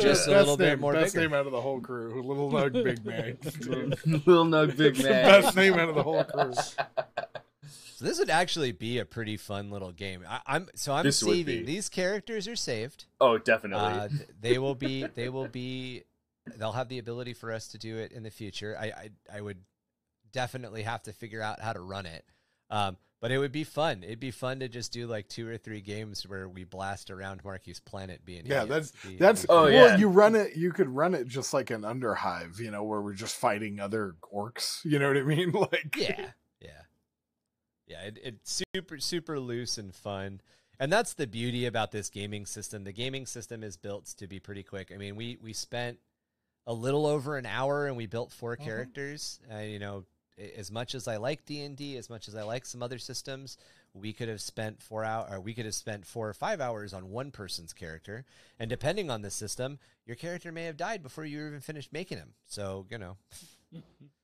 Just 0.00 0.26
a 0.28 0.30
best 0.30 0.38
little 0.40 0.56
bit 0.56 0.68
name, 0.70 0.80
more 0.80 0.92
Best 0.92 1.14
bigger. 1.14 1.28
name 1.28 1.34
out 1.34 1.46
of 1.46 1.52
the 1.52 1.60
whole 1.60 1.80
crew. 1.80 2.22
Little 2.22 2.50
Nug 2.50 2.72
Big 2.72 3.04
Man. 3.04 3.38
Little 4.26 4.44
Nug 4.46 4.76
Big 4.76 4.96
Man. 5.02 5.24
best 5.42 5.56
name 5.56 5.74
out 5.74 5.88
of 5.88 5.94
the 5.94 6.02
whole 6.02 6.24
crew. 6.24 6.52
So 7.96 8.04
this 8.04 8.18
would 8.18 8.28
actually 8.30 8.72
be 8.72 8.98
a 8.98 9.04
pretty 9.06 9.36
fun 9.38 9.70
little 9.70 9.90
game. 9.92 10.22
I, 10.28 10.40
I'm 10.46 10.68
so 10.74 10.92
I'm 10.92 11.04
This 11.04 11.18
saving 11.18 11.64
these 11.64 11.88
characters 11.88 12.46
are 12.46 12.56
saved. 12.56 13.06
Oh, 13.20 13.38
definitely. 13.38 13.84
Uh, 13.86 14.08
they 14.40 14.58
will 14.58 14.74
be. 14.74 15.06
They 15.14 15.28
will 15.30 15.48
be. 15.48 16.04
They'll 16.58 16.72
have 16.72 16.88
the 16.88 16.98
ability 16.98 17.32
for 17.32 17.52
us 17.52 17.68
to 17.68 17.78
do 17.78 17.96
it 17.96 18.12
in 18.12 18.22
the 18.22 18.30
future. 18.30 18.76
I 18.78 18.84
I, 18.86 19.10
I 19.38 19.40
would 19.40 19.58
definitely 20.30 20.82
have 20.82 21.02
to 21.04 21.12
figure 21.12 21.40
out 21.40 21.60
how 21.60 21.72
to 21.72 21.80
run 21.80 22.04
it. 22.04 22.24
Um, 22.68 22.98
but 23.20 23.30
it 23.30 23.38
would 23.38 23.52
be 23.52 23.64
fun. 23.64 24.02
It'd 24.02 24.20
be 24.20 24.30
fun 24.30 24.60
to 24.60 24.68
just 24.68 24.92
do 24.92 25.06
like 25.06 25.28
two 25.28 25.48
or 25.48 25.56
three 25.56 25.80
games 25.80 26.26
where 26.28 26.48
we 26.48 26.64
blast 26.64 27.10
around 27.10 27.42
Marky's 27.44 27.80
planet 27.80 28.24
being 28.24 28.44
Yeah, 28.46 28.64
that's 28.64 28.92
It'd 29.04 29.18
that's 29.18 29.46
Oh, 29.48 29.64
fun. 29.64 29.72
well. 29.72 29.88
yeah. 29.90 29.96
You 29.96 30.08
run 30.08 30.34
it. 30.34 30.56
You 30.56 30.72
could 30.72 30.88
run 30.88 31.14
it 31.14 31.26
just 31.26 31.54
like 31.54 31.70
an 31.70 31.82
underhive, 31.82 32.58
you 32.58 32.70
know, 32.70 32.84
where 32.84 33.00
we're 33.00 33.14
just 33.14 33.36
fighting 33.36 33.80
other 33.80 34.16
orcs. 34.32 34.84
You 34.84 34.98
know 34.98 35.08
what 35.08 35.16
I 35.16 35.22
mean? 35.22 35.52
Like 35.54 35.96
yeah, 35.96 36.30
yeah, 36.60 36.82
yeah. 37.86 38.00
It, 38.02 38.18
it's 38.22 38.62
super 38.74 38.98
super 38.98 39.40
loose 39.40 39.78
and 39.78 39.94
fun, 39.94 40.40
and 40.78 40.92
that's 40.92 41.14
the 41.14 41.26
beauty 41.26 41.64
about 41.66 41.92
this 41.92 42.10
gaming 42.10 42.44
system. 42.46 42.84
The 42.84 42.92
gaming 42.92 43.26
system 43.26 43.62
is 43.62 43.76
built 43.76 44.06
to 44.18 44.26
be 44.26 44.38
pretty 44.40 44.62
quick. 44.62 44.92
I 44.94 44.98
mean, 44.98 45.16
we 45.16 45.38
we 45.42 45.52
spent 45.52 45.98
a 46.66 46.74
little 46.74 47.06
over 47.06 47.36
an 47.38 47.46
hour 47.46 47.86
and 47.86 47.96
we 47.96 48.06
built 48.06 48.32
4 48.32 48.56
Mhm. 48.56 48.64
characters. 48.64 49.38
Uh, 49.54 49.58
you 49.58 49.78
know, 49.78 49.98
a- 49.98 50.04
as 50.56 50.70
much 50.70 50.94
as 50.94 51.08
I 51.08 51.16
like 51.16 51.44
D 51.44 51.62
and 51.62 51.76
D, 51.76 51.96
as 51.96 52.10
much 52.10 52.28
as 52.28 52.34
I 52.34 52.42
like 52.42 52.66
some 52.66 52.82
other 52.82 52.98
systems, 52.98 53.56
we 53.94 54.12
could 54.12 54.28
have 54.28 54.40
spent 54.40 54.82
four 54.82 55.04
hour, 55.04 55.26
or 55.30 55.40
we 55.40 55.54
could 55.54 55.64
have 55.64 55.74
spent 55.74 56.06
four 56.06 56.28
or 56.28 56.34
five 56.34 56.60
hours 56.60 56.92
on 56.92 57.10
one 57.10 57.30
person's 57.30 57.72
character, 57.72 58.24
and 58.58 58.68
depending 58.68 59.10
on 59.10 59.22
the 59.22 59.30
system, 59.30 59.78
your 60.04 60.16
character 60.16 60.52
may 60.52 60.64
have 60.64 60.76
died 60.76 61.02
before 61.02 61.24
you 61.24 61.46
even 61.46 61.60
finished 61.60 61.92
making 61.92 62.18
him. 62.18 62.34
So 62.46 62.86
you 62.90 62.98
know, 62.98 63.16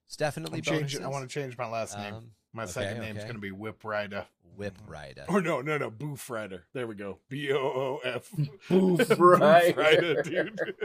it's 0.07 0.17
definitely 0.17 0.59
I'm 0.59 0.65
changing. 0.65 1.05
I 1.05 1.09
want 1.09 1.29
to 1.29 1.33
change 1.33 1.57
my 1.57 1.69
last 1.69 1.97
name. 1.97 2.15
Um, 2.15 2.31
My 2.53 2.65
okay, 2.65 2.73
second 2.73 3.01
name's 3.01 3.19
okay. 3.21 3.29
gonna 3.29 3.39
be 3.39 3.53
Whip 3.53 3.83
Rider. 3.85 4.27
Whip 4.57 4.77
Rider. 4.87 5.25
Or 5.29 5.41
no, 5.41 5.63
no, 5.63 5.79
no, 5.79 5.91
Boof 5.91 6.29
Rider. 6.29 6.65
There 6.75 6.87
we 6.87 6.95
go. 6.95 7.19
B 7.31 7.51
O 7.53 7.57
O 7.57 8.01
F. 8.05 8.31
Boof 8.69 9.11
Rider. 9.19 10.23
dude. 10.23 10.77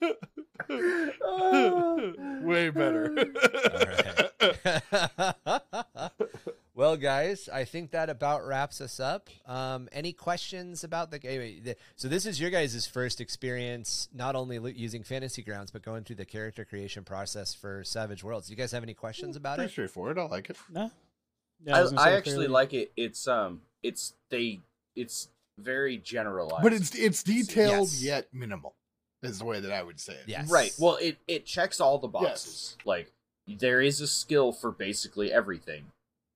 Way 2.42 2.70
better. 2.70 3.14
All 4.40 4.54
right. 5.50 6.10
well, 6.74 6.96
guys, 6.96 7.48
I 7.52 7.64
think 7.64 7.90
that 7.92 8.08
about 8.10 8.46
wraps 8.46 8.80
us 8.80 9.00
up. 9.00 9.28
Um, 9.46 9.88
any 9.92 10.12
questions 10.12 10.84
about 10.84 11.10
the 11.10 11.18
game? 11.18 11.62
So 11.96 12.08
this 12.08 12.26
is 12.26 12.40
your 12.40 12.50
guys' 12.50 12.86
first 12.86 13.20
experience, 13.20 14.08
not 14.14 14.36
only 14.36 14.58
lo- 14.58 14.68
using 14.68 15.02
Fantasy 15.02 15.42
Grounds, 15.42 15.70
but 15.70 15.82
going 15.82 16.04
through 16.04 16.16
the 16.16 16.24
character 16.24 16.64
creation 16.64 17.04
process 17.04 17.54
for 17.54 17.84
Savage 17.84 18.22
Worlds. 18.24 18.46
Do 18.48 18.52
you 18.52 18.56
guys 18.56 18.72
have 18.72 18.82
any 18.82 18.94
questions 18.94 19.36
about 19.36 19.56
Pretty 19.56 19.68
it? 19.68 19.72
straightforward. 19.72 20.18
I 20.18 20.24
like 20.24 20.50
it. 20.50 20.56
No. 20.70 20.90
Yeah, 21.64 21.76
I, 21.76 21.82
was 21.82 21.92
gonna 21.92 22.02
I 22.08 22.12
actually 22.12 22.32
fairly- 22.32 22.46
like 22.48 22.72
it. 22.72 22.92
It's 22.96 23.28
um, 23.28 23.60
it's 23.82 24.14
they, 24.30 24.60
it's 24.96 25.28
very 25.58 25.98
generalized. 25.98 26.62
But 26.62 26.72
it's 26.72 26.94
it's 26.94 27.22
detailed 27.22 27.88
Yes. 27.88 28.02
yet 28.02 28.28
minimal. 28.32 28.74
Is 29.22 29.38
the 29.38 29.44
way 29.44 29.60
that 29.60 29.72
I 29.72 29.82
would 29.82 30.00
say 30.00 30.14
it. 30.14 30.24
Yes. 30.26 30.50
right. 30.50 30.72
Well, 30.78 30.96
it 30.96 31.18
it 31.28 31.44
checks 31.44 31.80
all 31.80 31.98
the 31.98 32.08
boxes. 32.08 32.76
Like 32.84 33.12
there 33.46 33.80
is 33.80 34.00
a 34.00 34.06
skill 34.06 34.52
for 34.52 34.70
basically 34.70 35.32
everything, 35.32 35.86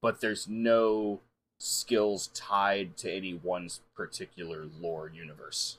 but 0.03 0.21
there's 0.21 0.49
no 0.49 1.21
skills 1.59 2.29
tied 2.35 2.97
to 2.99 3.11
any 3.11 3.33
one 3.33 3.71
particular 3.97 4.67
lore 4.81 5.11
universe. 5.13 5.79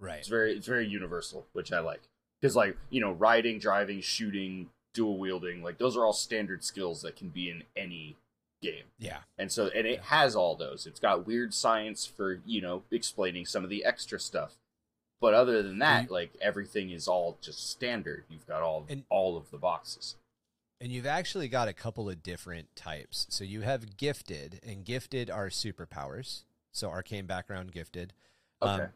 Right. 0.00 0.18
It's 0.18 0.28
very 0.28 0.56
it's 0.56 0.66
very 0.66 0.86
universal, 0.86 1.46
which 1.52 1.72
I 1.72 1.80
like. 1.80 2.02
Because 2.40 2.56
like 2.56 2.76
you 2.88 3.00
know, 3.00 3.12
riding, 3.12 3.58
driving, 3.58 4.00
shooting, 4.00 4.70
dual 4.94 5.18
wielding, 5.18 5.62
like 5.62 5.78
those 5.78 5.96
are 5.96 6.04
all 6.04 6.14
standard 6.14 6.64
skills 6.64 7.02
that 7.02 7.16
can 7.16 7.28
be 7.28 7.50
in 7.50 7.64
any 7.76 8.16
game. 8.62 8.84
Yeah. 8.98 9.18
And 9.36 9.52
so 9.52 9.68
and 9.74 9.86
it 9.86 10.00
has 10.04 10.34
all 10.34 10.56
those. 10.56 10.86
It's 10.86 11.00
got 11.00 11.26
weird 11.26 11.52
science 11.52 12.06
for, 12.06 12.40
you 12.46 12.62
know, 12.62 12.82
explaining 12.90 13.44
some 13.44 13.64
of 13.64 13.70
the 13.70 13.84
extra 13.84 14.18
stuff. 14.18 14.56
But 15.22 15.34
other 15.34 15.62
than 15.62 15.78
that, 15.78 16.06
you- 16.06 16.10
like 16.10 16.34
everything 16.40 16.90
is 16.90 17.06
all 17.06 17.38
just 17.40 17.70
standard. 17.70 18.24
You've 18.28 18.46
got 18.46 18.60
all 18.60 18.84
And- 18.88 19.04
all 19.08 19.36
of 19.36 19.50
the 19.52 19.56
boxes. 19.56 20.16
And 20.80 20.90
you've 20.90 21.06
actually 21.06 21.46
got 21.48 21.68
a 21.68 21.72
couple 21.72 22.10
of 22.10 22.24
different 22.24 22.74
types. 22.74 23.28
So 23.30 23.44
you 23.44 23.60
have 23.60 23.96
gifted, 23.96 24.58
and 24.64 24.84
gifted 24.84 25.30
are 25.30 25.48
superpowers. 25.48 26.42
So 26.72 26.90
arcane 26.90 27.26
background 27.26 27.70
gifted. 27.70 28.14
Okay. 28.60 28.82
Um, 28.84 28.92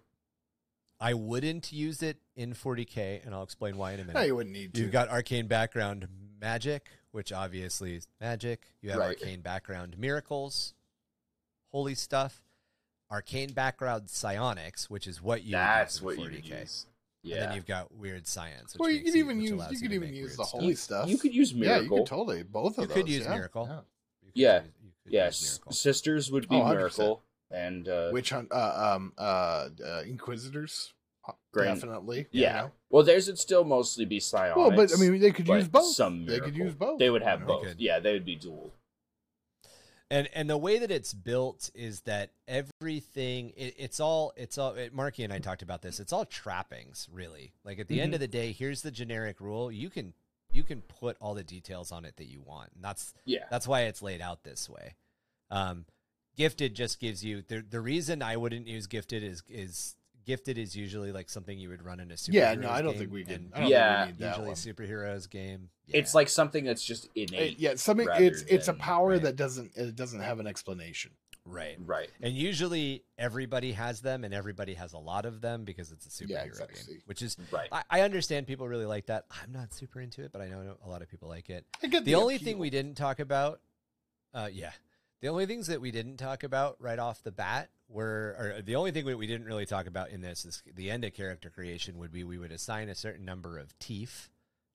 I 0.98 1.14
wouldn't 1.14 1.70
use 1.72 2.02
it 2.02 2.16
in 2.34 2.54
40k, 2.54 3.20
and 3.24 3.32
I'll 3.32 3.44
explain 3.44 3.76
why 3.76 3.92
in 3.92 4.00
a 4.00 4.04
minute. 4.04 4.18
No, 4.18 4.24
you 4.26 4.34
wouldn't 4.34 4.52
need 4.54 4.74
to. 4.74 4.80
You've 4.80 4.90
got 4.90 5.08
arcane 5.08 5.46
background 5.46 6.08
magic, 6.40 6.88
which 7.12 7.32
obviously 7.32 7.94
is 7.94 8.08
magic. 8.20 8.66
You 8.80 8.90
have 8.90 8.98
Right. 8.98 9.16
arcane 9.16 9.42
background 9.42 9.96
miracles, 9.96 10.74
holy 11.70 11.94
stuff. 11.94 12.42
Arcane 13.10 13.52
background 13.52 14.10
psionics, 14.10 14.90
which 14.90 15.06
is 15.06 15.22
what 15.22 15.42
you 15.44 15.50
would 15.56 15.58
That's 15.60 15.98
in 16.00 16.04
what 16.04 16.16
40k. 16.16 16.18
you 16.18 16.30
would 16.32 16.44
use. 16.60 16.86
And 17.22 17.32
Yeah. 17.32 17.40
then 17.46 17.54
you've 17.56 17.66
got 17.66 17.92
weird 17.94 18.26
science. 18.26 18.74
Which 18.74 18.80
well, 18.80 18.90
you 18.90 19.02
could 19.02 19.14
even 19.16 19.40
use 19.40 19.62
you 19.70 19.78
could 19.80 19.92
even 19.92 20.14
use 20.14 20.36
the 20.36 20.44
holy 20.44 20.68
you, 20.68 20.74
stuff. 20.76 21.08
you 21.08 21.18
could 21.18 21.34
use 21.34 21.54
miracle. 21.54 21.76
Yeah, 21.76 21.82
you 21.82 21.88
could 22.02 22.06
totally 22.06 22.42
both 22.42 22.78
of 22.78 22.82
You 22.82 22.86
those. 22.88 22.94
could 22.96 23.08
use 23.08 23.24
yeah. 23.24 23.34
miracle. 23.34 23.66
Yeah. 23.68 23.80
Yeah. 24.34 24.62
use- 24.62 24.70
Yes, 25.08 25.42
miracle. 25.58 25.72
sisters 25.72 26.32
would 26.32 26.48
be 26.48 26.56
Oh, 26.56 26.68
miracle 26.68 27.22
and 27.50 27.88
uh 27.88 28.10
Witch 28.12 28.30
hunt, 28.30 28.50
uh, 28.52 28.94
um, 28.96 29.12
uh, 29.16 29.68
uh, 29.84 30.02
Inquisitors, 30.04 30.94
uh, 31.28 31.32
Grand- 31.52 31.80
definitely. 31.80 32.26
yeah. 32.32 32.48
you 32.48 32.62
know? 32.66 32.72
Well, 32.90 33.02
theirs 33.04 33.28
would 33.28 33.38
still 33.38 33.64
mostly 33.64 34.04
be 34.04 34.18
psionics. 34.18 34.56
Well, 34.56 34.72
but 34.72 34.92
I 34.92 34.96
mean, 35.00 35.20
they 35.20 35.30
could 35.30 35.46
use 35.46 35.68
both. 35.68 35.94
Some 35.94 36.26
they 36.26 36.40
could 36.40 36.56
use 36.56 36.74
both. 36.74 36.98
They 36.98 37.10
would 37.10 37.22
have 37.22 37.40
you 37.40 37.46
know? 37.46 37.54
both. 37.54 37.64
could. 37.68 37.80
Yeah, 37.80 38.00
they 38.00 38.12
would 38.14 38.24
be 38.24 38.34
dual. 38.36 38.72
And 40.10 40.28
and 40.34 40.48
the 40.48 40.56
way 40.56 40.78
that 40.78 40.90
it's 40.90 41.12
built 41.12 41.70
is 41.74 42.02
that 42.02 42.30
everything 42.46 43.50
it, 43.56 43.74
it's 43.76 43.98
all 43.98 44.32
it's 44.36 44.56
all 44.56 44.72
it, 44.74 44.94
Marky 44.94 45.24
and 45.24 45.32
I 45.32 45.38
talked 45.40 45.62
about 45.62 45.82
this. 45.82 45.98
It's 45.98 46.12
all 46.12 46.24
trappings, 46.24 47.08
really. 47.12 47.52
Like 47.64 47.78
at 47.80 47.88
the 47.88 48.00
end 48.00 48.12
Mhm. 48.12 48.14
of 48.14 48.20
the 48.20 48.28
day, 48.28 48.52
here's 48.52 48.82
the 48.82 48.92
generic 48.92 49.40
rule. 49.40 49.70
You 49.72 49.90
can 49.90 50.14
you 50.52 50.62
can 50.62 50.80
put 50.82 51.16
all 51.20 51.34
the 51.34 51.42
details 51.42 51.90
on 51.90 52.04
it 52.04 52.16
that 52.18 52.26
you 52.28 52.40
want. 52.40 52.70
And 52.74 52.84
that's 52.84 53.14
Yeah. 53.24 53.46
that's 53.50 53.66
why 53.66 53.82
it's 53.82 54.00
laid 54.00 54.20
out 54.20 54.44
this 54.44 54.68
way. 54.68 54.94
Um, 55.50 55.86
gifted 56.36 56.74
just 56.74 57.00
gives 57.00 57.24
you 57.24 57.42
the 57.42 57.60
the 57.62 57.80
reason 57.80 58.22
I 58.22 58.36
wouldn't 58.36 58.68
use 58.68 58.86
gifted 58.86 59.24
is 59.24 59.42
is 59.48 59.96
gifted 60.26 60.58
is 60.58 60.76
usually 60.76 61.12
like 61.12 61.30
something 61.30 61.58
you 61.58 61.68
would 61.70 61.82
run 61.82 62.00
in 62.00 62.10
a 62.10 62.14
superheroes 62.14 62.32
Yeah, 62.34 62.54
no, 62.54 62.70
I 62.70 62.82
don't 62.82 62.92
game, 62.92 62.98
think 63.00 63.12
we 63.12 63.24
can. 63.24 63.34
and 63.34 63.50
I 63.54 63.60
don't 63.60 63.70
Yeah, 63.70 64.04
think 64.04 64.06
we 64.06 64.12
need 64.12 64.18
that 64.20 64.28
usually 64.38 64.46
one. 64.48 64.56
superheroes 64.56 65.30
game. 65.30 65.70
It's 65.88 66.14
like 66.14 66.28
something 66.28 66.64
that's 66.64 66.82
just 66.84 67.08
innate. 67.14 67.58
yeah, 67.58 67.76
something. 67.76 68.06
rather 68.06 68.24
It's 68.24 68.42
it's 68.42 68.68
a 68.68 68.74
power 68.74 69.10
right. 69.10 69.22
that 69.22 69.36
doesn't 69.36 69.72
it 69.76 69.94
doesn't 69.96 70.20
have 70.20 70.40
an 70.40 70.46
explanation. 70.46 71.12
right. 71.44 71.76
Right. 71.78 72.10
And 72.20 72.34
usually 72.34 73.04
everybody 73.18 73.70
has 73.72 74.00
them 74.00 74.24
and 74.24 74.34
everybody 74.34 74.74
has 74.74 74.94
a 74.94 74.98
lot 74.98 75.24
of 75.26 75.40
them 75.40 75.64
because 75.64 75.92
it's 75.92 76.04
a 76.06 76.08
superhero 76.24 76.58
Yeah, 76.58 76.66
game, 76.66 76.98
which 77.06 77.22
is 77.22 77.36
Right. 77.52 77.68
I, 77.70 77.84
I 77.88 78.00
understand 78.00 78.48
people 78.48 78.66
really 78.66 78.84
like 78.86 79.06
that. 79.06 79.26
I'm 79.30 79.52
not 79.52 79.72
super 79.72 80.00
into 80.00 80.24
it, 80.24 80.32
but 80.32 80.42
I 80.42 80.48
know 80.48 80.76
a 80.84 80.88
lot 80.88 81.02
of 81.02 81.08
people 81.08 81.28
like 81.28 81.48
it. 81.50 81.64
I 81.84 81.86
get 81.86 82.04
The, 82.04 82.16
only 82.16 82.38
thing 82.38 82.58
we 82.58 82.68
didn't 82.70 82.96
talk 82.96 83.20
about, 83.20 83.60
uh, 84.34 84.48
yeah, 84.52 84.72
the 85.20 85.28
only 85.28 85.46
things 85.46 85.66
that 85.68 85.80
we 85.80 85.90
didn't 85.90 86.16
talk 86.18 86.42
about 86.42 86.76
right 86.80 86.98
off 86.98 87.22
the 87.22 87.32
bat 87.32 87.70
were, 87.88 88.36
or 88.38 88.62
the 88.62 88.76
only 88.76 88.90
thing 88.90 89.04
we, 89.04 89.14
we 89.14 89.26
didn't 89.26 89.46
really 89.46 89.66
talk 89.66 89.86
about 89.86 90.10
in 90.10 90.20
this 90.20 90.44
is 90.44 90.62
the 90.74 90.90
end 90.90 91.04
of 91.04 91.14
character 91.14 91.50
creation 91.50 91.98
would 91.98 92.12
be 92.12 92.24
we 92.24 92.38
would 92.38 92.52
assign 92.52 92.88
a 92.88 92.94
certain 92.94 93.24
number 93.24 93.58
of 93.58 93.78
teeth 93.78 94.28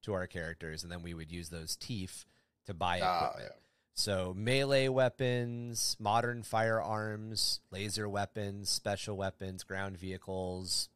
to 0.03 0.13
our 0.13 0.27
characters, 0.27 0.83
and 0.83 0.91
then 0.91 1.03
we 1.03 1.13
would 1.13 1.31
use 1.31 1.49
those 1.49 1.75
teeth 1.75 2.25
to 2.65 2.73
buy 2.73 2.99
Ah, 3.03 3.27
equipment. 3.29 3.53
So 3.93 4.33
melee 4.35 4.87
weapons, 4.87 5.95
modern 5.99 6.43
firearms, 6.43 7.59
laser 7.69 8.07
weapons, 8.09 8.69
special 8.69 9.17
weapons, 9.17 9.63
ground 9.63 9.97
vehicles, 9.97 10.89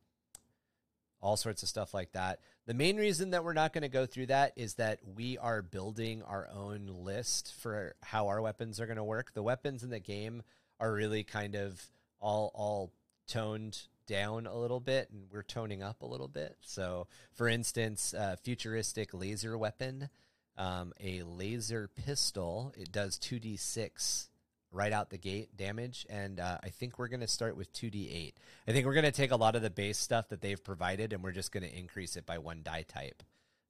all 1.21 1.37
sorts 1.37 1.61
of 1.61 1.69
stuff 1.69 1.93
like 1.93 2.13
that. 2.13 2.39
The 2.67 2.73
main 2.73 2.97
reason 2.97 3.29
that 3.29 3.43
we're 3.43 3.53
not 3.53 3.73
going 3.73 3.83
to 3.83 3.89
go 3.89 4.07
through 4.07 4.25
that 4.27 4.53
is 4.55 4.75
that 4.75 4.99
we 5.15 5.37
are 5.37 5.61
building 5.61 6.23
our 6.23 6.49
own 6.51 6.87
list 6.87 7.53
for 7.59 7.95
how 8.01 8.27
our 8.27 8.41
weapons 8.41 8.79
are 8.79 8.87
going 8.87 8.97
to 8.97 9.03
work. 9.03 9.33
The 9.33 9.43
weapons 9.43 9.83
in 9.83 9.91
the 9.91 9.99
game 9.99 10.41
are 10.79 10.91
really 10.91 11.23
kind 11.23 11.53
of 11.53 11.83
all 12.19 12.51
all 12.55 12.91
toned 13.27 13.83
down 14.07 14.47
a 14.47 14.55
little 14.55 14.79
bit 14.79 15.09
and 15.11 15.25
we're 15.31 15.43
toning 15.43 15.83
up 15.83 16.01
a 16.01 16.07
little 16.07 16.27
bit. 16.27 16.57
So, 16.61 17.07
for 17.33 17.47
instance, 17.47 18.15
futuristic 18.41 19.13
laser 19.13 19.55
weapon, 19.59 20.09
um, 20.57 20.91
a 20.99 21.21
laser 21.21 21.87
pistol, 21.87 22.73
it 22.75 22.91
does 22.91 23.19
2d6 23.19 24.29
right 24.71 24.91
out 24.91 25.09
the 25.09 25.17
gate 25.17 25.55
damage. 25.55 26.05
And 26.09 26.39
uh, 26.39 26.57
I 26.63 26.69
think 26.69 26.99
we're 26.99 27.07
going 27.07 27.21
to 27.21 27.27
start 27.27 27.55
with 27.55 27.71
2d8. 27.73 28.33
I 28.67 28.71
think 28.71 28.85
we're 28.85 28.93
going 28.93 29.05
to 29.05 29.11
take 29.11 29.31
a 29.31 29.35
lot 29.35 29.55
of 29.55 29.61
the 29.61 29.69
base 29.69 29.97
stuff 29.97 30.29
that 30.29 30.41
they've 30.41 30.61
provided 30.63 31.13
and 31.13 31.23
we're 31.23 31.31
just 31.31 31.51
going 31.51 31.63
to 31.63 31.77
increase 31.77 32.15
it 32.15 32.25
by 32.25 32.37
one 32.37 32.61
die 32.63 32.85
type 32.87 33.23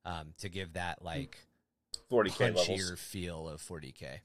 um, 0.05 0.33
to 0.39 0.49
give 0.49 0.73
that 0.73 1.03
like 1.03 1.37
40k 2.11 2.53
punchier 2.53 2.67
levels. 2.67 2.99
feel 2.99 3.49
of 3.49 3.61
40k. 3.61 4.19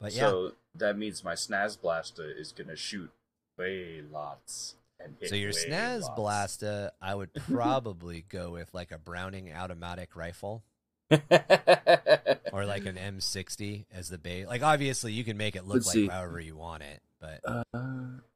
But 0.00 0.12
yeah, 0.12 0.28
So 0.28 0.52
that 0.74 0.98
means 0.98 1.24
my 1.24 1.34
snaz 1.34 1.80
blaster 1.80 2.30
is 2.30 2.52
gonna 2.52 2.76
shoot 2.76 3.10
way 3.58 4.02
lots. 4.12 4.74
And 5.00 5.16
hit 5.20 5.30
so 5.30 5.34
your 5.34 5.52
snaz 5.52 6.02
lots. 6.02 6.14
blaster, 6.16 6.90
I 7.00 7.14
would 7.14 7.32
probably 7.34 8.24
go 8.28 8.50
with 8.50 8.72
like 8.74 8.92
a 8.92 8.98
Browning 8.98 9.52
automatic 9.52 10.14
rifle 10.14 10.62
or 12.52 12.64
like 12.66 12.86
an 12.86 12.96
M60 12.96 13.86
as 13.92 14.08
the 14.08 14.18
base. 14.18 14.46
Like 14.46 14.62
obviously 14.62 15.12
you 15.12 15.24
can 15.24 15.36
make 15.36 15.56
it 15.56 15.64
look 15.64 15.76
Let's 15.76 15.86
like 15.86 15.94
see. 15.94 16.08
however 16.08 16.40
you 16.40 16.56
want 16.56 16.82
it, 16.82 17.00
but 17.20 17.40
Uh, 17.44 17.64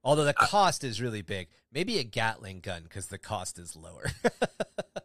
although 0.05 0.24
the 0.24 0.35
cost 0.35 0.85
is 0.85 1.01
really 1.01 1.23
big, 1.23 1.49
maybe 1.73 1.99
a 1.99 2.05
Gatling 2.05 2.61
gun 2.61 2.82
because 2.85 3.07
the 3.07 3.19
cost 3.19 3.59
is 3.59 3.77
lower. 3.77 4.11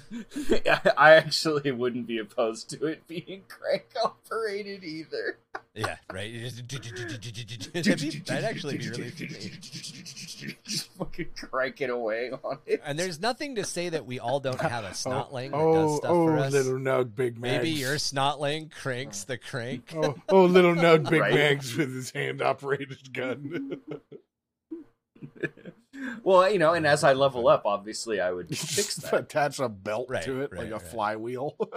I 0.96 1.12
actually 1.14 1.70
wouldn't 1.70 2.06
be 2.06 2.18
opposed 2.18 2.70
to 2.70 2.86
it 2.86 3.06
being 3.06 3.42
crank 3.48 3.84
operated 4.02 4.84
either. 4.84 5.38
yeah, 5.74 5.96
right. 6.12 6.32
That'd, 7.72 8.26
that'd 8.26 8.44
actually 8.44 8.78
be 8.78 8.90
really 8.90 9.10
funny. 9.10 9.52
Just 10.64 10.92
fucking 10.92 11.28
cranking 11.36 11.90
away 11.90 12.30
on 12.30 12.58
it. 12.66 12.82
And 12.84 12.98
there's 12.98 13.20
nothing 13.20 13.54
to 13.56 13.64
say 13.64 13.88
that 13.88 14.06
we 14.06 14.18
all 14.18 14.40
don't 14.40 14.60
have 14.60 14.84
a 14.84 14.88
oh, 14.90 14.90
snotling 14.90 15.50
that 15.50 15.56
oh, 15.56 15.74
does 15.74 15.90
oh, 15.90 15.96
stuff 15.98 16.10
oh, 16.10 16.26
for 16.26 16.38
us. 16.38 16.52
little 16.52 16.78
nug, 16.78 17.14
big 17.14 17.38
Mags. 17.38 17.64
Maybe 17.64 17.70
your 17.70 17.96
snotling 17.96 18.70
cranks 18.70 19.24
the 19.24 19.38
crank. 19.38 19.92
oh, 19.96 20.14
oh, 20.28 20.44
little 20.44 20.74
nug, 20.74 21.08
big 21.08 21.20
Right. 21.20 21.34
Mags 21.34 21.76
with 21.76 21.94
his 21.94 22.10
hand 22.10 22.42
operated 22.42 23.12
gun. 23.12 23.80
Well, 26.22 26.50
you 26.50 26.58
know, 26.58 26.74
and 26.74 26.86
as 26.86 27.04
I 27.04 27.12
level 27.12 27.48
up, 27.48 27.62
obviously 27.66 28.20
I 28.20 28.30
would 28.32 28.48
fix 28.56 28.96
that. 28.96 29.14
attach 29.14 29.58
a 29.58 29.68
belt 29.68 30.06
Right, 30.08 30.22
to 30.24 30.42
it 30.42 30.50
right, 30.52 30.62
like 30.62 30.70
a 30.70 30.72
right. 30.74 30.82
flywheel. 30.82 31.56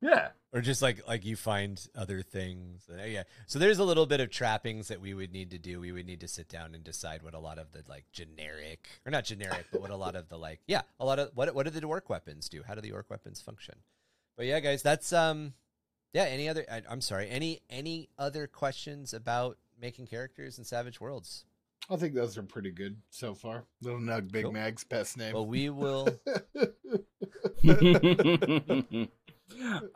Yeah. 0.00 0.28
or 0.52 0.60
just 0.60 0.80
like 0.80 1.06
like 1.08 1.24
you 1.24 1.34
find 1.34 1.84
other 1.96 2.22
things. 2.22 2.88
Uh, 2.88 3.02
yeah. 3.02 3.24
So 3.48 3.58
there's 3.58 3.80
a 3.80 3.84
little 3.84 4.06
bit 4.06 4.20
of 4.20 4.30
trappings 4.30 4.86
that 4.88 5.00
we 5.00 5.12
would 5.12 5.32
need 5.32 5.50
to 5.50 5.58
do. 5.58 5.80
We 5.80 5.90
would 5.90 6.06
need 6.06 6.20
to 6.20 6.28
sit 6.28 6.48
down 6.48 6.72
and 6.76 6.84
decide 6.84 7.24
what 7.24 7.34
a 7.34 7.40
lot 7.40 7.58
of 7.58 7.72
the 7.72 7.82
like 7.88 8.04
generic 8.12 8.86
or 9.04 9.10
not 9.10 9.24
generic, 9.24 9.66
but 9.72 9.80
what 9.80 9.90
a 9.90 9.96
lot 9.96 10.14
of 10.14 10.28
the 10.28 10.38
like 10.38 10.60
yeah, 10.68 10.82
a 11.00 11.04
lot 11.04 11.18
of 11.18 11.30
what 11.34 11.52
what 11.52 11.64
do 11.64 11.70
the 11.70 11.84
orc 11.84 12.08
weapons 12.08 12.48
do? 12.48 12.62
How 12.64 12.76
do 12.76 12.80
the 12.80 12.92
orc 12.92 13.10
weapons 13.10 13.40
function? 13.40 13.74
But 14.36 14.46
yeah, 14.46 14.60
guys, 14.60 14.82
that's 14.82 15.12
um 15.12 15.54
Yeah. 16.12 16.24
Any 16.26 16.48
other? 16.48 16.64
I, 16.70 16.82
I'm 16.88 17.00
sorry. 17.00 17.28
Any 17.28 17.60
any 17.68 18.08
other 18.16 18.46
questions 18.46 19.12
about 19.12 19.58
making 19.80 20.06
characters 20.06 20.58
in 20.58 20.64
Savage 20.64 21.00
Worlds? 21.00 21.44
I 21.90 21.96
think 21.96 22.14
those 22.14 22.36
are 22.36 22.42
pretty 22.42 22.70
good 22.70 22.96
so 23.10 23.34
far. 23.34 23.64
Little 23.80 23.98
Nug 24.00 24.30
Big 24.30 24.44
Cool. 24.44 24.52
Mag's 24.52 24.84
best 24.84 25.16
name. 25.16 25.32
Well, 25.32 25.46
we 25.46 25.70
will. 25.70 26.08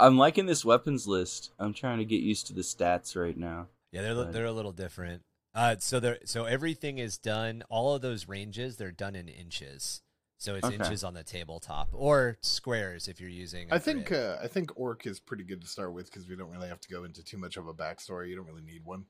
I'm 0.01 0.16
liking 0.19 0.47
this 0.47 0.64
weapons 0.64 1.06
list. 1.06 1.51
I'm 1.59 1.74
trying 1.74 1.98
to 1.98 2.05
get 2.05 2.20
used 2.20 2.47
to 2.47 2.55
the 2.55 2.62
stats 2.62 3.14
right 3.20 3.36
now. 3.36 3.69
Yeah, 3.90 4.02
they're 4.02 4.14
li- 4.14 4.24
Right. 4.24 4.32
they're 4.32 4.47
a 4.47 4.52
little 4.52 4.73
different. 4.73 5.23
Uh, 5.55 5.77
so 5.78 6.01
they're 6.01 6.19
so 6.24 6.47
everything 6.47 6.97
is 6.98 7.19
done. 7.19 7.62
All 7.69 7.94
of 7.94 8.01
those 8.01 8.27
ranges 8.27 8.77
they're 8.78 8.90
done 8.90 9.14
in 9.14 9.28
inches. 9.28 10.01
So 10.39 10.55
it's 10.56 10.66
Okay. 10.66 10.74
inches 10.77 11.05
on 11.05 11.12
the 11.14 11.23
tabletop 11.23 11.90
or 11.93 12.39
squares 12.43 13.06
if 13.06 13.20
you're 13.20 13.28
using. 13.31 13.70
I 13.70 13.77
I 13.77 13.78
think 13.78 14.10
uh, 14.10 14.39
I 14.43 14.48
think 14.48 14.73
Orc 14.77 15.06
is 15.06 15.20
pretty 15.20 15.44
good 15.44 15.60
to 15.60 15.69
start 15.69 15.93
with 15.93 16.06
because 16.06 16.27
we 16.27 16.35
don't 16.36 16.51
really 16.51 16.69
have 16.69 16.81
to 16.81 16.89
go 16.89 17.05
into 17.05 17.23
too 17.23 17.36
much 17.36 17.59
of 17.59 17.69
a 17.69 17.74
backstory. 17.74 18.31
You 18.31 18.36
don't 18.36 18.47
really 18.47 18.62
need 18.62 18.85
one. 18.85 19.05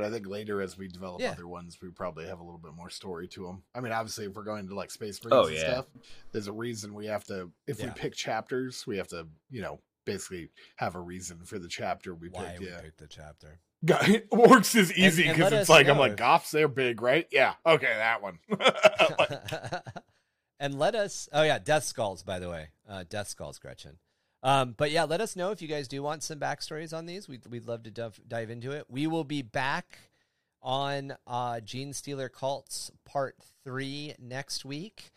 But 0.00 0.06
I 0.06 0.10
think 0.10 0.28
later, 0.28 0.62
as 0.62 0.78
we 0.78 0.86
develop 0.86 1.20
Yeah. 1.20 1.32
other 1.32 1.48
ones, 1.48 1.78
we 1.82 1.90
probably 1.90 2.26
have 2.26 2.38
a 2.38 2.44
little 2.44 2.60
bit 2.60 2.72
more 2.74 2.88
story 2.88 3.26
to 3.28 3.46
them. 3.46 3.64
I 3.74 3.80
mean, 3.80 3.92
obviously, 3.92 4.26
if 4.26 4.34
we're 4.34 4.44
going 4.44 4.68
to 4.68 4.74
like 4.76 4.92
Space 4.92 5.22
Marines 5.24 5.34
Oh, 5.34 5.46
and 5.48 5.56
yeah. 5.56 5.72
stuff, 5.72 5.86
there's 6.30 6.46
a 6.46 6.52
reason 6.52 6.94
we 6.94 7.06
have 7.06 7.24
to. 7.24 7.50
If 7.66 7.80
Yeah. 7.80 7.86
we 7.86 7.90
pick 7.92 8.14
chapters, 8.14 8.86
we 8.86 8.96
have 8.98 9.08
to, 9.08 9.26
you 9.50 9.60
know, 9.60 9.80
basically 10.04 10.50
have 10.76 10.94
a 10.94 11.00
reason 11.00 11.44
for 11.44 11.58
the 11.58 11.66
chapter 11.68 12.14
we 12.14 12.28
why 12.28 12.44
picked. 12.50 12.60
we 12.60 12.66
Yeah, 12.68 12.80
picked 12.80 12.98
the 12.98 13.08
chapter. 13.08 13.58
Guy- 13.84 14.22
Orcs 14.32 14.74
is 14.76 14.92
easy 14.92 15.28
because 15.28 15.52
it's 15.52 15.62
us 15.62 15.68
like 15.68 15.88
I'm 15.88 15.98
like 15.98 16.12
if- 16.12 16.18
Goffs, 16.18 16.50
they're 16.50 16.68
big, 16.68 17.02
right? 17.02 17.26
Yeah, 17.32 17.54
okay, 17.66 17.92
that 17.94 18.22
one. 18.22 18.38
Like, 18.48 19.82
and 20.60 20.78
let 20.78 20.94
us. 20.94 21.28
Oh 21.32 21.42
yeah, 21.42 21.58
Death 21.58 21.84
Skulls. 21.84 22.22
By 22.22 22.38
the 22.38 22.48
way, 22.50 22.68
uh, 22.88 23.04
Death 23.08 23.28
Skulls, 23.28 23.58
Gretchin. 23.58 23.98
Um, 24.42 24.74
but 24.76 24.90
yeah, 24.90 25.04
let 25.04 25.20
us 25.20 25.36
know 25.36 25.50
if 25.50 25.60
you 25.60 25.68
guys 25.68 25.88
do 25.88 26.02
want 26.02 26.22
some 26.22 26.38
backstories 26.38 26.96
on 26.96 27.06
these. 27.06 27.28
We'd 27.28 27.46
we'd 27.46 27.66
love 27.66 27.82
to 27.84 27.90
dive, 27.90 28.20
dive 28.26 28.50
into 28.50 28.70
it. 28.72 28.86
We 28.88 29.06
will 29.06 29.24
be 29.24 29.42
back 29.42 29.98
on 30.62 31.14
uh, 31.26 31.60
Genestealer 31.64 32.30
Cults 32.30 32.90
Part 33.04 33.36
Three 33.64 34.14
next 34.18 34.64
week. 34.64 35.10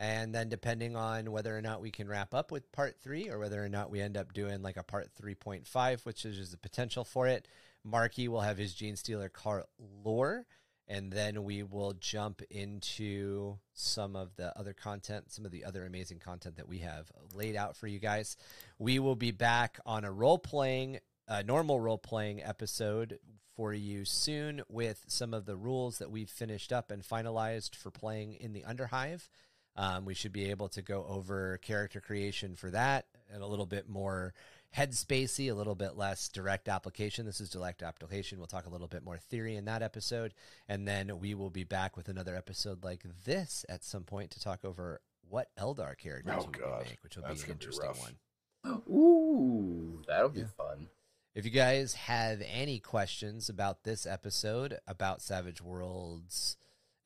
And 0.00 0.32
then, 0.32 0.48
depending 0.48 0.94
on 0.94 1.32
whether 1.32 1.56
or 1.56 1.60
not 1.60 1.80
we 1.80 1.90
can 1.90 2.06
wrap 2.06 2.32
up 2.32 2.52
with 2.52 2.70
part 2.70 3.00
three, 3.02 3.28
or 3.28 3.40
whether 3.40 3.62
or 3.62 3.68
not 3.68 3.90
we 3.90 4.00
end 4.00 4.16
up 4.16 4.32
doing 4.32 4.62
like 4.62 4.76
a 4.76 4.84
part 4.84 5.08
3.5, 5.20 6.06
which 6.06 6.24
is 6.24 6.52
the 6.52 6.56
potential 6.56 7.02
for 7.02 7.26
it, 7.26 7.48
Marky 7.82 8.28
will 8.28 8.42
have 8.42 8.58
his 8.58 8.74
Genestealer 8.74 9.32
cart 9.32 9.66
lore, 10.04 10.46
and 10.88 11.12
then 11.12 11.44
we 11.44 11.62
will 11.62 11.92
jump 11.92 12.40
into 12.50 13.58
some 13.74 14.16
of 14.16 14.34
the 14.36 14.58
other 14.58 14.72
content, 14.72 15.30
some 15.30 15.44
of 15.44 15.50
the 15.50 15.64
other 15.64 15.84
amazing 15.84 16.18
content 16.18 16.56
that 16.56 16.68
we 16.68 16.78
have 16.78 17.12
laid 17.34 17.56
out 17.56 17.76
for 17.76 17.86
you 17.86 17.98
guys. 17.98 18.36
We 18.78 18.98
will 18.98 19.14
be 19.14 19.30
back 19.30 19.78
on 19.84 20.04
a 20.04 20.10
role 20.10 20.38
playing, 20.38 21.00
a 21.28 21.42
normal 21.42 21.78
role 21.78 21.98
playing 21.98 22.42
episode 22.42 23.18
for 23.54 23.74
you 23.74 24.06
soon 24.06 24.62
with 24.68 25.04
some 25.08 25.34
of 25.34 25.44
the 25.44 25.56
rules 25.56 25.98
that 25.98 26.10
we've 26.10 26.30
finished 26.30 26.72
up 26.72 26.90
and 26.90 27.02
finalized 27.02 27.76
for 27.76 27.90
playing 27.90 28.34
in 28.34 28.54
the 28.54 28.62
Underhive. 28.62 29.28
Um, 29.76 30.06
we 30.06 30.14
should 30.14 30.32
be 30.32 30.50
able 30.50 30.68
to 30.70 30.82
go 30.82 31.04
over 31.08 31.58
character 31.58 32.00
creation 32.00 32.56
for 32.56 32.70
that 32.70 33.06
and 33.32 33.42
a 33.42 33.46
little 33.46 33.66
bit 33.66 33.88
more 33.88 34.32
headspacey, 34.76 35.50
a 35.50 35.54
little 35.54 35.74
bit 35.74 35.96
less 35.96 36.28
direct 36.28 36.68
application. 36.68 37.26
This 37.26 37.40
is 37.40 37.50
direct 37.50 37.82
application. 37.82 38.38
We'll 38.38 38.46
talk 38.46 38.66
a 38.66 38.70
little 38.70 38.86
bit 38.88 39.04
more 39.04 39.16
theory 39.18 39.56
in 39.56 39.64
that 39.66 39.82
episode. 39.82 40.34
And 40.68 40.86
then 40.86 41.18
we 41.18 41.34
will 41.34 41.50
be 41.50 41.64
back 41.64 41.96
with 41.96 42.08
another 42.08 42.36
episode 42.36 42.84
like 42.84 43.02
this 43.24 43.64
at 43.68 43.82
some 43.84 44.04
point 44.04 44.30
to 44.32 44.40
talk 44.40 44.64
over 44.64 45.00
what 45.28 45.48
Eldar 45.58 45.96
characters 45.96 46.34
Oh, 46.38 46.46
we 46.52 46.58
God. 46.58 46.84
make, 46.86 46.98
which 47.02 47.16
will 47.16 47.24
That's 47.24 47.42
be 47.44 47.50
an 47.50 47.58
gonna 47.58 47.70
be 47.70 47.76
interesting 47.76 48.16
one. 48.64 48.82
Ooh, 48.88 50.02
that'll 50.06 50.28
be 50.30 50.40
Yeah. 50.40 50.46
fun. 50.56 50.88
If 51.34 51.44
you 51.44 51.50
guys 51.50 51.94
have 51.94 52.42
any 52.44 52.80
questions 52.80 53.48
about 53.48 53.84
this 53.84 54.06
episode, 54.06 54.80
about 54.86 55.22
Savage 55.22 55.60
Worlds 55.62 56.56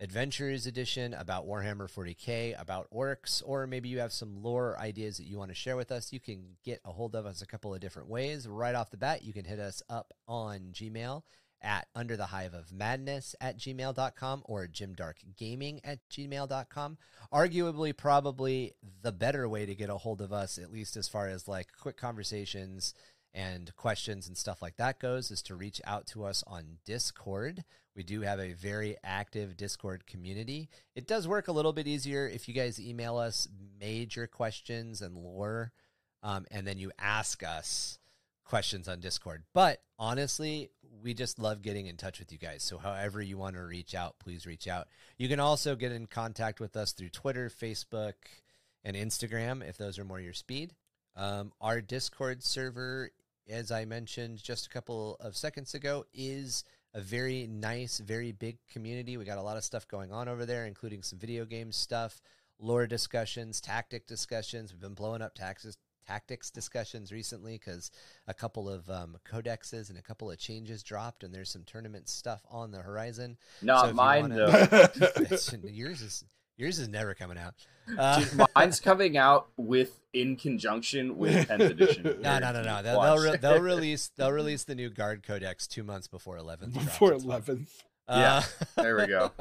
Adventures 0.03 0.67
Edition, 0.67 1.15
about 1.15 1.47
Warhammer 1.47 1.89
40k, 1.89 2.61
about 2.61 2.89
orcs, 2.93 3.41
or 3.47 3.69
maybe 3.69 3.89
you 3.89 4.01
have 4.01 4.13
some 4.13 4.43
lore 4.43 4.77
ideas 4.81 5.17
that 5.19 5.29
you 5.29 5.39
want 5.39 5.53
to 5.53 5.55
share 5.55 5.77
with 5.77 5.93
us, 5.93 6.13
you 6.13 6.19
can 6.19 6.57
get 6.65 6.81
a 6.85 6.91
hold 6.91 7.15
of 7.15 7.25
us 7.25 7.41
a 7.41 7.47
couple 7.47 7.73
of 7.73 7.79
different 7.79 8.09
ways. 8.09 8.49
Right 8.49 8.75
off 8.75 8.91
the 8.91 8.97
bat, 8.97 9.23
you 9.23 9.33
can 9.33 9.45
hit 9.45 9.61
us 9.61 9.81
up 9.89 10.13
on 10.27 10.73
Gmail 10.73 11.23
at 11.63 11.87
under 11.95 12.17
the 12.17 12.27
hive 12.27 12.53
of 12.53 12.73
madness 12.73 13.37
at 13.41 13.57
gmail.com 13.57 14.43
or 14.47 14.67
jimdarkgaming 14.67 15.79
at 15.85 16.01
gmail.com 16.11 16.99
arguably 17.33 17.97
probably 17.97 18.73
the 19.03 19.13
better 19.13 19.49
way 19.49 19.65
to 19.65 19.77
get 19.77 19.89
a 19.89 19.97
hold 19.97 20.21
of 20.21 20.33
us 20.33 20.59
at 20.59 20.73
least 20.73 20.97
as 20.97 21.07
far 21.07 21.29
as 21.29 21.47
like 21.47 21.69
quick 21.81 21.97
conversations 21.97 22.95
and 23.35 23.75
questions 23.77 24.29
and 24.29 24.37
stuff 24.37 24.61
like 24.61 24.77
that 24.77 24.99
goes 24.99 25.31
is 25.31 25.43
to 25.43 25.55
reach 25.55 25.81
out 25.87 26.07
to 26.07 26.25
us 26.25 26.45
on 26.47 26.79
Discord. 26.85 27.65
We 27.95 28.03
do 28.03 28.23
have 28.23 28.41
a 28.41 28.53
very 28.53 28.97
active 29.05 29.57
Discord 29.57 30.07
community. 30.07 30.69
It 30.95 31.07
does 31.07 31.29
work 31.29 31.49
a 31.49 31.53
little 31.53 31.73
bit 31.73 31.87
easier 31.87 32.27
if 32.27 32.49
you 32.49 32.55
guys 32.55 32.81
email 32.81 33.19
us 33.19 33.49
major 33.79 34.27
questions 34.27 35.03
and 35.03 35.17
lore, 35.17 35.73
um, 36.23 36.47
and 36.51 36.67
then 36.67 36.79
you 36.79 36.91
ask 36.99 37.43
us 37.43 37.99
questions 38.45 38.89
on 38.89 39.01
Discord. 39.01 39.43
But 39.53 39.83
honestly, 39.99 40.71
we 41.03 41.15
just 41.15 41.39
love 41.39 41.63
getting 41.63 41.87
in 41.87 41.97
touch 41.97 42.19
with 42.19 42.33
you 42.33 42.39
guys. 42.39 42.63
So, 42.63 42.79
however 42.79 43.21
you 43.21 43.37
want 43.37 43.57
to 43.57 43.63
reach 43.63 43.95
out, 43.95 44.19
please 44.19 44.47
reach 44.47 44.69
out. 44.69 44.89
You 45.19 45.29
can 45.29 45.41
also 45.41 45.77
get 45.77 45.93
in 45.93 46.07
contact 46.07 46.61
with 46.61 46.77
us 46.77 46.93
through 46.93 47.11
Twitter, 47.11 47.51
Facebook, 47.51 48.15
and 48.85 48.97
Instagram 48.97 49.67
if 49.67 49.77
those 49.77 49.99
are 49.99 50.05
more 50.05 50.21
your 50.21 50.33
speed. 50.33 50.75
Um, 51.15 51.53
our 51.61 51.81
Discord 51.81 52.43
server, 52.43 53.11
as 53.49 53.71
I 53.71 53.85
mentioned 53.85 54.43
just 54.43 54.67
a 54.67 54.71
couple 54.71 55.17
of 55.21 55.37
seconds 55.37 55.75
ago, 55.75 56.07
is 56.15 56.65
a 56.95 57.01
very 57.01 57.47
nice, 57.47 57.99
very 57.99 58.33
big 58.33 58.59
community. 58.71 59.17
We 59.17 59.25
got 59.25 59.39
a 59.39 59.43
lot 59.43 59.57
of 59.57 59.65
stuff 59.65 59.89
going 59.89 60.13
on 60.13 60.29
over 60.29 60.45
there, 60.47 60.67
including 60.67 61.03
some 61.03 61.19
video 61.19 61.45
game 61.45 61.73
stuff, 61.73 62.21
lore 62.59 62.87
discussions, 62.87 63.61
tactic 63.61 64.07
discussions. 64.07 64.73
We've 64.73 64.81
been 64.81 64.95
blowing 64.95 65.23
up 65.23 65.35
taxes. 65.35 65.77
Tactics 66.05 66.51
discussions 66.51 67.13
recently 67.13 67.53
because 67.53 67.93
a 68.27 68.35
couple 68.35 68.69
of 68.69 68.91
um, 68.91 69.17
codexes 69.25 69.89
and 69.89 69.97
a 69.97 70.03
couple 70.03 70.33
of 70.33 70.37
changes 70.37 70.83
dropped, 70.83 71.23
and 71.23 71.33
there's 71.33 71.49
some 71.49 71.63
tournament 71.63 72.09
stuff 72.09 72.43
on 72.51 72.73
the 72.73 72.79
horizon. 72.83 73.37
Not 73.63 73.87
So 73.91 73.93
mine 73.95 74.23
wanna- 74.23 74.35
though. 74.35 75.29
Yours 75.69 76.03
is 76.03 76.25
yours 76.57 76.79
is 76.79 76.89
never 76.89 77.15
coming 77.15 77.39
out. 77.39 77.55
Uh, 77.99 78.21
Dude, 78.21 78.47
mine's 78.55 78.79
coming 78.81 79.17
out 79.17 79.49
with 79.57 80.01
in 80.13 80.37
conjunction 80.37 81.17
with 81.17 81.49
10th 81.49 81.71
edition. 81.71 82.05
No, 82.21 82.39
no, 82.39 82.53
no, 82.53 82.63
no. 82.63 82.83
They'll 82.83 83.01
they'll, 83.01 83.19
re- 83.19 83.37
they'll 83.39 83.61
release 83.61 84.11
they'll 84.17 84.33
release 84.33 84.65
the 84.65 84.75
new 84.75 84.89
guard 84.91 85.23
codex 85.23 85.67
two 85.67 85.83
months 85.83 86.07
before 86.07 86.37
eleventh. 86.37 86.75
Before 86.75 87.13
eleventh. 87.13 87.83
Uh, 88.07 88.43
There 88.77 88.97
we 88.97 89.07
go. 89.07 89.33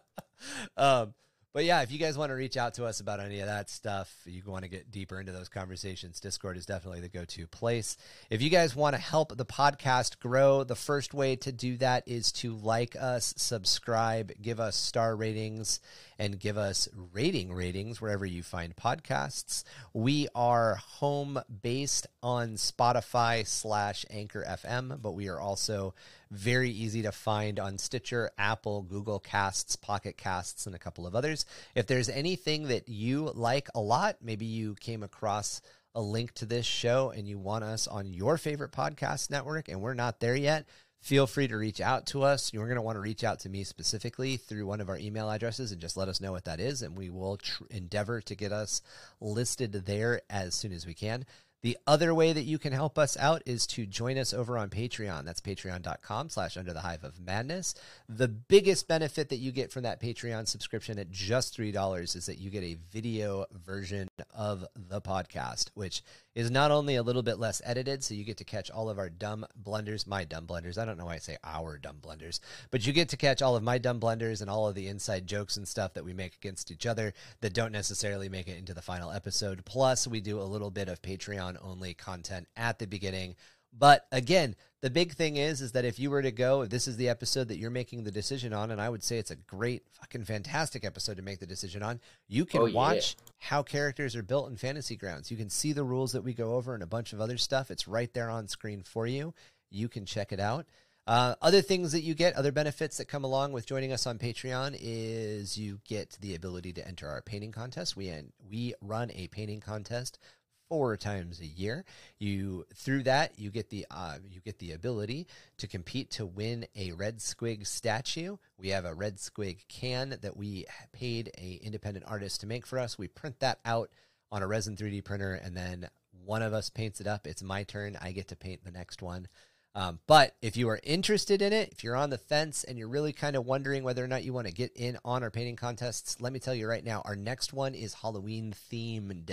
um, 0.76 1.14
but 1.56 1.64
yeah, 1.64 1.80
if 1.80 1.90
you 1.90 1.98
guys 1.98 2.18
want 2.18 2.28
to 2.28 2.34
reach 2.34 2.58
out 2.58 2.74
to 2.74 2.84
us 2.84 3.00
about 3.00 3.18
any 3.18 3.40
of 3.40 3.46
that 3.46 3.70
stuff, 3.70 4.14
you 4.26 4.42
want 4.44 4.62
to 4.64 4.68
get 4.68 4.90
deeper 4.90 5.18
into 5.18 5.32
those 5.32 5.48
conversations, 5.48 6.20
Discord 6.20 6.58
is 6.58 6.66
definitely 6.66 7.00
the 7.00 7.08
go-to 7.08 7.46
place. 7.46 7.96
If 8.28 8.42
you 8.42 8.50
guys 8.50 8.76
want 8.76 8.94
to 8.94 9.00
help 9.00 9.34
the 9.34 9.46
podcast 9.46 10.18
grow, 10.18 10.64
the 10.64 10.74
first 10.74 11.14
way 11.14 11.34
to 11.36 11.52
do 11.52 11.78
that 11.78 12.06
is 12.06 12.30
to 12.32 12.54
like 12.54 12.94
us, 12.94 13.32
subscribe, 13.38 14.32
give 14.42 14.60
us 14.60 14.76
star 14.76 15.16
ratings, 15.16 15.80
and 16.18 16.38
give 16.38 16.58
us 16.58 16.90
rating 17.14 17.54
ratings 17.54 18.02
wherever 18.02 18.26
you 18.26 18.42
find 18.42 18.76
podcasts. 18.76 19.64
We 19.94 20.28
are 20.34 20.74
home 20.74 21.40
based 21.62 22.06
on 22.22 22.56
Spotify 22.56 23.46
slash 23.46 24.04
Anchor 24.10 24.44
FM, 24.46 25.00
but 25.00 25.12
we 25.12 25.28
are 25.28 25.40
also 25.40 25.94
very 26.30 26.70
easy 26.70 27.02
to 27.02 27.12
find 27.12 27.60
on 27.60 27.78
Stitcher, 27.78 28.30
Apple, 28.36 28.82
Google 28.82 29.20
Casts, 29.20 29.76
Pocket 29.76 30.16
Casts, 30.16 30.66
and 30.66 30.74
a 30.74 30.78
couple 30.78 31.06
of 31.06 31.14
others. 31.14 31.45
If 31.74 31.86
there's 31.86 32.08
anything 32.08 32.68
that 32.68 32.88
you 32.88 33.30
like 33.34 33.68
a 33.74 33.80
lot, 33.80 34.16
maybe 34.22 34.46
you 34.46 34.74
came 34.80 35.02
across 35.02 35.60
a 35.94 36.00
link 36.00 36.32
to 36.34 36.46
this 36.46 36.66
show 36.66 37.10
and 37.10 37.26
you 37.26 37.38
want 37.38 37.64
us 37.64 37.88
on 37.88 38.12
your 38.12 38.36
favorite 38.36 38.72
podcast 38.72 39.30
network 39.30 39.68
and 39.68 39.80
we're 39.80 39.94
not 39.94 40.20
there 40.20 40.36
yet, 40.36 40.66
feel 41.00 41.26
free 41.26 41.46
to 41.46 41.56
reach 41.56 41.80
out 41.80 42.04
to 42.06 42.22
us. 42.22 42.52
You're 42.52 42.66
going 42.66 42.76
to 42.76 42.82
want 42.82 42.96
to 42.96 43.00
reach 43.00 43.24
out 43.24 43.38
to 43.40 43.48
me 43.48 43.64
specifically 43.64 44.36
through 44.36 44.66
one 44.66 44.80
of 44.80 44.88
our 44.88 44.98
email 44.98 45.30
addresses 45.30 45.72
and 45.72 45.80
just 45.80 45.96
let 45.96 46.08
us 46.08 46.20
know 46.20 46.32
what 46.32 46.44
that 46.44 46.60
is, 46.60 46.82
and 46.82 46.98
we 46.98 47.10
will 47.10 47.36
tr- 47.36 47.64
endeavor 47.70 48.20
to 48.22 48.34
get 48.34 48.52
us 48.52 48.82
listed 49.20 49.72
there 49.72 50.20
as 50.28 50.54
soon 50.54 50.72
as 50.72 50.86
we 50.86 50.94
can. 50.94 51.24
The 51.66 51.78
other 51.84 52.14
way 52.14 52.32
that 52.32 52.44
you 52.44 52.60
can 52.60 52.72
help 52.72 52.96
us 52.96 53.16
out 53.16 53.42
is 53.44 53.66
to 53.66 53.86
join 53.86 54.18
us 54.18 54.32
over 54.32 54.56
on 54.56 54.70
Patreon. 54.70 55.24
That's 55.24 55.40
patreon.com 55.40 56.28
slash 56.28 56.56
under 56.56 56.72
the 56.72 56.78
hive 56.82 57.02
of 57.02 57.18
madness. 57.18 57.74
The 58.08 58.28
biggest 58.28 58.86
benefit 58.86 59.30
that 59.30 59.38
you 59.38 59.50
get 59.50 59.72
from 59.72 59.82
that 59.82 60.00
Patreon 60.00 60.46
subscription 60.46 60.96
at 60.96 61.10
just 61.10 61.58
$3 61.58 62.14
is 62.14 62.26
that 62.26 62.38
you 62.38 62.50
get 62.50 62.62
a 62.62 62.76
video 62.92 63.46
version 63.50 64.06
of 64.32 64.64
the 64.76 65.00
podcast, 65.00 65.70
which 65.74 66.04
is 66.36 66.50
not 66.50 66.70
only 66.70 66.96
a 66.96 67.02
little 67.02 67.22
bit 67.22 67.38
less 67.38 67.62
edited, 67.64 68.04
so 68.04 68.12
you 68.12 68.22
get 68.22 68.36
to 68.36 68.44
catch 68.44 68.70
all 68.70 68.90
of 68.90 68.98
our 68.98 69.08
dumb 69.08 69.46
blunders, 69.56 70.06
my 70.06 70.22
dumb 70.22 70.44
blunders. 70.44 70.76
I 70.76 70.84
don't 70.84 70.98
know 70.98 71.06
why 71.06 71.14
I 71.14 71.18
say 71.18 71.38
our 71.42 71.78
dumb 71.78 71.96
blunders, 72.02 72.40
but 72.70 72.86
you 72.86 72.92
get 72.92 73.08
to 73.08 73.16
catch 73.16 73.40
all 73.40 73.56
of 73.56 73.62
my 73.62 73.78
dumb 73.78 73.98
blunders 73.98 74.42
and 74.42 74.50
all 74.50 74.68
of 74.68 74.74
the 74.74 74.86
inside 74.86 75.26
jokes 75.26 75.56
and 75.56 75.66
stuff 75.66 75.94
that 75.94 76.04
we 76.04 76.12
make 76.12 76.34
against 76.36 76.70
each 76.70 76.84
other 76.84 77.14
that 77.40 77.54
don't 77.54 77.72
necessarily 77.72 78.28
make 78.28 78.48
it 78.48 78.58
into 78.58 78.74
the 78.74 78.82
final 78.82 79.10
episode. 79.10 79.64
Plus, 79.64 80.06
we 80.06 80.20
do 80.20 80.38
a 80.38 80.42
little 80.42 80.70
bit 80.70 80.90
of 80.90 81.00
Patreon 81.00 81.56
only 81.64 81.94
content 81.94 82.46
at 82.54 82.78
the 82.78 82.86
beginning 82.86 83.34
But 83.78 84.06
again, 84.12 84.56
the 84.80 84.90
big 84.90 85.12
thing 85.14 85.36
is 85.36 85.60
is 85.60 85.72
that 85.72 85.84
if 85.84 85.98
you 85.98 86.10
were 86.10 86.22
to 86.22 86.30
go, 86.30 86.62
if 86.62 86.70
this 86.70 86.86
is 86.88 86.96
the 86.96 87.08
episode 87.08 87.48
that 87.48 87.58
you're 87.58 87.70
making 87.70 88.04
the 88.04 88.10
decision 88.10 88.52
on, 88.52 88.70
and 88.70 88.80
I 88.80 88.88
would 88.88 89.02
say 89.02 89.18
it's 89.18 89.30
a 89.30 89.36
great, 89.36 89.82
fucking 89.92 90.24
fantastic 90.24 90.84
episode 90.84 91.16
to 91.16 91.22
make 91.22 91.40
the 91.40 91.46
decision 91.46 91.82
on, 91.82 92.00
you 92.28 92.44
can 92.46 92.60
Oh, 92.62 92.66
yeah. 92.66 92.74
watch 92.74 93.16
how 93.38 93.62
characters 93.62 94.14
are 94.16 94.22
built 94.22 94.48
in 94.50 94.56
Fantasy 94.56 94.96
Grounds. 94.96 95.30
You 95.30 95.36
can 95.36 95.50
see 95.50 95.72
the 95.72 95.84
rules 95.84 96.12
that 96.12 96.22
we 96.24 96.32
go 96.34 96.54
over 96.54 96.72
and 96.74 96.82
a 96.82 96.86
bunch 96.86 97.12
of 97.12 97.20
other 97.20 97.36
stuff. 97.36 97.70
It's 97.70 97.88
right 97.88 98.12
there 98.14 98.30
on 98.30 98.48
screen 98.48 98.82
for 98.82 99.06
you. 99.06 99.34
You 99.70 99.88
can 99.88 100.06
check 100.06 100.32
it 100.32 100.40
out. 100.40 100.66
Uh, 101.08 101.36
other 101.40 101.62
things 101.62 101.92
that 101.92 102.02
you 102.02 102.14
get, 102.14 102.34
other 102.34 102.50
benefits 102.50 102.96
that 102.96 103.06
come 103.06 103.22
along 103.22 103.52
with 103.52 103.64
joining 103.64 103.92
us 103.92 104.08
on 104.08 104.18
Patreon 104.18 104.76
is 104.80 105.56
you 105.56 105.78
get 105.84 106.18
the 106.20 106.34
ability 106.34 106.72
to 106.72 106.86
enter 106.86 107.08
our 107.08 107.22
painting 107.22 107.52
contest. 107.52 107.96
We 107.96 108.12
we 108.50 108.74
run 108.80 109.12
a 109.12 109.28
painting 109.28 109.60
contest 109.60 110.18
four 110.68 110.96
times 110.96 111.40
a 111.40 111.46
year. 111.46 111.84
You 112.18 112.66
through 112.74 113.04
that 113.04 113.38
you 113.38 113.50
get 113.50 113.70
the 113.70 113.86
uh, 113.90 114.18
you 114.28 114.40
get 114.40 114.58
the 114.58 114.72
ability 114.72 115.26
to 115.58 115.66
compete 115.66 116.10
to 116.12 116.26
win 116.26 116.66
a 116.76 116.92
red 116.92 117.18
squig 117.18 117.66
statue. 117.66 118.36
We 118.58 118.68
have 118.70 118.84
a 118.84 118.94
red 118.94 119.16
squig 119.16 119.66
can 119.68 120.18
that 120.20 120.36
we 120.36 120.66
paid 120.92 121.30
a 121.38 121.60
independent 121.62 122.06
artist 122.08 122.40
to 122.40 122.46
make 122.46 122.66
for 122.66 122.78
us. 122.78 122.98
We 122.98 123.08
print 123.08 123.40
that 123.40 123.60
out 123.64 123.90
on 124.32 124.42
a 124.42 124.46
resin 124.46 124.76
3D 124.76 125.04
printer, 125.04 125.34
and 125.34 125.56
then 125.56 125.88
one 126.24 126.42
of 126.42 126.52
us 126.52 126.70
paints 126.70 127.00
it 127.00 127.06
up. 127.06 127.26
It's 127.26 127.42
my 127.42 127.62
turn. 127.62 127.96
I 128.00 128.12
get 128.12 128.28
to 128.28 128.36
paint 128.36 128.64
the 128.64 128.72
next 128.72 129.02
one. 129.02 129.28
Um, 129.76 129.98
but 130.06 130.34
if 130.40 130.56
you 130.56 130.70
are 130.70 130.80
interested 130.82 131.42
in 131.42 131.52
it, 131.52 131.68
if 131.70 131.84
you're 131.84 131.96
on 131.96 132.08
the 132.08 132.16
fence 132.16 132.64
and 132.64 132.78
you're 132.78 132.88
really 132.88 133.12
kind 133.12 133.36
of 133.36 133.44
wondering 133.44 133.82
whether 133.82 134.02
or 134.02 134.08
not 134.08 134.24
you 134.24 134.32
want 134.32 134.46
to 134.46 134.52
get 134.52 134.72
in 134.74 134.96
on 135.04 135.22
our 135.22 135.30
painting 135.30 135.54
contests, 135.54 136.18
let 136.18 136.32
me 136.32 136.38
tell 136.38 136.54
you 136.54 136.66
right 136.66 136.82
now, 136.82 137.02
our 137.04 137.14
next 137.14 137.52
one 137.52 137.74
is 137.74 137.92
Halloween 137.92 138.54
themed. 138.72 139.30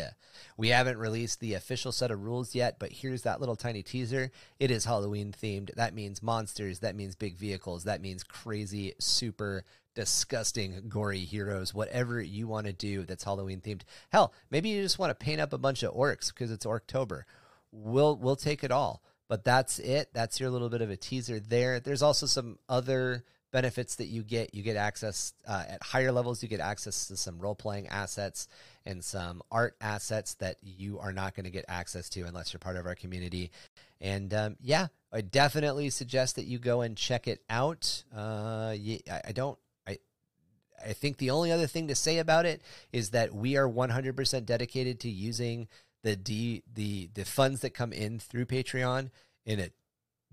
We 0.57 0.68
haven't 0.68 0.98
released 0.98 1.40
the 1.40 1.53
official 1.53 1.94
set 1.94 2.11
of 2.11 2.26
rules 2.26 2.53
yet, 2.56 2.78
but 2.78 2.91
here's 2.91 3.22
that 3.22 3.40
little 3.40 3.56
tiny 3.56 3.84
teaser. 3.84 4.32
It 4.60 4.70
is 4.70 4.84
Halloween 4.84 5.32
themed. 5.32 5.74
That 5.76 5.94
means 5.94 6.22
monsters, 6.22 6.80
that 6.80 6.98
means 6.98 7.15
big 7.15 7.38
vehicles, 7.38 7.86
that 7.86 8.02
means 8.02 8.26
crazy, 8.26 8.95
super 8.99 9.64
disgusting, 9.95 10.84
gory 10.90 11.20
heroes, 11.20 11.74
whatever 11.74 12.22
you 12.22 12.49
want 12.49 12.68
to 12.68 12.74
do 12.74 13.06
that's 13.06 13.24
Halloween 13.24 13.61
themed. 13.61 13.84
Hell, 14.11 14.34
maybe 14.52 14.68
you 14.68 14.82
just 14.82 14.99
want 14.99 15.10
to 15.18 15.26
paint 15.26 15.40
up 15.40 15.53
a 15.53 15.57
bunch 15.57 15.84
of 15.84 15.94
orcs 15.94 16.34
because 16.34 16.52
it's 16.52 16.65
Orktober. 16.65 17.22
We'll 17.72 18.18
we'll 18.18 18.36
take 18.36 18.64
it 18.65 18.72
all. 18.72 19.02
But 19.30 19.44
that's 19.44 19.80
it. 19.80 20.10
That's 20.14 20.40
your 20.40 20.50
little 20.50 20.70
bit 20.70 20.82
of 20.82 20.90
a 20.90 20.98
teaser 20.98 21.40
there. 21.40 21.80
There's 21.80 22.02
also 22.02 22.26
some 22.26 22.60
other 22.68 23.24
benefits 23.52 23.95
that 23.95 24.08
you 24.08 24.24
get. 24.24 24.54
You 24.54 24.64
get 24.64 24.76
access 24.76 25.34
uh, 25.48 25.64
at 25.70 25.84
higher 25.84 26.12
levels. 26.12 26.44
You 26.44 26.50
get 26.50 26.60
access 26.60 27.08
to 27.08 27.16
some 27.16 27.40
role 27.40 27.56
playing 27.56 27.88
assets 27.88 28.48
and 28.86 29.04
some 29.04 29.41
art 29.50 29.76
assets 29.80 30.34
that 30.36 30.58
you 30.62 31.00
are 31.00 31.14
not 31.14 31.36
going 31.36 31.45
to 31.45 31.52
get 31.52 31.66
access 31.70 32.10
to 32.10 32.24
unless 32.24 32.52
you're 32.52 32.60
part 32.60 32.76
of 32.76 32.86
our 32.86 32.95
community. 32.95 33.52
And 34.02 34.34
um, 34.34 34.58
yeah, 34.60 34.88
I 35.14 35.22
definitely 35.22 35.90
suggest 35.90 36.36
that 36.36 36.45
you 36.45 36.60
go 36.60 36.82
and 36.82 36.98
check 36.98 37.28
it 37.28 37.41
out. 37.50 38.04
Uh, 38.14 38.76
ye- 38.78 39.04
I, 39.10 39.22
I 39.30 39.32
don't. 39.32 39.58
I 39.88 40.00
I 40.86 40.91
think 40.94 41.18
the 41.18 41.30
only 41.30 41.52
other 41.52 41.68
thing 41.68 41.88
to 41.88 41.95
say 41.95 42.18
about 42.18 42.45
it 42.45 42.62
is 42.91 43.12
that 43.12 43.34
we 43.34 43.56
are 43.56 43.70
100% 43.70 44.45
dedicated 44.45 45.00
to 45.02 45.10
using 45.10 45.70
the 46.03 46.15
D 46.15 46.63
the 46.71 47.09
the 47.13 47.25
funds 47.25 47.61
that 47.61 47.73
come 47.73 47.91
in 47.91 48.19
through 48.19 48.45
Patreon 48.45 49.09
in 49.45 49.59
a 49.59 49.69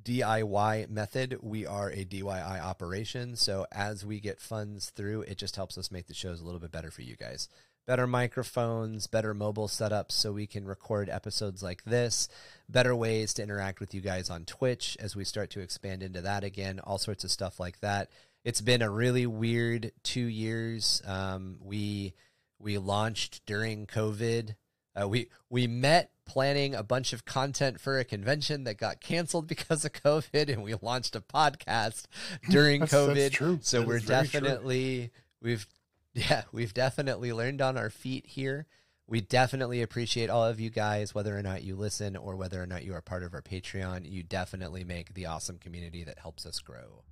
DIY 0.02 0.88
method. 0.88 1.38
We 1.42 1.66
are 1.66 1.90
a 1.90 2.04
DIY 2.04 2.60
operation, 2.62 3.36
so 3.36 3.66
as 3.72 4.04
we 4.04 4.20
get 4.20 4.40
funds 4.40 4.90
through, 4.90 5.22
it 5.22 5.38
just 5.38 5.56
helps 5.56 5.78
us 5.78 5.90
make 5.90 6.06
the 6.06 6.14
shows 6.14 6.40
a 6.40 6.44
little 6.44 6.60
bit 6.60 6.72
better 6.72 6.90
for 6.90 7.02
you 7.02 7.16
guys. 7.16 7.48
Better 7.86 8.06
microphones, 8.06 9.06
better 9.06 9.34
mobile 9.34 9.66
setups 9.66 10.12
so 10.12 10.32
we 10.32 10.46
can 10.46 10.64
record 10.64 11.08
episodes 11.08 11.62
like 11.62 11.82
this, 11.84 12.28
better 12.68 12.94
ways 12.94 13.34
to 13.34 13.42
interact 13.42 13.80
with 13.80 13.94
you 13.94 14.00
guys 14.00 14.30
on 14.30 14.44
Twitch 14.44 14.96
as 15.00 15.16
we 15.16 15.24
start 15.24 15.50
to 15.50 15.60
expand 15.60 16.02
into 16.02 16.20
that 16.20 16.44
again, 16.44 16.78
all 16.80 16.98
sorts 16.98 17.24
of 17.24 17.30
stuff 17.30 17.58
like 17.58 17.80
that. 17.80 18.10
It's 18.44 18.60
been 18.60 18.82
a 18.82 18.90
really 18.90 19.26
weird 19.26 19.92
2 20.04 20.20
years. 20.20 21.02
Um, 21.06 21.58
we 21.60 22.14
we 22.58 22.78
launched 22.78 23.44
during 23.46 23.86
COVID. 23.86 24.54
Uh, 24.98 25.08
we 25.08 25.28
we 25.48 25.66
met 25.66 26.10
planning 26.26 26.74
a 26.74 26.82
bunch 26.82 27.12
of 27.12 27.24
content 27.24 27.80
for 27.80 27.98
a 27.98 28.04
convention 28.04 28.64
that 28.64 28.76
got 28.76 29.00
canceled 29.00 29.46
because 29.48 29.84
of 29.84 29.92
COVID, 29.92 30.48
and 30.52 30.62
we 30.62 30.74
launched 30.80 31.14
a 31.16 31.20
podcast 31.20 32.06
during 32.50 32.80
That's- 32.80 32.94
COVID. 33.08 33.14
that's 33.14 33.34
true. 33.34 33.58
So 33.62 33.80
That 33.80 33.86
we're 33.88 33.98
definitely 34.00 35.10
we've 35.40 35.66
yeah 36.14 36.42
we've 36.52 36.74
definitely 36.74 37.32
learned 37.32 37.60
on 37.60 37.76
our 37.78 37.90
feet 37.90 38.26
here. 38.26 38.66
We 39.06 39.20
definitely 39.20 39.82
appreciate 39.82 40.30
all 40.30 40.44
of 40.46 40.60
you 40.60 40.70
guys, 40.70 41.12
whether 41.16 41.36
or 41.36 41.42
not 41.42 41.64
you 41.64 41.74
listen 41.74 42.16
or 42.16 42.36
whether 42.36 42.62
or 42.62 42.66
not 42.66 42.84
you 42.84 42.94
are 42.94 43.00
part 43.00 43.24
of 43.24 43.34
our 43.34 43.42
Patreon. 43.42 44.08
You 44.08 44.22
definitely 44.22 44.84
make 44.84 45.14
the 45.14 45.26
awesome 45.26 45.58
community 45.58 46.04
that 46.04 46.20
helps 46.20 46.46
us 46.46 46.60
grow. 46.60 47.02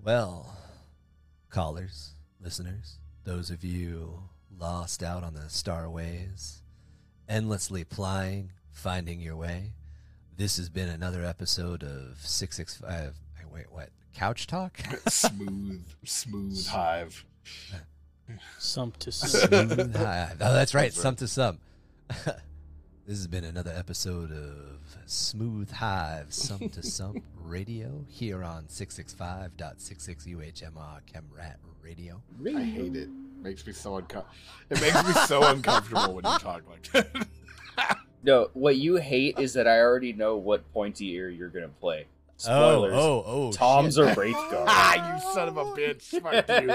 Well, 0.00 0.56
callers, 1.50 2.12
listeners, 2.40 2.98
those 3.24 3.50
of 3.50 3.64
you 3.64 4.22
lost 4.56 5.02
out 5.02 5.24
on 5.24 5.34
the 5.34 5.40
starways, 5.42 6.60
endlessly 7.28 7.84
plying, 7.84 8.52
finding 8.70 9.20
your 9.20 9.36
way, 9.36 9.72
this 10.36 10.56
has 10.56 10.68
been 10.68 10.88
another 10.88 11.24
episode 11.24 11.82
of 11.82 12.18
665. 12.20 13.16
Wait, 13.52 13.66
what? 13.70 13.88
Couch 14.14 14.46
Talk? 14.46 14.78
smooth, 15.08 15.84
smooth 16.04 16.66
hive. 16.68 17.24
Sump 18.58 18.96
to 18.98 19.10
sump. 19.12 19.52
Smooth 19.52 19.96
Hive. 19.96 20.36
Oh, 20.40 20.52
that's 20.52 20.74
right. 20.74 20.92
Sum 20.92 21.16
to 21.16 21.26
sum. 21.26 21.58
this 22.08 22.36
has 23.06 23.26
been 23.26 23.44
another 23.44 23.72
episode 23.74 24.30
of 24.30 24.78
Smooth 25.06 25.70
Hive, 25.72 26.32
Sum 26.32 26.68
to 26.68 26.82
Sump 26.82 27.24
Radio 27.42 28.04
here 28.08 28.44
on 28.44 28.64
665.66 28.64 30.26
UHMR 30.26 31.00
Chemrat 31.12 31.56
Radio. 31.82 32.22
I 32.54 32.62
hate 32.62 32.96
it. 32.96 33.08
Makes 33.42 33.66
me 33.66 33.72
so 33.72 33.96
uncomfortable. 33.96 34.34
It 34.70 34.80
makes 34.80 35.06
me 35.06 35.12
so 35.26 35.42
uncomfortable 35.44 36.14
when 36.14 36.24
you 36.24 36.38
talk 36.38 36.62
like 36.68 36.82
that. 36.92 37.26
No, 38.24 38.50
what 38.52 38.76
you 38.76 38.96
hate 38.96 39.38
is 39.38 39.52
that 39.52 39.68
I 39.68 39.78
already 39.78 40.12
know 40.12 40.36
what 40.36 40.70
pointy 40.72 41.12
ear 41.12 41.28
you're 41.30 41.50
gonna 41.50 41.68
play. 41.68 42.06
Spoilers. 42.36 42.92
Oh, 42.92 42.98
oh, 42.98 43.24
oh. 43.26 43.52
Tom's 43.52 43.94
shit. 43.94 44.04
or 44.08 44.14
Wraithguard. 44.16 44.64
ah, 44.66 45.14
you 45.14 45.32
son 45.32 45.48
of 45.48 45.56
a 45.56 45.64
bitch! 45.66 46.20
Fuck 46.20 46.48
you. 46.62 46.66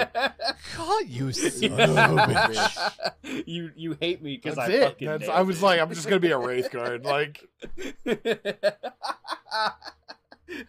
God, 0.76 1.06
you 1.06 1.32
son 1.32 1.76
Son 1.76 2.18
of 2.18 2.28
a 2.28 2.32
bitch. 2.32 3.44
you 3.46 3.70
you 3.76 3.96
hate 4.00 4.22
me 4.22 4.36
because 4.42 4.56
I 4.56 4.68
it. 4.68 4.82
fucking. 4.84 5.06
That's, 5.06 5.28
I 5.28 5.42
was 5.42 5.62
like, 5.62 5.80
I'm 5.80 5.90
just 5.90 6.08
gonna 6.08 6.18
be 6.18 6.30
a 6.30 6.38
wraith 6.38 6.70
guard. 6.70 7.04
Like 7.04 7.46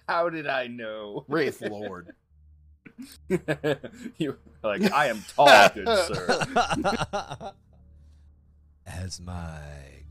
How 0.07 0.29
did 0.29 0.47
I 0.47 0.67
know? 0.67 1.23
wraith 1.29 1.61
lord. 1.61 2.13
you 4.17 4.37
like 4.63 4.91
I 4.91 5.07
am 5.07 5.23
tall, 5.35 5.69
good 5.69 5.87
sir. 5.87 7.51
As 8.87 9.19
my 9.19 9.59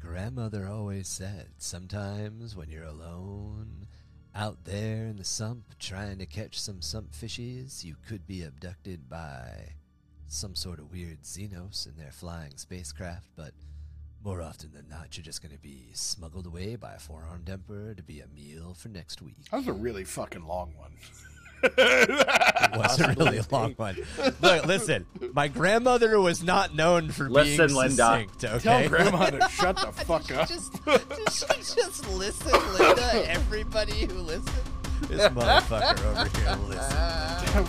grandmother 0.00 0.68
always 0.68 1.08
said, 1.08 1.48
sometimes 1.58 2.54
when 2.56 2.68
you're 2.68 2.84
alone 2.84 3.86
out 4.34 4.64
there 4.64 5.06
in 5.06 5.16
the 5.16 5.24
sump 5.24 5.78
trying 5.78 6.18
to 6.18 6.26
catch 6.26 6.60
some 6.60 6.82
sump 6.82 7.12
fishies, 7.12 7.84
you 7.84 7.96
could 8.06 8.26
be 8.26 8.42
abducted 8.42 9.08
by 9.08 9.74
some 10.26 10.54
sort 10.54 10.80
of 10.80 10.90
weird 10.90 11.22
Xenos 11.22 11.86
in 11.86 11.96
their 11.96 12.10
flying 12.10 12.56
spacecraft, 12.56 13.28
but 13.36 13.52
more 14.24 14.40
often 14.40 14.72
than 14.72 14.88
not, 14.88 15.16
you're 15.16 15.24
just 15.24 15.42
going 15.42 15.54
to 15.54 15.60
be 15.60 15.88
smuggled 15.92 16.46
away 16.46 16.76
by 16.76 16.94
a 16.94 16.98
four 16.98 17.26
armed 17.30 17.48
emperor 17.50 17.94
to 17.94 18.02
be 18.02 18.20
a 18.20 18.26
meal 18.28 18.74
for 18.74 18.88
next 18.88 19.22
week. 19.22 19.36
That 19.50 19.58
was 19.58 19.68
a 19.68 19.72
really 19.72 20.04
fucking 20.04 20.46
long 20.46 20.72
one. 20.76 20.92
It 21.64 22.76
was 22.76 23.00
a 23.00 23.14
really 23.18 23.40
long 23.50 23.72
one. 23.74 23.96
Look, 24.40 24.66
listen, 24.66 25.06
my 25.32 25.48
grandmother 25.48 26.20
was 26.20 26.42
not 26.42 26.74
known 26.74 27.10
for 27.10 27.28
Listen, 27.30 27.66
being 27.66 27.76
Linda. 27.76 27.96
succinct, 27.96 28.40
Tell 28.40 28.56
okay? 28.78 28.88
grandma 28.88 29.30
to 29.30 29.48
shut 29.50 29.76
the 29.76 29.92
fuck 30.04 30.30
up. 30.32 30.48
Just, 30.48 30.84
did 30.84 31.30
she 31.32 31.46
just 31.80 32.08
listen, 32.10 32.52
Linda? 32.78 33.30
Everybody 33.30 34.06
who 34.06 34.14
listened? 34.20 34.50
This 35.08 35.22
motherfucker 35.32 36.04
over 36.04 36.38
here 36.38 36.56
listen. 36.68 37.46
Tell 37.52 37.64